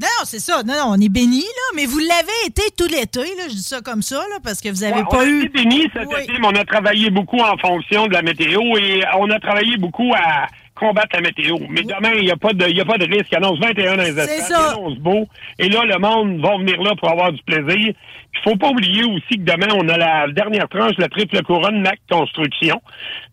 Non, 0.00 0.06
c'est 0.24 0.40
ça. 0.40 0.62
Non, 0.62 0.74
non, 0.74 0.84
on 0.96 1.00
est 1.00 1.08
bénis, 1.08 1.40
là, 1.40 1.74
mais 1.74 1.86
vous 1.86 1.98
l'avez 1.98 2.46
été 2.46 2.62
tout 2.76 2.86
l'été, 2.86 3.20
là. 3.36 3.44
Je 3.48 3.54
dis 3.54 3.62
ça 3.62 3.80
comme 3.80 4.02
ça, 4.02 4.16
là, 4.16 4.36
parce 4.44 4.60
que 4.60 4.68
vous 4.68 4.84
avez 4.84 5.00
Ouais, 5.00 5.04
pas 5.10 5.18
on 5.20 5.26
eu. 5.26 5.44
été 5.44 5.48
bénis 5.48 5.88
cet 5.94 6.10
été, 6.12 6.32
mais 6.38 6.46
on 6.46 6.54
a 6.54 6.64
travaillé 6.64 7.08
beaucoup 7.10 7.38
en 7.40 7.56
fonction 7.56 8.06
de 8.06 8.12
la 8.12 8.22
météo 8.22 8.60
et 8.76 9.02
on 9.18 9.30
a 9.30 9.38
travaillé 9.40 9.76
beaucoup 9.78 10.12
à 10.14 10.48
combattre 10.74 11.08
la 11.14 11.22
météo. 11.22 11.56
Mais 11.70 11.80
demain, 11.82 12.12
il 12.18 12.24
n'y 12.26 12.30
a, 12.30 12.36
pas 12.36 12.52
de- 12.52 12.68
il 12.68 12.76
y 12.76 12.80
a 12.82 12.84
pas 12.84 12.98
de 12.98 13.06
risque. 13.06 13.28
Il 13.32 13.36
annonce 13.38 13.58
21 13.58 13.96
dans 13.96 14.02
les 14.02 14.12
C'est 14.12 14.20
espaces, 14.36 14.48
ça. 14.48 14.72
il 14.74 14.78
annonce 14.78 14.98
beau. 14.98 15.26
Et 15.58 15.70
là, 15.70 15.84
le 15.84 15.98
monde 15.98 16.40
va 16.42 16.58
venir 16.58 16.82
là 16.82 16.94
pour 17.00 17.10
avoir 17.10 17.32
du 17.32 17.42
plaisir. 17.44 17.94
Il 18.34 18.40
faut 18.50 18.56
pas 18.56 18.68
oublier 18.68 19.02
aussi 19.04 19.38
que 19.38 19.50
demain, 19.50 19.68
on 19.74 19.88
a 19.88 19.96
la 19.96 20.26
dernière 20.30 20.68
tranche 20.68 20.94
de 20.96 21.00
la 21.00 21.08
triple 21.08 21.42
couronne 21.42 21.80
MAC 21.80 21.98
Construction. 22.10 22.82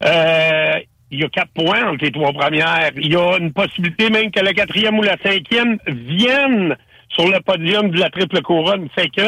Euh, 0.05 0.75
il 1.13 1.19
y 1.19 1.23
a 1.23 1.29
quatre 1.29 1.51
points 1.53 1.87
entre 1.87 2.03
les 2.03 2.11
trois 2.11 2.33
premières. 2.33 2.91
Il 2.97 3.13
y 3.13 3.15
a 3.15 3.37
une 3.37 3.53
possibilité 3.53 4.09
même 4.09 4.31
que 4.31 4.39
la 4.39 4.51
quatrième 4.51 4.97
ou 4.97 5.03
la 5.03 5.15
cinquième 5.23 5.77
viennent 5.87 6.75
sur 7.09 7.27
le 7.27 7.39
podium 7.39 7.91
de 7.91 7.99
la 7.99 8.09
triple 8.09 8.41
couronne. 8.41 8.89
Fait 8.95 9.09
que 9.09 9.21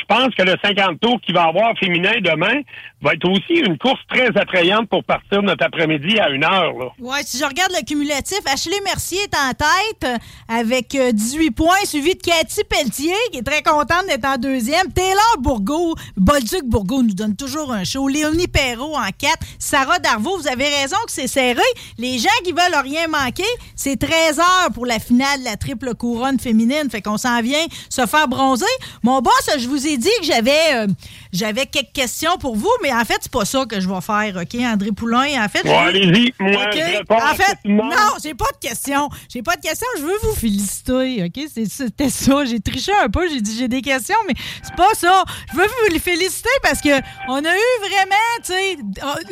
je 0.00 0.04
pense 0.06 0.34
que 0.34 0.42
le 0.42 0.54
50 0.62 1.00
tours 1.00 1.20
qu'il 1.20 1.34
va 1.34 1.44
avoir 1.44 1.76
féminin 1.78 2.12
demain 2.22 2.60
va 3.02 3.14
être 3.14 3.28
aussi 3.28 3.54
une 3.54 3.78
course 3.78 4.00
très 4.08 4.28
attrayante 4.36 4.88
pour 4.88 5.04
partir 5.04 5.42
notre 5.42 5.64
après-midi 5.64 6.18
à 6.18 6.30
une 6.30 6.44
heure. 6.44 6.74
Ouais, 6.98 7.22
si 7.24 7.38
je 7.38 7.44
regarde 7.44 7.72
le 7.72 7.84
cumulatif, 7.84 8.40
Ashley 8.46 8.76
Mercier 8.84 9.20
est 9.22 9.34
en 9.34 9.52
tête 9.52 10.04
euh, 10.04 10.16
avec 10.54 10.94
euh, 10.94 11.12
18 11.12 11.50
points, 11.52 11.84
suivi 11.84 12.14
de 12.14 12.20
Cathy 12.20 12.62
Pelletier, 12.64 13.14
qui 13.32 13.38
est 13.38 13.42
très 13.42 13.62
contente 13.62 14.06
d'être 14.08 14.26
en 14.26 14.36
deuxième. 14.36 14.92
Taylor 14.92 15.36
Bourgault, 15.38 15.94
Bolduc 16.16 16.64
Bourgault 16.64 17.02
nous 17.02 17.14
donne 17.14 17.36
toujours 17.36 17.72
un 17.72 17.84
show. 17.84 18.08
Léonie 18.08 18.48
Perrault 18.48 18.96
en 18.96 19.08
4. 19.18 19.34
Sarah 19.58 19.98
Darvaux, 19.98 20.38
vous 20.38 20.48
avez 20.48 20.68
raison 20.68 20.96
que 21.06 21.12
c'est 21.12 21.26
serré. 21.26 21.62
Les 21.98 22.18
gens 22.18 22.28
qui 22.44 22.52
veulent 22.52 22.82
rien 22.82 23.06
manquer, 23.08 23.42
c'est 23.76 23.96
13 23.96 24.38
heures 24.38 24.72
pour 24.74 24.86
la 24.86 24.98
finale 24.98 25.40
de 25.40 25.44
la 25.44 25.56
triple 25.56 25.94
couronne 25.94 26.38
féminine. 26.38 26.90
Fait 26.90 27.02
qu'on 27.02 27.18
s'en 27.18 27.40
vient 27.40 27.64
se 27.88 28.06
faire 28.06 28.28
bronzer. 28.28 28.66
Mon 29.02 29.20
boss, 29.20 29.50
je 29.58 29.68
vous 29.68 29.86
ai 29.86 29.89
dit 29.98 30.08
que 30.20 30.26
j'avais 30.26 30.74
euh, 30.74 30.86
j'avais 31.32 31.66
quelques 31.66 31.92
questions 31.92 32.36
pour 32.38 32.56
vous, 32.56 32.70
mais 32.82 32.92
en 32.92 33.04
fait, 33.04 33.18
c'est 33.20 33.30
pas 33.30 33.44
ça 33.44 33.64
que 33.64 33.80
je 33.80 33.88
vais 33.88 34.00
faire, 34.00 34.36
OK, 34.40 34.60
André 34.60 34.92
Poulain? 34.92 35.44
En 35.44 35.48
fait, 35.48 35.62
Bon, 35.64 35.78
allez-y, 35.78 36.32
moi, 36.38 36.64
OK? 36.64 36.74
je 36.74 37.14
En 37.14 37.34
fait, 37.34 37.58
non, 37.64 37.90
j'ai 38.22 38.34
pas 38.34 38.50
de 38.52 38.68
questions. 38.68 39.08
J'ai 39.32 39.42
pas 39.42 39.56
de 39.56 39.60
questions. 39.62 39.86
Je 39.98 40.02
veux 40.02 40.18
vous 40.22 40.34
féliciter, 40.34 41.24
OK? 41.24 41.44
C'était 41.68 42.10
ça. 42.10 42.44
J'ai 42.44 42.60
triché 42.60 42.92
un 43.02 43.08
peu. 43.08 43.28
J'ai 43.28 43.40
dit 43.40 43.56
j'ai 43.56 43.68
des 43.68 43.82
questions, 43.82 44.16
mais 44.28 44.34
c'est 44.62 44.74
pas 44.74 44.92
ça. 44.94 45.24
Je 45.52 45.56
veux 45.56 45.64
vous 45.66 45.92
les 45.92 45.98
féliciter 45.98 46.48
parce 46.62 46.80
que 46.80 46.90
on 47.28 47.36
a 47.44 47.54
eu 47.54 47.80
vraiment, 47.80 48.14
tu 48.44 48.52
sais, 48.52 48.76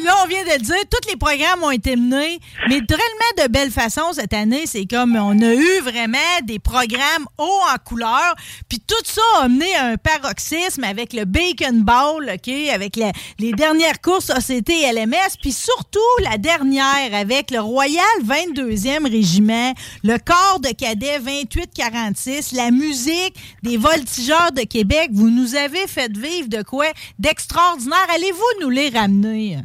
là, 0.02 0.14
on 0.24 0.28
vient 0.28 0.44
de 0.44 0.50
le 0.52 0.58
dire, 0.62 0.76
tous 0.90 1.08
les 1.10 1.16
programmes 1.16 1.62
ont 1.62 1.70
été 1.70 1.96
menés, 1.96 2.38
mais 2.68 2.80
tellement 2.86 3.44
de 3.44 3.48
belle 3.50 3.70
façon 3.70 4.12
cette 4.12 4.32
année. 4.32 4.64
C'est 4.66 4.86
comme 4.86 5.16
on 5.16 5.40
a 5.40 5.54
eu 5.54 5.80
vraiment 5.80 6.18
des 6.44 6.58
programmes 6.58 7.26
hauts 7.38 7.60
en 7.74 7.76
couleur. 7.84 8.34
Puis 8.68 8.80
tout 8.86 8.94
ça 9.04 9.22
a 9.42 9.48
mené 9.48 9.74
à 9.76 9.86
un 9.86 9.96
paroxysme 9.96 10.84
avec 10.84 11.12
le 11.12 11.24
Bacon 11.24 11.82
OK? 11.88 12.50
Avec 12.72 12.98
les 13.38 13.52
dernières 13.52 14.00
courses 14.00 14.30
ACT 14.30 14.68
et 14.68 14.92
LMS, 14.92 15.36
puis 15.40 15.52
surtout 15.52 15.98
la 16.22 16.36
dernière 16.36 17.14
avec 17.14 17.50
le 17.50 17.60
Royal 17.60 18.04
22e 18.22 19.08
Régiment, 19.10 19.72
le 20.04 20.18
corps 20.18 20.60
de 20.60 20.68
cadet 20.68 21.18
2846, 21.18 22.52
la 22.52 22.70
musique 22.70 23.34
des 23.62 23.78
voltigeurs 23.78 24.52
de 24.52 24.62
Québec. 24.62 25.08
Vous 25.12 25.30
nous 25.30 25.54
avez 25.54 25.86
fait 25.86 26.14
vivre 26.14 26.48
de 26.48 26.62
quoi 26.62 26.86
d'extraordinaire. 27.18 28.06
Allez-vous 28.14 28.60
nous 28.60 28.70
les 28.70 28.90
ramener? 28.90 29.58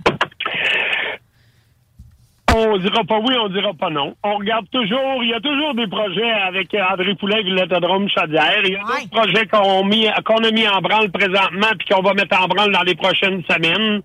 On 2.56 2.78
dira 2.78 3.04
pas 3.04 3.18
oui, 3.20 3.36
on 3.40 3.50
dira 3.50 3.74
pas 3.74 3.90
non. 3.90 4.14
On 4.24 4.36
regarde 4.38 4.66
toujours, 4.72 5.24
il 5.24 5.30
y 5.30 5.34
a 5.34 5.40
toujours 5.40 5.74
des 5.74 5.88
projets 5.88 6.32
avec 6.48 6.74
euh, 6.76 6.82
André 6.92 7.16
Poulet 7.16 7.42
et 7.42 7.50
l'autodrome 7.50 8.08
Chaudière. 8.10 8.62
Il 8.64 8.74
y 8.74 8.76
a 8.76 8.80
d'autres 8.80 9.10
projets 9.10 9.46
qu'on 9.48 9.84
mis- 9.86 10.08
qu'on 10.26 10.38
a 10.44 10.52
mis 10.52 10.68
en 10.68 10.80
branle 10.80 11.10
présentement 11.12 11.68
puis 11.80 11.88
qu'on 11.90 12.02
va 12.04 12.14
mettre 12.14 12.40
en 12.40 12.48
branle 12.48 12.72
dans 12.72 12.84
les 12.84 12.96
prochaines 12.96 13.44
semaines. 13.50 14.02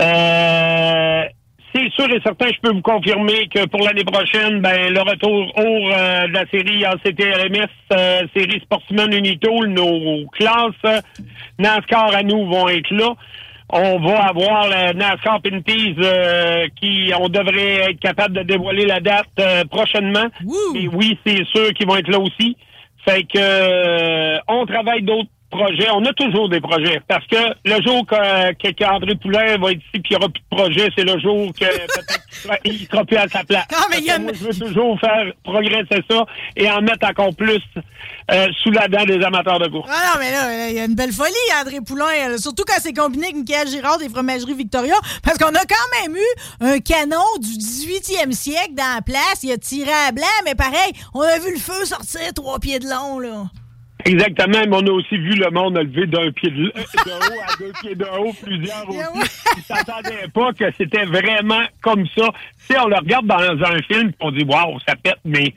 Euh, 0.00 1.22
c'est 1.74 1.90
sûr 1.92 2.04
et 2.12 2.20
certain, 2.22 2.48
je 2.48 2.60
peux 2.60 2.72
vous 2.74 2.82
confirmer 2.82 3.46
que 3.48 3.66
pour 3.66 3.80
l'année 3.80 4.04
prochaine, 4.04 4.60
ben 4.60 4.92
le 4.92 5.00
retour 5.00 5.52
au 5.56 5.90
euh, 5.90 6.26
de 6.26 6.32
la 6.34 6.44
série 6.50 6.84
ACT-LMS, 6.84 7.68
euh, 7.94 8.20
série 8.36 8.60
Sportsman 8.60 9.10
Unitool, 9.12 9.68
nos 9.68 10.26
classes 10.32 10.74
euh, 10.84 11.00
NASCAR 11.58 12.14
à 12.14 12.22
nous 12.24 12.44
vont 12.46 12.68
être 12.68 12.90
là. 12.90 13.14
On 13.74 13.98
va 14.00 14.26
avoir 14.26 14.68
la 14.68 14.92
NASCAR 14.92 15.40
Pinties 15.40 15.96
euh, 15.98 16.66
qui, 16.78 17.10
on 17.18 17.30
devrait 17.30 17.90
être 17.90 18.00
capable 18.00 18.36
de 18.36 18.42
dévoiler 18.42 18.84
la 18.84 19.00
date 19.00 19.28
euh, 19.40 19.64
prochainement. 19.64 20.26
Et 20.74 20.88
oui, 20.88 21.18
c'est 21.24 21.42
sûr 21.46 21.72
qu'ils 21.72 21.86
vont 21.86 21.96
être 21.96 22.10
là 22.10 22.18
aussi. 22.18 22.54
Fait 23.06 23.22
que 23.22 23.38
euh, 23.38 24.38
on 24.46 24.66
travaille 24.66 25.02
d'autres 25.02 25.30
projets. 25.52 25.88
On 25.94 26.04
a 26.04 26.12
toujours 26.14 26.48
des 26.48 26.60
projets. 26.60 27.00
Parce 27.06 27.24
que 27.28 27.36
le 27.64 27.80
jour 27.82 28.04
que, 28.06 28.52
que- 28.54 28.72
qu'André 28.72 29.14
Poulain 29.14 29.56
va 29.58 29.70
être 29.72 29.78
ici 29.78 29.88
puis 29.92 30.02
qu'il 30.02 30.16
n'y 30.18 30.24
aura 30.24 30.32
plus 30.32 30.42
de 30.50 30.56
projet, 30.56 30.88
c'est 30.96 31.04
le 31.04 31.20
jour 31.20 31.52
que 31.52 31.64
peut-être 31.64 32.26
qu'il 32.26 32.34
sera- 32.38 32.58
il 32.64 32.86
sera 32.90 33.04
plus 33.04 33.16
à 33.18 33.28
sa 33.28 33.44
place. 33.44 33.66
Non, 33.70 33.78
mais 33.90 33.98
il 33.98 34.04
y 34.06 34.10
a- 34.10 34.18
Parce 34.18 34.38
que 34.38 34.42
moi, 34.44 34.50
je 34.52 34.58
veux 34.58 34.66
toujours 34.66 34.98
faire 35.00 35.32
progresser 35.44 36.02
ça 36.10 36.24
et 36.56 36.68
en 36.70 36.80
mettre 36.80 37.06
encore 37.08 37.34
plus 37.36 37.60
euh, 38.30 38.46
sous 38.62 38.70
la 38.70 38.88
dent 38.88 39.04
des 39.04 39.22
amateurs 39.24 39.58
de 39.58 39.68
course. 39.68 39.88
Ah 39.92 40.14
non, 40.14 40.20
mais 40.20 40.30
là, 40.30 40.68
il 40.70 40.74
y 40.76 40.80
a 40.80 40.84
une 40.84 40.94
belle 40.94 41.12
folie, 41.12 41.30
André 41.60 41.80
Poulain. 41.86 42.30
euh, 42.30 42.38
Surtout 42.38 42.64
quand 42.66 42.78
c'est 42.80 42.92
combiné 42.94 43.26
avec 43.26 43.36
Michael 43.36 43.68
Girard 43.68 43.98
des 43.98 44.08
fromageries 44.08 44.54
Victoria. 44.54 44.94
Parce 45.22 45.38
qu'on 45.38 45.54
a 45.54 45.64
quand 45.64 46.00
même 46.02 46.16
eu 46.16 46.64
un 46.64 46.78
canon 46.78 47.18
du 47.40 47.48
18e 47.58 48.32
siècle 48.32 48.74
dans 48.74 48.94
la 48.96 49.02
place. 49.02 49.40
Il 49.42 49.52
a 49.52 49.58
tiré 49.58 49.90
à 50.08 50.12
blanc, 50.12 50.24
mais 50.44 50.54
pareil, 50.54 50.92
on 51.14 51.20
a 51.20 51.38
vu 51.38 51.52
le 51.52 51.58
feu 51.60 51.84
sortir 51.84 52.32
trois 52.34 52.58
pieds 52.58 52.78
de 52.78 52.88
long, 52.88 53.18
là. 53.18 53.44
Exactement, 54.04 54.60
mais 54.68 54.76
on 54.76 54.86
a 54.86 54.90
aussi 54.90 55.16
vu 55.16 55.34
le 55.34 55.50
monde 55.50 55.78
lever 55.78 56.06
d'un 56.06 56.30
pied 56.32 56.50
de, 56.50 56.64
de 56.64 56.70
haut 56.72 57.40
à 57.40 57.56
deux 57.58 57.72
pieds 57.80 57.94
de 57.94 58.04
haut, 58.04 58.32
plusieurs 58.42 58.88
aussi. 58.88 59.44
Ils 59.56 59.62
s'attendaient 59.62 60.28
pas 60.32 60.52
que 60.52 60.64
c'était 60.76 61.04
vraiment 61.04 61.62
comme 61.82 62.06
ça. 62.16 62.28
Tu 62.66 62.74
sais, 62.74 62.80
on 62.80 62.88
le 62.88 62.96
regarde 62.96 63.26
dans 63.26 63.36
un 63.36 63.78
film, 63.82 64.12
on 64.20 64.30
dit 64.30 64.44
waouh, 64.44 64.78
ça 64.86 64.96
pète, 64.96 65.18
mais 65.24 65.44
tu 65.44 65.54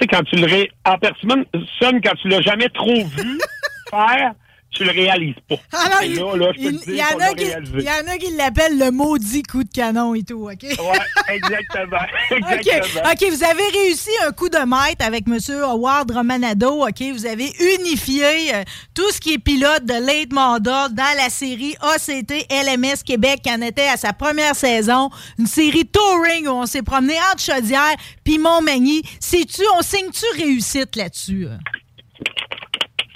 sais, 0.00 0.06
quand 0.06 0.22
tu 0.24 0.36
le 0.36 0.46
ré... 0.46 0.70
en 0.84 0.98
personne, 0.98 1.44
quand 1.80 2.14
tu 2.20 2.28
l'as 2.28 2.42
jamais 2.42 2.68
trop 2.68 3.04
vu 3.04 3.38
faire, 3.90 4.32
tu 4.72 4.84
le 4.84 4.90
réalises 4.92 5.34
pas. 5.48 5.56
Ah 5.72 6.00
il, 6.04 6.14
là, 6.16 6.36
là, 6.36 6.52
il- 6.56 6.80
il 6.86 6.94
y 6.96 7.02
en 7.02 7.18
a 7.20 7.34
qui- 7.34 7.44
il 7.74 7.82
y 7.84 7.90
en 7.90 8.08
a 8.12 8.16
qui 8.18 8.30
l'appellent 8.36 8.78
le 8.78 8.90
maudit 8.90 9.42
coup 9.42 9.64
de 9.64 9.68
canon 9.70 10.14
et 10.14 10.22
tout, 10.22 10.48
OK? 10.50 10.62
Ouais, 10.62 11.34
exactement. 11.34 11.98
OK, 12.30 12.66
exactement. 12.66 13.10
OK, 13.12 13.30
vous 13.30 13.44
avez 13.44 13.66
réussi 13.68 14.10
un 14.26 14.32
coup 14.32 14.48
de 14.48 14.58
maître 14.58 15.04
avec 15.06 15.24
M. 15.28 15.38
Howard 15.62 16.10
Romanado. 16.10 16.86
OK, 16.86 17.02
vous 17.12 17.26
avez 17.26 17.52
unifié 17.78 18.54
euh, 18.54 18.62
tout 18.94 19.10
ce 19.12 19.20
qui 19.20 19.34
est 19.34 19.38
pilote 19.38 19.84
de 19.84 19.94
late 19.94 20.32
model 20.32 20.94
dans 20.94 21.16
la 21.18 21.28
série 21.28 21.74
ACT 21.80 22.32
LMS 22.50 23.02
Québec 23.04 23.40
qui 23.44 23.50
en 23.52 23.60
était 23.60 23.88
à 23.88 23.96
sa 23.96 24.12
première 24.12 24.54
saison. 24.56 25.10
Une 25.38 25.46
série 25.46 25.86
touring 25.86 26.46
où 26.48 26.52
on 26.52 26.66
s'est 26.66 26.82
promené 26.82 27.14
entre 27.32 27.42
Chaudière 27.42 27.94
puis 28.24 28.38
Montmagny. 28.38 29.02
Sais-tu, 29.20 29.62
on 29.78 29.82
signe-tu 29.82 30.24
réussite 30.42 30.96
là-dessus? 30.96 31.46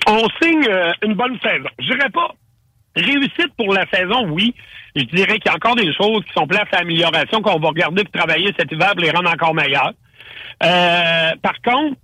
On 0.08 0.26
signe 0.40 0.66
euh, 0.68 0.92
une 1.02 1.14
bonne 1.14 1.38
saison. 1.40 1.68
Je 1.78 1.92
dirais 1.92 2.10
pas 2.10 2.30
réussite 2.94 3.52
pour 3.58 3.74
la 3.74 3.84
saison, 3.92 4.26
oui. 4.30 4.54
Je 4.94 5.02
dirais 5.04 5.38
qu'il 5.38 5.46
y 5.46 5.48
a 5.50 5.54
encore 5.56 5.74
des 5.74 5.92
choses 5.92 6.24
qui 6.24 6.32
sont 6.32 6.46
places 6.46 6.68
à 6.72 6.78
amélioration 6.78 7.42
qu'on 7.42 7.58
va 7.58 7.68
regarder 7.68 8.04
pour 8.04 8.12
travailler 8.12 8.50
cet 8.58 8.72
hiver 8.72 8.92
pour 8.92 9.02
les 9.02 9.10
rendre 9.10 9.30
encore 9.30 9.54
meilleurs. 9.54 9.92
Euh, 10.62 11.32
par 11.42 11.60
contre, 11.62 11.96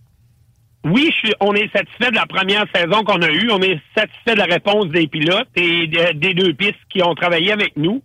oui, 0.85 1.11
je 1.13 1.17
suis- 1.29 1.35
on 1.41 1.55
est 1.55 1.71
satisfait 1.75 2.11
de 2.11 2.17
la 2.17 2.27
première 2.27 2.65
saison 2.75 3.05
qu'on 3.05 3.23
a 3.23 3.31
eue. 3.31 3.51
On 3.51 3.63
est 3.63 3.81
satisfait 3.97 4.35
de 4.35 4.39
la 4.41 4.45
réponse 4.45 4.89
des 4.89 5.07
pilotes 5.07 5.49
et 5.57 5.87
de- 5.87 6.13
des 6.19 6.35
deux 6.35 6.53
pistes 6.53 6.75
qui 6.91 7.03
ont 7.03 7.15
travaillé 7.15 7.53
avec 7.53 7.77
nous. 7.77 8.03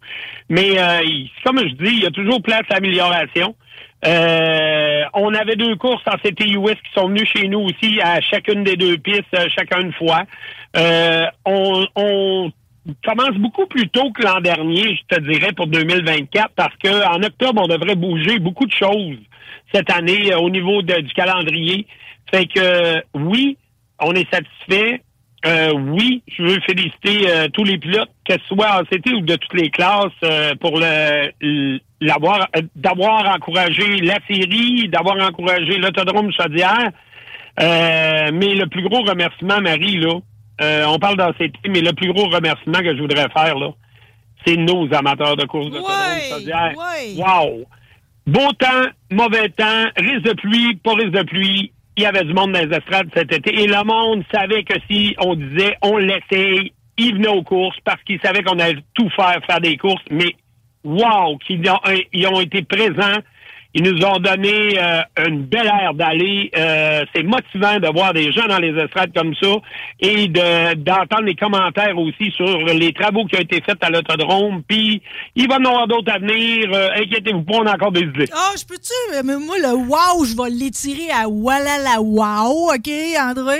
Mais 0.47 0.77
euh, 0.79 0.99
comme 1.43 1.57
je 1.59 1.73
dis, 1.73 1.91
il 1.97 2.03
y 2.03 2.05
a 2.05 2.11
toujours 2.11 2.41
place 2.41 2.63
à 2.69 2.75
amélioration. 2.75 3.55
Euh, 4.05 5.03
on 5.13 5.33
avait 5.33 5.55
deux 5.55 5.75
courses 5.75 6.03
en 6.07 6.17
CTUS 6.17 6.75
qui 6.75 6.93
sont 6.93 7.07
venues 7.07 7.25
chez 7.25 7.47
nous 7.47 7.61
aussi 7.61 7.99
à 8.01 8.21
chacune 8.21 8.63
des 8.63 8.75
deux 8.75 8.97
pistes, 8.97 9.23
euh, 9.33 9.47
chacun 9.55 9.81
une 9.81 9.93
fois. 9.93 10.23
Euh, 10.75 11.25
on, 11.45 12.51
commence 13.03 13.35
beaucoup 13.37 13.65
plus 13.65 13.89
tôt 13.89 14.11
que 14.11 14.23
l'an 14.23 14.39
dernier, 14.39 14.95
je 14.95 15.15
te 15.15 15.21
dirais, 15.21 15.51
pour 15.51 15.67
2024, 15.67 16.51
parce 16.55 16.75
que 16.77 17.05
en 17.05 17.21
octobre, 17.21 17.61
on 17.61 17.67
devrait 17.67 17.95
bouger 17.95 18.39
beaucoup 18.39 18.65
de 18.65 18.71
choses 18.71 19.17
cette 19.73 19.91
année 19.91 20.33
au 20.35 20.49
niveau 20.49 20.81
du 20.81 21.13
calendrier. 21.13 21.85
Fait 22.31 22.45
que 22.45 23.03
oui, 23.13 23.57
on 23.99 24.13
est 24.13 24.29
satisfait. 24.31 25.01
Euh, 25.47 25.71
oui, 25.73 26.23
je 26.27 26.43
veux 26.43 26.59
féliciter 26.61 27.29
euh, 27.29 27.47
tous 27.53 27.63
les 27.63 27.77
pilotes, 27.77 28.09
que 28.27 28.33
ce 28.33 28.47
soit 28.47 28.79
en 28.79 28.83
CT 28.83 29.13
ou 29.13 29.21
de 29.21 29.35
toutes 29.35 29.53
les 29.53 29.69
classes, 29.69 30.11
euh, 30.23 30.55
pour 30.55 30.77
le 30.77 31.79
l'avoir 31.99 32.47
d'avoir 32.75 33.33
encouragé 33.33 33.97
la 34.01 34.17
série, 34.29 34.87
d'avoir 34.89 35.17
encouragé 35.25 35.77
l'autodrome 35.77 36.31
Chaudière. 36.31 36.91
Mais 37.59 38.53
le 38.53 38.65
plus 38.67 38.83
gros 38.83 39.01
remerciement, 39.01 39.61
Marie, 39.61 39.97
là, 39.97 40.19
on 40.89 40.99
parle 40.99 41.17
dans 41.17 41.33
CT, 41.33 41.55
mais 41.69 41.81
le 41.81 41.93
plus 41.93 42.13
gros 42.13 42.27
remerciement 42.29 42.79
que 42.79 42.95
je 42.95 43.01
voudrais 43.01 43.29
faire, 43.29 43.57
là, 43.57 43.69
c'est 44.45 44.57
nos 44.57 44.93
amateurs 44.93 45.37
de 45.37 45.45
course 45.45 45.71
d'autodrome 45.71 46.21
Chaudière. 46.29 46.73
Wow! 47.15 47.65
Beau 48.27 48.51
temps, 48.59 48.91
mauvais 49.09 49.49
temps, 49.49 49.85
risque 49.95 50.25
de 50.25 50.33
pluie, 50.33 50.75
pas 50.75 50.93
risque 50.93 51.11
de 51.11 51.23
pluie. 51.23 51.71
Il 51.97 52.03
y 52.03 52.05
avait 52.05 52.23
du 52.23 52.33
monde 52.33 52.51
dans 52.51 52.59
les 52.59 52.77
estrades 52.77 53.09
cet 53.15 53.33
été. 53.33 53.59
Et 53.59 53.65
le 53.65 53.83
monde 53.83 54.23
savait 54.31 54.63
que 54.63 54.75
si 54.87 55.15
on 55.19 55.33
disait 55.33 55.75
on 55.81 55.97
l'essaye, 55.97 56.71
ils 56.97 57.15
venaient 57.15 57.27
aux 57.27 57.43
courses 57.43 57.77
parce 57.83 58.01
qu'ils 58.03 58.21
savaient 58.21 58.43
qu'on 58.43 58.59
allait 58.59 58.83
tout 58.93 59.09
faire, 59.15 59.39
faire 59.47 59.59
des 59.59 59.77
courses. 59.77 60.03
Mais 60.11 60.35
wow! 60.83 61.37
qu'ils 61.39 61.67
ont, 61.69 61.79
ils 62.13 62.27
ont 62.27 62.39
été 62.39 62.61
présents. 62.61 63.19
Ils 63.77 63.83
nous 63.83 64.03
ont 64.03 64.17
donné 64.17 64.79
euh, 64.81 65.01
une 65.27 65.43
belle 65.43 65.67
aire 65.67 65.93
d'aller. 65.93 66.49
Euh, 66.57 67.05
c'est 67.13 67.21
motivant 67.21 67.79
de 67.79 67.87
voir 67.93 68.11
des 68.11 68.31
gens 68.31 68.47
dans 68.47 68.57
les 68.57 68.73
estrades 68.75 69.13
comme 69.15 69.35
ça 69.35 69.53
et 69.99 70.27
de 70.27 70.73
d'entendre 70.73 71.25
les 71.25 71.35
commentaires 71.35 71.95
aussi 71.95 72.31
sur 72.31 72.57
les 72.65 72.91
travaux 72.91 73.25
qui 73.25 73.35
ont 73.35 73.41
été 73.41 73.61
faits 73.61 73.77
à 73.83 73.91
l'autodrome. 73.91 74.63
Puis 74.67 75.03
il 75.35 75.47
va 75.47 75.55
y 75.55 75.57
en 75.59 75.65
avoir 75.65 75.87
d'autres 75.87 76.11
à 76.11 76.17
venir. 76.17 76.71
Euh, 76.73 76.89
Inquiétez-vous 76.95 77.43
pas, 77.43 77.57
on 77.57 77.67
a 77.67 77.75
encore 77.75 77.91
des 77.91 78.01
idées. 78.01 78.25
Ah, 78.33 78.53
je 78.57 78.65
peux-tu, 78.65 79.23
mais 79.23 79.37
moi, 79.37 79.57
le 79.59 79.75
wow, 79.75 80.25
je 80.25 80.35
vais 80.35 80.49
l'étirer 80.49 81.11
à 81.11 81.27
voilà 81.27 81.77
la 81.77 82.01
wow, 82.01 82.73
OK, 82.73 82.89
André? 83.21 83.59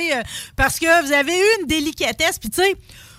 Parce 0.55 0.79
que 0.79 1.05
vous 1.05 1.13
avez 1.13 1.33
eu 1.33 1.61
une 1.61 1.67
délicatesse, 1.67 2.39
puis 2.39 2.49
tu 2.49 2.63
sais, 2.63 2.73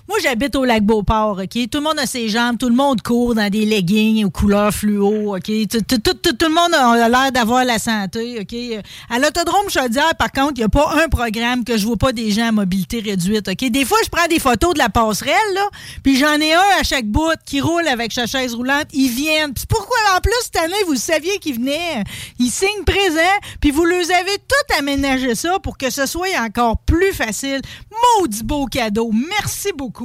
moi, 0.09 0.17
j'habite 0.23 0.57
au 0.57 0.65
lac 0.65 0.83
Beauport, 0.85 1.39
OK? 1.43 1.71
Tout 1.71 1.79
le 1.79 1.85
monde 1.85 1.99
a 1.99 2.07
ses 2.07 2.31
jambes, 2.31 2.57
tout 2.57 2.71
le 2.71 2.75
monde 2.75 3.03
court 3.03 3.35
dans 3.35 3.51
des 3.51 3.67
leggings 3.67 4.25
aux 4.25 4.31
couleurs 4.31 4.73
fluo, 4.73 5.37
OK? 5.37 5.43
Tout, 5.43 5.83
le 6.41 6.49
monde 6.49 6.75
a 6.75 7.09
l'air 7.11 7.31
d'avoir 7.31 7.63
la 7.67 7.79
santé, 7.79 8.39
OK? 8.41 8.83
À 9.11 9.19
l'autodrome 9.19 9.69
Chaudière, 9.69 10.15
par 10.19 10.33
contre, 10.33 10.55
il 10.57 10.61
n'y 10.61 10.65
a 10.65 10.71
pas 10.71 10.95
un 11.05 11.09
programme 11.09 11.63
que 11.63 11.77
je 11.77 11.87
vois 11.87 11.99
pas 11.99 12.13
des 12.13 12.31
gens 12.31 12.49
à 12.49 12.53
mobilité 12.53 13.01
réduite, 13.01 13.49
OK? 13.49 13.71
Des 13.71 13.85
fois, 13.85 13.99
je 14.03 14.09
prends 14.09 14.27
des 14.29 14.39
photos 14.39 14.73
de 14.73 14.79
la 14.79 14.89
passerelle, 14.89 15.35
là, 15.55 15.69
puis 16.03 16.17
j'en 16.17 16.41
ai 16.41 16.55
un 16.55 16.81
à 16.81 16.85
chaque 16.85 17.07
bout 17.07 17.37
qui 17.45 17.61
roule 17.61 17.87
avec 17.87 18.11
sa 18.13 18.25
chaise 18.25 18.55
roulante. 18.55 18.87
Ils 18.95 19.11
viennent. 19.11 19.53
Puis 19.53 19.67
pourquoi, 19.69 19.99
en 20.17 20.21
plus, 20.23 20.33
cette 20.43 20.57
année, 20.57 20.85
vous 20.87 20.97
saviez 20.97 21.39
qu'ils 21.39 21.57
venaient? 21.57 22.03
Ils 22.39 22.51
signent 22.51 22.85
présent, 22.87 23.21
puis 23.61 23.71
vous 23.73 23.85
leur 23.85 23.99
avez 23.99 24.39
tout 24.39 24.79
aménagé 24.79 25.35
ça 25.35 25.59
pour 25.59 25.77
que 25.77 25.91
ce 25.91 26.07
soit 26.07 26.29
encore 26.41 26.79
plus 26.79 27.13
facile. 27.13 27.61
Maudit 28.21 28.43
beau 28.43 28.65
cadeau. 28.65 29.11
Merci 29.13 29.69
beaucoup. 29.77 29.98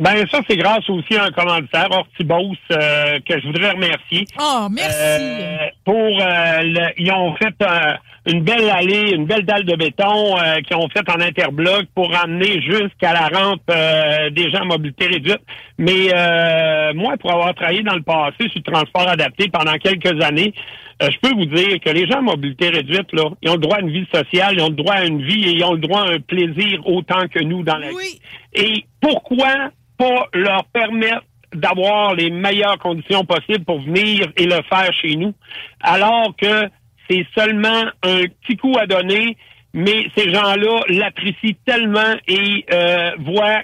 Ben 0.00 0.26
ça, 0.28 0.40
c'est 0.48 0.56
grâce 0.56 0.88
aussi 0.90 1.16
à 1.16 1.24
un 1.24 1.30
commanditaire, 1.30 1.88
Hortibos, 1.90 2.54
euh, 2.72 3.20
que 3.20 3.38
je 3.40 3.46
voudrais 3.46 3.70
remercier. 3.70 4.26
Oh, 4.40 4.66
merci. 4.70 4.96
Euh, 5.00 5.56
pour 5.84 5.94
euh, 5.94 6.62
le- 6.62 6.92
ils 6.98 7.12
ont 7.12 7.34
fait 7.36 7.54
euh, 7.62 7.94
une 8.26 8.42
belle 8.42 8.70
allée, 8.70 9.10
une 9.12 9.26
belle 9.26 9.44
dalle 9.44 9.64
de 9.64 9.76
béton 9.76 10.38
euh, 10.38 10.60
qu'ils 10.62 10.76
ont 10.76 10.88
fait 10.88 11.08
en 11.10 11.20
interbloc 11.20 11.86
pour 11.94 12.14
amener 12.16 12.60
jusqu'à 12.62 13.12
la 13.12 13.28
rampe 13.28 13.62
euh, 13.70 14.30
des 14.30 14.50
gens 14.50 14.62
à 14.62 14.64
mobilité 14.64 15.06
réduite. 15.06 15.40
Mais 15.78 16.12
euh, 16.14 16.94
moi, 16.94 17.16
pour 17.18 17.32
avoir 17.32 17.54
travaillé 17.54 17.82
dans 17.82 17.94
le 17.94 18.02
passé 18.02 18.48
sur 18.50 18.62
le 18.64 18.72
transport 18.72 19.08
adapté 19.08 19.48
pendant 19.48 19.74
quelques 19.74 20.22
années, 20.22 20.54
euh, 21.02 21.08
je 21.10 21.18
peux 21.20 21.34
vous 21.34 21.46
dire 21.46 21.80
que 21.80 21.90
les 21.90 22.06
gens 22.06 22.18
à 22.18 22.22
mobilité 22.22 22.68
réduite, 22.68 23.12
là, 23.12 23.24
ils 23.42 23.50
ont 23.50 23.54
le 23.54 23.60
droit 23.60 23.76
à 23.76 23.80
une 23.80 23.90
vie 23.90 24.06
sociale, 24.12 24.54
ils 24.54 24.62
ont 24.62 24.68
le 24.68 24.76
droit 24.76 24.94
à 24.94 25.04
une 25.04 25.22
vie 25.22 25.48
et 25.48 25.52
ils 25.52 25.64
ont 25.64 25.72
le 25.72 25.80
droit 25.80 26.02
à 26.02 26.12
un 26.12 26.20
plaisir 26.20 26.80
autant 26.86 27.26
que 27.28 27.42
nous 27.42 27.62
dans 27.62 27.76
la 27.76 27.88
vie. 27.88 28.20
Et 28.54 28.84
pourquoi 29.00 29.70
pas 29.98 30.28
leur 30.32 30.64
permettre 30.66 31.24
d'avoir 31.54 32.14
les 32.14 32.30
meilleures 32.30 32.78
conditions 32.78 33.24
possibles 33.24 33.64
pour 33.64 33.80
venir 33.80 34.26
et 34.36 34.46
le 34.46 34.60
faire 34.68 34.92
chez 34.92 35.16
nous, 35.16 35.34
alors 35.80 36.34
que 36.36 36.68
c'est 37.08 37.26
seulement 37.36 37.84
un 38.02 38.22
petit 38.42 38.56
coup 38.56 38.74
à 38.78 38.86
donner, 38.86 39.36
mais 39.72 40.06
ces 40.16 40.32
gens-là 40.32 40.80
l'apprécient 40.88 41.56
tellement 41.64 42.14
et 42.26 42.64
euh, 42.72 43.10
voient 43.18 43.62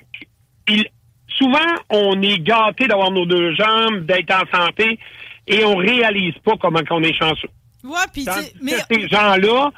qu'ils 0.66 0.86
souvent 1.38 1.59
on 1.88 2.20
est 2.22 2.38
gâté 2.38 2.86
d'avoir 2.86 3.11
nos 3.11 3.26
deux 3.26 3.55
jambes, 3.55 4.05
d'être 4.05 4.32
en 4.32 4.59
santé, 4.59 4.99
et 5.47 5.64
on 5.64 5.76
réalise 5.76 6.34
pas 6.45 6.57
comment 6.61 6.84
qu'on 6.84 7.03
est 7.03 7.14
chanceux. 7.14 7.49
Ouais, 7.82 8.07
puis 8.12 8.24
que 8.24 8.30
ces 8.30 9.09
gens-là, 9.09 9.70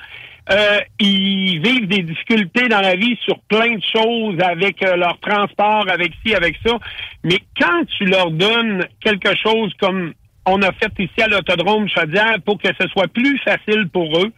euh, 0.50 0.80
ils 0.98 1.60
vivent 1.60 1.86
des 1.86 2.02
difficultés 2.02 2.68
dans 2.68 2.80
la 2.80 2.96
vie 2.96 3.16
sur 3.24 3.38
plein 3.42 3.76
de 3.76 3.82
choses 3.94 4.40
avec 4.40 4.82
euh, 4.82 4.96
leur 4.96 5.18
transport, 5.20 5.88
avec 5.88 6.12
ci, 6.24 6.34
avec 6.34 6.56
ça. 6.66 6.78
Mais 7.22 7.38
quand 7.60 7.84
tu 7.96 8.06
leur 8.06 8.30
donnes 8.32 8.84
quelque 9.00 9.36
chose 9.36 9.72
comme 9.78 10.14
on 10.46 10.60
a 10.62 10.72
fait 10.72 10.92
ici 10.98 11.22
à 11.22 11.28
l'autodrome 11.28 11.88
Chaudière 11.88 12.36
pour 12.44 12.58
que 12.60 12.68
ce 12.80 12.88
soit 12.88 13.08
plus 13.08 13.38
facile 13.38 13.88
pour 13.92 14.18
eux, 14.18 14.32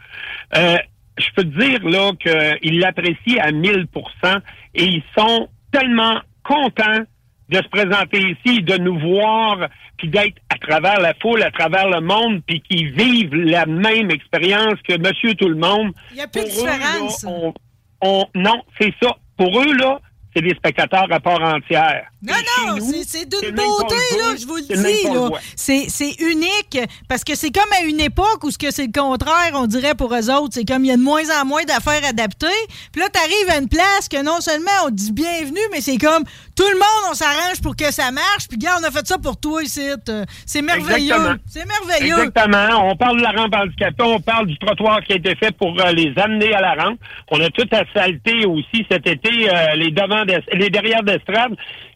euh, 0.57 0.77
je 1.19 1.27
peux 1.37 1.45
te 1.45 1.59
dire 1.61 1.85
là 1.89 2.11
qu'ils 2.21 2.79
l'apprécient 2.81 3.41
à 3.41 3.51
1000% 3.53 3.87
et 4.75 4.85
ils 4.85 5.03
sont 5.17 5.49
tellement 5.73 6.21
contents 6.43 7.05
de 7.51 7.57
se 7.59 7.69
présenter 7.69 8.19
ici, 8.21 8.63
de 8.63 8.77
nous 8.79 8.99
voir, 8.99 9.69
puis 9.99 10.09
d'être 10.09 10.37
à 10.49 10.57
travers 10.59 10.99
la 11.01 11.13
foule, 11.15 11.43
à 11.43 11.51
travers 11.51 11.89
le 11.89 12.01
monde, 12.01 12.41
puis 12.47 12.61
qu'ils 12.63 12.91
vivent 12.93 13.35
la 13.35 13.67
même 13.67 14.11
expérience 14.11 14.75
que 14.87 14.97
Monsieur 14.99 15.35
Tout 15.35 15.49
le 15.49 15.57
monde. 15.57 15.93
Il 16.11 16.17
n'y 16.17 16.23
a 16.23 16.27
plus 16.29 16.41
de 16.43 16.47
là, 16.67 16.73
différence. 16.75 17.25
on- 17.29 17.55
on- 18.01 18.27
non, 18.35 18.63
c'est 18.81 18.95
ça. 19.03 19.17
Pour 19.37 19.61
eux, 19.61 19.75
là, 19.77 20.01
c'est 20.35 20.43
des 20.43 20.55
spectateurs 20.55 21.07
à 21.11 21.21
part 21.21 21.41
entière. 21.41 22.07
Non, 22.23 22.35
non, 22.67 22.79
c'est- 23.07 23.27
d'une 23.29 23.55
beauté, 23.55 23.95
là, 24.19 24.35
je 24.41 24.47
vous 24.47 24.57
le 24.57 24.63
dis. 24.63 24.73
C'est 25.57 26.13
unique 26.21 26.79
parce 27.09 27.23
que 27.23 27.35
c'est 27.35 27.51
comme 27.51 27.71
à 27.79 27.85
une 27.85 28.01
époque 28.01 28.43
où 28.45 28.51
ce 28.51 28.59
que 28.59 28.71
c'est 28.71 28.87
le 28.87 28.93
contraire, 28.99 29.53
on 29.55 29.67
dirait 29.67 29.95
pour 29.95 30.15
eux 30.15 30.31
autres. 30.31 30.55
C'est 30.55 30.65
comme 30.65 30.85
il 30.85 30.89
y 30.89 30.93
a 30.93 30.97
de 30.97 31.03
moins 31.03 31.23
en 31.41 31.45
moins 31.45 31.65
d'affaires 31.65 32.05
adaptées. 32.09 32.47
Puis 32.93 33.01
là, 33.03 33.09
t'arrives 33.11 33.51
à 33.51 33.59
une 33.59 33.69
place 33.69 34.09
que 34.11 34.23
non 34.23 34.41
seulement 34.41 34.71
on 34.85 34.89
te 34.89 34.95
dit 34.95 35.13
bienvenue, 35.13 35.61
mais 35.73 35.81
c'est 35.81 35.99
comme 35.99 36.25
tout 36.57 36.69
le 36.69 36.75
monde, 36.79 37.11
on 37.11 37.15
s'arrange 37.15 37.61
pour 37.63 37.75
que 37.77 37.91
ça 37.93 38.11
marche. 38.11 38.49
Puis 38.49 38.59
gars, 38.59 38.77
on 38.81 38.85
a 38.85 38.91
fait 38.91 39.07
ça 39.07 39.19
pour 39.19 39.37
toi 39.39 39.63
ici. 39.63 39.89
C'est 40.47 40.63
merveilleux. 40.63 41.15
C'est 41.47 41.65
merveilleux. 41.67 42.15
Exactement. 42.25 42.91
On 42.91 42.97
parle 42.97 43.17
de 43.19 43.23
la 43.23 43.31
rampe 43.31 43.55
handicapée, 43.55 44.03
on 44.03 44.21
parle 44.21 44.47
du 44.47 44.57
trottoir 44.59 45.01
qui 45.03 45.15
a 45.15 45.17
été 45.17 45.35
fait 45.37 45.51
pour 45.57 45.75
euh, 45.81 45.93
les 45.93 46.13
amener 46.17 46.55
à 46.55 46.61
la 46.61 46.75
rampe. 46.75 46.99
On 47.31 47.41
a 47.41 47.51
tout 47.51 47.67
asphalté 47.73 48.45
aussi 48.47 48.87
cet 48.91 49.07
été 49.07 49.31
euh, 49.49 49.75
les 49.77 49.91
devants, 49.91 50.25
d'es- 50.25 50.43
les 50.53 50.71
derrière 50.71 51.03
d'estrade 51.03 51.55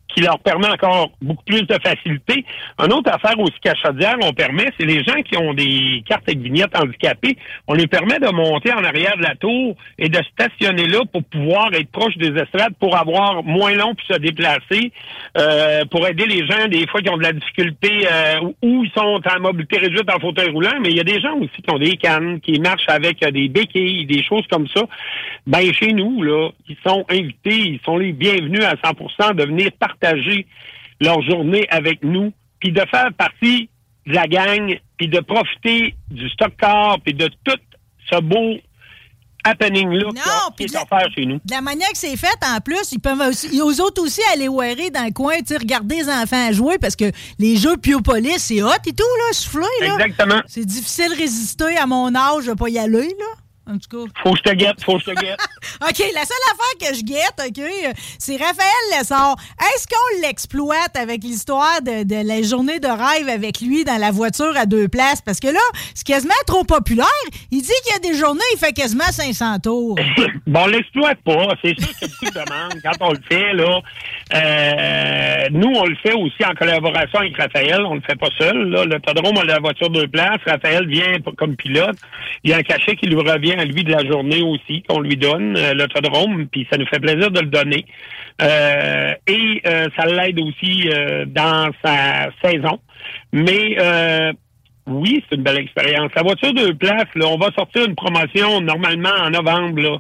qui 0.09 0.21
leur 0.23 0.39
permet 0.41 0.69
encore 0.69 1.11
beaucoup 1.21 1.45
plus 1.45 1.63
de 1.63 1.79
facilité. 1.83 2.45
Une 2.79 2.93
autre 2.93 3.11
affaire 3.13 3.39
aussi 3.39 3.55
qu'à 3.63 3.75
on 4.23 4.33
permet, 4.33 4.67
c'est 4.79 4.87
les 4.87 5.03
gens 5.05 5.21
qui 5.23 5.37
ont 5.37 5.55
des 5.55 6.03
cartes 6.09 6.25
avec 6.29 6.39
vignettes 6.41 6.77
handicapées, 6.77 7.37
on 7.67 7.75
les 7.75 7.87
permet 7.87 8.19
de 8.19 8.29
monter 8.31 8.73
en 8.73 8.83
arrière 8.85 9.17
de 9.17 9.23
la 9.23 9.35
tour 9.37 9.77
et 9.99 10.09
de 10.09 10.19
stationner 10.33 10.87
là 10.87 11.01
pour 11.13 11.23
pouvoir 11.25 11.73
être 11.75 11.91
proche 11.91 12.17
des 12.17 12.29
estrades, 12.41 12.75
pour 12.81 12.97
avoir 12.97 13.43
moins 13.43 13.75
long 13.75 13.95
pour 13.95 14.07
se 14.17 14.21
déplacer, 14.21 14.93
euh, 15.37 15.85
pour 15.91 16.07
aider 16.07 16.27
les 16.27 16.47
gens 16.47 16.67
des 16.69 16.87
fois 16.87 17.01
qui 17.03 17.11
ont 17.11 17.17
de 17.19 17.23
la 17.23 17.33
difficulté 17.33 18.07
euh, 18.11 18.41
ou- 18.43 18.57
ou 18.63 18.85
ils 18.85 18.91
sont 18.93 19.21
en 19.25 19.41
mobilité 19.41 19.79
réduite 19.79 20.11
en 20.11 20.19
fauteuil 20.21 20.51
roulant, 20.51 20.79
mais 20.81 20.91
il 20.91 20.97
y 20.97 21.01
a 21.01 21.05
des 21.05 21.21
gens 21.21 21.35
aussi 21.37 21.63
qui 21.63 21.71
ont 21.75 21.79
des 21.79 21.97
cannes, 21.97 22.41
qui 22.41 22.59
marchent 22.61 22.89
avec 22.89 23.23
euh, 23.23 23.31
des 23.31 23.49
béquilles, 23.49 24.07
des 24.07 24.23
choses 24.23 24.47
comme 24.51 24.67
ça. 24.69 24.83
Ben 25.47 25.73
chez 25.73 25.93
nous, 25.93 26.23
là, 26.23 26.51
ils 26.69 26.77
sont 26.87 27.05
invités, 27.11 27.57
ils 27.59 27.81
sont 27.85 27.99
les 27.99 28.13
bienvenus 28.13 28.65
à 28.65 28.75
100% 28.77 29.35
de 29.35 29.45
venir 29.45 29.71
partager 29.79 29.98
leur 31.01 31.23
journée 31.23 31.67
avec 31.71 32.03
nous, 32.03 32.33
puis 32.61 32.73
de 32.73 32.83
faire 32.91 33.13
partie 33.17 33.71
de 34.07 34.15
la 34.15 34.27
gang, 34.27 34.79
puis 34.97 35.09
de 35.09 35.21
profiter 35.21 35.95
du 36.11 36.29
stock 36.31 36.53
car, 36.59 36.99
puis 37.05 37.15
de 37.15 37.29
tout 37.45 37.59
ce 38.11 38.21
beau 38.21 38.57
happening-là 39.45 40.11
qui 40.57 40.65
est 40.65 40.77
offert 40.77 41.07
chez 41.15 41.25
nous. 41.25 41.37
De 41.37 41.53
la 41.53 41.61
manière 41.61 41.89
que 41.91 41.97
c'est 41.97 42.17
fait, 42.17 42.37
en 42.45 42.61
plus, 42.61 42.93
ils 42.93 42.99
peuvent 42.99 43.21
aussi, 43.21 43.61
aux 43.61 43.81
autres 43.81 44.03
aussi 44.03 44.21
aller 44.33 44.49
wearer 44.49 44.91
dans 44.91 45.05
le 45.05 45.13
coin, 45.13 45.35
regarder 45.59 45.97
les 45.97 46.09
enfants 46.09 46.53
jouer 46.53 46.79
parce 46.79 46.97
que 46.97 47.11
les 47.39 47.57
jeux 47.57 47.77
Piopolis, 47.77 48.39
c'est 48.39 48.63
hot 48.63 48.71
et 48.87 48.93
tout, 48.93 49.05
là, 49.05 49.33
souffler, 49.33 49.63
là. 49.81 49.95
Exactement. 49.95 50.43
C'est 50.47 50.65
difficile 50.65 51.11
de 51.11 51.17
résister 51.17 51.77
à 51.77 51.87
mon 51.87 52.15
âge, 52.15 52.45
je 52.45 52.51
vais 52.51 52.57
pas 52.57 52.69
y 52.69 52.79
aller, 52.79 53.09
là. 53.19 53.27
En 53.69 53.77
tout 53.77 54.07
cas. 54.07 54.13
Faut 54.23 54.33
que 54.33 54.39
je 54.39 54.43
te 54.51 54.55
guette, 54.55 54.83
faut 54.83 54.95
que 54.95 55.01
je 55.01 55.11
te 55.11 55.21
guette. 55.21 55.39
OK, 55.83 55.99
la 55.99 56.25
seule 56.25 56.47
affaire 56.53 56.89
que 56.89 56.97
je 56.97 57.03
guette, 57.03 57.39
OK, 57.47 57.95
c'est 58.19 58.37
Raphaël 58.37 58.99
Lessard. 58.99 59.37
Est-ce 59.61 59.87
qu'on 59.87 60.27
l'exploite 60.27 60.97
avec 60.97 61.23
l'histoire 61.23 61.83
de, 61.83 62.03
de 62.05 62.27
la 62.27 62.41
journée 62.41 62.81
de 62.81 62.89
rêve 62.89 63.29
avec 63.29 63.61
lui 63.61 63.85
dans 63.85 63.99
la 63.99 64.11
voiture 64.11 64.57
à 64.57 64.65
deux 64.65 64.89
places? 64.89 65.21
Parce 65.21 65.39
que 65.39 65.49
là, 65.49 65.61
c'est 65.95 66.07
quasiment 66.07 66.33
trop 66.47 66.65
populaire. 66.65 67.07
Il 67.51 67.61
dit 67.61 67.73
qu'il 67.85 67.93
y 67.93 67.97
a 67.97 68.13
des 68.13 68.19
journées, 68.19 68.41
il 68.55 68.59
fait 68.59 68.73
quasiment 68.73 69.05
500 69.05 69.59
tours. 69.61 69.97
Bon, 70.47 70.61
on 70.65 70.67
l'exploite 70.69 71.19
pas. 71.25 71.49
C'est 71.63 71.79
sûr 71.79 71.89
qu'il 71.99 72.09
y 72.09 72.11
a 72.11 72.15
beaucoup 72.21 72.25
de 72.25 72.45
demandes 72.45 72.81
quand 72.83 73.07
on 73.07 73.13
le 73.13 73.19
fait, 73.29 73.53
là. 73.53 73.81
Euh, 74.35 75.49
nous, 75.51 75.69
on 75.75 75.85
le 75.85 75.95
fait 75.97 76.15
aussi 76.15 76.43
en 76.43 76.55
collaboration 76.55 77.19
avec 77.19 77.37
Raphaël. 77.37 77.83
On 77.85 77.97
le 77.97 78.01
fait 78.01 78.17
pas 78.17 78.31
seul, 78.39 78.71
là. 78.71 78.85
L'autodrome 78.87 79.37
a 79.37 79.45
la 79.45 79.59
voiture 79.59 79.91
deux 79.91 80.09
places. 80.09 80.41
Raphaël 80.47 80.87
vient 80.87 81.19
comme 81.37 81.55
pilote. 81.57 81.97
Il 82.45 82.51
y 82.51 82.55
a 82.55 82.59
un 82.59 82.63
cachet 82.63 82.97
qui 82.97 83.07
lui 83.07 83.17
revient 83.17 83.58
à 83.59 83.65
lui 83.65 83.85
de 83.85 83.91
la 83.93 84.05
journée 84.05 84.43
aussi, 84.43 84.83
qu'on 84.89 85.01
lui 85.01 85.17
donne, 85.17 85.57
euh, 85.57 85.75
l'autodrome, 85.75 86.47
puis 86.49 86.67
ça 86.71 86.79
nous 86.79 86.87
fait 86.87 87.01
plaisir 87.01 87.31
de 87.31 87.41
le 87.41 87.47
donner. 87.47 87.85
Euh, 88.41 89.15
et 89.27 89.63
euh, 89.67 89.89
ça 89.97 90.07
l'aide 90.07 90.39
aussi 90.41 90.89
euh, 90.89 91.25
dans 91.27 91.71
sa 91.85 92.29
saison. 92.43 92.79
Mais 93.33 93.77
euh, 93.81 94.33
oui, 94.87 95.23
c'est 95.29 95.37
une 95.37 95.43
belle 95.43 95.59
expérience. 95.59 96.11
La 96.15 96.23
voiture 96.23 96.55
de 96.55 96.73
place, 96.73 97.07
là, 97.15 97.27
on 97.27 97.37
va 97.39 97.51
sortir 97.57 97.85
une 97.87 97.95
promotion 97.95 98.61
normalement 98.61 99.11
en 99.23 99.31
novembre 99.31 99.81
là, 99.83 99.99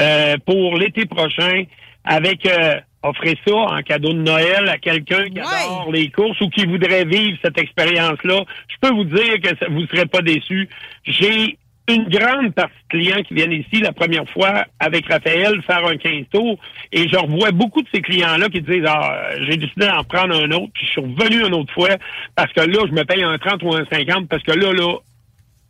euh, 0.00 0.36
pour 0.44 0.76
l'été 0.76 1.06
prochain 1.06 1.64
avec 2.04 2.44
euh, 2.46 2.74
offrir 3.02 3.34
ça 3.46 3.54
en 3.54 3.82
cadeau 3.82 4.12
de 4.12 4.20
Noël 4.22 4.68
à 4.68 4.78
quelqu'un 4.78 5.24
qui 5.28 5.38
adore 5.38 5.90
les 5.92 6.08
courses 6.10 6.40
ou 6.40 6.48
qui 6.50 6.66
voudrait 6.66 7.04
vivre 7.04 7.38
cette 7.42 7.58
expérience-là. 7.58 8.44
Je 8.68 8.74
peux 8.80 8.94
vous 8.94 9.04
dire 9.04 9.40
que 9.42 9.48
ça- 9.58 9.66
vous 9.70 9.82
ne 9.82 9.86
serez 9.86 10.06
pas 10.06 10.22
déçus. 10.22 10.68
J'ai 11.04 11.56
une 11.88 12.08
grande 12.08 12.52
partie 12.52 12.74
de 12.90 12.98
clients 12.98 13.22
qui 13.22 13.34
viennent 13.34 13.52
ici 13.52 13.80
la 13.80 13.92
première 13.92 14.28
fois 14.30 14.64
avec 14.80 15.06
Raphaël 15.06 15.62
faire 15.62 15.86
un 15.86 15.96
15 15.96 16.24
tours 16.32 16.58
et 16.92 17.08
je 17.08 17.16
revois 17.16 17.52
beaucoup 17.52 17.82
de 17.82 17.88
ces 17.94 18.02
clients-là 18.02 18.48
qui 18.48 18.60
disent 18.60 18.84
ah, 18.86 19.30
j'ai 19.42 19.56
décidé 19.56 19.86
d'en 19.86 20.02
prendre 20.02 20.34
un 20.34 20.50
autre 20.50 20.72
puis 20.74 20.84
je 20.86 20.90
suis 20.90 21.00
revenu 21.00 21.46
une 21.46 21.54
autre 21.54 21.72
fois 21.72 21.90
parce 22.34 22.52
que 22.52 22.60
là 22.60 22.80
je 22.86 22.92
me 22.92 23.04
paye 23.04 23.22
un 23.22 23.38
30 23.38 23.62
ou 23.62 23.74
un 23.74 23.84
50 23.90 24.28
parce 24.28 24.42
que 24.42 24.52
là 24.52 24.72
là 24.72 24.96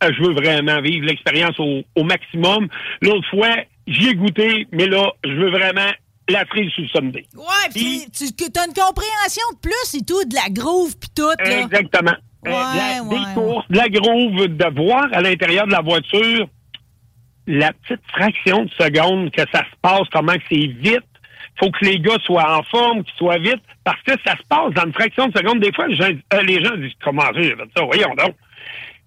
euh, 0.03 0.11
je 0.15 0.23
veux 0.23 0.33
vraiment 0.33 0.81
vivre 0.81 1.05
l'expérience 1.05 1.59
au, 1.59 1.81
au 1.95 2.03
maximum. 2.03 2.67
L'autre 3.01 3.27
fois, 3.29 3.55
j'y 3.87 4.09
ai 4.09 4.13
goûté, 4.15 4.67
mais 4.71 4.85
là, 4.85 5.11
je 5.23 5.31
veux 5.31 5.49
vraiment 5.49 5.91
la 6.29 6.45
frise 6.45 6.69
sur 6.71 6.83
le 6.83 6.89
Sunday. 6.89 7.25
Ouais, 7.35 7.69
puis 7.73 8.05
tu 8.11 8.25
as 8.25 8.65
une 8.65 8.73
compréhension 8.73 9.43
de 9.53 9.59
plus 9.61 9.95
et 9.95 10.05
tout, 10.05 10.23
de 10.25 10.35
la 10.35 10.49
groove 10.49 10.95
puis 10.99 11.09
tout, 11.15 11.29
là. 11.39 11.61
Exactement. 11.61 12.15
Euh, 12.45 12.49
de 12.51 12.77
la- 12.77 13.01
des 13.09 13.33
courses, 13.33 13.67
de 13.69 13.77
la 13.77 13.89
groove, 13.89 14.47
de 14.47 14.79
voir 14.79 15.07
à 15.11 15.21
l'intérieur 15.21 15.65
de 15.65 15.71
la 15.71 15.81
voiture 15.81 16.47
la 17.47 17.71
petite 17.73 18.01
fraction 18.09 18.65
de 18.65 18.69
seconde 18.71 19.31
que 19.31 19.41
ça 19.53 19.59
se 19.59 19.75
passe, 19.81 20.03
comment 20.11 20.33
que 20.33 20.43
c'est 20.49 20.67
vite. 20.67 21.01
faut 21.59 21.71
que 21.71 21.83
les 21.85 21.99
gars 21.99 22.17
soient 22.23 22.55
en 22.59 22.61
forme, 22.63 23.03
qu'ils 23.03 23.15
soient 23.15 23.39
vite, 23.39 23.63
parce 23.83 23.99
que 24.03 24.11
ça 24.23 24.33
se 24.37 24.43
passe 24.47 24.71
dans 24.75 24.83
une 24.85 24.93
fraction 24.93 25.27
de 25.27 25.35
seconde. 25.35 25.59
Des 25.59 25.73
fois, 25.73 25.87
les 25.87 25.95
gens, 25.95 26.09
euh, 26.35 26.41
les 26.43 26.63
gens 26.63 26.75
disent 26.77 26.91
Comment 27.03 27.23
ça, 27.23 27.31
j'ai 27.41 27.49
fait 27.55 27.63
ça? 27.75 27.83
Voyons 27.83 28.13
donc. 28.15 28.35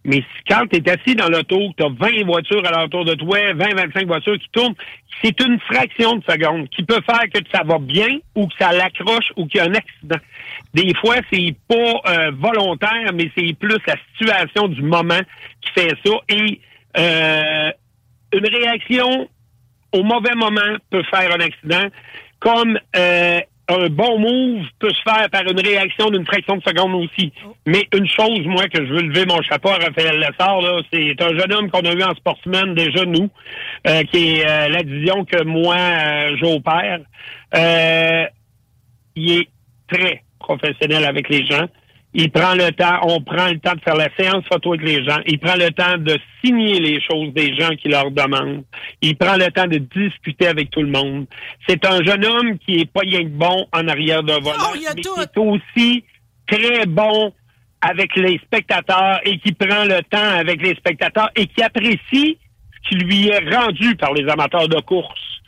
Mais 0.05 0.25
quand 0.49 0.67
tu 0.67 0.79
es 0.79 0.91
assis 0.91 1.15
dans 1.15 1.29
l'auto, 1.29 1.59
que 1.71 1.77
tu 1.77 1.85
as 1.85 1.89
20 1.89 2.25
voitures 2.25 2.67
à 2.67 2.71
l'entour 2.71 3.05
de 3.05 3.15
toi, 3.15 3.39
20-25 3.53 4.07
voitures 4.07 4.39
qui 4.39 4.49
tournent, 4.51 4.75
c'est 5.23 5.39
une 5.41 5.61
fraction 5.61 6.17
de 6.17 6.25
seconde 6.25 6.69
qui 6.71 6.83
peut 6.83 7.01
faire 7.05 7.25
que 7.33 7.41
ça 7.53 7.63
va 7.65 7.79
bien 7.79 8.19
ou 8.35 8.47
que 8.47 8.55
ça 8.59 8.73
l'accroche 8.73 9.33
ou 9.37 9.47
qu'il 9.47 9.59
y 9.59 9.61
a 9.61 9.67
un 9.67 9.75
accident. 9.75 10.17
Des 10.73 10.95
fois, 10.95 11.17
c'est 11.31 11.55
pas 11.69 12.01
euh, 12.07 12.31
volontaire, 12.35 13.13
mais 13.13 13.31
c'est 13.37 13.53
plus 13.55 13.79
la 13.87 13.97
situation 14.13 14.69
du 14.69 14.83
moment 14.83 15.21
qui 15.61 15.73
fait 15.73 15.95
ça. 16.05 16.13
Et 16.31 16.61
euh, 16.97 17.71
une 18.33 18.47
réaction 18.47 19.29
au 19.93 20.03
mauvais 20.03 20.35
moment 20.35 20.77
peut 20.91 21.03
faire 21.11 21.35
un 21.35 21.41
accident, 21.41 21.89
comme 22.39 22.79
euh, 22.97 23.41
un 23.71 23.89
bon 23.89 24.19
move 24.19 24.67
peut 24.81 24.91
se 24.91 25.03
faire 25.03 25.31
par 25.31 25.43
une 25.43 25.61
réaction 25.61 26.11
d'une 26.11 26.27
fraction 26.27 26.57
de 26.57 26.63
seconde 26.63 26.95
aussi. 26.95 27.33
Mais 27.67 27.87
une 27.95 28.09
chose, 28.09 28.45
moi, 28.47 28.67
que 28.69 28.85
je 28.85 28.93
veux 28.93 29.03
lever 29.03 29.27
mon 29.27 29.41
chapeau 29.43 29.69
à 29.69 29.77
Raphaël 29.77 30.19
Lessard, 30.19 30.61
là, 30.61 30.81
c'est 30.93 31.23
un 31.23 31.39
jeune 31.39 31.53
homme 31.53 31.71
qu'on 31.71 31.81
a 31.81 31.93
eu 31.93 32.03
en 32.03 32.15
sportsman 32.15 32.75
déjà, 32.75 33.05
nous, 33.05 33.31
euh, 33.87 34.03
qui 34.05 34.39
est 34.39 34.49
euh, 34.49 34.69
la 34.69 34.83
division 34.83 35.25
que 35.25 35.45
moi, 35.45 35.77
euh, 35.77 36.37
j'opère. 36.39 37.01
Euh, 37.55 38.25
il 39.15 39.39
est 39.39 39.49
très 39.89 40.25
professionnel 40.41 41.05
avec 41.05 41.29
les 41.29 41.47
gens. 41.47 41.67
Il 42.13 42.31
prend 42.33 42.55
le 42.55 42.73
temps, 42.73 42.99
on 43.03 43.21
prend 43.21 43.49
le 43.49 43.61
temps 43.61 43.75
de 43.75 43.81
faire 43.81 43.95
la 43.95 44.09
séance 44.19 44.45
photo 44.51 44.75
avec 44.75 44.85
les 44.85 45.05
gens. 45.05 45.21
Il 45.27 45.39
prend 45.39 45.55
le 45.55 45.71
temps 45.71 45.97
de 45.97 46.19
signer 46.43 46.81
les 46.81 47.01
choses 47.01 47.33
des 47.35 47.55
gens 47.55 47.71
qui 47.77 47.89
leur 47.89 48.11
demandent. 48.11 48.65
Il 49.01 49.17
prend 49.17 49.37
le 49.37 49.49
temps 49.53 49.69
de 49.69 49.79
discuter 49.79 50.49
avec 50.49 50.71
tout 50.71 50.83
le 50.83 50.91
monde. 50.91 51.27
C'est 51.69 51.85
un 51.87 52.03
jeune 52.03 52.25
homme 52.25 52.59
qui 52.59 52.81
est 52.81 52.91
pas 52.91 53.01
rien 53.01 53.23
que 53.23 53.29
bon 53.29 53.67
en 53.73 53.87
arrière 53.87 54.25
de 54.25 54.33
volant, 54.33 54.73
mais 54.75 55.01
qui 55.01 55.21
est 55.21 55.39
aussi 55.39 56.05
très 56.49 56.85
bon 56.87 57.33
avec 57.81 58.17
les 58.17 58.39
spectateurs 58.39 59.21
et 59.25 59.39
qui 59.39 59.53
prend 59.53 59.85
le 59.85 60.03
temps 60.03 60.39
avec 60.39 60.61
les 60.63 60.75
spectateurs 60.75 61.31
et 61.37 61.47
qui 61.47 61.63
apprécie 61.63 62.39
ce 62.83 62.89
qui 62.89 62.95
lui 62.97 63.29
est 63.29 63.55
rendu 63.55 63.95
par 63.95 64.13
les 64.15 64.29
amateurs 64.29 64.69
de 64.69 64.81
course. 64.81 65.41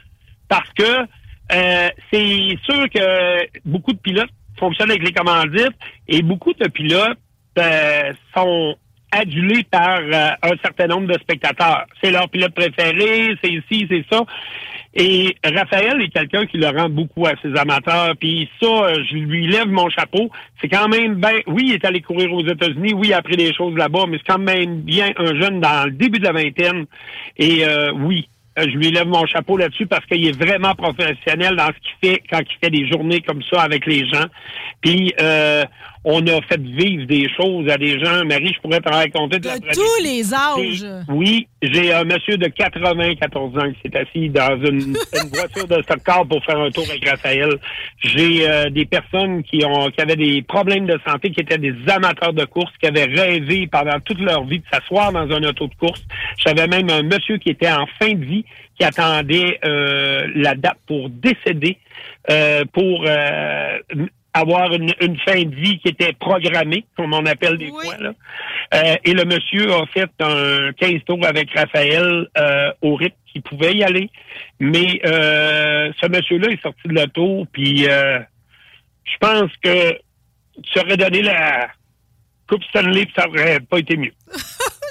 Parce 0.48 0.70
que 0.74 1.06
euh, 1.52 1.88
c'est 2.12 2.56
sûr 2.64 2.88
que 2.88 3.58
beaucoup 3.64 3.92
de 3.92 3.98
pilotes 3.98 4.30
fonctionnent 4.62 4.90
avec 4.90 5.02
les 5.02 5.12
commandites 5.12 5.76
et 6.06 6.22
beaucoup 6.22 6.52
de 6.52 6.68
pilotes 6.68 7.18
euh, 7.58 8.12
sont 8.32 8.76
adulés 9.10 9.64
par 9.64 9.98
euh, 9.98 10.30
un 10.42 10.56
certain 10.62 10.86
nombre 10.86 11.08
de 11.08 11.18
spectateurs. 11.18 11.84
C'est 12.00 12.12
leur 12.12 12.28
pilote 12.28 12.54
préféré, 12.54 13.34
c'est 13.42 13.50
ici, 13.50 13.86
c'est 13.90 14.04
ça. 14.10 14.24
Et 14.94 15.34
Raphaël 15.42 16.00
est 16.00 16.10
quelqu'un 16.10 16.46
qui 16.46 16.58
le 16.58 16.68
rend 16.68 16.88
beaucoup 16.88 17.26
à 17.26 17.32
ses 17.42 17.58
amateurs. 17.58 18.14
Puis 18.20 18.48
ça, 18.60 18.92
je 19.02 19.16
lui 19.16 19.48
lève 19.48 19.68
mon 19.68 19.88
chapeau. 19.88 20.30
C'est 20.60 20.68
quand 20.68 20.88
même 20.88 21.14
bien... 21.14 21.40
Oui, 21.46 21.64
il 21.68 21.72
est 21.72 21.84
allé 21.84 22.02
courir 22.02 22.32
aux 22.32 22.46
États-Unis. 22.46 22.92
Oui, 22.92 23.08
il 23.08 23.14
a 23.14 23.18
appris 23.18 23.36
des 23.36 23.54
choses 23.54 23.74
là-bas. 23.74 24.04
Mais 24.06 24.18
c'est 24.18 24.32
quand 24.32 24.38
même 24.38 24.82
bien 24.82 25.10
un 25.16 25.34
jeune 25.40 25.60
dans 25.60 25.86
le 25.86 25.92
début 25.92 26.18
de 26.18 26.24
la 26.24 26.32
vingtaine. 26.32 26.84
Et 27.38 27.64
euh, 27.64 27.90
oui, 27.92 28.28
je 28.56 28.76
lui 28.76 28.90
lève 28.90 29.06
mon 29.06 29.26
chapeau 29.26 29.56
là-dessus 29.56 29.86
parce 29.86 30.04
qu'il 30.06 30.26
est 30.26 30.38
vraiment 30.38 30.74
professionnel 30.74 31.56
dans 31.56 31.68
ce 31.68 31.72
qu'il 31.72 32.10
fait 32.10 32.22
quand 32.30 32.40
il 32.40 32.56
fait 32.62 32.70
des 32.70 32.86
journées 32.88 33.20
comme 33.20 33.42
ça 33.50 33.62
avec 33.62 33.86
les 33.86 34.06
gens. 34.06 34.26
Puis 34.80 35.12
euh, 35.20 35.64
On 36.04 36.26
a 36.26 36.40
fait 36.42 36.60
vivre 36.60 37.06
des 37.06 37.28
choses 37.36 37.68
à 37.70 37.78
des 37.78 37.98
gens. 38.00 38.24
Marie, 38.24 38.52
je 38.54 38.60
pourrais 38.60 38.80
te 38.80 38.88
raconter 38.88 39.38
de, 39.38 39.46
la 39.46 39.58
De 39.58 39.68
tous 39.72 40.02
les 40.02 40.34
âges. 40.34 40.84
oui, 41.08 41.46
j'ai 41.62 41.92
un 41.92 42.04
monsieur 42.04 42.36
de 42.36 42.48
94 42.48 43.58
ans 43.58 43.72
qui 43.72 43.88
s'est 43.88 43.96
assis 43.96 44.28
dans 44.28 44.56
une, 44.64 44.96
une 45.22 45.28
voiture 45.32 45.68
de 45.68 45.80
stock 45.82 46.02
car 46.04 46.26
pour 46.26 46.44
faire 46.44 46.58
un 46.58 46.70
tour 46.70 46.84
avec 46.90 47.08
Raphaël. 47.08 47.56
J'ai 48.02 48.48
euh, 48.48 48.70
des 48.70 48.84
personnes 48.84 49.42
qui 49.44 49.64
ont 49.64 49.90
qui 49.90 50.00
avaient 50.00 50.16
des 50.16 50.42
problèmes 50.42 50.86
de 50.86 50.98
santé, 51.06 51.30
qui 51.30 51.40
étaient 51.40 51.58
des 51.58 51.74
amateurs 51.88 52.32
de 52.32 52.44
course, 52.44 52.72
qui 52.80 52.86
avaient 52.86 53.04
rêvé 53.04 53.68
pendant 53.70 54.00
toute 54.00 54.20
leur 54.20 54.44
vie 54.44 54.58
de 54.58 54.64
s'asseoir 54.72 55.12
dans 55.12 55.30
un 55.30 55.42
auto 55.44 55.68
de 55.68 55.74
course. 55.74 56.02
J'avais 56.38 56.66
même 56.66 56.90
un 56.90 57.02
monsieur 57.02 57.38
qui 57.38 57.50
était 57.50 57.70
en 57.70 57.86
fin 58.00 58.12
de 58.12 58.24
vie, 58.24 58.44
qui 58.78 58.84
attendait 58.84 59.58
euh, 59.64 60.26
la 60.34 60.54
date 60.54 60.78
pour 60.86 61.08
décéder, 61.10 61.78
euh, 62.30 62.64
pour 62.72 63.04
euh, 63.06 63.78
avoir 64.34 64.72
une, 64.72 64.92
une 65.00 65.18
fin 65.20 65.42
de 65.42 65.54
vie 65.54 65.78
qui 65.80 65.88
était 65.88 66.12
programmée, 66.14 66.86
comme 66.96 67.12
on 67.12 67.26
appelle 67.26 67.58
des 67.58 67.68
fois. 67.68 67.96
Là. 67.98 68.12
Euh, 68.74 68.96
et 69.04 69.12
le 69.12 69.24
monsieur 69.24 69.72
a 69.72 69.84
fait 69.86 70.10
un 70.20 70.72
15 70.72 71.00
tours 71.06 71.24
avec 71.26 71.50
Raphaël 71.54 72.26
euh, 72.38 72.72
au 72.80 72.94
rythme 72.94 73.16
qu'il 73.30 73.42
pouvait 73.42 73.74
y 73.74 73.84
aller. 73.84 74.10
Mais 74.58 75.00
euh, 75.04 75.92
ce 76.00 76.08
monsieur-là 76.08 76.48
est 76.50 76.62
sorti 76.62 76.88
de 76.88 76.94
l'auto, 76.94 77.46
puis 77.52 77.86
euh, 77.88 78.20
je 79.04 79.16
pense 79.20 79.50
que 79.62 79.98
tu 80.62 80.80
aurais 80.80 80.96
donné 80.96 81.22
la 81.22 81.68
Coupe 82.48 82.64
Stanley, 82.64 83.06
puis 83.06 83.14
ça 83.16 83.28
aurait 83.28 83.60
pas 83.60 83.78
été 83.78 83.96
mieux. 83.96 84.12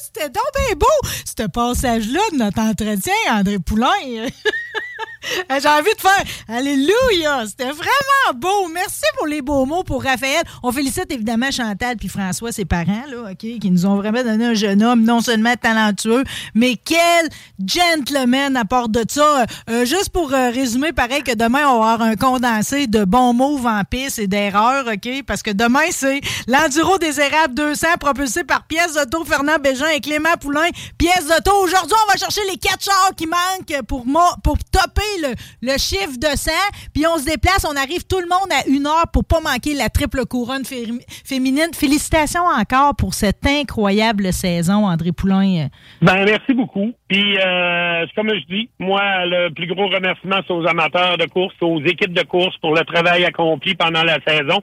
C'était 0.01 0.29
donc 0.29 0.43
bien 0.55 0.75
beau, 0.75 1.07
ce 1.25 1.47
passage-là 1.47 2.19
de 2.33 2.37
notre 2.37 2.59
entretien, 2.59 3.13
André 3.29 3.57
Poulain. 3.59 3.87
J'ai 5.49 5.67
envie 5.67 5.93
de 5.93 6.01
faire 6.01 6.23
Alléluia! 6.47 7.45
C'était 7.47 7.71
vraiment 7.71 8.33
beau. 8.35 8.67
Merci 8.73 9.03
pour 9.17 9.27
les 9.27 9.41
beaux 9.41 9.65
mots 9.65 9.83
pour 9.83 10.03
Raphaël. 10.03 10.41
On 10.63 10.71
félicite 10.71 11.11
évidemment 11.11 11.51
Chantal 11.51 11.95
puis 11.97 12.07
François, 12.09 12.51
ses 12.51 12.65
parents, 12.65 13.03
là, 13.09 13.31
OK, 13.31 13.37
qui 13.37 13.71
nous 13.71 13.85
ont 13.85 13.95
vraiment 13.95 14.23
donné 14.23 14.45
un 14.47 14.53
jeune 14.53 14.81
homme 14.83 15.03
non 15.03 15.21
seulement 15.21 15.53
talentueux, 15.55 16.23
mais 16.55 16.75
quel 16.75 17.29
gentleman 17.65 18.55
à 18.57 18.65
part 18.65 18.89
de 18.89 19.03
ça. 19.07 19.45
Euh, 19.69 19.85
juste 19.85 20.09
pour 20.09 20.33
euh, 20.33 20.49
résumer, 20.49 20.91
pareil 20.91 21.23
que 21.23 21.33
demain, 21.35 21.67
on 21.67 21.79
va 21.83 21.91
avoir 21.93 22.01
un 22.01 22.15
condensé 22.15 22.87
de 22.87 23.03
bons 23.05 23.33
mots 23.33 23.59
en 23.65 23.83
piste 23.83 24.19
et 24.19 24.27
d'erreurs, 24.27 24.85
OK? 24.87 25.23
Parce 25.25 25.43
que 25.43 25.51
demain, 25.51 25.85
c'est 25.91 26.21
l'Enduro 26.47 26.97
des 26.97 27.19
érables 27.19 27.53
200 27.53 27.87
propulsé 27.99 28.43
par 28.43 28.63
pièce 28.65 28.93
d'auto 28.93 29.23
Fernand 29.25 29.57
Bégin 29.61 29.87
et 29.89 29.99
Clément 30.01 30.35
Poulain. 30.39 30.69
Pièce 30.97 31.27
d'auto. 31.27 31.51
Aujourd'hui, 31.63 31.95
on 32.07 32.11
va 32.11 32.17
chercher 32.17 32.41
les 32.49 32.57
quatre 32.57 32.83
chars 32.83 33.11
qui 33.15 33.27
manquent 33.27 33.81
pour, 33.87 34.05
mo- 34.05 34.19
pour 34.43 34.57
le, 35.61 35.71
chiffre 35.77 36.17
de 36.19 36.27
100. 36.35 36.51
Puis 36.93 37.05
on 37.07 37.17
se 37.17 37.25
déplace, 37.25 37.65
on 37.69 37.75
arrive 37.75 38.05
tout 38.05 38.19
le 38.19 38.27
monde 38.27 38.51
à 38.51 38.67
une 38.69 38.85
heure 38.87 39.05
pour 39.13 39.23
pas 39.25 39.39
manquer 39.41 39.73
la 39.73 39.89
triple 39.89 40.25
couronne 40.25 40.65
fé- 40.65 40.87
féminine. 41.25 41.69
Félicitations 41.73 42.43
encore 42.45 42.95
pour 42.95 43.13
cette 43.13 43.45
incroyable 43.45 44.31
saison, 44.33 44.85
André 44.85 45.11
Poulain. 45.11 45.67
Ben, 46.01 46.25
merci 46.25 46.53
beaucoup. 46.53 46.91
Puis, 47.07 47.37
euh, 47.37 48.05
comme 48.15 48.29
je 48.29 48.45
dis, 48.55 48.69
moi, 48.79 49.01
le 49.25 49.49
plus 49.53 49.67
gros 49.67 49.87
remerciement, 49.87 50.37
c'est 50.47 50.53
aux 50.53 50.65
amateurs 50.65 51.17
de 51.17 51.25
course, 51.25 51.53
aux 51.61 51.81
équipes 51.81 52.13
de 52.13 52.23
course 52.23 52.55
pour 52.57 52.73
le 52.73 52.81
travail 52.85 53.25
accompli 53.25 53.75
pendant 53.75 54.03
la 54.03 54.17
saison. 54.25 54.61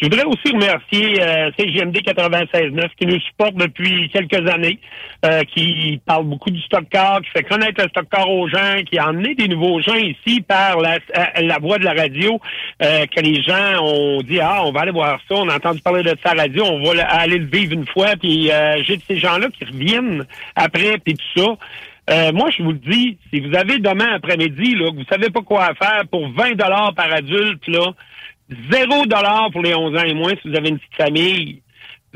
Je 0.00 0.06
voudrais 0.06 0.24
aussi 0.24 0.52
remercier 0.52 1.20
euh, 1.20 1.50
CGMD 1.58 1.96
96.9 1.96 2.88
qui 2.98 3.06
nous 3.06 3.20
supporte 3.20 3.54
depuis 3.54 4.08
quelques 4.10 4.48
années, 4.48 4.78
euh, 5.24 5.42
qui 5.42 6.00
parle 6.06 6.24
beaucoup 6.26 6.50
du 6.50 6.60
stock 6.62 6.84
car, 6.90 7.20
qui 7.22 7.30
fait 7.30 7.42
connaître 7.42 7.82
le 7.82 7.88
stock 7.88 8.06
car 8.10 8.30
aux 8.30 8.48
gens, 8.48 8.76
qui 8.88 8.96
a 8.98 9.08
emmené 9.08 9.34
des 9.34 9.48
nouveaux 9.48 9.67
gens 9.80 9.94
ici 9.94 10.40
par 10.40 10.80
la, 10.80 10.94
euh, 10.96 11.24
la 11.42 11.58
voix 11.58 11.78
de 11.78 11.84
la 11.84 11.92
radio, 11.94 12.40
euh, 12.82 13.06
que 13.06 13.20
les 13.20 13.42
gens 13.42 13.82
ont 13.82 14.20
dit, 14.22 14.40
ah, 14.40 14.62
on 14.64 14.72
va 14.72 14.80
aller 14.80 14.90
voir 14.90 15.18
ça, 15.28 15.34
on 15.36 15.48
a 15.48 15.56
entendu 15.56 15.80
parler 15.80 16.02
de 16.02 16.14
ça 16.22 16.30
à 16.30 16.34
la 16.34 16.42
radio, 16.44 16.64
on 16.64 16.82
va 16.82 16.94
le- 16.94 17.00
aller 17.08 17.38
le 17.38 17.46
vivre 17.46 17.72
une 17.74 17.86
fois, 17.86 18.16
puis 18.20 18.50
euh, 18.50 18.82
j'ai 18.84 18.98
ces 19.06 19.18
gens-là 19.18 19.48
qui 19.56 19.64
reviennent 19.64 20.24
après, 20.56 20.98
puis 20.98 21.14
tout 21.14 21.40
ça. 21.42 21.56
Moi, 22.32 22.48
je 22.56 22.62
vous 22.62 22.72
le 22.72 22.78
dis, 22.78 23.18
si 23.30 23.40
vous 23.40 23.54
avez 23.54 23.78
demain 23.78 24.14
après-midi, 24.14 24.74
là, 24.76 24.90
que 24.90 24.96
vous 24.96 25.04
savez 25.10 25.28
pas 25.28 25.42
quoi 25.42 25.74
faire 25.74 26.04
pour 26.10 26.26
20 26.30 26.52
dollars 26.56 26.94
par 26.94 27.12
adulte, 27.12 27.66
là, 27.68 27.92
0 28.70 29.04
dollars 29.04 29.50
pour 29.52 29.62
les 29.62 29.74
11 29.74 29.94
ans 29.94 30.04
et 30.04 30.14
moins 30.14 30.32
si 30.40 30.48
vous 30.48 30.56
avez 30.56 30.70
une 30.70 30.78
petite 30.78 30.94
famille, 30.96 31.60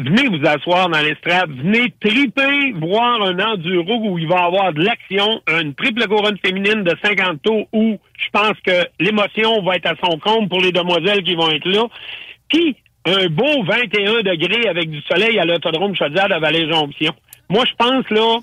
venez 0.03 0.29
vous 0.29 0.47
asseoir 0.47 0.89
dans 0.89 1.01
l'estrade, 1.01 1.51
venez 1.51 1.93
triper, 2.01 2.73
voir 2.81 3.23
un 3.23 3.39
enduro 3.39 4.11
où 4.11 4.19
il 4.19 4.29
va 4.29 4.41
y 4.41 4.45
avoir 4.45 4.73
de 4.73 4.83
l'action, 4.83 5.41
une 5.49 5.75
triple 5.75 6.07
couronne 6.07 6.39
féminine 6.45 6.83
de 6.83 6.97
50 7.03 7.43
tours 7.43 7.67
où 7.73 7.99
je 8.19 8.29
pense 8.33 8.55
que 8.65 8.87
l'émotion 9.01 9.63
va 9.63 9.77
être 9.77 9.87
à 9.87 9.95
son 10.03 10.19
compte 10.19 10.49
pour 10.49 10.61
les 10.61 10.73
demoiselles 10.73 11.23
qui 11.23 11.35
vont 11.35 11.51
être 11.51 11.69
là. 11.69 11.87
Puis, 12.49 12.77
un 13.05 13.27
beau 13.29 13.65
21 13.65 14.23
degrés 14.23 14.69
avec 14.69 14.91
du 14.91 15.01
soleil 15.03 15.39
à 15.39 15.45
l'autodrome 15.45 15.97
Chaudière 15.97 16.29
de 16.29 16.41
Vallée-Jonction. 16.41 17.13
Moi, 17.49 17.65
je 17.65 17.75
pense, 17.77 18.09
là, 18.11 18.39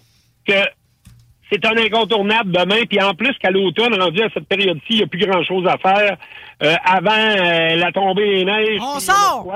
que 0.46 0.70
c'est 1.52 1.66
un 1.66 1.78
incontournable 1.78 2.52
demain. 2.52 2.84
Puis 2.88 3.02
en 3.02 3.14
plus 3.14 3.34
qu'à 3.40 3.52
l'automne, 3.52 4.00
rendu 4.00 4.22
à 4.22 4.30
cette 4.34 4.48
période-ci, 4.48 4.86
il 4.90 4.98
n'y 4.98 5.04
a 5.04 5.08
plus 5.08 5.26
grand-chose 5.26 5.66
à 5.68 5.78
faire. 5.78 6.18
Euh, 6.62 6.76
avant 6.84 7.12
euh, 7.12 7.76
la 7.76 7.92
tombée 7.92 8.40
des 8.40 8.46
neiges. 8.46 8.82
On 8.82 9.00
sort! 9.00 9.48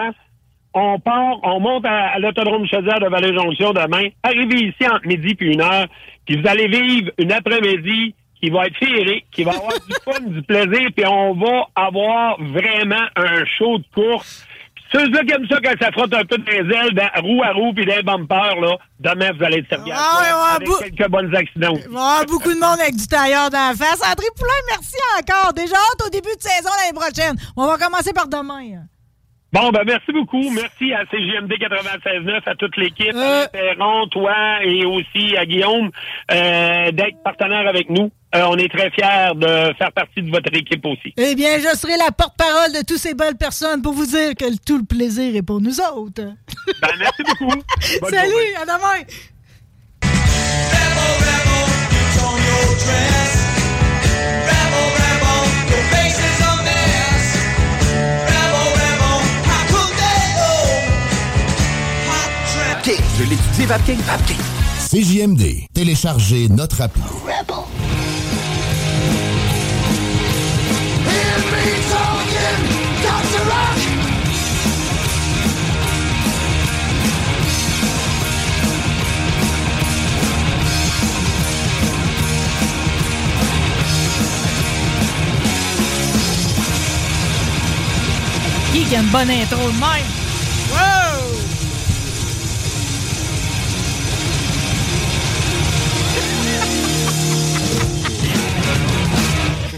On 0.74 1.00
part, 1.00 1.38
on 1.44 1.60
monte 1.60 1.86
à, 1.86 2.14
à 2.16 2.20
l'autodrome 2.20 2.66
Chaudière 2.68 3.00
de 3.00 3.08
Vallée-Jonction 3.08 3.74
demain. 3.74 4.08
Arrivez 4.24 4.66
ici 4.66 4.88
entre 4.90 5.06
midi 5.06 5.36
puis 5.36 5.54
une 5.54 5.62
heure. 5.62 5.86
Puis 6.26 6.42
vous 6.42 6.48
allez 6.48 6.68
vivre 6.68 7.12
une 7.20 7.32
après-midi 7.32 8.16
qui 8.42 8.50
va 8.50 8.66
être 8.68 8.76
féerique, 8.78 9.26
qui 9.32 9.44
va 9.44 9.52
avoir 9.52 9.74
du 9.74 9.94
fun, 10.04 10.20
du 10.26 10.42
plaisir. 10.42 10.90
Puis 10.96 11.06
on 11.06 11.34
va 11.36 11.68
avoir 11.76 12.38
vraiment 12.42 13.06
un 13.16 13.46
show 13.58 13.78
de 13.78 13.86
course. 13.94 14.46
Puis 14.76 14.84
Ceux-là 14.94 15.24
qui 15.24 15.32
aiment 15.34 15.48
ça 15.48 15.60
quand 15.64 15.74
ça 15.80 15.92
frotte 15.92 16.14
un 16.14 16.26
peu 16.26 16.38
des 16.40 16.52
ailes, 16.58 16.94
dans, 16.94 17.22
roue 17.22 17.44
à 17.44 17.52
roue 17.52 17.74
puis 17.74 17.86
des 17.86 18.02
bumpers, 18.02 18.60
là, 18.60 18.78
demain, 19.00 19.32
vous 19.38 19.44
allez 19.44 19.60
être 19.60 19.70
servi 19.70 19.92
à 19.92 19.96
Ah, 19.98 20.22
ouais, 20.22 20.66
ouais, 20.66 20.78
avec 20.82 20.96
quelques 20.96 21.10
bonnes 21.12 21.36
accidents. 21.36 21.76
Avoir 21.86 22.26
beaucoup 22.26 22.50
de 22.54 22.60
monde 22.60 22.80
avec 22.82 22.96
du 22.96 23.08
tailleur 23.08 23.50
dans 23.52 23.70
la 23.70 23.76
face. 23.76 24.02
André 24.02 24.26
Poulain, 24.36 24.52
merci 24.72 24.98
encore. 25.20 25.54
Déjà 25.54 25.76
hâte 25.76 26.08
au 26.08 26.10
début 26.10 26.36
de 26.36 26.42
saison 26.42 26.70
l'année 26.82 26.98
prochaine. 27.00 27.36
On 27.56 27.68
va 27.68 27.78
commencer 27.78 28.12
par 28.12 28.28
demain. 28.28 28.84
Bon, 29.54 29.70
ben 29.70 29.84
merci 29.86 30.12
beaucoup. 30.12 30.50
Merci 30.50 30.94
à 30.94 31.06
CGMD 31.12 31.52
96.9, 31.54 32.42
à 32.48 32.56
toute 32.56 32.76
l'équipe, 32.76 33.14
Euh. 33.14 33.44
à 33.44 33.48
Perron, 33.50 34.08
toi 34.08 34.36
et 34.64 34.84
aussi 34.84 35.38
à 35.38 35.46
Guillaume 35.46 35.92
euh, 36.32 36.92
d'être 36.92 37.22
partenaire 37.24 37.68
avec 37.68 37.88
nous. 37.92 38.12
Euh, 38.36 38.46
on 38.50 38.58
est 38.58 38.68
très 38.68 38.90
fiers 38.90 39.32
de 39.36 39.74
faire 39.78 39.92
partie 39.94 40.24
de 40.24 40.32
votre 40.32 40.52
équipe 40.56 40.84
aussi. 40.88 41.14
Eh 41.18 41.36
bien, 41.36 41.60
je 41.60 41.78
serai 41.78 41.98
la 41.98 42.12
porte-parole 42.12 42.72
de 42.74 42.84
toutes 42.84 42.98
ces 42.98 43.14
belles 43.14 43.38
personnes 43.38 43.84
pour 43.84 43.94
vous 43.94 44.08
dire 44.08 44.34
que 44.36 44.46
tout 44.66 44.80
le 44.80 44.86
plaisir 44.86 45.36
est 45.36 45.44
pour 45.44 45.62
nous 45.62 45.80
autres. 45.80 46.24
Ben, 46.82 46.90
merci 46.98 47.22
beaucoup. 47.28 47.54
Bonne 48.02 48.10
Salut, 48.10 48.32
journée. 48.32 48.56
à 48.60 48.66
demain. 48.66 49.06
Je 63.24 63.30
l'étudie, 63.30 63.66
Vapking, 63.66 64.00
Vapking. 64.02 64.38
CJMD. 64.90 65.68
Téléchargez 65.74 66.50
notre 66.50 66.82
appli. 66.82 67.02
Qui 88.74 88.84
qui 88.84 88.96
a 88.96 89.00
une 89.00 89.08
bonne 89.08 89.30
intro 89.30 89.72
de 89.72 89.80
même? 89.80 90.04
Wow! 90.74 91.13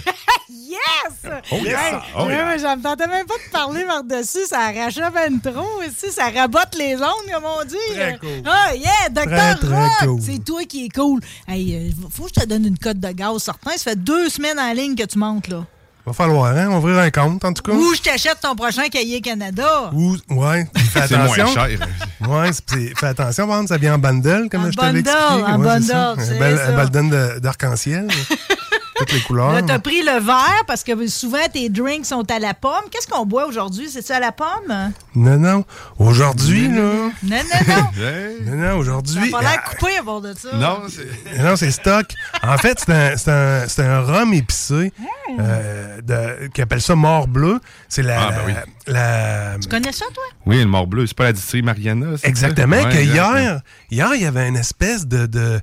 yes! 0.49 1.34
Oh, 1.52 1.56
yes! 1.64 1.73
Ouais, 1.73 1.99
Oh, 2.18 2.26
ouais, 2.26 2.34
yeah. 2.34 2.48
ouais, 2.48 2.60
j'en 2.60 2.77
tentais 2.80 3.07
même 3.07 3.26
pas 3.26 3.34
de 3.36 3.52
parler 3.52 3.84
par-dessus. 3.86 4.45
Ça 4.48 4.60
arrachait 4.60 5.02
ben 5.14 5.40
trop 5.41 5.82
ici. 5.84 6.11
Ça 6.11 6.30
rabote 6.30 6.76
les 6.77 6.95
ondes, 6.95 7.32
comme 7.34 7.44
on 7.45 7.64
dit. 7.65 7.76
Très 7.94 8.18
cool. 8.19 8.41
Ah, 8.45 8.73
yeah! 8.76 9.10
Docteur 9.10 9.57
Rock! 9.72 9.91
cool. 10.02 10.22
C'est 10.22 10.44
toi 10.44 10.64
qui 10.65 10.86
est 10.86 10.90
cool. 10.95 11.19
Hey, 11.48 11.76
euh, 11.76 11.91
faut 12.11 12.23
que 12.23 12.30
je 12.36 12.41
te 12.41 12.45
donne 12.45 12.65
une 12.65 12.77
cote 12.77 12.99
de 12.99 13.10
gaz 13.11 13.44
certain. 13.44 13.72
Ça 13.72 13.77
fait 13.91 13.95
deux 13.95 14.30
semaines 14.30 14.60
en 14.60 14.73
ligne 14.73 14.95
que 14.95 15.03
tu 15.06 15.18
montes, 15.18 15.48
là. 15.48 15.65
Va 16.06 16.14
falloir, 16.14 16.56
hein, 16.56 16.68
ouvrir 16.69 16.99
un 16.99 17.10
compte, 17.10 17.44
en 17.44 17.52
tout 17.52 17.64
cas. 17.64 17.72
Ou 17.72 17.95
je 17.95 18.02
t'achète 18.02 18.38
ton 18.40 18.56
prochain 18.56 18.88
cahier 18.90 19.22
Canada. 19.22 19.90
Ou, 19.91 20.15
ouais, 20.30 20.68
fais 20.94 21.02
C'est 21.07 21.18
moins 21.18 21.32
attention. 21.34 21.48
cher. 21.48 21.80
Ouais, 22.30 22.49
c'est- 22.53 22.94
fais 22.98 23.07
attention, 23.07 23.48
par 23.48 23.68
ça 23.68 23.77
vient 23.77 23.95
en 23.95 23.98
bundle, 23.98 24.48
comme 24.49 24.65
En 24.65 24.72
je 24.72 24.77
t'avais 24.77 24.99
expliqué. 24.99 25.19
en 25.19 25.36
Ouais, 25.38 25.45
c'est 25.52 25.57
bundle, 25.57 25.86
ça. 25.86 26.15
c'est 26.19 26.36
Un 26.36 26.40
bel- 26.40 26.57
ça. 26.57 26.68
Un 26.68 26.86
bundle 26.86 27.10
de- 27.10 27.40
d'arc-en-ciel. 27.40 28.07
Toutes 28.96 29.12
les 29.14 29.20
couleurs. 29.22 29.52
Là, 29.54 29.62
t'as 29.62 29.80
pris 29.80 30.02
le 30.02 30.20
verre 30.20 30.64
parce 30.68 30.84
que 30.84 31.08
souvent 31.08 31.38
tes 31.52 31.70
drinks 31.70 32.06
sont 32.06 32.30
à 32.32 32.40
la 32.40 32.54
pomme. 32.54 32.86
Qu'est-ce 32.92 33.08
qu'on 33.08 33.26
boit 33.26 33.46
aujourd'hui? 33.46 33.90
C'est 33.90 34.02
ça 34.02 34.18
à 34.18 34.20
la 34.20 34.32
pomme? 34.32 34.92
Non, 35.16 35.38
non. 35.38 35.66
Aujourd'hui, 35.98 36.68
là. 36.68 36.74
Non, 36.74 37.12
non, 37.24 37.38
non. 37.68 37.86
Non, 38.46 38.56
non, 38.56 38.78
aujourd'hui. 38.78 39.30
Ça 39.30 39.38
a 39.38 39.42
pas 39.42 39.50
l'air 39.50 39.64
coupé 39.64 39.98
à 39.98 40.04
bord 40.04 40.22
de 40.22 40.34
ça. 40.34 40.50
Non, 40.56 40.84
c'est. 40.90 41.42
Non, 41.44 41.56
c'est 41.56 41.72
stock. 41.72 42.06
En 42.44 42.58
fait, 42.58 42.80
c'est 42.80 42.92
un, 42.94 43.18
c'est 43.18 43.32
un, 43.32 43.68
c'est 43.68 43.84
un 43.84 44.02
rhum 44.02 44.34
épicé 44.34 44.92
euh, 45.40 46.02
de, 46.02 46.48
qui 46.48 46.62
appelle 46.62 46.82
ça 46.82 46.96
mort 46.96 47.28
bleu. 47.28 47.60
C'est 47.90 48.04
la, 48.04 48.22
Ah, 48.28 48.32
ben 48.32 48.42
oui. 48.48 48.54
la. 48.88 49.58
Tu 49.62 49.68
connais 49.68 49.92
ça, 49.92 50.06
toi? 50.14 50.24
Oui, 50.46 50.60
le 50.60 50.66
mort 50.66 50.88
bleu, 50.88 51.08
c'est 51.08 51.18
pas 51.18 51.26
la 51.26 51.34
distillerie 51.34 51.66
Mariana. 51.66 52.18
ça? 52.18 52.28
Exactement. 52.28 52.78
Ouais, 52.78 52.84
que 52.92 52.98
exact. 52.98 53.14
hier, 53.14 53.62
hier, 53.92 54.10
il 54.16 54.22
y 54.22 54.26
avait 54.26 54.48
une 54.48 54.58
espèce 54.58 55.08
de, 55.08 55.26
de- 55.26 55.60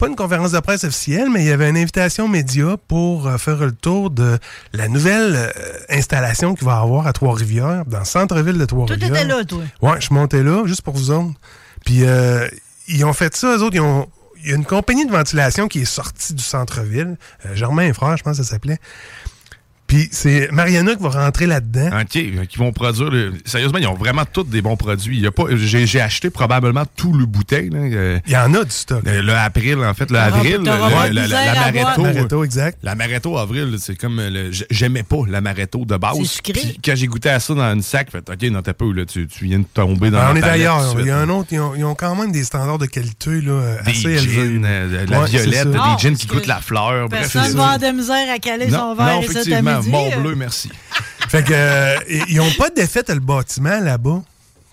Pas 0.00 0.08
une 0.08 0.16
conférence 0.16 0.52
de 0.52 0.60
presse 0.60 0.84
officielle, 0.84 1.28
mais 1.30 1.42
il 1.42 1.48
y 1.48 1.52
avait 1.52 1.68
une 1.68 1.76
invitation 1.76 2.26
média 2.26 2.76
pour 2.88 3.26
euh, 3.26 3.36
faire 3.36 3.58
le 3.58 3.70
tour 3.72 4.10
de 4.10 4.38
la 4.72 4.88
nouvelle 4.88 5.34
euh, 5.36 5.50
installation 5.90 6.54
qu'il 6.54 6.64
va 6.64 6.78
y 6.78 6.82
avoir 6.82 7.06
à 7.06 7.12
Trois-Rivières, 7.12 7.84
dans 7.84 7.98
le 7.98 8.04
centre-ville 8.06 8.56
de 8.56 8.64
Trois-Rivières. 8.64 9.12
t'étais 9.12 9.24
là, 9.26 9.44
toi. 9.44 9.62
Ouais, 9.82 10.00
je 10.00 10.14
monté 10.14 10.42
là, 10.42 10.64
juste 10.64 10.80
pour 10.80 10.94
vous 10.94 11.10
autres. 11.10 11.34
Puis, 11.84 12.04
euh, 12.04 12.48
ils 12.88 13.04
ont 13.04 13.12
fait 13.12 13.36
ça, 13.36 13.56
eux 13.58 13.62
autres. 13.62 13.76
Ils 13.76 13.82
ont, 13.82 14.08
il 14.42 14.48
y 14.48 14.52
a 14.52 14.56
une 14.56 14.64
compagnie 14.64 15.04
de 15.04 15.12
ventilation 15.12 15.68
qui 15.68 15.80
est 15.80 15.84
sortie 15.84 16.32
du 16.32 16.42
centre-ville. 16.42 17.16
Euh, 17.44 17.54
Germain 17.54 17.82
et 17.82 17.92
je 17.92 17.98
pense 17.98 18.20
que 18.22 18.32
ça 18.32 18.44
s'appelait. 18.44 18.78
Puis, 19.90 20.08
c'est 20.12 20.52
Mariana 20.52 20.94
qui 20.94 21.02
va 21.02 21.08
rentrer 21.08 21.46
là-dedans. 21.46 21.88
OK, 22.00 22.16
euh, 22.16 22.44
qui 22.48 22.58
vont 22.58 22.70
produire. 22.72 23.10
le- 23.10 23.32
Sérieusement, 23.44 23.78
ils 23.78 23.88
ont 23.88 23.94
vraiment 23.96 24.22
tous 24.24 24.44
des 24.44 24.62
bons 24.62 24.76
produits. 24.76 25.16
Il 25.16 25.22
y 25.24 25.26
a 25.26 25.32
pas... 25.32 25.44
J'ai 25.56 25.84
j'ai 25.84 26.00
acheté 26.00 26.30
probablement 26.30 26.84
tout 26.94 27.12
le 27.12 27.26
bouteille. 27.26 27.70
là. 27.70 27.78
Euh, 27.80 28.20
Il 28.24 28.32
y 28.32 28.36
en 28.36 28.54
a 28.54 28.62
du 28.62 28.70
stock. 28.70 29.02
Le, 29.04 29.20
le 29.20 29.32
avril, 29.34 29.78
en 29.84 29.92
fait, 29.92 30.08
le 30.12 30.18
avril, 30.18 30.58
le- 30.58 30.64
la, 30.64 31.26
la. 31.26 31.54
Maretto. 31.72 32.02
Maretto, 32.02 32.44
exact. 32.44 32.78
La 32.84 32.94
Maretto 32.94 33.36
avril, 33.36 33.76
c'est 33.80 33.96
comme. 33.96 34.20
euh, 34.20 34.30
le- 34.30 34.50
J'aimais 34.70 35.02
pas 35.02 35.22
la 35.28 35.40
Maretto 35.40 35.84
de 35.84 35.96
base. 35.96 36.16
C'est 36.18 36.24
sucré. 36.24 36.52
Puis 36.52 36.78
quand 36.84 36.94
j'ai 36.94 37.08
goûté 37.08 37.28
à 37.30 37.40
ça 37.40 37.52
dans 37.54 37.72
une 37.74 37.82
sac, 37.82 38.12
fait 38.12 38.18
OK, 38.30 38.42
non, 38.50 38.62
t'as 38.62 38.72
pas, 38.74 38.84
là, 38.94 39.04
tu, 39.04 39.26
tu 39.26 39.44
viens 39.44 39.58
de 39.58 39.64
tomber 39.74 40.10
dans 40.10 40.18
Ah, 40.18 40.26
la 40.26 40.30
on 40.32 40.36
est 40.36 40.40
palette 40.40 40.54
ailleurs. 40.54 40.92
tout 40.92 40.98
de 40.98 41.02
Il 41.02 41.08
y 41.08 41.10
a 41.10 41.18
un 41.18 41.28
autre. 41.30 41.48
Ils 41.50 41.58
ont, 41.58 41.74
ils 41.74 41.84
ont 41.84 41.96
quand 41.96 42.14
même 42.14 42.30
des 42.30 42.44
standards 42.44 42.78
de 42.78 42.86
qualité 42.86 43.40
là, 43.40 43.50
euh, 43.52 43.82
Des 43.84 43.90
assez 43.90 44.08
élevés. 44.08 44.60
euh, 44.64 45.06
la 45.08 45.20
Ouais, 45.22 45.26
violette, 45.28 45.70
des 45.72 45.76
Ah, 45.80 45.96
parce 46.00 46.16
qui 46.18 46.26
goûtent 46.28 46.46
la 46.46 46.60
fleur. 46.60 47.08
Bref, 47.08 47.22
Personne 47.22 47.42
c'est 47.50 47.56
va 47.56 47.62
avoir 47.72 47.78
de 47.80 47.96
misère 47.96 48.32
à 48.32 48.38
caler 48.38 48.70
son 48.70 48.94
verre 48.94 49.20
et 49.22 49.26
ça 49.26 49.42
effectivement, 49.80 50.04
midi. 50.04 50.14
mort 50.14 50.22
bleu, 50.22 50.34
merci. 50.36 50.70
Fait 51.28 51.44
que, 51.44 51.52
euh, 51.52 51.96
ils 52.28 52.36
n'ont 52.36 52.52
pas 52.52 52.70
défait 52.70 53.04
le 53.08 53.20
bâtiment 53.20 53.80
là-bas. 53.80 54.22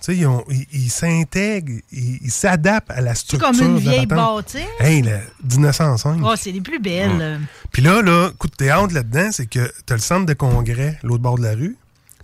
Tu 0.00 0.16
sais, 0.16 0.28
ils, 0.72 0.90
s'intègrent, 0.90 1.80
ils 1.90 2.30
s'adaptent 2.30 2.90
à 2.90 3.00
la 3.00 3.14
C'est 3.16 3.22
structure. 3.22 3.48
comme 3.48 3.60
une 3.60 3.78
vieille 3.78 4.06
bâtisse. 4.06 4.60
Hey, 4.78 5.02
le 5.02 5.18
1905. 5.42 6.20
Oh, 6.24 6.34
c'est 6.36 6.52
les 6.52 6.60
plus 6.60 6.78
belles. 6.78 7.40
Puis 7.72 7.82
là, 7.82 8.00
là, 8.00 8.30
coup 8.38 8.46
de 8.46 8.54
théâtre 8.54 8.94
là-dedans, 8.94 9.30
c'est 9.32 9.46
que 9.46 9.70
tu 9.86 9.92
as 9.92 9.96
le 9.96 10.02
centre 10.02 10.26
de 10.26 10.34
congrès, 10.34 10.98
l'autre 11.02 11.22
bord 11.22 11.36
de 11.36 11.42
la 11.42 11.54
rue. 11.54 11.76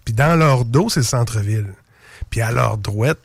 Puis 0.05 0.15
dans 0.15 0.37
leur 0.37 0.65
dos, 0.65 0.89
c'est 0.89 1.01
le 1.01 1.05
centre-ville. 1.05 1.75
Puis 2.31 2.41
à 2.41 2.53
leur 2.53 2.77
droite, 2.79 3.19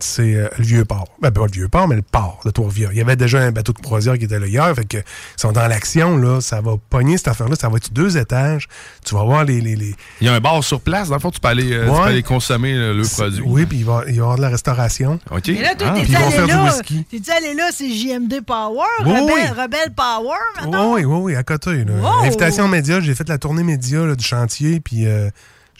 c'est 0.00 0.34
euh, 0.34 0.48
le 0.58 0.64
vieux 0.64 0.84
port. 0.84 1.08
Ben, 1.20 1.30
pas 1.32 1.44
le 1.46 1.50
vieux 1.50 1.66
port, 1.68 1.88
mais 1.88 1.96
le 1.96 2.02
port 2.02 2.40
de 2.44 2.50
Trois-Rivières. 2.50 2.92
Il 2.92 2.98
y 2.98 3.00
avait 3.00 3.16
déjà 3.16 3.40
un 3.40 3.50
bateau 3.50 3.72
de 3.72 3.80
croisière 3.80 4.16
qui 4.16 4.24
était 4.26 4.38
là 4.38 4.46
hier. 4.46 4.72
Fait 4.76 4.84
que, 4.84 4.98
ils 4.98 5.02
sont 5.36 5.50
dans 5.50 5.66
l'action, 5.66 6.16
là. 6.16 6.40
Ça 6.40 6.60
va 6.60 6.74
pogner 6.90 7.16
cette 7.16 7.28
affaire-là. 7.28 7.56
Ça 7.56 7.68
va 7.68 7.78
être 7.78 7.92
deux 7.92 8.16
étages. 8.16 8.68
Tu 9.04 9.14
vas 9.16 9.24
voir 9.24 9.44
les. 9.44 9.60
les, 9.60 9.74
les- 9.74 9.94
Il 10.20 10.26
y 10.26 10.30
a 10.30 10.34
un 10.34 10.40
bar 10.40 10.62
sur 10.62 10.80
place. 10.80 11.08
Dans 11.08 11.16
le 11.16 11.20
fond, 11.20 11.30
tu 11.32 11.40
peux 11.40 11.48
aller, 11.48 11.72
euh, 11.72 11.84
tu 11.86 11.90
Ouais. 11.90 11.96
peux 11.98 12.02
aller 12.04 12.22
consommer 12.22 12.74
euh, 12.74 12.94
le 12.94 13.02
produit. 13.02 13.42
Oui, 13.44 13.66
puis 13.66 13.78
il 13.78 13.84
va, 13.84 14.02
il 14.06 14.12
va 14.12 14.16
y 14.16 14.20
avoir 14.20 14.36
de 14.36 14.42
la 14.42 14.50
restauration. 14.50 15.18
OK. 15.32 15.48
Et 15.48 15.54
là, 15.60 15.74
toi, 15.74 15.88
Ah. 15.90 15.94
t'es 15.94 16.14
allé 16.14 16.46
là. 16.46 16.72
T'es 17.10 17.32
allé 17.32 17.54
là, 17.54 17.70
c'est 17.72 17.90
JMD 17.90 18.40
Power, 18.46 18.78
Oui, 19.04 19.12
Rebelle, 19.12 19.24
oui. 19.34 19.40
Rebelle 19.62 19.92
Power, 19.96 20.28
Oui, 20.28 20.62
maintenant. 20.62 20.92
oui, 20.94 21.04
oui, 21.04 21.18
oui, 21.22 21.34
à 21.36 21.42
côté. 21.42 21.84
Là. 21.84 21.92
Wow! 22.00 22.24
Invitation 22.24 22.68
média, 22.68 23.00
j'ai 23.00 23.14
fait 23.16 23.28
la 23.28 23.38
tournée 23.38 23.64
média 23.64 24.04
là, 24.04 24.14
du 24.14 24.24
chantier, 24.24 24.78
puis 24.80 25.06
euh, 25.06 25.28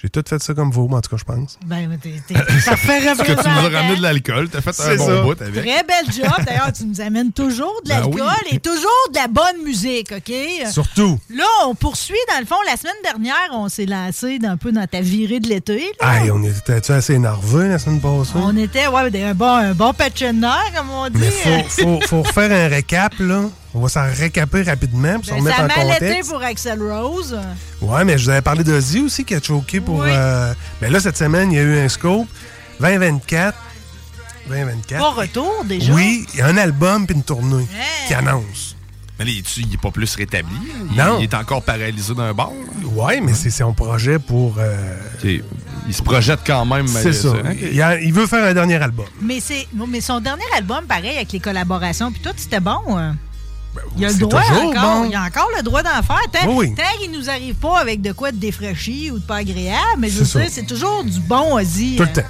j'ai 0.00 0.08
tout 0.08 0.22
fait 0.28 0.40
ça 0.40 0.54
comme 0.54 0.70
vous, 0.70 0.84
en 0.92 1.00
tout 1.00 1.10
cas, 1.10 1.16
je 1.16 1.24
pense. 1.24 1.58
Ben, 1.66 1.98
t'es, 2.00 2.22
t'es, 2.28 2.34
ça 2.60 2.76
fait 2.76 3.04
Parce 3.04 3.18
que 3.18 3.32
tu 3.32 3.48
nous 3.48 3.66
as 3.66 3.68
ramené 3.80 3.96
de 3.96 4.02
l'alcool. 4.02 4.48
T'as 4.48 4.60
fait 4.60 4.80
un 4.92 4.94
bon 4.96 5.06
ça. 5.06 5.22
bout 5.22 5.42
avec. 5.42 5.54
Très 5.54 5.82
belle 5.82 6.12
job. 6.14 6.32
D'ailleurs, 6.46 6.72
tu 6.72 6.84
nous 6.84 7.00
amènes 7.00 7.32
toujours 7.32 7.80
de 7.84 7.88
Ben 7.88 8.00
l'alcool 8.00 8.20
oui. 8.48 8.56
et 8.56 8.60
toujours 8.60 9.08
de 9.12 9.16
la 9.16 9.26
bonne 9.26 9.64
musique, 9.64 10.12
OK? 10.16 10.32
Surtout. 10.70 11.18
Là, 11.30 11.44
on 11.66 11.74
poursuit, 11.74 12.14
dans 12.32 12.38
le 12.38 12.46
fond. 12.46 12.54
La 12.66 12.76
semaine 12.76 12.94
dernière, 13.02 13.48
on 13.52 13.68
s'est 13.68 13.86
lancé 13.86 14.38
un 14.44 14.56
peu 14.56 14.70
dans 14.70 14.86
ta 14.86 15.00
virée 15.00 15.40
de 15.40 15.48
l'été. 15.48 15.90
Hey, 16.00 16.30
on 16.30 16.44
était 16.44 16.92
assez 16.92 17.14
énervés 17.14 17.68
la 17.68 17.80
semaine 17.80 18.00
passée? 18.00 18.30
On 18.36 18.56
était, 18.56 18.86
ouais, 18.86 19.10
des- 19.10 19.22
un 19.24 19.34
bon, 19.34 19.46
un 19.52 19.74
bon 19.74 19.92
patcheneur, 19.92 20.62
comme 20.76 20.90
on 20.90 21.08
dit. 21.10 21.18
Mais 21.18 21.30
faut, 21.30 21.82
faut, 21.82 22.00
faut 22.06 22.22
refaire 22.22 22.52
un 22.52 22.68
récap, 22.68 23.14
là. 23.18 23.42
On 23.74 23.80
va 23.80 23.88
s'en 23.88 24.04
récaper 24.10 24.62
rapidement, 24.62 25.18
Ben, 25.18 25.36
remettre 25.36 25.56
ça 25.56 25.64
a 25.64 25.66
mal 25.84 25.96
été 26.02 26.20
pour 26.26 26.42
Axel 26.42 26.80
Rose. 26.82 27.38
Ouais, 27.82 28.04
mais 28.04 28.16
je 28.16 28.24
vous 28.24 28.30
avais 28.30 28.40
parlé 28.40 28.64
d'Ozzy 28.64 29.00
aussi 29.00 29.24
qui 29.24 29.34
a 29.34 29.42
choqué 29.42 29.80
pour. 29.80 30.00
Oui. 30.00 30.08
euh, 30.10 30.54
Mais 30.80 30.88
là, 30.88 31.00
cette 31.00 31.18
semaine, 31.18 31.52
il 31.52 31.56
y 31.56 31.58
a 31.58 31.62
eu 31.64 31.78
un 31.78 31.88
scope. 31.88 32.26
2024. 32.80 33.56
2024. 34.48 35.00
Pas 35.02 35.10
retour, 35.20 35.64
déjà. 35.64 35.92
Oui, 35.92 36.26
il 36.32 36.38
y 36.38 36.42
a 36.42 36.46
un 36.46 36.56
album 36.56 37.06
puis 37.06 37.14
une 37.16 37.22
tournée 37.22 37.64
Hey. 37.74 38.06
qui 38.08 38.14
annonce. 38.14 38.74
Mais 39.18 39.24
là, 39.26 39.30
il 39.32 39.38
est- 39.38 39.56
il 39.58 39.74
est 39.74 39.80
pas 39.80 39.90
plus 39.90 40.14
rétabli? 40.14 40.54
Il, 40.90 40.96
Non. 40.96 41.18
il 41.18 41.24
est 41.24 41.34
encore 41.34 41.62
paralysé 41.62 42.14
d'un 42.14 42.32
bord. 42.32 42.54
Ouais, 42.94 43.20
mais 43.20 43.34
c'est 43.34 43.50
son 43.50 43.74
projet 43.74 44.18
pour. 44.18 44.54
euh, 44.58 44.96
Il 45.86 45.94
se 45.94 46.02
projette 46.02 46.40
quand 46.46 46.64
même. 46.66 46.86
C'est 46.86 47.04
mais 47.06 47.12
ça. 47.12 47.28
Il, 47.72 47.82
a- 47.82 48.00
il 48.00 48.12
veut 48.12 48.26
faire 48.26 48.44
un 48.44 48.54
dernier 48.54 48.76
album. 48.76 49.06
Mais, 49.20 49.38
mais 49.88 50.00
son 50.00 50.20
dernier 50.20 50.44
album, 50.56 50.84
pareil, 50.86 51.16
avec 51.16 51.32
les 51.32 51.40
collaborations, 51.40 52.12
puis 52.12 52.20
tout, 52.22 52.30
c'était 52.36 52.60
bon. 52.60 52.78
hein? 52.96 53.16
Il 53.96 54.04
a 54.04 54.08
le 54.08 54.14
droit 54.14 54.42
toujours 54.42 54.62
encore. 54.64 54.82
bon. 54.82 55.04
Il 55.10 55.14
a 55.14 55.22
encore 55.22 55.48
le 55.56 55.62
droit 55.62 55.82
d'en 55.82 56.02
faire. 56.02 56.20
Tant, 56.32 56.54
Oui, 56.54 56.74
tant 56.74 56.98
qu'il 57.00 57.10
nous 57.10 57.28
arrive 57.28 57.54
pas 57.54 57.78
avec 57.78 58.00
de 58.02 58.12
quoi 58.12 58.32
de 58.32 58.36
défraîchi 58.36 59.10
ou 59.10 59.18
de 59.18 59.24
pas 59.24 59.36
agréable, 59.36 59.98
mais 59.98 60.10
je 60.10 60.24
sais, 60.24 60.48
c'est 60.50 60.66
toujours 60.66 61.04
du 61.04 61.20
bon 61.20 61.56
Ozzy. 61.56 61.96
Tout 61.96 62.02
le 62.04 62.08
hein. 62.08 62.12
temps. 62.12 62.28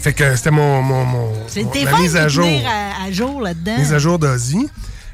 Fait 0.00 0.12
que 0.12 0.36
c'était 0.36 0.50
mon, 0.50 0.82
mon, 0.82 1.32
mise 1.98 2.16
à 2.16 2.28
jour. 2.28 2.44
à, 2.44 3.04
à 3.06 3.40
là-dedans. 3.42 3.78
Mise 3.78 3.92
à 3.94 3.98
jour 3.98 4.18
d'Ozzy. 4.18 4.68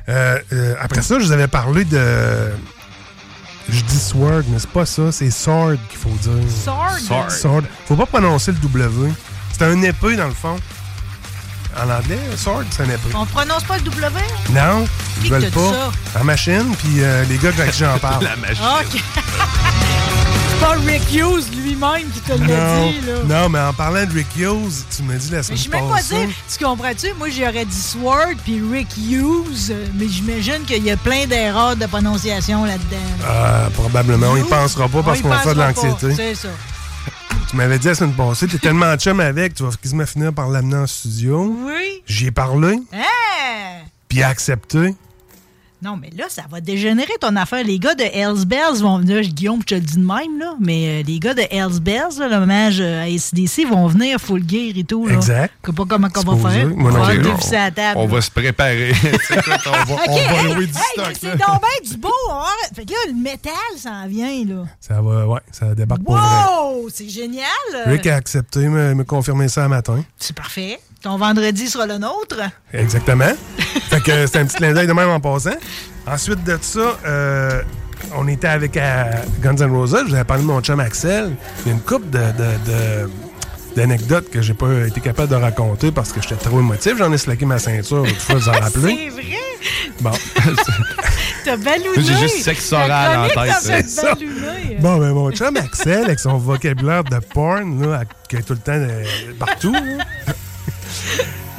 Euh, 0.08 0.38
euh, 0.52 0.74
après 0.80 1.02
ça, 1.02 1.20
je 1.20 1.24
vous 1.24 1.32
avais 1.32 1.46
parlé 1.46 1.84
de. 1.84 2.50
Je 3.68 3.82
dis 3.82 4.00
Sword, 4.00 4.42
mais 4.48 4.58
c'est 4.58 4.70
pas 4.70 4.86
ça, 4.86 5.12
c'est 5.12 5.30
Sword 5.30 5.76
qu'il 5.88 5.98
faut 5.98 6.08
dire. 6.20 6.32
Sword? 6.50 7.30
Sword. 7.30 7.62
Faut 7.86 7.94
pas 7.94 8.06
prononcer 8.06 8.50
le 8.50 8.58
W. 8.58 9.12
C'est 9.52 9.62
un 9.62 9.80
épée 9.82 10.16
dans 10.16 10.26
le 10.26 10.34
fond. 10.34 10.56
En 11.78 11.88
anglais, 11.88 12.18
Sword, 12.36 12.64
c'est 12.70 12.82
un 12.82 12.86
épée. 12.86 13.10
On 13.14 13.24
prononce 13.26 13.62
pas 13.64 13.76
le 13.78 13.82
W? 13.84 14.20
Non, 14.50 14.86
ils 15.22 15.30
veulent 15.30 15.50
pas. 15.50 15.72
ça? 15.72 16.20
En 16.20 16.24
machine, 16.24 16.74
puis 16.78 17.02
euh, 17.02 17.24
les 17.28 17.38
gars 17.38 17.50
avec 17.50 17.70
qui 17.72 17.78
j'en 17.78 17.98
parle. 18.02 18.24
La 18.24 18.36
machine. 18.36 18.64
OK. 18.80 19.00
c'est 20.50 20.60
pas 20.60 20.74
Rick 20.84 21.02
Hughes 21.14 21.44
lui-même 21.62 22.10
qui 22.12 22.20
te 22.20 22.32
l'a 22.32 22.36
dit, 22.90 23.00
là. 23.06 23.12
non, 23.42 23.48
mais 23.48 23.60
en 23.60 23.72
parlant 23.72 24.04
de 24.04 24.12
Rick 24.12 24.26
Hughes, 24.36 24.84
tu 24.94 25.02
m'as 25.04 25.14
dit 25.14 25.30
la 25.30 25.38
Mais 25.38 25.42
semaine 25.42 25.56
je 25.56 25.62
suis 25.62 25.70
même 25.70 25.88
pas 25.88 25.94
passée. 25.94 26.26
dire, 26.26 26.34
tu 26.58 26.64
comprends-tu? 26.64 27.12
Moi, 27.18 27.28
j'aurais 27.30 27.64
dit 27.64 27.80
Sword 27.80 28.34
puis 28.44 28.60
Rick 28.70 28.88
Hughes, 28.98 29.72
mais 29.94 30.08
j'imagine 30.08 30.62
qu'il 30.66 30.84
y 30.84 30.90
a 30.90 30.96
plein 30.96 31.26
d'erreurs 31.26 31.76
de 31.76 31.86
prononciation 31.86 32.64
là-dedans. 32.64 32.96
Ah, 33.26 33.68
probablement, 33.74 34.28
on 34.32 34.36
y 34.36 34.42
pensera 34.42 34.88
pas 34.88 35.02
parce 35.02 35.20
qu'on 35.22 35.32
fait 35.32 35.54
de 35.54 35.60
l'anxiété. 35.60 36.14
C'est 36.14 36.34
ça. 36.34 36.48
Tu 37.50 37.56
m'avais 37.56 37.80
dit 37.80 37.88
la 37.88 37.94
semaine 37.96 38.14
passée, 38.14 38.46
t'es 38.46 38.58
tellement 38.58 38.96
chum 38.96 39.18
avec, 39.18 39.54
tu 39.54 39.64
vas 39.64 39.70
quasiment 39.82 40.06
finir 40.06 40.32
par 40.32 40.48
l'amener 40.48 40.76
en 40.76 40.86
studio. 40.86 41.52
Oui. 41.66 42.00
J'y 42.06 42.26
ai 42.26 42.30
parlé, 42.30 42.78
Hein? 42.92 43.82
puis 44.08 44.22
accepté. 44.22 44.94
Non, 45.82 45.96
mais 45.96 46.10
là, 46.16 46.26
ça 46.28 46.42
va 46.50 46.60
dégénérer 46.60 47.14
ton 47.20 47.34
affaire. 47.36 47.64
Les 47.64 47.78
gars 47.78 47.94
de 47.94 48.02
Hells 48.02 48.44
Bells 48.46 48.80
vont 48.82 48.98
venir, 48.98 49.20
Guillaume, 49.22 49.60
je 49.62 49.66
te 49.66 49.74
le 49.74 49.80
dis 49.80 49.96
de 49.96 50.04
même, 50.04 50.38
là, 50.38 50.54
mais 50.60 51.00
euh, 51.00 51.02
les 51.06 51.18
gars 51.18 51.32
de 51.34 51.42
Hells 51.50 51.80
Bells, 51.80 52.18
là, 52.18 52.28
l'hommage 52.28 52.80
euh, 52.80 53.02
à 53.02 53.08
SDC, 53.08 53.66
vont 53.66 53.86
venir 53.86 54.18
full 54.20 54.42
gear 54.48 54.72
et 54.76 54.84
tout. 54.84 55.06
Là. 55.06 55.14
Exact. 55.14 55.54
Je 55.64 55.70
sais 55.70 55.76
pas 55.76 55.84
comment 55.88 56.08
on 56.14 56.36
va 56.36 56.50
faire. 56.50 56.68
Moi 56.68 56.92
non 56.92 56.98
on 57.00 57.54
à 57.54 57.70
table. 57.70 57.98
On 57.98 58.06
va 58.06 58.20
se 58.20 58.30
préparer. 58.30 58.92
On 59.66 59.94
va, 59.94 59.94
OK, 59.94 60.00
on 60.08 60.14
va 60.14 60.20
hey, 60.42 60.54
louer 60.54 60.66
du 60.66 60.72
hey, 60.72 60.84
stock. 60.92 61.06
là. 61.06 61.12
C'est 61.20 61.30
donc 61.36 61.60
bien 61.60 61.90
du 61.90 61.96
beau. 61.96 62.08
hein? 62.30 62.44
Fait 62.74 62.84
que 62.84 62.92
là, 62.92 62.98
le 63.08 63.14
métal 63.14 63.52
s'en 63.76 64.06
vient, 64.06 64.44
là. 64.44 64.64
Ça 64.80 65.00
va, 65.00 65.26
ouais, 65.26 65.40
ça 65.52 65.74
débarque 65.74 66.02
pour 66.02 66.16
vrai. 66.16 66.22
Wow! 66.24 66.88
C'est 66.92 67.08
génial! 67.08 67.46
Rick 67.86 68.06
a 68.06 68.16
accepté, 68.16 68.60
me, 68.68 68.94
me 68.94 69.04
confirmer 69.04 69.48
ça 69.48 69.64
un 69.64 69.68
matin. 69.68 70.02
C'est 70.18 70.34
parfait. 70.34 70.78
Ton 71.02 71.16
vendredi 71.16 71.68
sera 71.68 71.86
le 71.86 71.98
nôtre. 71.98 72.40
Exactement. 72.74 73.32
fait 73.88 74.00
que 74.02 74.26
c'est 74.26 74.38
un 74.38 74.44
petit 74.46 74.56
clin 74.56 74.72
d'œil 74.74 74.86
de 74.86 74.92
même 74.92 75.08
en 75.08 75.20
passant. 75.20 75.50
Ensuite 76.06 76.44
de 76.44 76.58
ça, 76.60 76.98
euh, 77.06 77.62
on 78.16 78.28
était 78.28 78.48
avec 78.48 78.76
euh, 78.76 79.04
Guns 79.40 79.56
N' 79.56 79.70
Roses. 79.74 79.96
Je 80.04 80.08
vous 80.08 80.14
avais 80.14 80.24
parlé 80.24 80.42
de 80.42 80.48
mon 80.48 80.60
chum 80.60 80.78
Axel. 80.80 81.32
Il 81.64 81.68
y 81.68 81.70
a 81.70 81.74
une 81.74 81.80
couple 81.80 82.10
de, 82.10 82.18
de- 82.18 82.70
de- 82.70 83.10
d'anecdotes 83.76 84.28
que 84.30 84.42
j'ai 84.42 84.52
pas 84.54 84.66
été 84.88 85.00
capable 85.00 85.28
de 85.28 85.36
raconter 85.36 85.90
parce 85.92 86.12
que 86.12 86.20
j'étais 86.20 86.34
trop 86.36 86.58
émotif. 86.60 86.94
J'en 86.98 87.10
ai 87.12 87.18
slacké 87.18 87.46
ma 87.46 87.58
ceinture 87.58 88.04
une 88.04 88.14
fois, 88.14 88.34
vous 88.34 88.48
en 88.48 88.52
rappelez. 88.60 89.10
C'est 89.14 89.22
vrai? 89.22 89.38
Bon. 90.00 90.10
T'as 91.44 91.56
ballonné. 91.56 91.88
J'ai 91.96 92.14
juste 92.18 92.42
sexe 92.42 92.70
oral 92.72 93.18
en 93.18 93.28
tête, 93.28 93.34
t'a 93.36 93.54
fait 93.54 93.82
c'est 93.82 93.88
ça. 93.88 94.14
Bon, 94.80 94.98
ben 94.98 95.12
mon 95.12 95.30
chum 95.30 95.56
Axel, 95.56 96.04
avec 96.04 96.18
son 96.18 96.36
vocabulaire 96.36 97.04
de 97.04 97.18
porn, 97.32 97.80
là, 97.90 98.02
qui 98.28 98.36
est 98.36 98.42
tout 98.42 98.52
le 98.54 98.58
temps 98.58 98.72
euh, 98.72 99.04
partout, 99.38 99.72
là, 99.72 100.04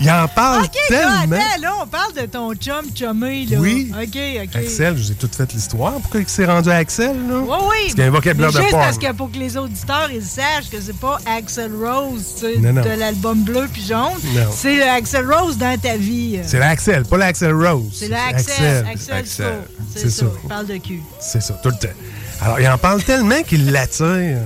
Il 0.03 0.09
en 0.09 0.27
parle 0.27 0.63
OK, 0.63 0.75
là, 0.89 0.97
tellement. 1.19 1.35
attends, 1.35 1.61
là, 1.61 1.73
on 1.83 1.85
parle 1.85 2.13
de 2.13 2.25
ton 2.25 2.55
chum 2.55 2.85
chumé, 2.95 3.45
là. 3.45 3.57
Oui. 3.59 3.91
OK, 3.93 4.17
OK. 4.43 4.55
Axel, 4.55 4.97
je 4.97 5.03
vous 5.03 5.11
ai 5.11 5.15
tout 5.15 5.29
fait 5.31 5.53
l'histoire. 5.53 5.93
Pourquoi 6.01 6.21
il 6.21 6.27
s'est 6.27 6.45
rendu 6.45 6.71
à 6.71 6.77
Axel, 6.77 7.15
là? 7.29 7.37
Oui, 7.37 7.47
oui. 7.47 7.77
Parce 7.83 7.93
qu'il 7.93 7.99
y 7.99 8.01
a 8.01 8.07
un 8.07 8.09
vocabulaire 8.09 8.51
de 8.51 8.57
juste 8.61 8.71
parce 8.71 8.97
que 8.97 9.11
pour 9.13 9.31
que 9.31 9.37
les 9.37 9.57
auditeurs 9.57 10.09
ils 10.11 10.23
sachent 10.23 10.71
que 10.71 10.81
c'est 10.81 10.97
pas 10.97 11.19
Axel 11.27 11.71
Rose 11.75 12.33
tu 12.39 12.45
sais, 12.53 12.57
Non, 12.59 12.73
non. 12.73 12.81
de 12.81 12.89
l'album 12.89 13.43
bleu 13.43 13.67
puis 13.71 13.83
jaune. 13.83 14.19
C'est 14.55 14.81
Axel 14.81 15.31
Rose 15.31 15.57
dans 15.59 15.79
ta 15.79 15.97
vie. 15.97 16.39
C'est 16.47 16.57
l'Axel, 16.59 17.03
pas 17.05 17.17
l'Axel 17.17 17.53
Rose. 17.53 17.91
C'est 17.93 18.07
l'Axel. 18.07 18.85
Axel. 18.91 19.25
C'est 19.95 20.09
ça. 20.09 20.25
Il 20.43 20.49
parle 20.49 20.65
de 20.65 20.77
cul. 20.77 21.01
C'est 21.19 21.43
ça, 21.43 21.53
tout 21.61 21.69
le 21.69 21.75
temps. 21.75 21.93
Alors, 22.41 22.59
il 22.59 22.67
en 22.67 22.77
parle 22.79 23.03
tellement 23.03 23.43
qu'il 23.43 23.71
l'attire. 23.71 24.39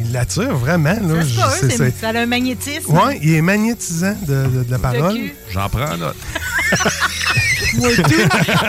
Il 0.00 0.12
l'attire 0.12 0.54
vraiment, 0.56 0.94
là. 0.94 0.98
Ça, 0.98 1.00
c'est 1.00 1.08
pas 1.12 1.24
Je- 1.24 1.40
eux, 1.40 1.50
c'est- 1.60 1.70
c'est- 1.70 1.76
c'est- 1.76 2.00
ça 2.00 2.08
a 2.08 2.18
un 2.20 2.26
magnétisme. 2.26 2.92
Ouais, 2.92 3.18
il 3.22 3.34
est 3.34 3.42
magnétisant 3.42 4.16
de, 4.26 4.46
de- 4.46 4.62
de 4.64 4.70
la 4.70 4.78
parole. 4.78 5.18
J'en 5.50 5.68
prends 5.68 5.96
note. 5.96 6.16
Moi 7.78 7.88
tout, 7.94 8.02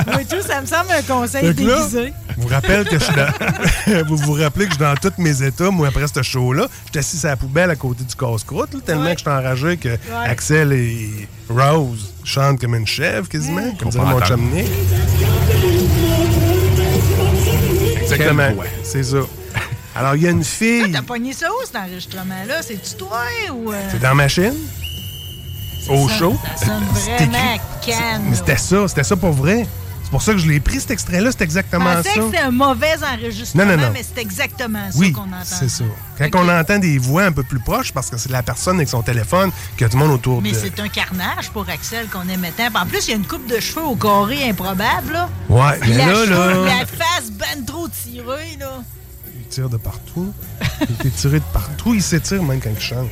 moi 0.08 0.20
tout, 0.30 0.48
ça 0.48 0.62
me 0.62 0.68
semble 0.68 0.92
un 0.92 1.02
conseil 1.02 1.44
là, 1.48 1.54
déguisé. 1.54 2.14
vous 2.38 2.48
rappelez 2.48 2.84
que 2.86 3.00
je 3.00 3.04
suis 3.04 3.14
dans... 3.16 4.04
vous 4.08 4.18
vous 4.18 4.34
rappelez 4.34 4.66
que 4.68 4.74
je 4.74 4.76
suis 4.78 4.84
dans 4.86 4.96
tous 4.96 5.20
mes 5.20 5.42
états, 5.42 5.72
moi, 5.72 5.88
après 5.88 6.06
ce 6.14 6.22
show-là. 6.22 6.68
J'étais 6.86 7.00
assis 7.00 7.26
à 7.26 7.30
la 7.30 7.36
poubelle 7.36 7.72
à 7.72 7.76
côté 7.76 8.04
du 8.04 8.16
casse-croûte, 8.16 8.74
là, 8.76 8.80
tellement 8.86 9.12
que 9.12 9.18
j'étais 9.18 9.30
enragé 9.32 9.78
que 9.78 9.98
Axel 10.24 10.74
et 10.74 11.28
Rose 11.50 12.14
chantent 12.24 12.62
comme 12.62 12.76
une 12.76 12.86
chèvre, 12.86 13.28
quasiment, 13.28 13.72
comme 13.80 13.90
dirait 13.90 14.06
mon 14.06 14.22
chum. 14.22 14.42
Exactement, 18.02 18.50
c'est 18.84 19.04
ça. 19.04 19.18
Alors, 19.96 20.16
il 20.16 20.24
y 20.24 20.28
a 20.28 20.32
une 20.32 20.44
fille... 20.44 20.92
T'as 20.92 21.02
pogné 21.02 21.34
ça 21.34 21.48
où, 21.52 21.66
cet 21.66 21.76
enregistrement-là? 21.76 22.62
C'est-tu 22.62 22.96
toi 22.98 23.22
ou... 23.54 23.72
euh, 23.74 23.90
C'est 23.92 24.00
dans 24.02 24.16
ma 24.16 24.28
chaîne, 24.30 24.56
au 25.90 26.08
ça- 26.08 26.16
show? 26.18 26.38
Ça 26.58 26.66
sonne 26.68 26.84
C'est 26.96 27.26
vraiment 27.26 27.58
canne. 27.86 28.24
Mais 28.30 28.36
c'était 28.38 28.58
ça, 28.58 28.88
c'était 28.88 29.04
ça 29.04 29.16
pour 29.18 29.32
vrai. 29.32 29.68
C'est 30.04 30.10
pour 30.12 30.22
ça 30.22 30.32
que 30.34 30.40
je 30.40 30.48
l'ai 30.50 30.60
pris, 30.60 30.80
cet 30.82 30.92
extrait-là, 30.92 31.32
c'est 31.32 31.40
Je 31.40 31.44
exactement 31.46 31.86
pensais 31.96 32.10
ça. 32.10 32.16
que 32.20 32.26
c'était 32.26 32.40
un 32.40 32.52
mauvais 32.52 32.96
enregistrement, 33.14 33.66
Non, 33.66 33.78
non, 33.78 33.84
non. 33.84 33.90
mais 33.94 34.04
c'est 34.04 34.22
exactement 34.22 34.92
ça 34.92 34.98
qu'on 35.14 35.22
entend. 35.22 35.36
c'est 35.44 35.70
ça. 35.70 35.84
Quand 36.18 36.30
on 36.36 36.50
entend 36.50 36.80
des 36.80 36.98
voix 36.98 37.24
un 37.24 37.32
peu 37.32 37.44
plus 37.44 37.60
proches, 37.60 37.94
parce 37.94 38.10
que 38.10 38.18
c'est 38.18 38.32
la 38.32 38.44
personne 38.44 38.76
avec 38.78 38.90
son 38.90 39.02
téléphone 39.02 39.52
qui 39.78 39.86
a 39.86 39.90
du 39.90 39.96
monde 39.98 40.12
autour 40.12 40.42
Mais 40.42 40.52
de... 40.52 40.58
c'est 40.58 40.80
un 40.82 40.90
carnage 40.90 41.50
pour 41.54 41.68
Axel 41.70 42.08
qu'on 42.08 42.28
aimait 42.30 42.52
tant. 42.52 42.68
En 42.78 42.86
plus, 42.86 43.08
il 43.08 43.12
y 43.12 43.14
a 43.14 43.18
une 43.18 43.26
coupe 43.28 43.46
de 43.48 43.60
cheveux 43.62 43.84
au 43.86 43.96
carré 43.96 44.50
improbable, 44.50 45.14
là. 45.14 45.30
Ouais, 45.50 45.80
mais 45.82 45.98
la, 45.98 46.06
là, 46.08 46.14
cheveux- 46.26 46.66
là, 46.66 46.76
la 46.80 46.86
face 46.86 47.32
ben 47.32 47.66
trop 47.66 47.88
tirée, 47.88 48.58
là. 48.60 48.82
Il 49.52 49.56
tire 49.56 49.70
de 49.70 49.78
partout. 49.78 50.34
il 50.82 51.08
est 51.08 51.16
tiré 51.16 51.40
de 51.40 51.46
partout, 51.52 51.94
il 51.94 52.02
s'étire 52.02 52.42
même 52.42 52.62
quand 52.62 52.70
il 52.74 52.80
chante. 52.80 53.10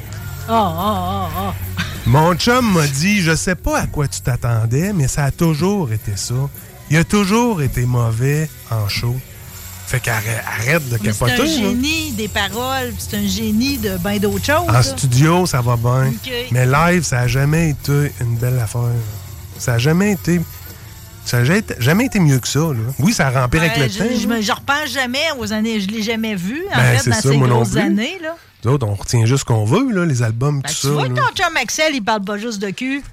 Oh, 0.49 0.53
oh, 0.53 0.72
oh, 0.78 1.28
oh. 1.38 1.82
Mon 2.06 2.34
chum 2.36 2.74
m'a 2.74 2.88
dit, 2.88 3.22
je 3.22 3.36
sais 3.36 3.56
pas 3.56 3.80
à 3.80 3.88
quoi 3.88 4.07
tu 4.07 4.22
t'attendais, 4.22 4.94
mais 4.94 5.07
ça 5.07 5.26
a 5.26 5.32
toujours 5.32 5.91
été 5.91 6.14
ça. 6.16 6.36
Il 6.90 6.98
a 6.98 7.03
toujours 7.03 7.61
été 7.61 7.86
mauvais 7.86 8.49
en 8.72 8.88
show. 8.88 9.16
Fait 9.86 9.99
qu'arrête 9.99 10.44
arrête 10.48 10.90
de 10.90 10.98
Mais 11.03 11.11
C'est 11.11 11.24
un 11.24 11.28
capoter, 11.28 11.61
là. 11.61 11.70
génie 11.70 12.11
des 12.11 12.28
paroles, 12.28 12.94
c'est 12.98 13.18
un 13.18 13.28
génie 13.28 13.78
de 13.78 13.98
ben 13.98 14.20
d'autres 14.20 14.45
choses. 14.45 14.70
En 14.70 14.72
là. 14.72 14.84
studio, 14.84 15.45
ça 15.45 15.61
va 15.61 15.76
bien. 15.76 16.14
Mais 16.52 16.66
live, 16.66 17.03
ça 17.03 17.20
a 17.22 17.28
jamais 17.28 17.72
été 17.72 18.11
une 18.22 18.38
belle 18.38 18.60
affaire. 18.60 18.82
Ça 19.57 19.74
a 19.74 19.78
jamais 19.78 20.14
été. 20.14 20.41
Ça 21.30 21.38
a 21.38 21.43
jamais 21.80 22.06
été- 22.06 22.19
mieux 22.19 22.39
que 22.39 22.47
ça. 22.47 22.60
Là. 22.60 22.73
Oui, 22.99 23.14
ça 23.14 23.27
a 23.27 23.41
rempli 23.41 23.60
avec 23.60 23.73
Ouais, 23.77 23.84
le 23.84 23.89
je, 23.89 23.99
temps. 23.99 24.35
je, 24.39 24.41
je 24.41 24.51
repense 24.51 24.89
jamais 24.91 25.19
aux 25.38 25.53
années. 25.53 25.80
Je 25.80 25.88
l'ai 25.88 26.01
jamais 26.01 26.34
vu, 26.35 26.64
en 26.73 26.76
Ben, 26.77 26.84
fait, 26.97 27.03
c'est 27.03 27.10
dans 27.11 27.15
ça, 27.18 27.22
ces 27.30 27.38
moi 27.38 27.47
non 27.47 27.56
grosses 27.57 27.69
plus. 27.69 27.80
années. 27.81 28.18
Là. 28.22 28.35
Nous 28.65 28.72
autres, 28.72 28.88
on 28.88 28.95
retient 28.95 29.26
juste 29.26 29.41
ce 29.41 29.45
qu'on 29.45 29.64
veut, 29.64 29.91
là, 29.93 30.06
les 30.06 30.23
albums, 30.23 30.61
Ben, 30.61 30.68
tout 30.69 30.76
tu 30.76 30.81
ça. 30.88 30.89
vois 30.89 31.07
que 31.07 31.14
ton 31.14 31.27
chum 31.35 31.56
Axel, 31.61 31.93
il 31.93 32.01
parle 32.03 32.23
pas 32.23 32.38
juste 32.38 32.60
de 32.60 32.72
cul. 32.72 33.03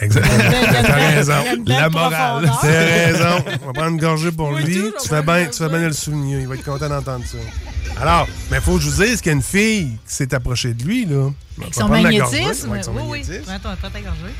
Exactement. 0.00 0.34
T'as 0.86 0.92
raison. 0.94 1.32
La 1.66 1.88
morale. 1.88 2.42
profondeur. 2.42 2.60
T'as 2.60 2.68
raison. 2.68 3.44
On 3.62 3.66
va 3.66 3.72
prendre 3.72 3.90
une 3.90 4.00
gorgée 4.00 4.32
pour 4.32 4.52
lui. 4.52 4.74
tout, 4.80 4.92
Tu 5.00 5.08
fais 5.08 5.22
bien 5.22 5.46
tu 5.46 5.56
fais 5.58 5.68
bien 5.68 5.80
de 5.80 5.86
le 5.86 5.92
souligner. 5.92 6.40
Il 6.40 6.48
va 6.48 6.56
être 6.56 6.64
content 6.64 6.88
d'entendre 6.88 7.24
ça. 7.24 7.38
Alors, 8.02 8.26
mais 8.50 8.60
faut 8.60 8.74
que 8.74 8.80
je 8.82 8.90
vous 8.90 9.04
dise 9.04 9.20
qu'il 9.20 9.28
y 9.28 9.30
a 9.30 9.36
une 9.36 9.42
fille 9.42 9.90
qui 10.08 10.14
s'est 10.14 10.34
approchée 10.34 10.74
de 10.74 10.82
lui, 10.82 11.06
là. 11.06 11.30
Avec 11.60 11.72
son 11.74 11.86
gorgée. 11.86 12.02
magnétisme. 12.02 12.68
Ouais, 12.70 12.72
avec 12.72 12.84
son 12.84 12.90
oui, 12.96 13.02
oui. 13.04 13.20
magnétisme. 13.20 13.52
Ton- 13.62 13.68
prends 13.80 13.90
ta 13.90 14.00
gorgée. 14.00 14.34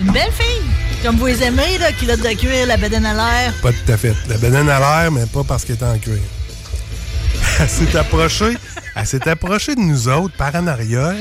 Une 0.00 0.10
belle 0.10 0.32
fille. 0.32 0.62
Comme 1.02 1.16
vous 1.16 1.26
les 1.26 1.42
aimez, 1.42 1.78
là, 1.78 1.92
culotte 1.92 2.20
de 2.20 2.34
cuir, 2.36 2.66
la 2.66 2.76
bedaine 2.76 3.06
à 3.06 3.14
l'air. 3.14 3.52
Pas 3.62 3.72
tout 3.72 3.92
à 3.92 3.96
fait. 3.96 4.14
La 4.28 4.38
banane 4.38 4.68
à 4.68 4.78
l'air, 4.80 5.12
mais 5.12 5.26
pas 5.26 5.44
parce 5.44 5.64
qu'elle 5.64 5.76
est 5.76 5.82
en 5.84 5.98
cuir. 5.98 6.18
Elle 7.60 7.68
s'est 7.68 7.96
approchée, 7.96 8.56
elle 8.96 9.06
s'est 9.06 9.28
approchée 9.28 9.76
de 9.76 9.80
nous 9.80 10.08
autres 10.08 10.36
par 10.36 10.52
en 10.56 10.66
arrière 10.66 11.14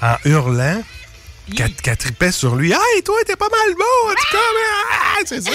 en 0.00 0.14
hurlant 0.24 0.80
qu'elle 1.54 1.74
qu'elle 1.74 1.96
tripait 1.98 2.32
sur 2.32 2.56
lui. 2.56 2.72
Hey, 2.72 3.02
toi, 3.04 3.16
t'es 3.26 3.36
pas 3.36 3.48
mal 3.50 3.74
beau, 3.74 4.10
en 4.10 4.14
tout 4.14 4.32
cas, 4.32 4.38
mais 4.54 4.94
ah, 4.94 5.22
c'est 5.26 5.42
ça. 5.42 5.50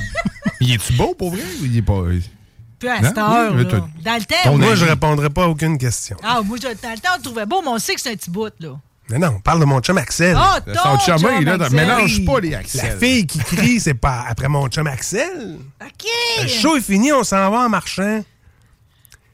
Il 0.60 0.72
est-tu 0.74 0.92
beau 0.92 1.14
pour 1.14 1.32
vrai 1.32 1.42
ou 1.60 1.64
il 1.64 1.76
est 1.76 1.82
pas. 1.82 2.00
Peu 2.78 2.90
à 2.90 3.00
Non, 3.00 3.08
cette 3.08 3.18
heure, 3.18 3.52
oui, 3.54 3.64
là. 3.64 3.80
Dans 4.04 4.14
le 4.14 4.24
temps. 4.24 4.56
Moi, 4.56 4.74
je 4.76 4.84
répondrai 4.84 5.30
pas 5.30 5.44
à 5.44 5.48
aucune 5.48 5.76
question. 5.78 6.16
Ah, 6.22 6.40
moi, 6.44 6.56
je- 6.62 6.68
dans 6.80 6.90
le 6.92 6.98
temps, 6.98 7.10
on 7.14 7.16
le 7.16 7.22
trouvait 7.22 7.46
beau, 7.46 7.60
mais 7.62 7.68
on 7.70 7.78
sait 7.78 7.94
que 7.96 8.00
c'est 8.00 8.12
un 8.12 8.16
petit 8.16 8.30
bout, 8.30 8.52
là. 8.60 8.78
Mais 9.08 9.18
non, 9.18 9.34
on 9.36 9.40
parle 9.40 9.60
de 9.60 9.64
mon 9.64 9.80
chum 9.80 9.98
Axel. 9.98 10.36
Ah, 10.36 10.60
ton 10.60 10.72
Son 10.74 10.98
chum, 10.98 11.18
chum 11.18 11.44
là, 11.44 11.52
Axel. 11.54 11.72
mélange 11.76 12.24
pas 12.24 12.40
les 12.40 12.54
Axel. 12.54 12.82
La 12.90 12.96
fille 12.96 13.26
qui 13.26 13.38
crie, 13.38 13.80
c'est 13.80 13.94
pas 13.94 14.24
après 14.28 14.48
mon 14.48 14.66
chum 14.68 14.86
Axel. 14.86 15.58
OK. 15.80 16.08
Le 16.42 16.48
show 16.48 16.76
est 16.76 16.80
fini, 16.80 17.12
on 17.12 17.22
s'en 17.24 17.50
va 17.50 17.58
en 17.60 17.68
marchant. 17.68 18.24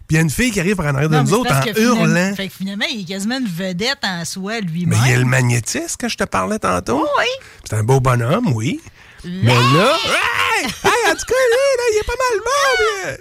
Puis 0.07 0.16
il 0.16 0.16
y 0.16 0.19
a 0.19 0.23
une 0.23 0.31
fille 0.31 0.51
qui 0.51 0.61
arrive 0.61 0.77
par 0.77 0.86
en 0.86 0.94
arrière 0.94 1.09
de 1.09 1.16
Non, 1.16 1.23
nous 1.23 1.31
mais 1.31 1.36
autres 1.36 1.55
en 1.55 1.81
hurlant. 1.81 2.35
Fait 2.36 2.49
que 2.49 2.55
finalement, 2.55 2.85
il 2.90 3.01
est 3.01 3.05
quasiment 3.05 3.39
une 3.39 3.47
vedette 3.49 4.01
en 4.03 4.24
soi, 4.27 4.55
Mais 4.55 4.61
lui-même. 4.61 4.99
il 5.07 5.11
y 5.11 5.15
a 5.15 5.19
le 5.19 5.24
magnétisme 5.24 5.97
que 5.97 6.09
je 6.09 6.16
te 6.19 6.24
parlais 6.24 6.59
tantôt. 6.59 7.07
Oui. 7.19 7.24
C'est 7.65 7.77
un 7.77 7.82
beau 7.82 7.99
bonhomme, 8.01 8.53
oui. 8.53 8.81
Mais 9.24 9.55
là. 9.55 9.97
Hey! 10.05 10.65
Hey, 10.66 11.11
en 11.11 11.15
tout 11.15 11.24
cas, 11.27 11.35
lui, 11.51 11.69
là, 11.78 11.85
il 11.93 11.99
est 11.99 12.07
pas 12.07 12.12
mal 12.19 13.07
euh, 13.07 13.16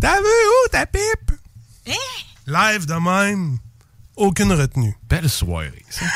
T'as 0.00 0.16
vu 0.18 0.24
où 0.24 0.68
ta 0.72 0.86
pipe? 0.86 1.32
Hein? 1.88 1.92
Live 2.46 2.86
de 2.86 2.94
même. 2.94 3.58
Aucune 4.16 4.52
retenue. 4.52 4.94
Belle 5.08 5.28
soirée, 5.28 5.84
ça. 5.90 6.06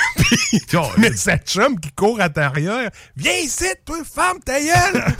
Mais 0.98 1.12
cette 1.16 1.50
chum 1.50 1.78
qui 1.78 1.92
court 1.92 2.20
à 2.20 2.28
l'arrière, 2.34 2.90
viens 3.16 3.32
ici, 3.34 3.66
toi, 3.84 3.98
ferme 4.04 4.40
ta 4.40 4.58
gueule! 4.58 5.04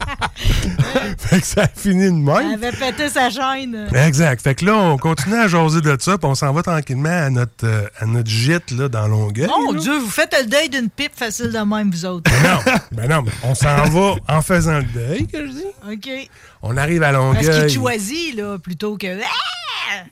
fait 1.18 1.40
que 1.40 1.46
ça 1.46 1.62
a 1.62 1.68
fini 1.68 2.04
de 2.04 2.06
Elle 2.08 2.14
même. 2.14 2.54
avait 2.54 2.72
pété 2.72 3.08
sa 3.08 3.30
chaîne. 3.30 3.88
Exact. 3.94 4.40
Fait 4.42 4.54
que 4.54 4.64
là, 4.64 4.74
on 4.76 4.96
continue 4.98 5.36
à 5.36 5.48
jaser 5.48 5.80
de 5.80 5.96
ça, 5.98 6.18
puis 6.18 6.26
on 6.28 6.34
s'en 6.34 6.52
va 6.52 6.62
tranquillement 6.62 7.08
à 7.08 7.30
notre, 7.30 7.64
euh, 7.66 7.86
à 7.98 8.06
notre 8.06 8.28
gîte 8.30 8.70
là, 8.72 8.88
dans 8.88 9.06
Longueuil. 9.08 9.46
Mon 9.46 9.72
là. 9.72 9.80
Dieu, 9.80 9.98
vous 9.98 10.10
faites 10.10 10.34
le 10.38 10.46
deuil 10.46 10.68
d'une 10.68 10.88
pipe 10.90 11.14
facile 11.14 11.52
de 11.52 11.58
même, 11.58 11.90
vous 11.90 12.04
autres. 12.06 12.30
Non, 12.42 12.72
ben 12.92 13.08
non, 13.08 13.22
mais 13.22 13.32
on 13.44 13.54
s'en 13.54 13.84
va 13.84 14.14
en 14.28 14.42
faisant 14.42 14.78
le 14.78 14.84
deuil, 14.84 15.26
que 15.26 15.46
je 15.46 15.52
dis. 15.52 15.64
OK. 15.92 16.30
On 16.62 16.76
arrive 16.76 17.02
à 17.02 17.12
Parce 17.12 17.38
qu'il 17.38 17.48
Longueuil. 17.48 17.70
choisit, 17.70 18.36
là, 18.36 18.58
plutôt 18.58 18.96
que. 18.96 19.18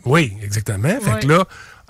Oui, 0.04 0.36
exactement. 0.42 0.88
Fait 1.00 1.20
que 1.20 1.26
là, 1.26 1.44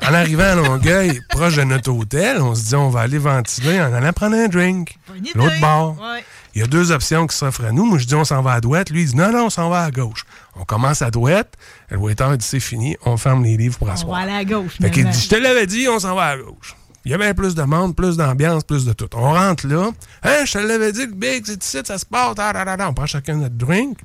en 0.07 0.15
arrivant 0.15 0.45
à 0.45 0.55
Longueuil, 0.55 1.21
proche 1.29 1.57
de 1.57 1.65
notre 1.65 1.91
hôtel, 1.91 2.41
on 2.41 2.55
se 2.55 2.65
dit 2.67 2.75
on 2.75 2.89
va 2.89 3.01
aller 3.01 3.19
ventiler 3.19 3.81
en 3.81 3.93
allant 3.93 4.13
prendre 4.13 4.37
un 4.37 4.49
drink. 4.49 4.97
L'autre 5.35 5.61
bord. 5.61 5.97
Ouais. 6.01 6.25
Il 6.55 6.63
y 6.63 6.65
a 6.65 6.67
deux 6.67 6.91
options 6.93 7.27
qui 7.27 7.37
s'offrent 7.37 7.65
à 7.67 7.73
nous. 7.73 7.85
Moi, 7.85 7.99
je 7.99 8.07
dis 8.07 8.15
on 8.15 8.25
s'en 8.25 8.43
va 8.43 8.53
à 8.55 8.61
droite. 8.61 8.91
Lui, 8.91 9.03
il 9.03 9.09
dit 9.09 9.17
non, 9.17 9.31
non, 9.31 9.47
on 9.47 9.51
s'en 9.51 9.69
va 9.71 9.85
à 9.85 9.91
gauche. 9.91 10.25
On 10.57 10.65
commence 10.65 11.03
à 11.03 11.11
droite. 11.11 11.55
Le 11.91 11.99
waiter 11.99 12.37
dit 12.37 12.45
c'est 12.45 12.59
fini. 12.61 12.97
On 13.05 13.17
ferme 13.17 13.45
les 13.45 13.57
livres 13.57 13.79
pour 13.79 13.87
On 13.87 13.91
va 13.91 13.95
asseoir. 13.95 14.19
aller 14.21 14.33
à 14.33 14.45
gauche. 14.45 14.77
Fait 14.81 14.91
qu'il 14.91 15.09
dit, 15.09 15.21
je 15.21 15.29
te 15.29 15.37
l'avais 15.37 15.67
dit, 15.67 15.87
on 15.89 15.99
s'en 16.01 16.15
va 16.15 16.29
à 16.29 16.37
gauche. 16.37 16.75
Il 17.05 17.13
y 17.13 17.15
avait 17.15 17.33
plus 17.33 17.55
de 17.55 17.63
monde, 17.63 17.95
plus 17.95 18.17
d'ambiance, 18.17 18.65
plus 18.65 18.85
de 18.85 18.93
tout. 18.93 19.09
On 19.15 19.33
rentre 19.33 19.67
là. 19.67 19.91
Hein, 20.25 20.45
je 20.45 20.53
te 20.53 20.59
l'avais 20.59 20.93
dit, 20.93 21.07
le 21.07 21.13
big, 21.13 21.45
c'est 21.47 21.63
ici, 21.63 21.79
ça 21.85 21.97
se 21.97 22.05
passe. 22.05 22.35
On 22.81 22.95
prend 22.95 23.07
chacun 23.07 23.37
notre 23.37 23.55
drink. 23.55 23.99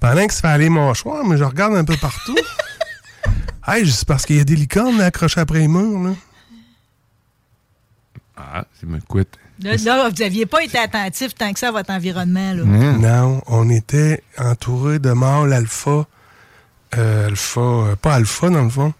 Pendant 0.00 0.22
qu'il 0.22 0.32
se 0.32 0.40
fait 0.40 0.48
aller 0.48 0.68
mon 0.68 0.92
choix, 0.94 1.22
mais 1.26 1.36
je 1.36 1.44
regarde 1.44 1.74
un 1.76 1.84
peu 1.84 1.96
partout. 1.96 2.36
hey, 3.66 3.90
c'est 3.90 4.06
parce 4.06 4.26
qu'il 4.26 4.36
y 4.36 4.40
a 4.40 4.44
des 4.44 4.56
licornes 4.56 4.98
là, 4.98 5.06
accrochées 5.06 5.40
après 5.40 5.60
les 5.60 5.68
murs, 5.68 6.00
là. 6.00 6.14
Ah, 8.36 8.64
c'est 8.78 8.86
me 8.86 8.98
quitte. 9.00 9.38
Là, 9.62 9.76
là, 9.76 10.08
vous 10.10 10.16
n'aviez 10.22 10.44
pas 10.44 10.62
été 10.62 10.78
attentif 10.78 11.34
tant 11.34 11.50
que 11.52 11.58
ça 11.58 11.68
à 11.68 11.72
votre 11.72 11.90
environnement. 11.90 12.52
Là. 12.52 12.64
Non, 12.64 13.42
on 13.46 13.70
était 13.70 14.22
entouré 14.38 14.98
de 14.98 15.12
mâles 15.12 15.52
alpha. 15.54 16.04
Euh, 16.96 17.28
alpha, 17.28 17.60
euh, 17.60 17.96
pas 17.96 18.14
alpha 18.14 18.50
dans 18.50 18.62
le 18.64 18.68
fond. 18.70 18.92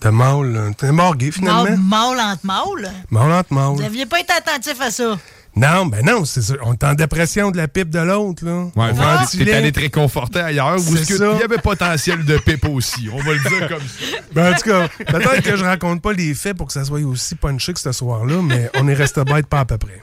De 0.00 0.08
mâles. 0.08 0.56
euh, 0.56 0.70
T'es 0.76 0.90
mort 0.90 1.14
gay 1.16 1.30
finalement. 1.30 1.62
Mâle, 1.64 1.78
mâle 2.16 2.20
entre 2.20 2.44
mâle. 2.46 2.92
Mâle 3.10 3.32
entre 3.32 3.54
mâles. 3.54 3.74
Vous 3.76 3.82
n'aviez 3.82 4.06
pas 4.06 4.18
été 4.20 4.32
attentif 4.32 4.80
à 4.80 4.90
ça? 4.90 5.16
Non, 5.56 5.86
ben 5.86 6.04
non, 6.04 6.26
c'est 6.26 6.42
ça. 6.42 6.54
On 6.62 6.74
est 6.74 6.84
en 6.84 6.92
dépression 6.92 7.50
de 7.50 7.56
la 7.56 7.66
pipe 7.66 7.88
de 7.88 7.98
l'autre, 7.98 8.44
là. 8.44 8.66
Ouais, 8.76 8.92
ventilait. 8.92 9.44
t'es 9.46 9.54
allé 9.54 9.72
te 9.72 9.80
réconforter 9.80 10.40
ailleurs 10.40 10.76
où 10.76 10.80
C'est 10.80 11.00
est-ce 11.00 11.08
que 11.08 11.16
ça. 11.16 11.32
il 11.34 11.40
y 11.40 11.42
avait 11.42 11.56
potentiel 11.56 12.24
de 12.26 12.36
pipe 12.36 12.66
aussi? 12.66 13.08
On 13.10 13.16
va 13.16 13.32
le 13.32 13.38
dire 13.40 13.68
comme 13.68 13.80
ça. 13.80 14.06
Ben, 14.34 14.52
en 14.52 14.56
tout 14.56 14.68
cas, 14.68 14.88
peut-être 14.88 15.40
que 15.42 15.56
je 15.56 15.64
raconte 15.64 16.02
pas 16.02 16.12
les 16.12 16.34
faits 16.34 16.54
pour 16.58 16.66
que 16.66 16.74
ça 16.74 16.84
soit 16.84 17.00
aussi 17.00 17.34
punché 17.36 17.72
que 17.72 17.80
ce 17.80 17.92
soir-là, 17.92 18.42
mais 18.42 18.70
on 18.74 18.86
est 18.86 18.92
resté 18.94 19.24
bête 19.24 19.46
pas 19.46 19.60
à 19.60 19.64
peu 19.64 19.78
près. 19.78 20.00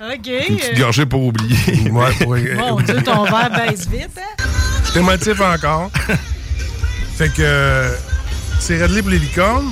OK. 0.00 0.26
Une 0.48 0.56
petite 0.56 0.78
gorgée 0.78 1.06
pour 1.06 1.24
oublier. 1.24 1.88
Ouais, 1.90 2.26
ouais. 2.26 2.54
Mon 2.56 2.80
Dieu, 2.80 3.00
ton 3.02 3.22
verre 3.22 3.50
baisse 3.50 3.86
vite. 3.88 4.10
Hein? 4.18 4.44
J'étais 4.86 5.00
motif 5.00 5.40
encore. 5.40 5.90
fait 7.16 7.32
que. 7.32 7.88
c'est 8.58 8.82
Redley 8.82 9.02
pour 9.02 9.10
les 9.10 9.18
licornes. 9.20 9.70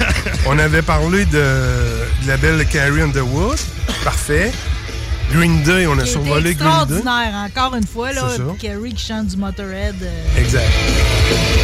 On 0.46 0.58
avait 0.58 0.82
parlé 0.82 1.24
de, 1.26 1.95
de 2.26 2.30
la 2.32 2.36
belle 2.38 2.66
Carrie 2.66 3.02
Underwood. 3.02 3.56
Parfait. 4.02 4.50
Green 5.32 5.62
Day, 5.62 5.86
on 5.86 5.96
a 5.98 6.04
survolé 6.04 6.54
Green 6.54 6.68
Day. 6.86 6.96
extraordinaire, 6.96 7.34
encore 7.48 7.74
une 7.76 7.86
fois, 7.86 8.12
là. 8.12 8.22
Carrie 8.60 8.94
qui 8.94 9.04
chante 9.06 9.28
du 9.28 9.36
Motorhead. 9.36 9.94
euh, 10.02 10.40
Exact. 10.40 10.66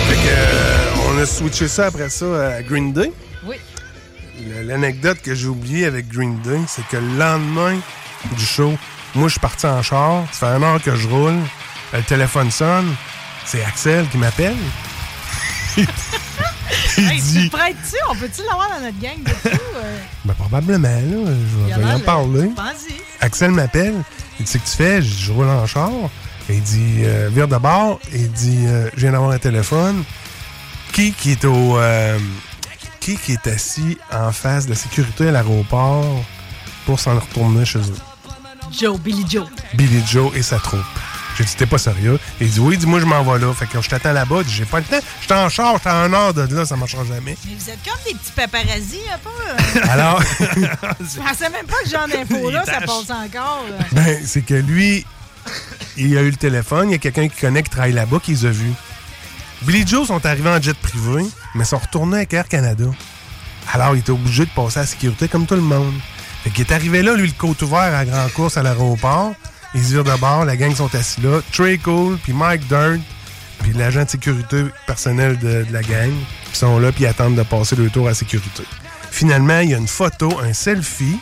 Fait 0.09 0.15
que, 0.15 0.29
euh, 0.29 1.11
on 1.11 1.19
a 1.19 1.27
switché 1.27 1.67
ça 1.69 1.87
après 1.87 2.09
ça 2.09 2.55
à 2.57 2.63
Green 2.63 2.93
Day. 2.93 3.13
Oui. 3.45 3.57
L'anecdote 4.65 5.19
que 5.23 5.35
j'ai 5.35 5.49
oubliée 5.49 5.87
avec 5.87 6.09
Green 6.09 6.41
Day, 6.43 6.61
c'est 6.69 6.87
que 6.87 6.97
le 6.97 7.17
lendemain 7.19 7.79
du 8.37 8.45
show, 8.45 8.77
moi, 9.15 9.27
je 9.29 9.33
suis 9.33 9.41
parti 9.41 9.67
en 9.67 9.83
char. 9.83 10.25
Ça 10.33 10.47
fait 10.49 10.55
un 10.55 10.63
heure 10.63 10.83
que 10.83 10.95
je 10.95 11.09
roule. 11.09 11.39
Le 11.93 12.03
téléphone 12.03 12.51
sonne. 12.53 12.95
C'est 13.45 13.65
Axel 13.65 14.07
qui 14.11 14.19
m'appelle. 14.19 14.57
Hey, 16.99 17.21
dit... 17.21 17.49
prêtes-tu? 17.49 17.97
On 18.11 18.15
peut-tu 18.15 18.43
l'avoir 18.43 18.69
dans 18.71 18.85
notre 18.85 18.99
gang 19.01 19.23
de 19.23 19.31
tout? 19.51 19.57
euh? 19.77 19.99
Ben, 20.25 20.35
probablement, 20.35 20.89
là. 20.89 21.33
Je 21.71 21.81
vais 21.81 21.93
en 21.93 22.01
parler. 22.01 22.51
Axel 23.21 23.51
m'appelle. 23.51 23.95
Il 24.39 24.45
dit 24.45 24.51
C'est 24.51 24.59
que 24.63 24.69
tu 24.69 24.77
fais? 24.77 25.03
Je 25.03 25.09
dis, 25.09 25.23
Je 25.25 25.33
roule 25.33 25.49
en 25.49 25.67
char. 25.67 25.91
Et 26.49 26.55
il 26.57 26.63
dit 26.63 27.03
euh, 27.05 27.29
Vire 27.33 27.49
de 27.49 27.57
bord. 27.57 27.99
Il 28.13 28.31
dit 28.33 28.65
euh, 28.67 28.89
Je 28.95 29.01
viens 29.01 29.13
d'avoir 29.13 29.31
un 29.31 29.39
téléphone. 29.39 30.05
Qui 30.93 31.13
qui 31.13 31.33
est 31.33 31.45
au. 31.45 31.79
euh, 31.79 32.19
qui 33.01 33.17
qui 33.17 33.33
est 33.33 33.47
assis 33.49 33.99
en 34.13 34.31
face 34.33 34.67
de 34.67 34.71
la 34.71 34.77
sécurité 34.77 35.29
à 35.29 35.33
l'aéroport 35.33 36.05
pour 36.87 37.01
s'en 37.01 37.19
retourner 37.19 37.65
chez 37.65 37.79
eux? 37.79 37.97
Joe, 38.79 38.99
Billy 39.01 39.25
Joe. 39.29 39.47
Billy 39.75 40.03
Joe 40.07 40.31
et 40.37 40.43
sa 40.43 40.59
troupe. 40.59 40.81
J'ai 41.39 41.45
dit 41.45 41.55
T'es 41.57 41.67
pas 41.67 41.79
sérieux 41.79 42.19
il 42.41 42.51
dit 42.51 42.61
Oui, 42.61 42.77
dis-moi, 42.77 43.01
je 43.01 43.05
m'en 43.07 43.23
vais 43.23 43.39
là. 43.45 43.53
Fait 43.55 43.67
que 43.67 43.81
je 43.81 43.89
t'attends 43.89 44.13
là-bas. 44.13 44.43
J'ai 44.47 44.65
pas 44.65 44.79
le 44.81 44.85
temps. 44.85 45.01
J'étais 45.21 45.35
en 45.35 45.49
char, 45.49 45.75
j'étais 45.77 45.89
à 45.91 45.97
un 45.97 46.13
heure 46.13 46.35
de 46.35 46.43
là, 46.55 46.65
ça 46.67 46.77
marchera 46.77 47.05
jamais. 47.05 47.37
Mais 47.47 47.55
vous 47.59 47.71
êtes 47.71 47.79
comme 47.85 47.99
des 48.07 48.15
petits 48.19 48.33
paparazzis, 48.33 49.01
un 49.13 49.19
peu. 49.19 49.79
euh. 49.81 49.83
Alors. 49.91 50.23
Je 50.41 51.21
pensais 51.21 51.51
même 51.51 51.67
pas 51.67 51.77
que 51.85 51.91
genre 51.91 52.09
d'infos-là, 52.09 52.65
ça 52.67 52.73
tâche. 52.75 52.87
passe 52.87 53.11
encore. 53.11 53.65
là. 53.71 53.85
Ben, 53.93 54.21
c'est 54.27 54.43
que 54.43 54.55
lui, 54.55 55.07
il 55.97 56.17
a 56.19 56.23
eu 56.23 56.31
le 56.31 56.37
téléphone, 56.37 56.89
il 56.91 56.93
y 56.93 56.97
a 56.97 56.99
quelqu'un 56.99 57.29
qui 57.29 57.41
connaît 57.41 57.63
qui 57.63 57.71
travaille 57.71 57.93
là-bas 57.93 58.19
qui 58.23 58.33
les 58.33 58.47
a 58.47 58.51
vus. 58.51 58.73
Billy 59.63 59.87
Joe 59.87 60.07
sont 60.09 60.25
arrivés 60.27 60.51
en 60.51 60.61
jet 60.61 60.77
privé, 60.77 61.25
mais 61.55 61.65
sont 61.65 61.79
retournés 61.79 62.17
avec 62.19 62.33
Air 62.35 62.49
Canada. 62.49 62.87
Alors, 63.73 63.95
il 63.95 64.01
était 64.01 64.11
obligé 64.11 64.45
de 64.45 64.51
passer 64.51 64.79
à 64.79 64.83
la 64.83 64.87
sécurité 64.87 65.29
comme 65.29 65.47
tout 65.47 65.55
le 65.55 65.61
monde. 65.61 65.95
Fait 66.43 66.51
qu'il 66.51 66.67
est 66.67 66.73
arrivé 66.73 67.01
là, 67.03 67.15
lui, 67.15 67.29
le 67.29 67.33
côte 67.33 67.63
ouvert 67.63 67.79
à 67.79 67.91
la 67.91 68.05
grande 68.05 68.33
course 68.33 68.57
à 68.57 68.63
l'aéroport. 68.65 69.33
Ils 69.75 69.83
se 69.85 69.93
virent 69.93 70.05
de 70.05 70.15
bord, 70.21 70.45
la 70.45 70.57
gang 70.57 70.75
sont 70.75 70.95
assis 70.95 71.21
là. 71.23 71.41
Trey 71.53 71.79
Cole, 71.79 72.19
puis 72.23 72.33
Mike 72.33 72.67
Dirt, 72.69 73.01
puis 73.63 73.73
l'agent 73.73 74.05
de 74.05 74.11
sécurité 74.11 74.65
personnel 74.87 75.39
de, 75.39 75.65
de 75.65 75.73
la 75.73 75.83
gang, 75.83 76.13
qui 76.53 76.59
sont 76.59 76.79
là, 76.79 76.93
puis 76.93 77.05
ils 77.05 77.07
attendent 77.07 77.37
de 77.37 77.43
passer 77.43 77.77
le 77.77 77.89
tour 77.91 78.07
à 78.07 78.11
la 78.11 78.15
sécurité. 78.15 78.65
Finalement, 79.11 79.61
il 79.61 79.71
y 79.71 79.75
a 79.75 79.79
une 79.79 79.89
photo, 79.89 80.39
un 80.41 80.53
selfie, 80.53 81.19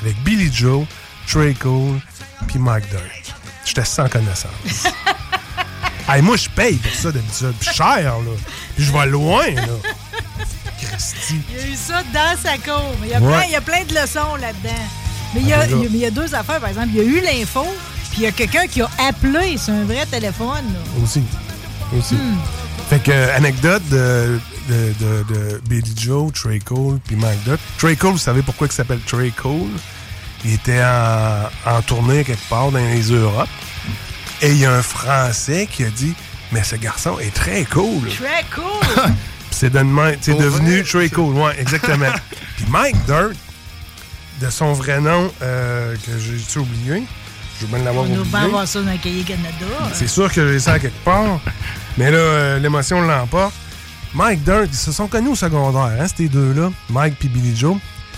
avec 0.00 0.16
Billy 0.22 0.50
Joe, 0.52 0.86
Trey 1.26 1.54
Cole, 1.54 2.00
puis 2.48 2.58
Mike 2.58 2.88
Dirt. 2.90 3.34
J'étais 3.64 3.84
sans 3.84 4.08
connaissance. 4.08 4.86
hey, 6.08 6.22
moi, 6.22 6.36
je 6.36 6.48
paye 6.50 6.76
pour 6.76 6.92
ça 6.92 7.12
d'habitude. 7.12 7.54
Puis 7.60 7.70
cher, 7.74 8.02
là. 8.02 8.32
Puis 8.74 8.84
je 8.84 8.92
vais 8.92 9.06
loin, 9.06 9.50
là. 9.50 9.62
Christy. 10.80 11.40
Il 11.50 11.56
y 11.56 11.60
a 11.60 11.66
eu 11.72 11.76
ça 11.76 12.02
dans 12.12 12.36
sa 12.42 12.56
cour. 12.58 12.94
Mais 13.00 13.08
il 13.08 13.10
y 13.10 13.14
a, 13.14 13.20
Ouais. 13.20 13.28
plein, 13.36 13.44
il 13.44 13.52
y 13.52 13.56
a 13.56 13.60
plein 13.60 13.84
de 13.84 13.94
leçons 13.94 14.34
là-dedans. 14.36 14.82
Mais 15.34 15.40
il 15.42 15.48
y, 15.48 15.52
a, 15.52 15.66
il 15.66 15.96
y 15.96 16.04
a- 16.06 16.10
deux 16.10 16.34
affaires, 16.34 16.60
par 16.60 16.68
exemple. 16.68 16.88
Il 16.92 16.96
y 16.96 17.00
a 17.00 17.04
eu 17.04 17.20
l'info, 17.20 17.64
puis 18.10 18.18
il 18.18 18.22
y 18.22 18.26
a 18.26 18.32
quelqu'un 18.32 18.66
qui 18.66 18.82
a 18.82 18.88
appelé 19.08 19.56
sur 19.56 19.72
un 19.74 19.84
vrai 19.84 20.04
téléphone. 20.06 20.46
là. 20.72 21.02
Aussi. 21.02 21.22
Aussi. 21.96 22.14
Hmm. 22.14 22.36
Fait 22.88 22.98
que, 23.00 23.10
euh, 23.12 23.36
anecdote 23.36 23.82
de, 23.90 24.40
de, 24.68 24.74
de- 25.00 25.34
de 25.34 25.60
Billy 25.68 25.94
Joe, 25.96 26.32
Trey 26.32 26.58
Cole, 26.58 26.98
puis 27.06 27.14
Mike 27.16 27.44
Dutt. 27.44 27.60
Trey 27.78 27.94
Cole, 27.96 28.12
vous 28.12 28.18
savez 28.18 28.42
pourquoi 28.42 28.66
il 28.66 28.72
s'appelle 28.72 29.00
Trey 29.06 29.30
Cole? 29.30 29.68
Il 30.44 30.54
était 30.54 30.82
en, 30.82 31.70
en 31.70 31.82
tournée 31.82 32.24
quelque 32.24 32.48
part 32.48 32.70
dans 32.72 32.78
les 32.78 33.02
Europes. 33.12 33.48
Et 34.42 34.50
il 34.50 34.56
y 34.58 34.64
a 34.64 34.72
un 34.72 34.82
Français 34.82 35.68
qui 35.70 35.84
a 35.84 35.90
dit 35.90 36.14
Mais 36.50 36.62
ce 36.64 36.74
garçon 36.76 37.18
est 37.20 37.32
très 37.34 37.64
cool. 37.66 38.08
Très 38.08 38.44
cool. 38.54 39.04
Puis 39.50 39.58
c'est 39.58 39.70
devenu? 39.70 40.82
Trey 40.82 41.08
Cole, 41.10 41.34
ouais, 41.34 41.54
exactement. 41.60 42.06
Puis 42.56 42.64
Mike 42.70 42.96
Dirt, 43.06 43.32
de 44.40 44.50
son 44.50 44.72
vrai 44.72 45.00
nom 45.00 45.30
que 45.40 46.18
j'ai 46.18 46.60
oublié? 46.60 47.04
Je 47.60 47.66
veux 47.66 47.76
bien 47.76 47.84
l'avoir 47.84 48.04
oublié. 48.04 48.18
On 48.32 48.36
avoir 48.36 48.66
ça 48.66 48.80
dans 48.80 48.90
le 48.90 48.98
cahier 48.98 49.22
Canada. 49.22 49.66
C'est 49.92 50.08
sûr 50.08 50.32
que 50.32 50.50
j'ai 50.50 50.58
ça 50.58 50.78
quelque 50.78 51.04
part. 51.04 51.40
Mais 51.98 52.10
là, 52.10 52.58
l'émotion 52.58 53.02
l'emporte. 53.02 53.54
Mike 54.14 54.42
Dirt, 54.42 54.66
ils 54.66 54.74
se 54.74 54.92
sont 54.92 55.06
connus 55.06 55.30
au 55.30 55.34
secondaire, 55.36 55.96
hein, 56.00 56.06
ces 56.14 56.28
deux-là, 56.28 56.70
Mike 56.88 57.14
puis 57.18 57.28
Billy 57.28 57.56
Joe. 57.56 57.76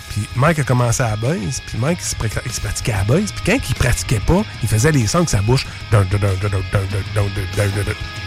Puis 0.09 0.27
Mike 0.35 0.59
a 0.59 0.63
commencé 0.63 1.03
à 1.03 1.11
la 1.11 1.15
base, 1.15 1.61
puis 1.65 1.77
Mike 1.77 1.99
il 2.01 2.51
se, 2.51 2.59
pratiquait 2.59 2.93
à 2.93 2.97
la 2.97 3.03
base, 3.03 3.31
puis 3.31 3.43
quand 3.45 3.57
il 3.69 3.75
pratiquait 3.75 4.19
pas, 4.19 4.43
il 4.61 4.69
faisait 4.69 4.91
les 4.91 5.07
sons 5.07 5.19
avec 5.19 5.29
sa 5.29 5.41
bouche. 5.41 5.65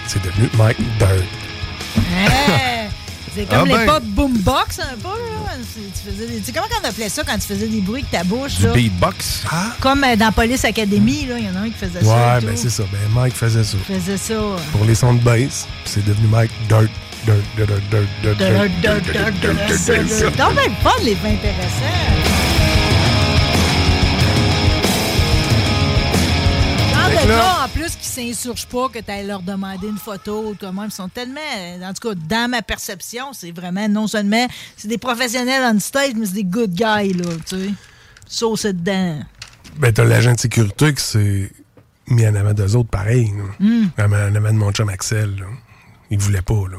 C'est 0.07 0.23
devenu 0.23 0.49
Mike 0.57 0.79
Dirt. 0.99 1.27
C'est 3.37 3.45
comme 3.45 3.59
Ah 3.61 3.65
ben. 3.67 3.81
l'époque 3.81 4.03
boombox 4.05 4.79
un 4.81 4.97
peu. 4.97 5.09
Là. 5.09 5.53
C'est- 5.63 5.81
Tu 6.03 6.11
faisais 6.11 6.27
des- 6.27 6.39
tu 6.39 6.45
sais, 6.47 6.53
comment 6.53 6.67
on 6.83 6.89
appelait 6.89 7.09
ça 7.11 7.23
quand 7.23 7.35
tu 7.35 7.47
faisais 7.47 7.67
des 7.67 7.81
bruits 7.83 8.01
avec 8.01 8.11
ta 8.11 8.25
bouche? 8.25 8.61
là? 8.61 8.73
beatbox. 8.73 9.45
Comme 9.81 10.05
euh, 10.05 10.17
dans 10.17 10.33
Police 10.33 10.65
Academy, 10.65 11.27
là, 11.27 11.37
il 11.39 11.45
y 11.47 11.51
en 11.51 11.57
a 11.57 11.61
un 11.61 11.69
qui 11.69 11.73
faisait 11.79 12.03
ça. 12.03 12.07
Ouais, 12.33 12.39
et 12.39 12.41
tout. 12.41 12.47
ben 12.47 12.57
c'est 12.57 12.71
ça. 12.71 12.83
Ben 12.91 12.99
Mike 13.15 13.35
faisait 13.35 13.63
ça. 13.65 13.77
Il 13.89 13.95
faisait 13.97 14.17
ça. 14.17 14.33
euh, 14.35 14.57
Pour 14.73 14.85
les 14.87 14.95
sons 14.95 15.15
de 15.15 15.21
bass, 15.21 15.67
c'est 15.85 16.05
devenu 16.05 16.27
Mike 16.29 16.51
Dirt. 16.69 16.89
Dirt, 17.27 17.37
dirt, 17.57 17.67
dirt, 17.67 17.81
dirt, 17.91 18.07
dirt, 18.23 18.37
Dur, 18.37 18.47
dirt, 18.47 18.71
dur, 18.81 19.01
dirt, 19.03 19.03
dur, 19.03 19.13
dirt, 19.13 19.33
dur, 19.41 19.55
dirt, 19.55 19.67
dur, 19.67 19.77
dirt, 19.77 20.07
dur. 20.07 20.31
dirt. 20.31 20.37
Donc, 20.37 20.55
même 20.55 20.75
pas 20.83 20.95
les 21.05 21.15
vins 21.15 21.31
intéressants. 21.31 22.46
Genre 27.13 27.23
de 27.23 27.29
gars, 27.29 27.65
en 27.65 27.69
plus, 27.69 27.97
qui 27.97 28.07
s'insurgent 28.07 28.67
pas 28.67 28.89
que 28.89 28.99
tu 28.99 29.11
ailles 29.11 29.27
leur 29.27 29.43
demander 29.43 29.87
une 29.87 29.99
photo 29.99 30.55
ou 30.61 30.73
même. 30.73 30.87
Ils 30.87 30.93
sont 30.93 31.09
tellement, 31.09 31.41
en 31.83 31.93
tout 31.93 32.09
cas, 32.09 32.15
dans 32.15 32.51
ma 32.51 32.63
perception, 32.63 33.33
c'est 33.33 33.53
vraiment 33.53 33.89
non 33.89 34.07
seulement, 34.07 34.47
c'est 34.77 34.89
des 34.89 34.99
professionnels 34.99 35.63
on 35.75 35.79
stage, 35.79 36.13
mais 36.17 36.27
c'est 36.27 36.35
des 36.35 36.45
good 36.45 36.73
guys, 36.73 37.13
là, 37.13 37.25
tu 37.49 37.57
sais. 37.57 37.71
Sauce 38.27 38.67
dedans. 38.67 39.21
Ben, 39.77 39.93
t'as 39.93 40.05
l'agent 40.05 40.35
de 40.35 40.41
sécurité 40.41 40.95
qui 40.95 41.03
s'est 41.03 41.53
mis 42.09 42.27
en 42.27 42.35
avant 42.35 42.55
d'eux 42.55 42.75
autres 42.77 42.91
pareil. 42.91 43.33
Mm. 43.61 43.87
En 43.99 44.13
avant 44.13 44.53
de 44.53 44.59
mon 44.59 44.73
chum 44.73 44.89
Axel. 44.89 45.37
Là. 45.39 45.47
Il 46.11 46.19
voulait 46.19 46.43
pas. 46.43 46.65
là. 46.71 46.79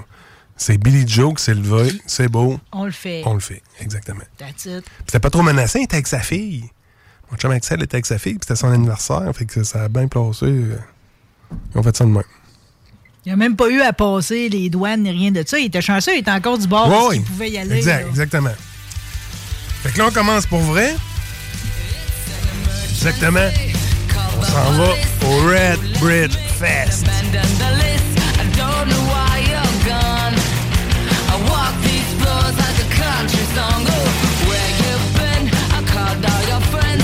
C'est 0.57 0.77
Billy 0.77 1.07
Joe 1.07 1.35
qui 1.35 1.43
s'est 1.43 1.53
levé. 1.53 2.01
C'est 2.05 2.27
beau. 2.27 2.59
On 2.71 2.85
le 2.85 2.91
fait. 2.91 3.21
On 3.25 3.35
le 3.35 3.39
fait, 3.39 3.61
exactement. 3.79 4.23
C'était 4.57 5.19
pas 5.19 5.29
trop 5.29 5.43
menaçant, 5.43 5.79
il 5.79 5.83
était 5.83 5.95
avec 5.95 6.07
sa 6.07 6.19
fille. 6.19 6.69
Mon 7.31 7.37
chum 7.37 7.51
Axel 7.51 7.81
était 7.83 7.95
avec 7.95 8.05
sa 8.05 8.17
fille, 8.17 8.33
puis 8.33 8.41
c'était 8.47 8.55
son 8.55 8.71
anniversaire. 8.71 9.23
Fait 9.35 9.45
que 9.45 9.63
ça 9.63 9.83
a 9.83 9.87
bien 9.89 10.07
placé. 10.07 10.45
euh, 10.45 10.77
Ils 11.73 11.77
ont 11.79 11.83
fait 11.83 11.95
ça 11.95 12.05
de 12.05 12.09
même. 12.09 12.23
Il 13.25 13.33
a 13.33 13.35
même 13.35 13.57
pas 13.57 13.69
eu 13.69 13.81
à 13.81 13.91
passer 13.91 14.47
les 14.47 14.69
douanes 14.69 15.03
ni 15.03 15.11
rien 15.11 15.31
de 15.31 15.43
ça. 15.45 15.59
Il 15.59 15.65
était 15.65 15.81
chanceux, 15.81 16.13
il 16.15 16.19
était 16.19 16.31
encore 16.31 16.57
du 16.57 16.67
bord 16.67 16.87
oui. 17.09 17.17
qu'il 17.17 17.25
pouvait 17.25 17.49
y 17.51 17.57
aller. 17.57 17.75
Exact, 17.75 18.03
là. 18.03 18.07
exactement. 18.09 18.53
Fait 19.83 19.91
que 19.91 19.97
là, 19.97 20.05
on 20.07 20.11
commence 20.11 20.45
pour 20.45 20.61
vrai. 20.61 20.95
Exactement. 22.89 23.49
On 24.39 24.43
s'en 24.43 24.71
va 24.71 24.89
au 25.27 25.47
Red 25.47 25.99
Bridge 25.99 26.35
Fest. 26.57 27.05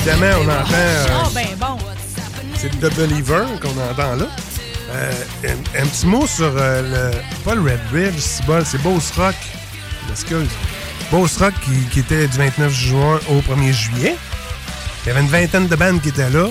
Évidemment, 0.05 0.37
on 0.41 0.49
entend. 0.49 0.73
euh, 0.73 1.05
Ah, 1.11 1.29
ben 1.33 1.47
bon. 1.59 1.77
c'est 2.57 2.69
The 2.79 2.93
Believer 2.95 3.45
qu'on 3.61 3.69
entend 3.69 4.15
là. 4.15 4.25
Euh, 4.91 5.11
un, 5.45 5.81
un 5.81 5.85
petit 5.87 6.05
mot 6.05 6.27
sur 6.27 6.51
euh, 6.57 7.11
le. 7.11 7.17
Pas 7.45 7.55
le 7.55 7.61
Red 7.61 7.79
Bridge, 7.91 8.19
c'est 8.19 8.45
bon, 8.45 8.63
c'est 8.65 8.81
Beauce 8.81 9.11
Rock. 9.17 9.35
Excuse. 10.11 10.49
Beauce 11.11 11.37
Rock 11.37 11.53
qui, 11.63 11.71
qui 11.91 11.99
était 12.01 12.27
du 12.27 12.37
29 12.37 12.71
juin 12.73 13.19
au 13.29 13.39
1er 13.41 13.71
juillet. 13.71 14.15
Il 15.03 15.07
y 15.07 15.11
avait 15.11 15.21
une 15.21 15.29
vingtaine 15.29 15.67
de 15.67 15.75
bandes 15.75 16.01
qui 16.01 16.09
étaient 16.09 16.29
là. 16.29 16.47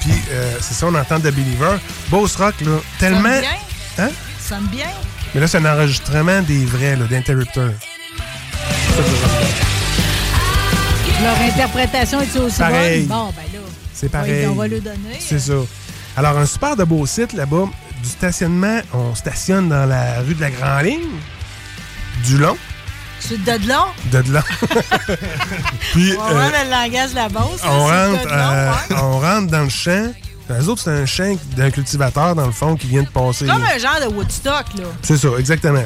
Puis 0.00 0.12
euh, 0.32 0.56
c'est 0.60 0.74
ça, 0.74 0.86
on 0.86 0.94
entend 0.94 1.18
The 1.20 1.30
Believer. 1.32 1.78
Beauce 2.08 2.36
Rock, 2.36 2.54
là, 2.62 2.78
tellement. 2.98 3.28
Sonne 3.30 3.40
bien? 3.40 4.04
Hein? 4.06 4.10
Sonne 4.40 4.66
bien? 4.66 4.86
Mais 5.34 5.40
là, 5.40 5.46
c'est 5.46 5.58
un 5.58 5.64
enregistrement 5.72 6.42
des 6.42 6.64
vrais, 6.66 6.96
là, 6.96 7.04
d'Interrupter. 7.08 7.70
Leur 11.22 11.40
interprétation 11.40 12.20
est 12.20 12.36
aussi 12.36 12.58
Pareil. 12.58 13.04
bonne? 13.04 13.16
Bon, 13.18 13.32
ben 13.36 13.42
là. 13.52 13.66
C'est 13.94 14.08
pareil. 14.08 14.46
On 14.46 14.54
va 14.54 14.66
le 14.66 14.80
donner. 14.80 15.16
C'est 15.20 15.38
ça. 15.38 15.54
Alors, 16.16 16.36
un 16.38 16.46
super 16.46 16.76
de 16.76 16.84
beau 16.84 17.06
site 17.06 17.32
là-bas. 17.32 17.68
Du 18.02 18.08
stationnement, 18.08 18.80
on 18.92 19.14
stationne 19.14 19.68
dans 19.68 19.86
la 19.86 20.20
rue 20.20 20.34
de 20.34 20.40
la 20.40 20.50
Grand 20.50 20.80
Ligne. 20.80 21.08
Du 22.24 22.38
long. 22.38 22.56
C'est 23.20 23.42
de 23.42 23.68
long. 23.68 23.86
De 24.10 24.18
long. 24.32 24.40
Puis, 25.92 26.12
On 26.18 26.36
euh, 26.36 26.48
le 26.64 26.70
langage 26.70 27.10
de 27.10 27.14
la 27.14 27.28
bosse. 27.28 27.60
on, 27.62 27.78
rentre, 27.86 28.26
euh, 28.32 28.72
on 29.00 29.20
rentre 29.20 29.46
dans 29.48 29.62
le 29.62 29.68
champ. 29.68 30.12
Les 30.50 30.68
autres, 30.68 30.82
c'est 30.82 30.90
un 30.90 31.06
champ 31.06 31.36
d'un 31.56 31.70
cultivateur, 31.70 32.34
dans 32.34 32.46
le 32.46 32.52
fond, 32.52 32.74
qui 32.76 32.88
vient 32.88 33.04
de 33.04 33.08
passer. 33.08 33.46
Comme 33.46 33.62
un 33.62 33.78
genre 33.78 34.00
de 34.00 34.12
Woodstock, 34.12 34.64
là. 34.76 34.84
C'est 35.02 35.16
ça, 35.16 35.28
exactement. 35.38 35.84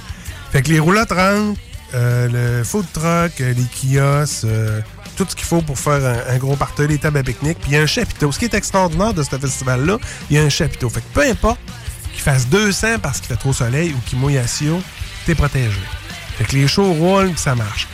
Fait 0.50 0.62
que 0.62 0.70
les 0.70 0.80
roulottes 0.80 1.12
rentrent, 1.12 1.60
euh, 1.94 2.58
le 2.58 2.64
food 2.64 2.86
truck, 2.92 3.32
euh, 3.40 3.52
les 3.54 3.64
kiosques, 3.98 4.44
euh, 4.44 4.80
tout 5.16 5.26
ce 5.28 5.34
qu'il 5.34 5.46
faut 5.46 5.62
pour 5.62 5.78
faire 5.78 6.04
un, 6.04 6.34
un 6.34 6.38
gros 6.38 6.56
party, 6.56 6.86
les 6.86 6.98
tables 6.98 7.18
à 7.18 7.22
pique-nique. 7.22 7.58
Puis 7.60 7.70
il 7.72 7.74
y 7.74 7.78
a 7.78 7.82
un 7.82 7.86
chapiteau. 7.86 8.30
Ce 8.32 8.38
qui 8.38 8.44
est 8.44 8.54
extraordinaire 8.54 9.14
de 9.14 9.22
ce 9.22 9.36
festival-là, 9.36 9.98
il 10.30 10.36
y 10.36 10.38
a 10.38 10.42
un 10.42 10.48
chapiteau. 10.48 10.88
Fait 10.90 11.00
que 11.00 11.12
peu 11.14 11.22
importe 11.28 11.58
qu'il 12.12 12.22
fasse 12.22 12.46
200 12.48 12.98
parce 13.02 13.18
qu'il 13.20 13.28
fait 13.28 13.36
trop 13.36 13.52
soleil 13.52 13.92
ou 13.92 13.98
qu'il 14.08 14.18
mouille 14.18 14.38
à 14.38 14.46
Sio, 14.46 14.80
t'es 15.26 15.34
protégé. 15.34 15.80
Fait 16.38 16.44
que 16.44 16.52
les 16.56 16.68
shows 16.68 16.92
roulent 16.92 17.30
puis 17.30 17.40
ça 17.40 17.54
marche. 17.54 17.88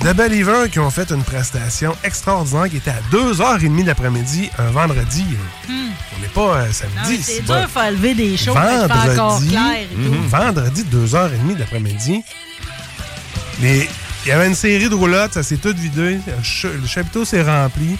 The 0.00 0.14
Believer 0.14 0.68
qui 0.70 0.78
ont 0.78 0.90
fait 0.90 1.10
une 1.10 1.24
prestation 1.24 1.96
extraordinaire 2.04 2.68
qui 2.70 2.76
était 2.76 2.90
à 2.92 3.00
2h30 3.12 3.82
de 3.82 3.86
l'après-midi 3.88 4.48
un 4.58 4.70
vendredi. 4.70 5.24
Hmm. 5.68 5.72
On 6.16 6.20
n'est 6.22 6.28
pas 6.28 6.58
euh, 6.58 6.72
samedi. 6.72 7.20
c'est 7.22 7.40
dur 7.42 7.56
de 7.62 7.66
faire 7.66 7.90
lever 7.90 8.14
des 8.14 8.36
choses 8.36 8.54
il 8.56 8.78
fait 8.78 8.84
encore 8.84 9.30
Vendredi, 9.40 9.48
clair 9.48 9.72
et 9.82 9.86
tout. 9.94 10.00
Mhm. 10.00 10.26
vendredi 10.28 10.84
2h30 10.84 11.54
de 11.54 11.58
l'après-midi. 11.58 12.22
Les- 13.60 13.88
Il 14.28 14.32
y 14.32 14.34
avait 14.34 14.46
une 14.46 14.54
série 14.54 14.90
de 14.90 14.94
roulottes, 14.94 15.32
ça 15.32 15.42
s'est 15.42 15.56
tout 15.56 15.72
vidé. 15.74 16.16
Le, 16.26 16.44
ch- 16.44 16.66
le 16.78 16.86
chapiteau 16.86 17.24
s'est 17.24 17.40
rempli. 17.40 17.96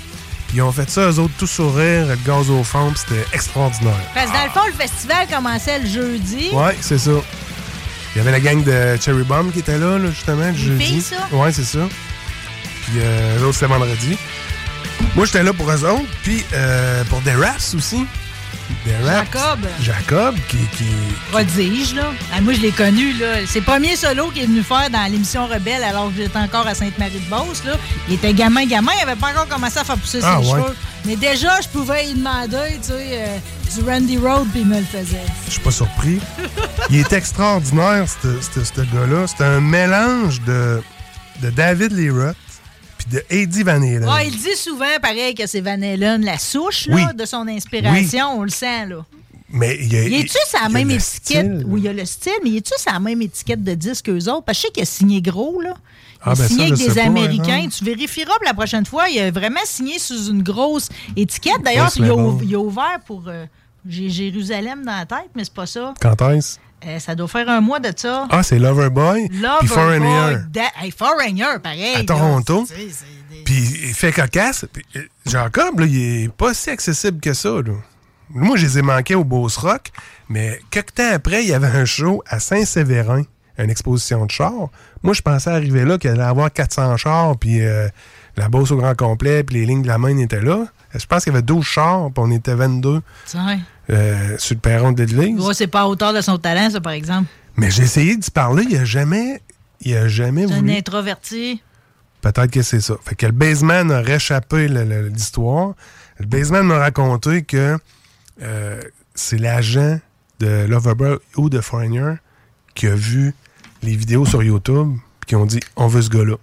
Puis 0.47 0.57
ils 0.59 0.61
ont 0.61 0.71
fait 0.73 0.91
ça, 0.91 1.11
eux 1.11 1.19
autres, 1.21 1.33
tout 1.39 1.47
sourire, 1.47 2.05
le 2.07 2.17
gaz 2.17 2.51
au 2.51 2.63
fond, 2.63 2.91
puis 2.91 3.01
c'était 3.09 3.25
extraordinaire. 3.33 3.95
Parce 4.13 4.31
que 4.31 4.37
dans 4.37 4.45
le 4.45 4.51
fond, 4.51 4.61
le 4.67 4.73
festival 4.75 5.27
commençait 5.27 5.79
le 5.79 5.87
jeudi. 5.87 6.51
Ouais, 6.53 6.77
c'est 6.83 6.99
ça. 6.99 7.13
Il 8.15 8.19
y 8.19 8.21
avait 8.21 8.31
la 8.31 8.41
gang 8.41 8.63
de 8.63 8.99
Cherry 9.01 9.23
Bomb 9.23 9.51
qui 9.53 9.61
était 9.61 9.79
là, 9.79 9.97
là, 9.99 10.11
justement, 10.11 10.49
le 10.49 10.55
jeudi. 10.55 10.85
filles, 10.85 11.01
ça? 11.01 11.17
Ouais, 11.35 11.51
c'est 11.51 11.65
ça. 11.65 11.79
Puis 12.85 12.99
euh, 13.01 13.39
l'autre, 13.41 13.55
c'était 13.55 13.73
vendredi. 13.73 14.19
Moi, 15.15 15.25
j'étais 15.25 15.43
là 15.43 15.55
pour 15.55 15.71
eux 15.71 15.83
autres. 15.87 16.05
Puis 16.25 16.45
euh, 16.53 17.05
pour 17.05 17.23
des 17.23 17.33
raps 17.33 17.75
aussi. 17.75 18.05
Raps. 19.05 19.31
Jacob. 19.33 19.59
Jacob, 19.83 20.35
qui. 20.49 20.57
qui... 20.77 20.85
Prodige, 21.31 21.95
là. 21.95 22.11
Ah, 22.35 22.41
moi, 22.41 22.55
je 22.55 22.61
l'ai 22.61 22.71
connu, 22.71 23.13
là. 23.15 23.47
C'est 23.47 23.59
le 23.61 23.65
premier 23.65 23.97
solo 23.97 24.29
qu'il 24.31 24.43
est 24.45 24.47
venu 24.47 24.63
faire 24.63 24.89
dans 24.91 25.05
l'émission 25.11 25.47
Rebelle 25.47 25.83
alors 25.85 26.09
que 26.09 26.23
j'étais 26.23 26.39
encore 26.39 26.67
à 26.67 26.75
Sainte-Marie-de-Beauce, 26.75 27.65
là. 27.65 27.73
Il 28.09 28.15
était 28.15 28.33
gamin, 28.33 28.65
gamin. 28.67 28.93
Il 28.99 29.03
avait 29.03 29.19
pas 29.21 29.29
encore 29.31 29.49
commencé 29.49 29.79
à 29.79 29.85
faire 29.85 29.97
pousser 29.99 30.21
Ah, 30.23 30.39
ses 30.43 30.49
ouais. 30.51 30.61
cheveux. 30.61 30.77
Mais 31.05 31.17
déjà, 31.17 31.61
je 31.61 31.69
pouvais 31.69 32.07
lui 32.07 32.15
demander, 32.15 32.79
tu 32.83 32.89
sais, 32.89 32.95
euh, 33.13 33.37
du 33.83 33.89
Randy 33.89 34.17
Road, 34.19 34.49
puis 34.53 34.61
il 34.63 34.67
me 34.67 34.79
le 34.79 34.85
faisait. 34.85 35.21
Je 35.47 35.53
suis 35.53 35.61
pas 35.61 35.71
surpris. 35.71 36.19
Il 36.91 36.97
est 37.01 37.13
extraordinaire, 37.13 38.05
ce 38.09 38.81
gars-là. 38.81 39.27
C'est 39.27 39.45
un 39.45 39.61
mélange 39.61 40.41
de, 40.43 40.83
de 41.43 41.51
David 41.51 41.93
Lee 41.93 42.11
Roth 42.11 42.37
puis 42.99 43.07
de 43.11 43.25
Eddie 43.31 43.63
Van 43.63 43.73
Halen. 43.81 44.07
Ah, 44.09 44.25
il 44.25 44.37
dit 44.37 44.57
souvent, 44.57 44.85
pareil, 45.01 45.35
que 45.35 45.47
c'est 45.47 45.61
Van 45.61 45.81
Halen, 45.81 46.25
la 46.25 46.39
souche, 46.39 46.87
là, 46.89 46.95
Oui. 46.97 47.03
de 47.17 47.25
son 47.25 47.47
inspiration. 47.49 48.39
On 48.39 48.43
le 48.43 48.51
sent, 48.51 48.87
là. 48.87 49.05
Mais 49.51 49.79
il 49.81 49.91
y 49.93 49.97
a, 49.97 50.03
Il 50.05 50.15
est-tu 50.15 50.37
sa 50.47 50.69
y 50.69 50.73
même 50.73 50.91
étiquette? 50.91 51.47
style. 51.47 51.65
Oui, 51.67 51.81
il 51.81 51.85
y 51.85 51.89
a 51.89 51.93
le 51.95 52.05
style, 52.05 52.33
mais 52.45 52.51
il 52.51 52.57
est-tu 52.59 52.75
sa 52.77 52.99
même 53.01 53.23
étiquette 53.23 53.65
de 53.65 53.75
disque 53.75 54.05
qu'eux 54.07 54.29
autres? 54.31 54.43
Parce 54.45 54.59
que 54.59 54.63
je 54.63 54.67
sais 54.67 54.73
qu'il 54.73 54.83
a 54.83 54.87
signé 54.87 55.23
gros, 55.23 55.63
là. 55.63 55.75
Ah, 56.21 56.33
il 56.37 56.43
a 56.43 56.43
ben 56.43 56.49
signé 56.49 56.59
ça, 56.59 56.73
avec 56.75 56.79
des 56.89 56.95
pas, 56.95 57.03
Américains. 57.07 57.63
hein. 57.65 57.69
Tu 57.69 57.83
vérifieras 57.85 58.35
pour 58.35 58.45
la 58.45 58.53
prochaine 58.53 58.85
fois. 58.85 59.09
Il 59.09 59.19
a 59.21 59.31
vraiment 59.31 59.61
signé 59.65 59.99
sous 59.99 60.27
une 60.31 60.43
grosse 60.43 60.89
étiquette. 61.17 61.63
D'ailleurs, 61.65 61.91
il, 61.97 62.05
il 62.49 62.55
a 62.55 62.59
ouvert 62.59 62.99
pour. 63.07 63.25
euh, 63.29 63.47
J'ai 63.89 64.11
Jérusalem 64.11 64.85
dans 64.85 64.97
la 64.97 65.07
tête, 65.07 65.31
mais 65.35 65.45
c'est 65.45 65.55
pas 65.55 65.65
ça. 65.67 65.95
Quand 66.01 66.21
est-ce? 66.31 66.59
Euh, 66.87 66.99
ça 67.01 67.15
doit 67.15 67.27
faire 67.29 67.49
un 67.49 67.61
mois 67.61 67.81
de 67.81 67.93
ça. 67.97 68.27
Ah, 68.31 68.43
c'est 68.43 68.59
Loverboy. 68.59 69.29
puis 69.29 69.39
Loverboy. 69.39 69.67
Foreigner. 69.69 70.37
Da- 70.49 70.63
Hey, 70.81 70.91
Foreigner, 70.93 71.59
pareil. 71.63 71.97
À. 71.97 72.05
Toronto. 72.05 72.65
C'est- 72.69 72.75
c'est- 72.91 73.05
Puis 73.45 73.57
il 73.89 73.95
fait 73.95 74.13
cocasse. 74.13 74.65
Puis, 74.73 74.85
euh, 74.97 75.03
Jacob, 75.27 75.81
là, 75.81 75.87
il 75.87 76.25
est 76.25 76.29
pas 76.33 76.55
si 76.55 76.71
accessible 76.71 77.21
que 77.21 77.33
ça. 77.33 77.49
Là. 77.49 77.73
Moi, 78.31 78.57
je 78.57 78.67
les 78.67 78.79
ai 78.79 78.83
manqués 78.83 79.15
au 79.15 79.25
Beauce 79.25 79.57
Rock, 79.57 79.91
mais 80.29 80.61
quelques 80.71 80.95
temps 80.95 81.11
après, 81.13 81.43
il 81.43 81.49
y 81.49 81.55
avait 81.55 81.67
un 81.69 81.85
show 81.85 82.23
à 82.29 82.39
Saint-Séverin, 82.41 83.23
une 83.59 83.71
exposition 83.71 84.27
de 84.27 84.31
chars. 84.31 84.69
Moi, 85.03 85.15
je 85.15 85.23
pensais 85.23 85.51
arriver 85.51 85.85
là 85.85 85.99
qu'il 85.99 86.11
allait 86.11 86.23
avoir 86.23 86.53
400 86.53 86.97
chars, 86.97 87.37
puis 87.39 87.61
euh, 87.63 87.89
la 88.37 88.49
Beauce 88.49 88.71
au 88.71 88.77
grand 88.77 88.95
complet, 88.95 89.43
puis 89.43 89.57
les 89.57 89.67
lignes 89.67 89.83
de 89.83 89.89
la 89.89 89.99
main 89.99 90.17
étaient 90.19 90.43
là. 90.43 90.67
Je 90.95 91.07
pense 91.07 91.25
qu'il 91.25 91.33
y 91.33 91.37
avait 91.37 91.43
12 91.43 91.65
chars, 91.67 92.11
puis 92.15 92.23
on 92.25 92.31
était 92.31 92.55
22 92.55 93.01
Tiens. 93.27 93.59
Euh, 93.91 94.37
sur 94.39 94.55
le 94.55 94.61
perron 94.61 94.93
de 94.93 95.03
l'église. 95.05 95.43
C'est 95.53 95.67
pas 95.67 95.83
à 95.83 95.87
hauteur 95.87 96.13
de 96.13 96.21
son 96.21 96.39
talent, 96.39 96.71
ça, 96.71 96.81
par 96.81 96.93
exemple. 96.93 97.29
Mais 97.57 97.71
j'ai 97.71 97.83
essayé 97.85 98.17
d'y 98.17 98.31
parler, 98.31 98.65
il 98.69 98.77
a 98.77 98.85
jamais, 98.85 99.41
il 99.81 99.97
a 99.97 100.09
jamais 100.09 100.47
C'est 100.47 100.55
un 100.55 100.59
voulu. 100.59 100.73
introverti. 100.77 101.63
Peut-être 102.21 102.51
que 102.51 102.63
c'est 102.63 102.81
ça. 102.81 102.95
Fait 103.05 103.15
que 103.15 103.27
le 103.27 103.33
baseman 103.33 103.91
a 103.91 104.01
réchappé 104.01 104.69
l'histoire. 104.69 105.75
Le 106.19 106.27
baseman 106.27 106.67
m'a 106.67 106.79
raconté 106.79 107.43
que 107.43 107.79
euh, 108.43 108.81
c'est 109.15 109.39
l'agent 109.39 109.99
de 110.41 110.67
Loverboy 110.67 111.17
ou 111.37 111.49
de 111.49 111.61
Foreigner 111.61 112.15
qui 112.75 112.87
a 112.87 112.95
vu 112.95 113.35
les 113.83 113.97
vidéos 113.97 114.25
sur 114.27 114.43
YouTube 114.43 114.97
qui 115.27 115.37
ont 115.37 115.47
dit 115.47 115.61
on 115.77 115.87
veut 115.89 116.03
ce 116.03 116.11
gars-là. 116.11 116.37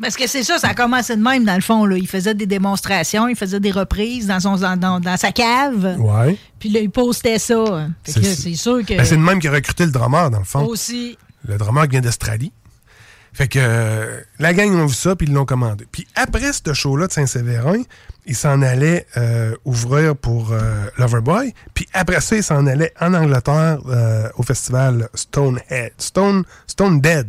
Parce 0.00 0.16
que 0.16 0.26
c'est 0.26 0.42
ça, 0.42 0.58
ça 0.58 0.68
a 0.68 0.74
commencé 0.74 1.14
de 1.16 1.22
même, 1.22 1.44
dans 1.44 1.54
le 1.54 1.60
fond. 1.60 1.84
Là. 1.84 1.96
Il 1.96 2.08
faisait 2.08 2.34
des 2.34 2.46
démonstrations, 2.46 3.28
il 3.28 3.36
faisait 3.36 3.60
des 3.60 3.70
reprises 3.70 4.26
dans, 4.26 4.40
son, 4.40 4.56
dans, 4.56 4.76
dans- 4.76 5.00
dans 5.00 5.16
sa 5.16 5.30
cave. 5.32 5.96
Ouais. 5.98 6.38
Puis 6.58 6.70
là, 6.70 6.80
il 6.80 6.90
postait 6.90 7.38
ça. 7.38 7.88
C'est 8.04 8.54
sûr 8.54 8.84
que. 8.84 8.96
Ben, 8.96 9.04
c'est 9.04 9.16
le 9.16 9.22
même 9.22 9.40
qui 9.40 9.48
a 9.48 9.52
recruté 9.52 9.84
le 9.84 9.90
drummer, 9.92 10.30
dans 10.30 10.38
le 10.38 10.44
fond. 10.44 10.64
Aussi. 10.66 11.18
Le 11.46 11.56
drummer 11.58 11.84
qui 11.84 11.90
vient 11.90 12.00
d'Australie. 12.00 12.52
Fait 13.32 13.46
que 13.46 13.60
euh, 13.62 14.20
la 14.40 14.52
gang 14.52 14.72
ont 14.74 14.86
vu 14.86 14.94
ça, 14.94 15.14
puis 15.14 15.28
ils 15.28 15.32
l'ont 15.32 15.44
commandé. 15.44 15.86
Puis 15.92 16.04
après 16.16 16.52
ce 16.52 16.72
show-là 16.74 17.06
de 17.06 17.12
Saint-Séverin, 17.12 17.82
ils 18.26 18.34
s'en 18.34 18.60
allaient 18.60 19.06
euh, 19.16 19.54
ouvrir 19.64 20.16
pour 20.16 20.50
euh, 20.52 20.86
Loverboy. 20.98 21.54
Puis 21.72 21.86
après 21.92 22.20
ça, 22.20 22.34
ils 22.36 22.42
s'en 22.42 22.66
allaient 22.66 22.92
en 23.00 23.14
Angleterre 23.14 23.78
au 24.36 24.42
festival 24.42 25.08
Stonehead. 25.14 25.92
Stone, 25.98 26.42
Stone 26.66 27.00
Dead. 27.00 27.28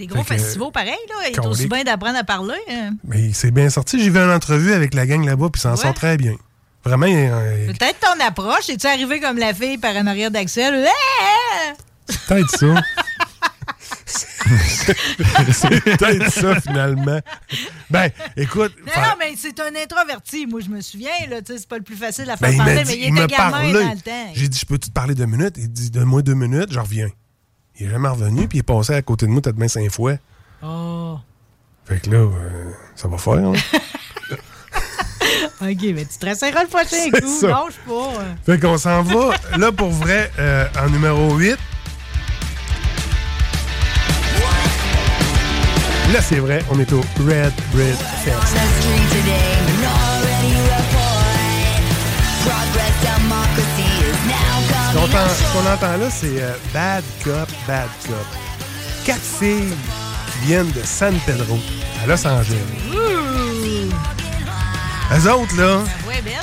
Des 0.00 0.06
gros 0.06 0.24
Fait 0.24 0.38
festivals 0.38 0.72
pareils, 0.72 0.96
là. 1.10 1.28
Il 1.28 1.34
est 1.36 1.46
aussi 1.46 1.66
bien 1.66 1.84
d'apprendre 1.84 2.16
à 2.18 2.24
parler. 2.24 2.54
hein. 2.70 2.92
Mais 3.04 3.20
il 3.20 3.34
s'est 3.34 3.50
bien 3.50 3.68
sorti. 3.68 4.02
J'ai 4.02 4.08
vu 4.08 4.18
une 4.18 4.30
entrevue 4.30 4.72
avec 4.72 4.94
la 4.94 5.06
gang 5.06 5.22
là-bas, 5.24 5.48
puis 5.52 5.60
s'en 5.60 5.72
Ouais. 5.72 5.76
sort 5.76 5.92
très 5.92 6.16
bien. 6.16 6.36
Vraiment, 6.82 7.06
euh, 7.06 7.66
Peut-être 7.66 8.00
ton 8.00 8.24
approche. 8.24 8.70
Es-tu 8.70 8.86
arrivé 8.86 9.20
comme 9.20 9.36
la 9.36 9.52
fille 9.52 9.76
par 9.76 9.94
en 9.96 10.06
arrière 10.06 10.30
d'Axel? 10.30 10.86
Peut-être 12.28 12.50
ça. 12.50 12.82
c'est 15.52 15.80
peut-être 15.84 16.30
ça, 16.32 16.60
finalement. 16.60 17.20
Ben, 17.90 18.10
écoute. 18.36 18.72
Non, 18.86 19.02
non, 19.02 19.08
mais 19.18 19.34
c'est 19.36 19.60
un 19.60 19.74
introverti. 19.80 20.46
Moi, 20.46 20.60
je 20.60 20.70
me 20.70 20.80
souviens, 20.80 21.10
là, 21.28 21.42
tu 21.42 21.52
sais, 21.52 21.58
c'est 21.58 21.68
pas 21.68 21.76
le 21.76 21.84
plus 21.84 21.96
facile 21.96 22.28
à 22.30 22.36
faire 22.38 22.48
Ben, 22.50 22.56
parler, 22.56 22.74
m'a 22.76 22.84
mais 22.84 22.96
il 22.96 23.02
il 23.08 23.18
était 23.18 23.26
gamin 23.36 23.72
dans 23.72 23.90
le 23.90 24.00
temps. 24.00 24.30
J'ai 24.34 24.48
dit, 24.48 24.58
je 24.58 24.64
peux-tu 24.66 24.88
te 24.88 24.92
parler 24.94 25.14
deux 25.14 25.26
minutes? 25.26 25.54
Il 25.58 25.68
dit, 25.70 25.90
donne-moi 25.90 26.22
deux 26.22 26.34
minutes, 26.34 26.72
je 26.72 26.80
reviens. 26.80 27.08
Il 27.80 27.86
est 27.86 27.90
jamais 27.90 28.08
revenu, 28.10 28.46
puis 28.46 28.58
il 28.58 28.60
est 28.60 28.62
passé 28.62 28.92
à 28.94 29.00
côté 29.00 29.24
de 29.26 29.30
moi, 29.30 29.40
peut-être 29.40 29.56
bien 29.56 29.68
cinq 29.68 29.90
fois. 29.90 30.12
Oh. 30.62 31.18
Fait 31.86 31.98
que 32.00 32.10
là, 32.10 32.18
euh, 32.18 32.70
ça 32.94 33.08
va 33.08 33.16
faire, 33.16 33.32
hein? 33.34 33.52
OK, 35.62 35.78
mais 35.94 36.04
tu 36.04 36.18
te 36.18 36.26
resserras 36.26 36.62
le 36.62 36.68
prochain 36.68 37.10
coup. 37.10 37.46
Lâche 37.46 37.78
pas. 37.86 38.20
hein. 38.20 38.36
Fait 38.44 38.60
qu'on 38.60 38.76
s'en 38.76 39.02
va, 39.02 39.30
là, 39.56 39.72
pour 39.72 39.88
vrai, 39.88 40.30
euh, 40.38 40.66
en 40.78 40.90
numéro 40.90 41.34
8. 41.36 41.56
Là, 46.12 46.20
c'est 46.20 46.40
vrai, 46.40 46.62
on 46.70 46.78
est 46.78 46.92
au 46.92 47.00
Red 47.00 47.52
Bread 47.72 47.96
Fest. 48.24 48.56
Ce 54.92 55.52
qu'on 55.52 55.72
entend, 55.72 55.96
là, 55.98 56.10
c'est 56.10 56.42
euh, 56.42 56.52
Bad 56.74 57.04
Cop, 57.24 57.48
Bad 57.66 57.88
Cop. 58.06 58.16
Quatre 59.04 59.20
filles 59.20 59.74
qui 60.32 60.46
viennent 60.46 60.70
de 60.72 60.82
San 60.84 61.14
Pedro, 61.26 61.58
à 62.02 62.06
Los 62.06 62.26
Angeles. 62.26 62.56
Ouh. 62.90 63.90
Eux 65.16 65.30
autres, 65.32 65.56
là, 65.56 65.78
Ouais, 66.06 66.20
belle. 66.22 66.34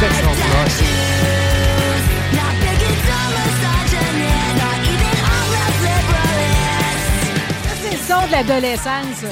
c'est 0.00 0.06
extraordinaire. 0.06 1.78
Ça, 7.64 7.74
c'est 7.82 7.90
le 7.90 7.98
son 8.06 8.26
de 8.26 8.32
l'adolescence. 8.32 9.20
ça. 9.20 9.28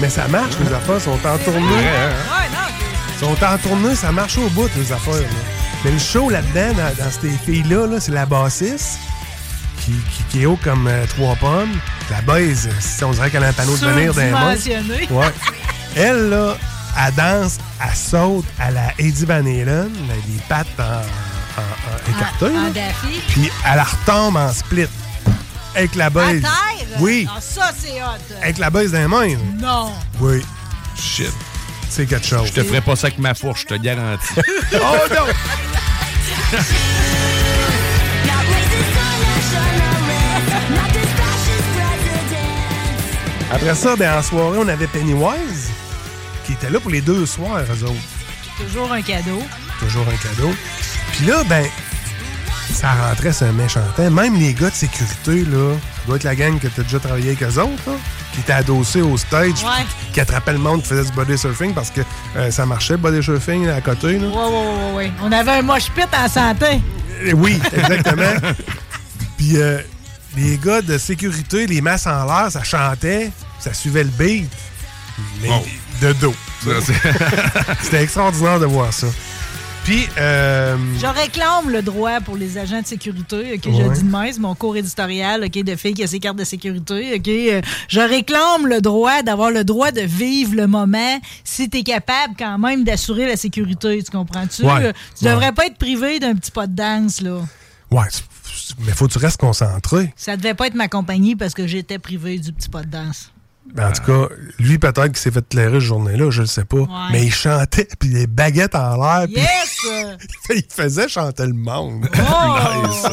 Mais 0.00 0.08
ça 0.08 0.28
marche, 0.28 0.54
les 0.60 0.72
affaires 0.72 1.00
sont 1.00 1.12
en 1.26 1.38
tournée. 1.38 1.60
Ouais, 1.60 2.48
non. 2.52 3.26
sont 3.36 3.44
en 3.44 3.58
tournée, 3.58 3.94
ça 3.94 4.10
marche 4.12 4.38
au 4.38 4.48
bout, 4.48 4.68
les 4.76 4.92
affaires. 4.92 5.14
là. 5.14 5.51
Mais 5.84 5.90
le 5.90 5.98
show 5.98 6.30
là-dedans, 6.30 6.74
dans, 6.74 7.04
dans 7.04 7.10
ces 7.10 7.30
filles-là, 7.44 7.86
là, 7.86 8.00
c'est 8.00 8.12
la 8.12 8.24
bassiste 8.26 8.98
qui, 9.80 9.90
qui, 9.92 10.22
qui 10.30 10.42
est 10.42 10.46
haut 10.46 10.58
comme 10.62 10.86
euh, 10.86 11.04
trois 11.06 11.34
pommes. 11.36 11.72
La 12.10 12.20
baise, 12.22 12.68
si 12.80 13.02
on 13.04 13.10
dirait 13.10 13.30
qu'elle 13.30 13.42
a 13.44 13.48
un 13.48 13.52
panneau 13.52 13.76
de 13.76 13.86
venir. 13.86 14.14
Surdimensionné. 14.14 15.08
Ouais. 15.10 15.32
Elle, 15.96 16.28
là, 16.30 16.56
elle 17.04 17.14
danse, 17.14 17.58
elle 17.82 17.96
saute 17.96 18.44
à 18.60 18.70
la 18.70 18.92
Eddie 18.98 19.24
Van 19.24 19.34
Halen, 19.40 19.90
les 20.08 20.40
pattes 20.48 20.66
en, 20.78 20.82
en- 20.82 21.62
en 21.62 22.16
écartées. 22.16 22.56
En 22.56 22.62
là. 22.64 22.70
daffy. 22.70 23.20
Puis 23.28 23.50
elle 23.66 23.80
retombe 23.80 24.36
en 24.36 24.52
split. 24.52 24.86
Avec 25.74 25.94
la 25.94 26.06
À 26.06 26.10
baise. 26.10 26.42
terre? 26.42 26.86
Oui. 27.00 27.26
Ah, 27.34 27.40
ça, 27.40 27.72
c'est 27.76 28.00
hot. 28.02 28.36
Avec 28.42 28.58
la 28.58 28.68
baise 28.70 28.92
les 28.92 29.06
mains. 29.08 29.28
là. 29.28 29.36
Non. 29.58 29.92
Oui. 30.20 30.44
Shit 31.00 31.32
c'est 31.92 32.06
quelque 32.06 32.26
chose. 32.26 32.48
Je 32.48 32.52
te 32.54 32.62
ferai 32.62 32.80
pas 32.80 32.96
ça 32.96 33.08
avec 33.08 33.18
ma 33.18 33.34
fourche, 33.34 33.62
je 33.62 33.74
te 33.74 33.74
garantis. 33.74 34.32
oh 34.74 34.96
non! 35.10 35.26
Après 43.52 43.74
ça, 43.74 43.94
ben, 43.96 44.18
en 44.18 44.22
soirée, 44.22 44.58
on 44.58 44.68
avait 44.68 44.86
Pennywise 44.86 45.70
qui 46.46 46.52
était 46.52 46.70
là 46.70 46.80
pour 46.80 46.90
les 46.90 47.02
deux 47.02 47.26
soirs, 47.26 47.60
eux 47.60 47.84
autres. 47.84 47.94
Toujours 48.56 48.90
un 48.90 49.02
cadeau. 49.02 49.42
Toujours 49.78 50.06
un 50.08 50.16
cadeau. 50.16 50.54
Puis 51.12 51.26
là, 51.26 51.44
ben, 51.44 51.66
ça 52.72 52.92
rentrait 53.08 53.32
sur 53.32 53.46
un 53.46 53.52
méchant 53.52 53.80
temps. 53.96 54.10
Même 54.10 54.34
les 54.38 54.54
gars 54.54 54.70
de 54.70 54.74
sécurité, 54.74 55.44
là, 55.44 55.74
ça 55.74 56.06
doit 56.06 56.16
être 56.16 56.24
la 56.24 56.34
gang 56.34 56.58
que 56.58 56.68
t'as 56.68 56.82
déjà 56.82 56.98
travaillé 56.98 57.28
avec 57.28 57.42
eux 57.42 57.60
autres, 57.60 57.82
là, 57.86 57.92
qui 58.32 58.40
étaient 58.40 58.52
adossés 58.52 59.02
au 59.02 59.16
stage, 59.16 59.62
Ouais. 59.64 59.84
qui 60.12 60.20
attrapaient 60.20 60.52
le 60.52 60.58
monde 60.58 60.82
qui 60.82 60.88
faisait 60.88 61.04
du 61.04 61.12
body 61.12 61.36
surfing 61.38 61.74
parce 61.74 61.90
que 61.90 62.00
euh, 62.36 62.50
ça 62.50 62.66
marchait, 62.66 62.94
le 62.94 62.98
body 62.98 63.22
surfing, 63.22 63.66
là, 63.66 63.76
à 63.76 63.80
côté. 63.80 64.18
Là. 64.18 64.26
Ouais, 64.26 64.34
ouais, 64.34 64.50
ouais, 64.50 64.92
ouais. 64.96 65.12
On 65.22 65.30
avait 65.30 65.52
un 65.52 65.62
moche 65.62 65.90
pit 65.94 66.08
en 66.16 66.28
santé. 66.28 66.80
Euh, 67.24 67.32
Oui, 67.34 67.60
exactement. 67.72 68.32
Puis 69.36 69.56
euh, 69.58 69.78
les 70.36 70.56
gars 70.58 70.82
de 70.82 70.98
sécurité, 70.98 71.66
les 71.66 71.80
masses 71.80 72.06
en 72.06 72.24
l'air, 72.24 72.50
ça 72.50 72.62
chantait, 72.64 73.30
ça 73.60 73.72
suivait 73.74 74.04
le 74.04 74.10
beat. 74.10 74.50
Mais 75.42 75.50
de 76.00 76.12
dos. 76.14 76.34
C'était 77.82 78.02
extraordinaire 78.02 78.58
de 78.60 78.66
voir 78.66 78.92
ça. 78.92 79.08
Puis, 79.84 80.06
euh, 80.16 80.76
Je 81.00 81.06
réclame 81.06 81.68
le 81.68 81.82
droit 81.82 82.20
pour 82.20 82.36
les 82.36 82.56
agents 82.56 82.80
de 82.80 82.86
sécurité, 82.86 83.54
OK, 83.54 83.62
je 83.64 83.92
dis 83.94 84.04
de 84.04 84.08
même, 84.10 84.32
c'est 84.32 84.38
mon 84.38 84.54
cours 84.54 84.76
éditorial, 84.76 85.42
OK, 85.44 85.52
de 85.64 85.74
filles 85.74 85.94
qui 85.94 86.04
a 86.04 86.06
ses 86.06 86.20
cartes 86.20 86.36
de 86.38 86.44
sécurité, 86.44 87.14
OK. 87.16 87.26
euh, 87.28 87.60
je 87.88 87.98
réclame 88.00 88.68
le 88.68 88.80
droit 88.80 89.22
d'avoir 89.22 89.50
le 89.50 89.64
droit 89.64 89.90
de 89.90 90.02
vivre 90.02 90.54
le 90.54 90.68
moment 90.68 91.18
si 91.42 91.68
tu 91.68 91.78
es 91.78 91.82
capable 91.82 92.34
quand 92.38 92.58
même 92.58 92.84
d'assurer 92.84 93.26
la 93.26 93.36
sécurité, 93.36 94.00
tu 94.04 94.10
comprends-tu? 94.12 94.62
Ouais. 94.62 94.92
Tu 95.18 95.24
devrais 95.24 95.50
pas 95.52 95.66
être 95.66 95.78
privé 95.78 96.20
d'un 96.20 96.36
petit 96.36 96.52
pas 96.52 96.68
de 96.68 96.76
danse, 96.76 97.20
là. 97.20 97.40
ouais, 97.90 98.06
mais 98.86 98.92
faut 98.92 99.08
que 99.08 99.12
tu 99.14 99.18
restes 99.18 99.40
concentré. 99.40 100.12
Ça 100.14 100.36
devait 100.36 100.54
pas 100.54 100.68
être 100.68 100.74
ma 100.76 100.86
compagnie 100.86 101.34
parce 101.34 101.54
que 101.54 101.66
j'étais 101.66 101.98
privé 101.98 102.38
du 102.38 102.52
petit 102.52 102.68
pas 102.68 102.82
de 102.82 102.88
danse. 102.88 103.31
Ben, 103.74 103.88
en 103.88 103.92
tout 103.92 104.02
cas, 104.02 104.34
lui, 104.58 104.78
peut-être 104.78 105.06
qu'il 105.08 105.16
s'est 105.16 105.30
fait 105.30 105.48
clairer 105.48 105.80
cette 105.80 105.88
journée-là, 105.88 106.30
je 106.30 106.42
le 106.42 106.46
sais 106.46 106.64
pas. 106.64 106.84
Mais 107.10 107.24
il 107.24 107.32
chantait, 107.32 107.88
puis 107.98 108.10
les 108.10 108.26
baguettes 108.26 108.74
en 108.74 108.96
l'air, 108.96 109.26
puis 109.26 109.36
Yes! 109.40 109.86
il 110.50 110.64
faisait 110.68 111.08
chanter 111.08 111.46
le 111.46 111.54
monde. 111.54 112.06
Oh! 112.14 112.86
Nice. 112.86 113.06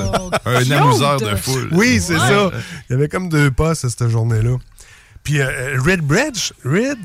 Un 0.45 0.71
amuseur 0.71 1.19
de 1.21 1.35
foule. 1.35 1.69
Oui, 1.71 1.99
c'est 2.01 2.13
Ouais. 2.13 2.19
ça. 2.19 2.49
Il 2.89 2.93
y 2.93 2.95
avait 2.95 3.07
comme 3.07 3.29
deux 3.29 3.51
postes 3.51 3.87
cette 3.87 4.09
journée-là. 4.09 4.57
Puis 5.23 5.39
euh, 5.39 5.77
Red 5.85 6.01
Bridge, 6.01 6.51
Red, 6.65 6.97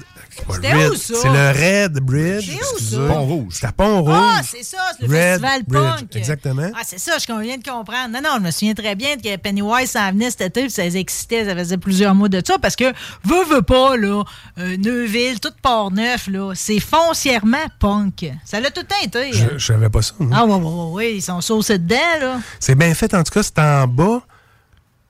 pas 0.43 0.55
C'était 0.55 0.73
Red, 0.73 0.90
où, 0.90 0.94
ça? 0.97 1.15
c'est 1.15 1.28
le 1.28 1.82
Red 1.85 2.01
Bridge. 2.01 2.51
C'est 2.51 2.74
où, 2.74 2.78
ça? 2.78 3.15
Pont-Rouge. 3.15 3.52
C'est 3.52 3.66
à 3.66 3.73
Pont-Rouge. 3.73 4.15
Ah, 4.16 4.40
c'est 4.43 4.62
ça, 4.62 4.78
c'est 4.98 5.06
le 5.06 5.12
Red 5.12 5.23
festival 5.40 5.62
Bridge, 5.66 6.01
punk. 6.01 6.16
Exactement. 6.16 6.70
Ah, 6.74 6.82
c'est 6.85 6.98
ça, 6.98 7.12
je 7.19 7.43
viens 7.43 7.59
de 7.59 7.62
comprendre. 7.62 8.09
Non, 8.12 8.20
non, 8.23 8.31
je 8.36 8.40
me 8.40 8.51
souviens 8.51 8.74
très 8.74 8.94
bien 8.94 9.16
que 9.16 9.36
Pennywise 9.36 9.90
s'en 9.90 10.11
venait 10.11 10.31
cet 10.31 10.40
été, 10.43 10.62
puis 10.62 10.70
ça 10.70 10.82
les 10.85 10.97
excitait, 10.97 11.44
ça 11.44 11.55
faisait 11.55 11.77
plusieurs 11.78 12.15
mois 12.15 12.28
de 12.28 12.43
ça, 12.47 12.59
parce 12.59 12.77
que, 12.77 12.85
veux, 13.24 13.44
veux 13.48 13.62
pas, 13.62 13.97
là, 13.97 14.23
euh, 14.59 14.77
Neuville, 14.77 15.40
toute 15.40 15.56
Port-Neuf, 15.62 16.27
là, 16.28 16.52
c'est 16.55 16.81
foncièrement 16.81 17.56
punk. 17.78 18.31
Ça 18.44 18.61
l'a 18.61 18.70
tout 18.70 18.81
le 18.82 18.86
temps 18.86 19.02
été. 19.02 19.32
Je, 19.32 19.59
je 19.59 19.66
savais 19.66 19.89
pas 19.90 20.02
ça. 20.02 20.15
moi. 20.19 20.36
Ah, 20.39 20.44
ouais, 20.44 20.55
ouais, 20.55 20.93
ouais, 20.93 21.15
ils 21.16 21.23
sont 21.23 21.40
saucés 21.40 21.78
dedans, 21.78 21.97
là. 22.20 22.40
C'est 22.61 22.74
bien 22.74 22.94
fait, 22.94 23.12
en 23.15 23.23
tout 23.23 23.32
cas, 23.32 23.43
c'est 23.43 23.59
en 23.59 23.86
bas. 23.86 24.23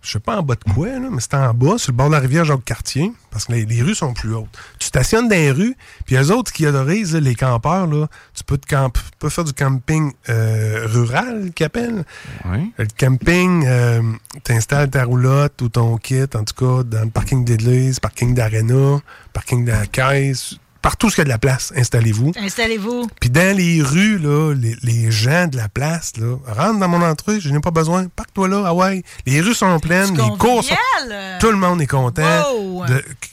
Je 0.05 0.11
sais 0.13 0.21
pas 0.21 0.37
en 0.37 0.43
bas 0.43 0.55
de 0.55 0.73
quoi, 0.73 0.87
là, 0.89 1.09
mais 1.11 1.21
c'est 1.21 1.33
en 1.35 1.55
bas, 1.55 1.79
sur 1.79 1.93
le 1.93 1.97
bord 1.97 2.09
de 2.09 2.13
la 2.13 2.19
rivière 2.21 2.45
Jacques-Cartier, 2.45 3.11
parce 3.31 3.47
que 3.47 3.53
les, 3.53 3.65
les 3.65 3.81
rues 3.81 3.95
sont 3.95 4.13
plus 4.13 4.35
hautes. 4.35 4.47
Tu 4.79 4.87
stationnes 4.87 5.29
dans 5.29 5.35
les 5.35 5.51
rues, 5.51 5.75
puis 6.05 6.17
eux 6.17 6.31
autres 6.31 6.53
qui 6.53 6.67
autorisent, 6.67 7.15
là, 7.15 7.21
les 7.21 7.35
campeurs, 7.35 7.87
là, 7.87 8.09
tu 8.35 8.45
peux, 8.45 8.59
te 8.59 8.67
camp- 8.67 8.93
tu 8.93 9.01
peux 9.19 9.31
faire 9.31 9.45
du 9.45 9.55
camping 9.55 10.13
euh, 10.29 10.87
rural, 10.87 11.53
qu'ils 11.55 11.65
appellent. 11.67 12.05
Le 12.77 12.87
camping, 12.99 13.65
euh, 13.67 14.03
t'installes 14.43 14.91
ta 14.91 15.05
roulotte 15.05 15.63
ou 15.63 15.71
ton 15.71 15.97
kit, 15.97 16.23
en 16.35 16.45
tout 16.45 16.55
cas, 16.55 16.83
dans 16.83 17.05
le 17.05 17.11
parking 17.11 17.43
d'église, 17.45 17.99
parking 17.99 18.35
d'arena, 18.35 18.99
parking 19.33 19.65
de 19.65 19.71
la 19.71 19.87
caisse, 19.87 20.57
partout 20.85 21.07
où 21.07 21.11
il 21.11 21.17
y 21.17 21.21
a 21.23 21.25
de 21.25 21.29
la 21.31 21.39
place, 21.39 21.73
installez-vous. 21.75 22.33
Installez-vous. 22.37 23.09
Puis 23.19 23.31
dans 23.31 23.57
les 23.57 23.81
rues, 23.83 24.19
là, 24.19 24.53
les, 24.55 24.77
les 24.83 25.11
gens 25.11 25.47
de 25.47 25.57
la 25.57 25.71
place, 25.71 26.13
là, 26.19 26.37
rentre 26.47 26.79
dans 26.79 26.89
mon 26.89 27.01
entrée, 27.03 27.41
je 27.41 27.49
n'ai 27.49 27.59
pas 27.59 27.71
besoin, 27.71 28.07
parque-toi 28.15 28.49
là, 28.49 28.65
ah 28.67 28.75
ouais. 28.75 29.03
Les 29.25 29.41
rues 29.41 29.55
sont 29.55 29.81
pleines, 29.81 30.15
les 30.15 30.37
cours 30.39 30.63
sont... 30.63 30.75
Tout 31.41 31.51
le 31.51 31.57
monde 31.57 31.81
est 31.81 31.87
content 31.87 32.23
Wow. 32.55 32.85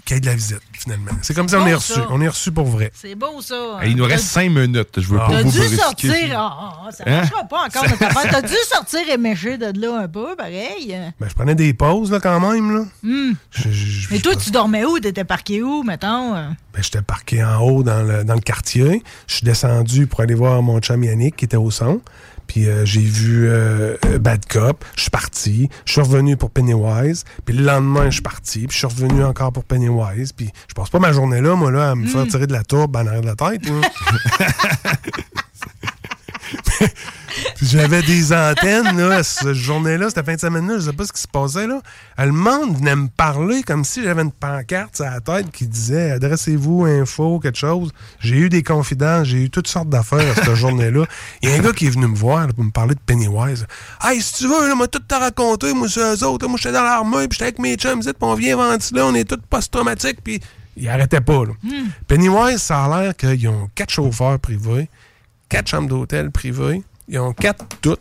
qu'il 0.06 0.16
y 0.16 0.18
ait 0.18 0.22
de 0.22 0.26
la 0.28 0.36
visite, 0.36 0.62
finalement. 0.84 1.12
C'est 1.22 1.34
comme 1.34 1.48
ça 1.50 1.58
qu'on 1.58 1.68
est 1.68 1.74
reçu. 1.74 1.94
ça. 1.94 2.08
On 2.10 2.22
est 2.22 2.28
reçu 2.28 2.52
pour 2.52 2.66
vrai. 2.66 2.92
C'est 2.94 3.16
beau, 3.16 3.42
ça. 3.42 3.80
Et 3.84 3.90
il 3.90 3.96
nous 3.96 4.06
reste 4.06 4.26
cinq 4.26 4.50
minutes. 4.50 4.90
Je 4.98 5.08
veux 5.08 5.18
pas 5.18 5.28
T'as 5.30 5.44
vous 5.44 5.52
dû 5.52 5.58
brusquer. 5.60 5.78
sortir. 5.78 6.14
Ah, 6.36 6.74
ah, 6.88 6.92
ça 6.92 7.04
Hein? 7.08 7.18
marchera 7.22 7.44
pas 7.46 7.66
encore, 7.66 7.84
notre 7.90 8.04
affaire. 8.04 8.32
T'as 8.32 8.42
dû 8.42 8.56
sortir 8.72 9.00
éméché 9.10 9.58
de 9.58 9.80
là 9.80 10.00
un 10.04 10.08
peu, 10.08 10.36
pareil. 10.36 10.96
Ben, 11.20 11.28
je 11.30 11.34
prenais 11.34 11.56
des 11.56 11.74
pauses, 11.74 12.12
là, 12.12 12.20
quand 12.20 12.40
même, 12.40 12.76
là. 12.76 12.84
Hmm. 13.04 13.34
Je- 13.52 13.70
je- 13.72 14.08
Mais 14.12 14.20
toi, 14.20 14.36
tu 14.36 14.52
dormais 14.52 14.86
où? 14.86 15.00
T'étais 15.00 15.24
parqué 15.24 15.62
où, 15.64 15.84
mettons? 15.84 16.36
euh? 16.36 16.48
Ben, 16.74 16.82
j'étais 16.84 17.02
parqué 17.02 17.44
en 17.44 17.60
haut 17.62 17.84
dans 17.84 18.02
le, 18.04 18.24
dans 18.24 18.36
le 18.36 18.40
quartier. 18.42 19.04
Je 19.28 19.36
suis 19.36 19.46
descendu 19.46 20.08
pour 20.08 20.22
aller 20.22 20.34
voir 20.36 20.62
mon 20.62 20.80
chum 20.80 21.04
Yannick 21.04 21.36
qui 21.36 21.46
était 21.46 21.58
au 21.58 21.70
son. 21.72 22.02
Puis 22.52 22.68
euh, 22.68 22.84
j'ai 22.84 23.00
vu 23.00 23.48
euh, 23.48 23.96
Bad 24.20 24.46
Cop. 24.46 24.84
Je 24.98 25.04
suis 25.04 25.10
parti. 25.10 25.70
Je 25.86 25.94
suis 25.94 26.02
revenu 26.02 26.36
pour 26.36 26.52
Pennywise. 26.52 27.24
Puis 27.46 27.56
le 27.56 27.64
lendemain, 27.64 28.08
je 28.08 28.16
suis 28.16 28.22
parti. 28.22 28.68
Puis 28.68 28.74
je 28.74 28.78
suis 28.80 28.88
revenu 28.88 29.24
encore 29.24 29.54
pour 29.54 29.64
Pennywise. 29.64 30.34
Puis 30.34 30.50
je 30.68 30.74
passe 30.74 30.90
pas 30.90 31.00
ma 31.00 31.14
journée 31.14 31.40
là, 31.40 31.56
moi, 31.56 31.72
là, 31.72 31.92
à 31.92 31.96
me 31.96 32.06
faire 32.08 32.28
tirer 32.28 32.48
de 32.48 32.52
la 32.52 32.66
tourbe 32.66 32.94
en 32.98 33.08
arrière 33.08 33.22
de 33.22 33.28
la 33.28 33.36
tête. 33.36 33.62
J'avais 37.62 38.02
des 38.02 38.34
antennes, 38.34 38.98
là, 38.98 39.24
cette 39.24 39.54
journée-là, 39.54 40.10
cette 40.10 40.26
fin 40.26 40.36
de 40.36 40.40
semaine-là, 40.40 40.76
je 40.80 40.86
sais 40.86 40.94
pas 40.94 41.06
ce 41.06 41.14
qui 41.14 41.22
se 41.22 41.28
passait, 41.28 41.68
là. 41.68 41.82
Euh, 42.20 42.26
Le 42.26 42.32
monde 42.32 42.78
venait 42.78 42.96
me 42.96 43.08
parler 43.08 43.64
comme 43.64 43.86
si 43.86 44.04
j'avais 44.04 44.22
une 44.22 44.32
pancarte 44.32 44.98
sur 44.98 45.06
la 45.06 45.20
tête 45.22 45.52
qui 45.52 45.68
disait 45.68 46.12
«Adressez-vous, 46.14 46.86
info, 46.86 47.40
quelque 47.40 47.58
chose». 47.58 47.92
J'ai 48.20 48.38
eu 48.38 48.50
des 48.50 48.64
confidences, 48.64 49.28
j'ai 49.28 49.44
eu 49.44 49.50
toutes 49.50 49.68
sortes 49.68 49.90
d'affaires 49.90 50.36
cette 50.36 50.56
journée-là. 50.56 51.06
Il 51.42 51.50
y 51.50 51.54
a 51.54 51.56
un 51.56 51.60
gars 51.60 51.72
qui 51.72 51.88
est 51.88 51.92
venu 51.92 52.08
me 52.08 52.16
voir 52.16 52.48
là, 52.48 52.54
pour 52.54 52.64
me 52.64 52.72
parler 52.72 52.96
de 52.96 53.02
Pennywise. 53.06 53.66
«Hey, 54.04 54.22
si 54.22 54.34
tu 54.34 54.48
veux, 54.48 54.68
là, 54.68 54.76
moi, 54.76 54.88
tout 54.88 55.00
te 55.00 55.16
raconté, 55.16 55.74
moi, 55.74 55.88
sur 55.88 56.02
eux 56.04 56.24
autres. 56.24 56.48
Moi, 56.48 56.58
j'étais 56.58 56.74
dans 56.74 56.84
l'armée, 56.84 57.28
puis 57.28 57.38
j'étais 57.38 57.44
avec 57.46 57.60
mes 57.60 57.76
chums, 57.76 58.02
puis 58.02 58.14
on 58.22 58.36
vient 58.36 58.58
ventiler, 58.58 59.02
on 59.02 59.16
est 59.16 59.26
tous 59.26 59.40
post-traumatiques, 59.50 60.22
puis...» 60.24 60.42
Il 60.78 60.88
arrêtait 60.88 61.20
pas, 61.22 61.44
là. 61.44 61.52
Pennywise, 62.08 62.62
ça 62.62 62.86
a 62.86 63.02
l'air 63.04 63.16
qu'ils 63.16 63.48
ont 63.50 63.70
quatre 63.76 63.92
chauffeurs 63.92 64.40
privés, 64.40 64.90
quatre 65.52 65.68
chambres 65.68 65.90
d'hôtel 65.90 66.32
privées, 66.32 66.82
ils 67.08 67.20
ont 67.20 67.34
quatre 67.34 67.66
toutes. 67.82 68.00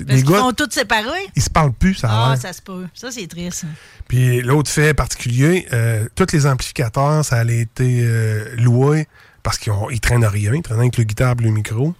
Les 0.00 0.24
gars, 0.24 0.40
sont 0.40 0.52
tous 0.52 0.70
séparés? 0.72 1.28
ils 1.36 1.42
se 1.42 1.50
parlent 1.50 1.72
plus, 1.72 1.94
ça 1.94 2.08
Ah, 2.10 2.36
ça 2.36 2.52
se 2.52 2.60
peut. 2.60 2.86
Ça, 2.92 3.12
c'est 3.12 3.28
triste. 3.28 3.66
Puis 4.08 4.42
l'autre 4.42 4.68
fait 4.68 4.94
particulier, 4.94 5.68
euh, 5.72 6.08
tous 6.16 6.32
les 6.32 6.44
amplificateurs, 6.44 7.24
ça 7.24 7.36
allait 7.36 7.60
été 7.60 8.00
euh, 8.02 8.56
loué 8.56 9.06
parce 9.44 9.58
qu'ils 9.58 9.72
ils 9.92 10.00
traînent 10.00 10.24
rien, 10.24 10.54
ils 10.54 10.62
traînent 10.62 10.80
avec 10.80 10.96
le 10.96 11.04
guitare 11.04 11.36
le 11.36 11.50
micro. 11.50 11.94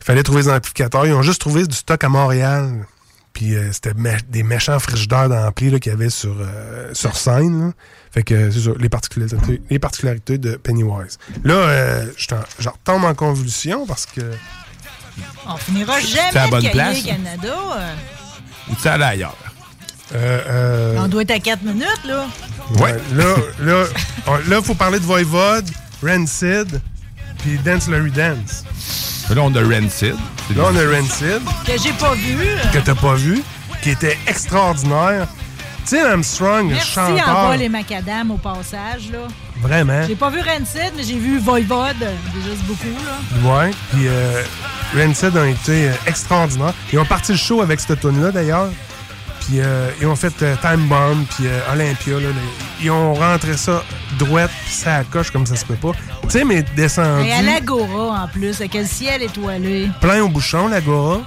Il 0.00 0.04
fallait 0.04 0.22
trouver 0.22 0.44
des 0.44 0.48
amplificateurs. 0.48 1.06
Ils 1.06 1.12
ont 1.12 1.20
juste 1.20 1.42
trouvé 1.42 1.66
du 1.66 1.76
stock 1.76 2.02
à 2.02 2.08
Montréal. 2.08 2.86
Puis 3.32 3.54
euh, 3.54 3.70
c'était 3.72 3.92
mé- 3.92 4.20
des 4.28 4.42
méchants 4.42 4.78
frigidaires 4.80 5.28
d'ampli 5.28 5.70
là, 5.70 5.78
qu'il 5.78 5.92
y 5.92 5.94
avait 5.94 6.10
sur, 6.10 6.34
euh, 6.40 6.90
sur 6.94 7.16
scène. 7.16 7.66
là. 7.68 7.72
Fait 8.10 8.22
que 8.24 8.50
c'est 8.50 8.60
ça, 8.60 8.70
les 8.78 8.88
particularités, 8.88 9.62
les 9.70 9.78
particularités 9.78 10.36
de 10.38 10.56
Pennywise. 10.56 11.18
Là, 11.44 11.54
euh, 11.54 12.06
je 12.16 12.26
t'en- 12.26 12.44
je 12.58 12.68
retombe 12.68 13.04
en 13.04 13.14
convulsion 13.14 13.86
parce 13.86 14.06
que. 14.06 14.20
On 15.46 15.56
finira 15.56 15.94
C'est 16.00 16.06
jamais 16.08 16.28
à 16.30 16.32
la 16.34 16.46
de 16.46 16.50
bonne 16.50 16.62
cahier 16.62 16.72
place. 16.72 17.02
Canada. 17.02 17.54
euh. 17.76 17.94
Ou 18.70 18.74
tu 18.80 18.88
allais 18.88 19.04
ailleurs? 19.04 19.36
Euh, 20.14 20.40
euh, 20.48 20.96
On 20.98 21.06
doit 21.08 21.22
être 21.22 21.30
à 21.30 21.38
4 21.38 21.62
minutes, 21.62 22.04
là. 22.04 22.26
Ouais. 22.78 22.96
Là, 23.14 23.36
là, 23.60 23.84
on- 24.26 24.48
là, 24.50 24.62
faut 24.62 24.74
parler 24.74 24.98
de 24.98 25.04
Voivode, 25.04 25.68
Rancid, 26.02 26.80
puis 27.38 27.58
Dance 27.64 27.88
Larry 27.88 28.10
Dance. 28.10 28.64
Là, 29.34 29.42
on 29.42 29.54
a 29.54 29.60
Rancid. 29.62 30.14
Là, 30.56 30.64
on 30.72 30.76
a 30.76 30.96
Rancid, 30.96 31.40
Que 31.64 31.72
j'ai 31.80 31.92
pas 31.92 32.14
vu. 32.14 32.36
que 32.72 32.78
t'as 32.78 32.94
pas 32.94 33.14
vu, 33.14 33.42
qui 33.82 33.90
était 33.90 34.18
extraordinaire. 34.26 35.26
Tim 35.86 36.04
Armstrong, 36.04 36.68
Merci 36.70 36.92
chanteur. 36.92 37.28
en 37.28 37.48
bas 37.48 37.56
les 37.56 37.68
macadam 37.68 38.30
au 38.32 38.36
passage, 38.36 39.10
là. 39.12 39.18
Vraiment. 39.60 40.02
J'ai 40.06 40.14
pas 40.16 40.30
vu 40.30 40.40
Rancid, 40.40 40.92
mais 40.96 41.02
j'ai 41.04 41.18
vu 41.18 41.38
Voivode. 41.38 41.96
Déjà, 41.98 42.48
c'est 42.56 42.66
beaucoup, 42.66 42.96
là. 43.04 43.50
Ouais. 43.64 43.70
Puis 43.92 44.06
euh, 44.08 44.42
Rancid 44.96 45.36
a 45.36 45.46
été 45.48 45.88
euh, 45.88 45.92
extraordinaire. 46.06 46.74
Ils 46.92 46.98
ont 46.98 47.04
parti 47.04 47.32
le 47.32 47.38
show 47.38 47.60
avec 47.62 47.80
cette 47.80 48.00
tune-là, 48.00 48.30
d'ailleurs. 48.32 48.68
Puis 49.50 49.60
euh, 49.60 49.90
ils 50.00 50.06
ont 50.06 50.14
fait 50.14 50.32
euh, 50.42 50.54
Time 50.62 50.86
Bomb, 50.86 51.24
puis 51.34 51.48
euh, 51.48 51.72
Olympia. 51.72 52.14
Là, 52.20 52.28
les- 52.28 52.84
ils 52.84 52.90
ont 52.92 53.14
rentré 53.14 53.56
ça 53.56 53.82
droite, 54.16 54.50
puis 54.64 54.72
ça 54.72 54.98
à 54.98 55.04
coche 55.04 55.32
comme 55.32 55.44
ça 55.44 55.56
se 55.56 55.64
peut 55.64 55.74
pas. 55.74 55.90
Tu 56.22 56.30
sais, 56.30 56.44
mais 56.44 56.62
descendu. 56.62 57.26
Et 57.26 57.32
à 57.32 57.42
l'Agora, 57.42 58.22
en 58.22 58.28
plus, 58.28 58.54
avec 58.60 58.74
le 58.74 58.84
ciel 58.86 59.22
étoilé. 59.22 59.90
plein 60.00 60.22
au 60.22 60.28
bouchon, 60.28 60.68
l'Agora, 60.68 61.22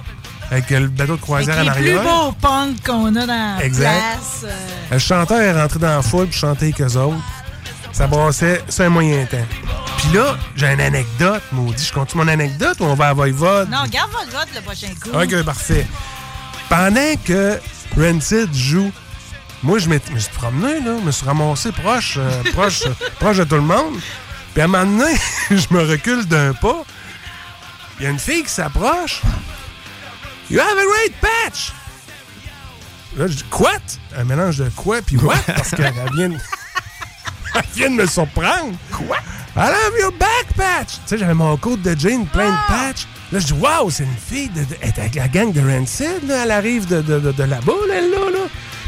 avec 0.50 0.70
le 0.70 0.86
bateau 0.88 1.16
de 1.16 1.20
croisière 1.20 1.58
Avec 1.58 1.70
en 1.70 1.74
les 1.80 1.90
plus 1.92 1.98
beaux 2.00 2.32
punks 2.40 2.82
qu'on 2.86 3.14
a 3.14 3.26
dans 3.26 3.56
la 3.58 3.62
Exact. 3.64 3.90
place. 3.90 4.46
Le 4.90 4.98
chanteur 4.98 5.40
est 5.42 5.60
rentré 5.60 5.78
dans 5.78 5.88
la 5.96 6.02
foule 6.02 6.26
puis 6.28 6.38
chantait 6.38 6.66
avec 6.66 6.80
eux 6.80 6.96
autres. 6.96 7.16
Ça 7.92 8.06
brassait 8.06 8.62
sur 8.70 8.86
un 8.86 8.88
moyen 8.88 9.26
temps. 9.26 9.36
Puis 9.98 10.08
là, 10.16 10.34
j'ai 10.56 10.66
une 10.72 10.80
anecdote, 10.80 11.42
maudit. 11.52 11.84
Je 11.84 11.92
compte 11.92 12.14
mon 12.14 12.26
anecdote 12.26 12.78
ou 12.80 12.84
on 12.84 12.94
va 12.94 13.08
à 13.08 13.12
Voivode? 13.12 13.68
Non, 13.68 13.84
garde 13.90 14.10
votre 14.12 14.30
vote 14.30 14.48
le 14.54 14.60
prochain 14.62 14.88
coup. 15.02 15.10
OK, 15.14 15.44
parfait. 15.44 15.86
Pendant 16.70 17.14
que 17.24 17.58
Rancid 17.96 18.52
joue 18.54 18.90
Moi, 19.62 19.78
je 19.78 19.88
me 19.88 19.98
suis 19.98 20.32
promené, 20.34 20.80
là. 20.80 20.96
Je 21.00 21.04
me 21.06 21.10
suis 21.12 21.24
ramassé 21.26 21.72
proche, 21.72 22.16
euh, 22.18 22.42
proche, 22.52 22.82
proche 23.18 23.38
de 23.38 23.44
tout 23.44 23.54
le 23.56 23.60
monde. 23.62 23.94
Puis 24.52 24.60
à 24.62 24.64
un 24.64 24.68
moment 24.68 24.84
donné, 24.98 25.14
je 25.50 25.66
me 25.74 25.82
recule 25.82 26.26
d'un 26.26 26.52
pas. 26.54 26.82
Il 27.98 28.04
y 28.04 28.06
a 28.06 28.10
une 28.10 28.18
fille 28.18 28.42
qui 28.42 28.50
s'approche. 28.50 29.22
You 30.50 30.60
have 30.60 30.76
a 30.76 30.84
great 30.84 31.14
patch! 31.20 31.72
Là, 33.16 33.26
je 33.28 33.34
dis, 33.34 33.44
quoi? 33.44 33.72
Un 34.16 34.24
mélange 34.24 34.58
de 34.58 34.68
quoi 34.70 35.00
puis 35.00 35.16
what? 35.16 35.36
Parce 35.46 35.70
qu'elle 35.70 35.94
vient, 36.14 36.28
de- 36.30 36.36
elle 37.54 37.62
vient 37.74 37.90
de 37.90 37.94
me 37.94 38.06
surprendre. 38.06 38.76
Quoi? 38.90 39.18
I 39.56 39.68
love 39.70 39.92
your 40.00 40.12
back 40.12 40.46
patch! 40.56 40.94
Tu 40.94 41.00
sais, 41.06 41.18
j'avais 41.18 41.34
mon 41.34 41.56
code 41.56 41.80
de 41.82 41.94
jean 41.98 42.24
plein 42.26 42.50
de 42.50 42.56
patch. 42.68 43.06
Là, 43.30 43.38
je 43.38 43.46
dis, 43.46 43.52
wow, 43.52 43.88
c'est 43.88 44.02
une 44.04 44.16
fille 44.16 44.48
de, 44.48 44.60
de- 44.64 44.76
elle 44.80 44.88
est 44.88 44.98
avec 44.98 45.14
la 45.14 45.28
gang 45.28 45.52
de 45.52 45.60
Rancid, 45.60 46.26
là. 46.26 46.42
Elle 46.44 46.50
arrive 46.50 46.86
de, 46.88 47.00
de, 47.02 47.18
de, 47.32 47.42
là-bas, 47.44 47.72
là, 47.88 47.94
elle, 47.98 48.10
là, 48.10 48.30
là. 48.32 48.38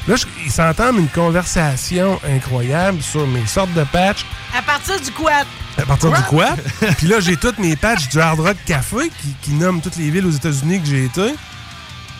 Là, 0.09 0.17
je- 0.17 0.27
ils 0.45 0.51
s'entendent 0.51 0.99
une 0.99 1.09
conversation 1.09 2.21
incroyable 2.29 3.01
sur 3.01 3.27
mes 3.29 3.47
sortes 3.47 3.73
de 3.75 3.85
patchs. 3.85 4.27
À 4.57 4.63
partir 4.63 5.01
du 5.01 5.11
quad. 5.13 5.47
À 5.79 5.83
partir 5.83 6.11
du 6.11 6.23
quoi? 6.23 6.49
Puis 6.99 7.07
là, 7.07 7.21
j'ai 7.21 7.37
toutes 7.37 7.59
mes 7.59 7.77
patchs 7.77 8.09
du 8.09 8.21
Hard 8.21 8.41
Rock 8.41 8.57
Café 8.67 9.11
qui, 9.23 9.35
qui 9.43 9.51
nomment 9.53 9.81
toutes 9.81 9.97
les 9.97 10.11
villes 10.11 10.27
aux 10.27 10.31
États-Unis 10.31 10.81
que 10.81 10.87
j'ai 10.87 11.05
été. 11.05 11.35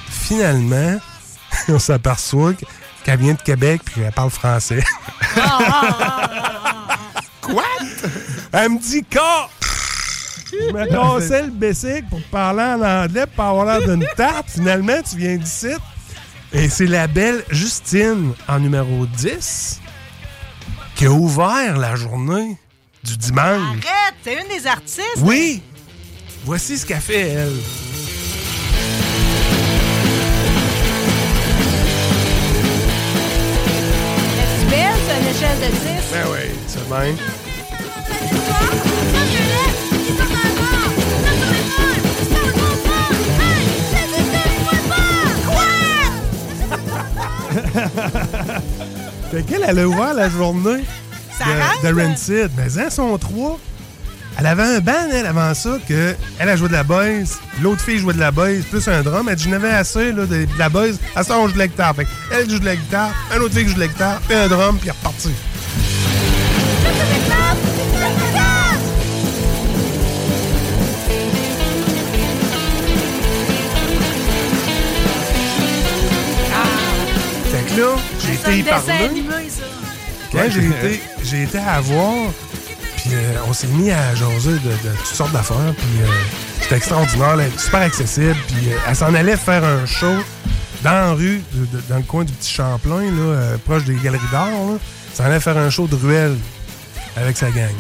Finalement, 0.09 0.99
on 1.69 1.79
s'aperçoit 1.81 2.55
que- 2.55 2.65
qu'elle 3.05 3.19
vient 3.19 3.35
de 3.35 3.43
Québec 3.43 3.81
puis 3.85 3.97
qu'elle 3.97 4.13
parle 4.13 4.31
français. 4.31 4.85
Quoi? 7.41 7.63
Elle 8.53 8.71
me 8.71 8.79
dit 8.79 9.05
quoi? 9.05 9.51
Je 10.53 10.73
me 10.73 10.87
cassais 10.87 11.43
le 11.43 11.51
bessic 11.51 12.09
pour 12.09 12.23
parler 12.31 12.63
en 12.63 12.81
anglais 12.81 13.27
pour 13.35 13.45
avoir 13.45 13.67
l'air 13.67 13.89
d'une 13.89 14.07
tarte. 14.17 14.49
Finalement, 14.49 15.01
tu 15.09 15.17
viens 15.17 15.37
d'ici. 15.37 15.75
Et 16.53 16.69
c'est 16.69 16.87
la 16.87 17.07
belle 17.09 17.45
Justine, 17.51 18.33
en 18.49 18.61
numéro 18.61 19.05
10, 19.07 19.81
qui 20.95 21.07
a 21.07 21.11
ouvert 21.11 21.77
la 21.77 21.97
journée 21.97 22.57
du 23.03 23.17
dimanche. 23.17 23.61
Arrête, 23.85 24.15
t'es 24.23 24.41
une 24.41 24.49
des 24.49 24.67
artistes. 24.67 25.19
Oui! 25.19 25.63
Voici 26.45 26.79
ce 26.79 26.87
qu'a 26.87 27.01
fait, 27.01 27.29
elle. 27.29 27.53
C'est 34.59 34.71
belle, 34.71 34.95
c'est 35.09 35.19
une 35.21 35.27
échelle 35.35 35.59
de 35.59 35.67
10. 35.67 35.81
Ben 36.13 36.27
oui, 36.31 36.51
c'est 36.69 36.89
même. 36.89 37.17
Fait 49.31 49.43
qu'elle, 49.43 49.65
elle 49.67 49.79
a 49.79 49.89
ouvert 49.89 50.15
la 50.15 50.31
journée 50.31 50.85
Ça 51.39 51.45
de, 51.45 51.87
de 51.89 52.01
hein? 52.01 52.09
Rancid. 52.09 52.51
Mais 52.57 52.73
elles 52.73 52.91
sont 52.91 53.17
trois. 53.19 53.59
Elle 54.39 54.47
avait 54.47 54.63
un 54.63 54.81
band, 54.81 55.09
elle, 55.13 55.25
avant 55.25 55.55
ça, 55.55 55.79
que 55.89 56.15
elle 56.39 56.49
a 56.51 56.57
joué 56.57 56.69
de 56.69 56.75
la 56.75 56.83
bass, 56.83 57.39
l'autre 57.63 57.81
fille 57.81 57.99
jouait 57.99 58.13
de 58.13 58.21
la 58.21 58.31
bass, 58.31 58.65
plus 58.71 58.87
un 58.87 59.01
drum. 59.03 59.29
Elle 59.31 59.37
dit, 59.37 59.45
je 59.45 59.49
n'avais 59.49 59.71
assez 59.71 60.13
là, 60.13 60.27
de, 60.27 60.45
de 60.45 60.59
la 60.59 60.69
bass. 60.69 60.97
À 61.15 61.23
ça, 61.23 61.39
on 61.39 61.47
joue 61.49 61.55
de 61.55 61.59
la 61.59 61.69
guitare. 61.69 61.97
Fait 61.97 62.07
elle 62.31 62.51
joue 62.51 62.59
de 62.59 62.67
la 62.67 62.77
guitare, 62.77 63.11
un 63.35 63.41
autre 63.41 63.55
fille 63.55 63.67
joue 63.67 63.75
de 63.75 63.81
la 63.81 63.89
guitare, 63.89 64.21
puis 64.29 64.37
un 64.37 64.47
drum, 64.49 64.77
puis 64.79 64.91
elle 64.91 64.95
est 64.95 64.99
reparti. 64.99 65.31
Là, 77.77 77.97
j'ai 78.25 78.35
été 78.35 78.59
y 78.59 78.63
dessin 78.63 78.77
parler. 78.87 79.05
animé, 79.05 79.29
ça. 79.49 79.63
Quand 80.33 80.51
j'ai 80.51 80.67
été, 80.67 81.03
j'ai 81.25 81.43
été 81.45 81.59
à 81.59 81.81
voir, 81.81 82.15
puis 82.97 83.11
euh, 83.15 83.35
on 83.49 83.53
s'est 83.53 83.67
mis 83.69 83.91
à 83.91 84.15
jaser 84.15 84.51
de, 84.53 84.57
de 84.57 84.97
toutes 84.99 85.15
sortes 85.15 85.33
d'affaires, 85.33 85.75
puis 85.77 86.03
euh, 86.03 86.07
c'était 86.61 86.77
extraordinaire, 86.77 87.37
super 87.59 87.83
accessible, 87.83 88.37
puis 88.49 88.73
euh, 88.73 88.77
elle 88.89 88.97
s'en 88.97 89.15
allait 89.15 89.37
faire 89.37 89.63
un 89.65 89.87
show 89.87 90.15
dans 90.83 90.91
la 90.93 91.13
rue, 91.13 91.43
de- 91.53 91.77
de- 91.77 91.83
dans 91.89 91.97
le 91.97 92.03
coin 92.03 92.25
du 92.25 92.33
petit 92.33 92.53
Champlain, 92.53 93.03
là, 93.03 93.57
proche 93.65 93.85
des 93.85 93.95
Galeries 93.95 94.21
d'Art, 94.33 94.47
là. 94.49 94.75
Elle 94.75 95.17
s'en 95.17 95.25
allait 95.25 95.41
faire 95.41 95.57
un 95.57 95.71
show 95.71 95.87
de 95.87 95.95
ruelle 95.97 96.37
avec 97.17 97.37
sa 97.37 97.51
gang. 97.51 97.71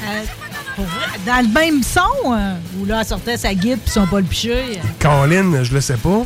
Dans 1.26 1.42
le 1.46 1.52
même 1.52 1.82
son, 1.82 2.34
où 2.78 2.84
là, 2.86 3.00
elle 3.00 3.06
sortait 3.06 3.36
sa 3.36 3.52
guide 3.54 3.78
puis 3.82 3.90
son 3.92 4.06
Paul 4.06 4.24
Piché. 4.24 4.80
Caroline, 4.98 5.62
je 5.62 5.72
le 5.74 5.80
sais 5.80 5.96
pas. 5.96 6.24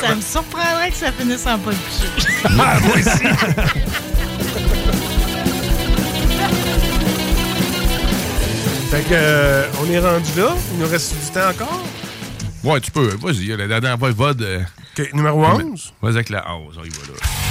Ça 0.00 0.14
me 0.14 0.20
surprendrait 0.20 0.90
que 0.90 0.96
ça 0.96 1.12
finisse 1.12 1.46
en 1.46 1.58
Paul 1.58 1.74
Piché. 1.74 2.08
Ah, 2.58 2.78
moi 2.80 2.94
aussi. 2.96 3.26
Fait 8.90 9.02
que, 9.02 9.08
euh, 9.12 9.66
on 9.82 9.90
est 9.90 9.98
rendu 9.98 10.30
là. 10.36 10.54
Il 10.72 10.78
nous 10.78 10.88
reste 10.88 11.14
du 11.14 11.30
temps 11.32 11.48
encore. 11.50 11.82
Ouais, 12.62 12.80
tu 12.80 12.90
peux. 12.90 13.16
Vas-y, 13.20 13.46
la 13.48 13.66
dernière 13.66 13.98
fois, 13.98 14.10
euh, 14.40 14.60
OK, 14.98 15.12
numéro 15.12 15.44
11. 15.44 15.92
Vas-y 16.02 16.14
avec 16.14 16.30
la 16.30 16.50
11, 16.52 16.76
on 16.78 16.84
y 16.84 16.88
va 16.88 16.96
là. 17.08 17.45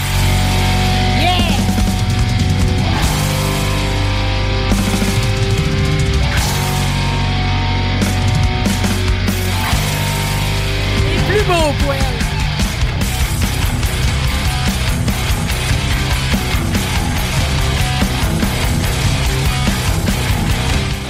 Beaux 11.47 11.73
poils. 11.85 12.19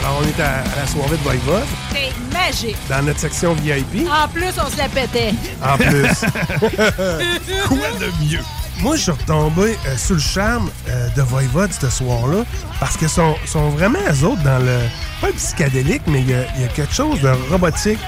Alors, 0.01 0.21
on 0.21 0.27
est 0.27 0.41
à, 0.43 0.59
à 0.59 0.75
la 0.81 0.87
soirée 0.87 1.17
de 1.17 1.23
Voivode, 1.23 1.63
C'est 1.91 2.11
magique. 2.33 2.77
dans 2.89 3.01
notre 3.03 3.19
section 3.19 3.53
VIP. 3.55 4.07
En 4.09 4.27
plus, 4.27 4.51
on 4.63 4.69
se 4.69 4.77
la 4.77 4.87
pétait. 4.89 5.33
En 5.63 5.77
plus. 5.77 6.25
Quoi 7.67 7.77
de 7.99 8.23
mieux? 8.23 8.39
Moi, 8.81 8.97
je 8.97 9.01
suis 9.03 9.11
retombé 9.11 9.77
euh, 9.87 9.97
sous 9.97 10.15
le 10.15 10.19
charme 10.19 10.69
euh, 10.89 11.07
de 11.15 11.21
Voivode 11.21 11.71
ce 11.71 11.89
soir-là 11.89 12.43
parce 12.79 12.97
qu'ils 12.97 13.09
sont, 13.09 13.35
sont 13.45 13.69
vraiment, 13.69 13.99
eux 14.11 14.23
autres, 14.25 14.43
dans 14.43 14.59
le. 14.59 14.77
Pas 15.21 15.27
le 15.27 15.33
psychédélique, 15.33 16.01
mais 16.07 16.19
il 16.21 16.29
y, 16.29 16.33
a- 16.33 16.45
il 16.55 16.61
y 16.61 16.65
a 16.65 16.67
quelque 16.67 16.93
chose 16.93 17.19
de 17.21 17.29
robotique 17.49 17.99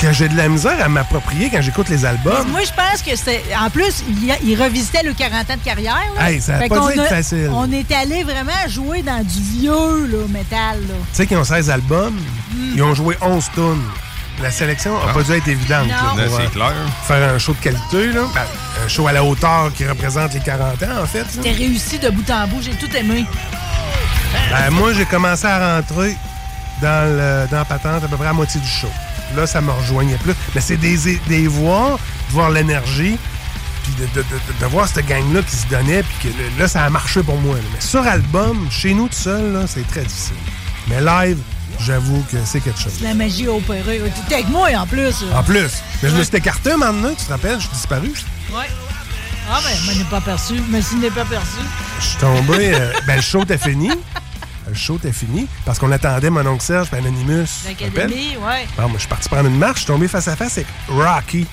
que 0.00 0.12
j'ai 0.12 0.28
de 0.28 0.36
la 0.36 0.48
misère 0.48 0.82
à 0.82 0.88
m'approprier 0.88 1.50
quand 1.50 1.60
j'écoute 1.62 1.88
les 1.88 2.04
albums. 2.04 2.48
Moi, 2.50 2.60
je 2.64 2.72
pense 2.72 3.02
que 3.02 3.14
c'est. 3.16 3.42
En 3.58 3.70
plus, 3.70 4.02
il, 4.22 4.30
a- 4.30 4.38
il 4.42 4.60
revisitait 4.60 5.02
le 5.02 5.12
40 5.12 5.50
ans 5.50 5.56
de 5.56 5.64
carrière. 5.64 5.96
là. 6.16 6.30
Hey, 6.30 6.40
ça 6.40 6.56
a 6.56 6.58
Fait 6.58 6.68
pas 6.68 6.80
dû 6.80 6.92
être 6.98 7.00
a- 7.00 7.16
facile. 7.16 7.50
On 7.52 7.70
est 7.70 7.90
allé 7.92 8.24
vraiment 8.24 8.52
jouer 8.68 9.02
dans 9.02 9.22
du 9.22 9.40
vieux 9.40 10.06
là, 10.06 10.26
métal. 10.28 10.80
Là. 10.88 10.94
Tu 10.94 11.04
sais 11.12 11.26
qu'ils 11.26 11.36
ont 11.36 11.44
16 11.44 11.70
albums, 11.70 12.18
ils 12.74 12.82
ont 12.82 12.94
joué 12.94 13.16
11 13.20 13.44
tunes. 13.54 13.82
La 14.42 14.50
sélection 14.50 14.94
n'a 14.94 15.00
Ah. 15.10 15.12
pas 15.14 15.22
dû 15.22 15.32
être 15.32 15.46
évidente. 15.46 15.86
Non. 15.86 16.16
là, 16.16 16.24
pour, 16.26 16.34
euh, 16.36 16.40
c'est 16.44 16.50
clair. 16.52 16.72
Faire 17.06 17.34
un 17.34 17.38
show 17.38 17.52
de 17.52 17.58
qualité, 17.58 18.06
là. 18.12 18.22
Ben, 18.34 18.40
un 18.84 18.88
show 18.88 19.06
à 19.06 19.12
la 19.12 19.22
hauteur 19.22 19.70
qui 19.74 19.86
représente 19.86 20.34
les 20.34 20.40
40 20.40 20.82
ans, 20.82 21.02
en 21.02 21.06
fait. 21.06 21.24
C'était 21.30 21.52
réussi 21.52 21.98
de 22.00 22.10
bout 22.10 22.28
en 22.30 22.46
bout. 22.48 22.60
J'ai 22.60 22.72
tout 22.72 22.90
aimé. 22.96 23.24
Ben, 24.50 24.70
moi, 24.70 24.92
j'ai 24.92 25.04
commencé 25.04 25.46
à 25.46 25.76
rentrer 25.76 26.16
dans, 26.82 27.06
le, 27.08 27.46
dans 27.48 27.58
la 27.58 27.64
patente 27.64 28.02
à 28.04 28.08
peu 28.08 28.16
près 28.16 28.26
à 28.26 28.32
moitié 28.32 28.60
du 28.60 28.66
show. 28.68 28.88
Là, 29.36 29.46
ça 29.46 29.60
me 29.60 29.70
rejoignait 29.70 30.16
plus. 30.16 30.34
Mais 30.54 30.60
c'est 30.60 30.76
des, 30.76 30.96
des 31.28 31.46
voix, 31.48 31.98
de 32.28 32.32
voir 32.32 32.50
l'énergie, 32.50 33.16
puis 33.82 33.92
de, 33.98 34.06
de- 34.14 34.22
de- 34.26 34.60
de 34.60 34.66
voir 34.66 34.86
cette 34.88 35.06
gang-là 35.06 35.42
qui 35.42 35.56
se 35.56 35.66
donnait, 35.66 36.02
puis 36.02 36.30
que 36.30 36.60
là, 36.60 36.68
ça 36.68 36.84
a 36.84 36.90
marché 36.90 37.22
pour 37.22 37.36
moi. 37.40 37.56
là. 37.56 37.62
Mais 37.74 37.80
sur 37.80 38.06
album, 38.06 38.66
chez 38.70 38.94
nous 38.94 39.08
tout 39.08 39.14
seul, 39.14 39.64
c'est 39.66 39.86
très 39.88 40.02
difficile. 40.02 40.36
Mais 40.88 41.00
live, 41.00 41.38
j'avoue 41.80 42.22
que 42.30 42.36
c'est 42.44 42.60
quelque 42.60 42.78
chose. 42.80 43.00
La 43.02 43.14
magie 43.14 43.48
opérée. 43.48 44.00
T'étais 44.14 44.34
avec 44.34 44.48
moi 44.48 44.68
en 44.76 44.86
plus. 44.86 45.24
En 45.34 45.42
plus, 45.42 45.82
mais 46.02 46.10
je 46.10 46.14
me 46.16 46.22
suis 46.22 46.36
écarté 46.36 46.70
donné, 46.70 47.14
tu 47.18 47.24
te 47.24 47.30
rappelles, 47.30 47.56
je 47.56 47.64
suis 47.66 47.74
disparu. 47.74 48.12
Ouais. 48.52 48.66
Ah, 49.50 49.60
ben, 49.62 49.70
je 49.78 49.86
m'en 49.92 50.00
ai 50.00 50.04
pas 50.04 50.20
perçu. 50.22 50.54
Mais 50.70 50.80
s'il 50.80 51.00
n'est 51.00 51.10
pas 51.10 51.24
perçu. 51.26 51.58
Je 52.00 52.04
suis 52.04 52.16
tombé. 52.18 52.72
euh, 52.74 52.92
ben, 53.06 53.16
le 53.16 53.22
show 53.22 53.42
était 53.42 53.58
fini. 53.58 53.90
Le 54.68 54.74
show 54.74 54.96
était 54.96 55.12
fini 55.12 55.46
parce 55.66 55.78
qu'on 55.78 55.92
attendait 55.92 56.30
mon 56.30 56.46
oncle 56.46 56.62
Serge 56.62 56.88
et 56.92 56.96
Anonymous. 56.96 57.46
L'académie, 57.66 58.36
ouais. 58.36 58.66
Bon, 58.76 58.82
moi, 58.84 58.92
je 58.94 59.00
suis 59.00 59.08
parti 59.08 59.28
prendre 59.28 59.48
une 59.48 59.58
marche, 59.58 59.80
je 59.80 59.84
suis 59.84 59.86
tombé 59.86 60.08
face 60.08 60.28
à 60.28 60.36
face 60.36 60.58
avec 60.58 60.66
Rocky. 60.88 61.46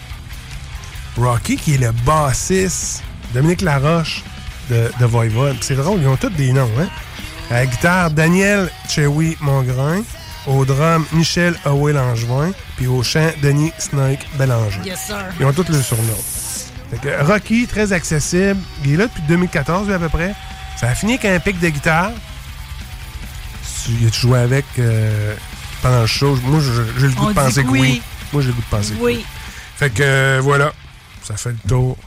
Rocky, 1.17 1.57
qui 1.57 1.73
est 1.73 1.77
le 1.77 1.91
bassiste, 2.05 3.03
Dominique 3.33 3.61
Laroche 3.61 4.23
de, 4.69 4.91
de 4.99 5.05
Voivode. 5.05 5.57
C'est 5.61 5.75
drôle, 5.75 5.99
ils 6.01 6.07
ont 6.07 6.15
tous 6.15 6.29
des 6.29 6.53
noms, 6.53 6.69
hein? 6.79 6.87
À 7.49 7.55
la 7.55 7.65
guitare, 7.65 8.11
Daniel 8.11 8.71
Chewy 8.87 9.35
Mongrain. 9.41 10.03
Au 10.47 10.65
drum, 10.65 11.05
Michel 11.11 11.55
Howell 11.65 11.95
Langevin. 11.95 12.51
Puis 12.77 12.87
au 12.87 13.03
chant, 13.03 13.29
Denis 13.43 13.73
Snake 13.77 14.25
Bélanger. 14.39 14.79
Yes, 14.83 15.07
sir. 15.07 15.17
Ils 15.39 15.45
ont 15.45 15.53
tous 15.53 15.67
le 15.67 15.81
surnom. 15.81 16.17
Fait 16.89 16.97
que 16.97 17.23
Rocky, 17.25 17.67
très 17.67 17.93
accessible. 17.93 18.59
Il 18.83 18.93
est 18.93 18.97
là 18.97 19.07
depuis 19.07 19.21
2014, 19.27 19.87
lui, 19.87 19.93
à 19.93 19.99
peu 19.99 20.09
près. 20.09 20.33
Ça 20.77 20.87
a 20.87 20.95
fini 20.95 21.13
avec 21.13 21.25
un 21.25 21.39
pic 21.39 21.59
de 21.59 21.69
guitare. 21.69 22.11
Tu 23.85 24.07
as-tu 24.07 24.19
joué 24.21 24.39
avec 24.39 24.65
euh, 24.79 25.35
pendant 25.81 26.01
le 26.01 26.07
show? 26.07 26.35
Moi, 26.43 26.59
j'ai 26.97 27.07
le 27.07 27.13
goût 27.13 27.25
On 27.25 27.29
de 27.29 27.33
penser 27.33 27.63
que 27.63 27.69
oui. 27.69 27.79
oui. 27.81 28.01
Moi, 28.33 28.41
j'ai 28.41 28.49
le 28.49 28.53
goût 28.53 28.61
de 28.61 28.75
penser 28.77 28.93
que 28.93 28.99
Oui. 29.01 29.25
Fait 29.77 29.89
que 29.89 30.03
euh, 30.03 30.39
voilà, 30.43 30.71
ça 31.23 31.35
fait 31.35 31.49
le 31.49 31.69
tour 31.69 31.97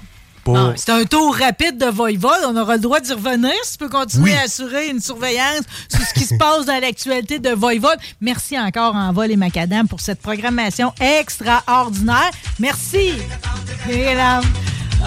pas. 0.45 0.53
Non, 0.53 0.75
C'est 0.77 0.91
un 0.93 1.05
tour 1.05 1.35
rapide 1.37 1.79
de 1.79 1.87
Voivode. 1.87 2.39
On 2.47 2.57
aura 2.57 2.75
le 2.77 2.81
droit 2.83 3.01
d'y 3.01 3.13
revenir 3.13 3.51
si 3.65 3.73
tu 3.73 3.79
peux 3.79 3.89
continuer 3.89 4.33
Oui. 4.33 4.37
à 4.37 4.43
assurer 4.43 4.89
une 4.91 5.01
surveillance 5.01 5.63
sur 5.89 6.01
ce 6.07 6.13
qui 6.15 6.25
se 6.25 6.35
passe 6.35 6.67
dans 6.67 6.79
l'actualité 6.81 7.39
de 7.39 7.51
Voivode. 7.51 7.99
Merci 8.21 8.59
encore 8.59 8.95
en 8.95 9.13
vol 9.13 9.31
et 9.31 9.37
macadam 9.37 9.89
pour 9.89 10.01
cette 10.01 10.21
programmation 10.21 10.93
extraordinaire. 11.01 12.31
Merci. 12.61 13.13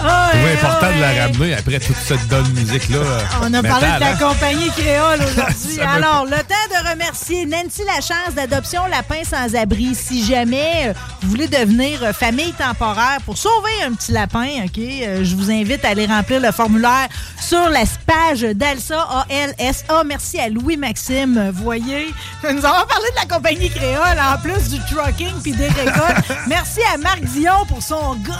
Ah, 0.00 0.30
C'est 0.32 0.52
important 0.52 0.86
ah, 0.90 0.94
de 0.96 1.00
la 1.00 1.22
ramener 1.26 1.54
après 1.54 1.80
toute 1.80 1.96
cette 1.96 2.26
bonne 2.28 2.48
musique-là. 2.52 2.98
On 3.42 3.52
a 3.54 3.62
parlé 3.62 3.86
de 3.86 4.00
la 4.00 4.12
compagnie 4.14 4.70
créole 4.70 5.18
aujourd'hui. 5.30 5.76
Me- 5.78 5.86
Alors, 5.86 6.24
le 6.24 6.36
temps 6.38 6.54
de 6.70 6.90
remercier 6.90 7.46
Nancy 7.46 7.82
Lachance 7.86 8.34
d'Adoption 8.34 8.86
Lapin 8.86 9.22
Sans 9.24 9.54
Abri. 9.56 9.94
Si 9.94 10.24
jamais 10.24 10.88
euh, 10.88 10.92
vous 11.22 11.30
voulez 11.30 11.48
devenir 11.48 12.02
euh, 12.02 12.12
famille 12.12 12.52
temporaire 12.52 13.18
pour 13.24 13.36
sauver 13.36 13.70
un 13.86 13.92
petit 13.94 14.12
lapin, 14.12 14.46
OK, 14.64 14.78
euh, 14.78 15.24
je 15.24 15.34
vous 15.34 15.50
invite 15.50 15.84
à 15.84 15.88
aller 15.90 16.06
remplir 16.06 16.40
le 16.40 16.52
formulaire 16.52 17.08
sur 17.40 17.68
la 17.68 17.80
page 18.06 18.40
d'Alsa, 18.42 19.00
A-L-S-A. 19.00 20.04
Merci 20.04 20.38
à 20.38 20.48
Louis-Maxime 20.48 21.38
euh, 21.38 21.50
Voyer. 21.52 22.12
Nous 22.44 22.64
avons 22.64 22.86
parlé 22.86 23.10
de 23.10 23.16
la 23.28 23.34
compagnie 23.36 23.70
créole, 23.70 24.18
en 24.18 24.38
plus 24.38 24.68
du 24.70 24.78
trucking 24.94 25.40
puis 25.42 25.52
des 25.52 25.68
récoltes. 25.68 26.24
Merci 26.46 26.80
à 26.94 26.98
Marc 26.98 27.20
Dion 27.22 27.64
pour 27.66 27.82
son 27.82 28.14
gun 28.16 28.34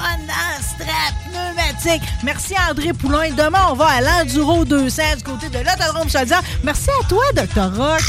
strap 0.60 1.14
pneumatique. 1.54 2.02
Merci 2.22 2.54
à 2.56 2.70
André 2.70 2.92
Poulain. 2.92 3.30
Demain, 3.30 3.66
on 3.70 3.74
va 3.74 3.86
à 3.86 4.00
l'Enduro 4.00 4.64
200 4.64 5.02
du 5.18 5.22
côté 5.24 5.48
de 5.48 5.58
l'Autodrome 5.58 6.08
Chaudière. 6.10 6.42
Merci 6.62 6.90
à 6.90 7.04
toi, 7.08 7.24
Dr. 7.34 7.76
Rock. 7.76 8.00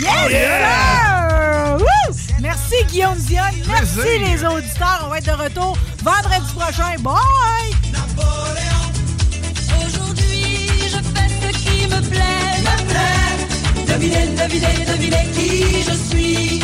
Yes, 0.00 0.10
Oh, 0.24 0.30
yeah! 0.30 1.76
Woo! 1.78 2.14
Merci, 2.40 2.74
Guillaume 2.88 3.16
Dion. 3.18 3.42
Merci, 3.68 3.94
Plaisir. 3.98 4.20
les 4.28 4.44
auditeurs. 4.44 5.02
On 5.06 5.08
va 5.08 5.18
être 5.18 5.26
de 5.36 5.42
retour 5.42 5.76
vendredi 6.04 6.52
prochain. 6.54 6.94
Bye! 7.00 7.74
Aujourd'hui, 9.84 10.68
je 10.84 10.96
fais 10.96 11.28
ce 11.42 11.58
qui 11.58 11.86
me 11.88 12.00
plaît, 12.08 12.60
me 12.62 12.76
plaît. 12.88 13.94
Devinez, 13.94 14.26
devinez, 14.36 14.84
devinez 14.86 15.26
qui 15.34 15.82
je 15.82 15.94
suis. 16.08 16.60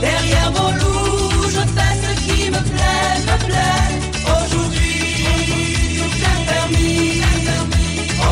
Derrière 0.00 0.50
mon 0.52 0.70
loup, 0.70 1.42
je 1.48 1.60
fais 1.74 1.94
ce 2.02 2.12
qui 2.20 2.50
me 2.50 2.58
plaît, 2.58 3.18
me 3.26 3.36
plaît. 3.46 3.90
Aujourd'hui, 4.24 4.81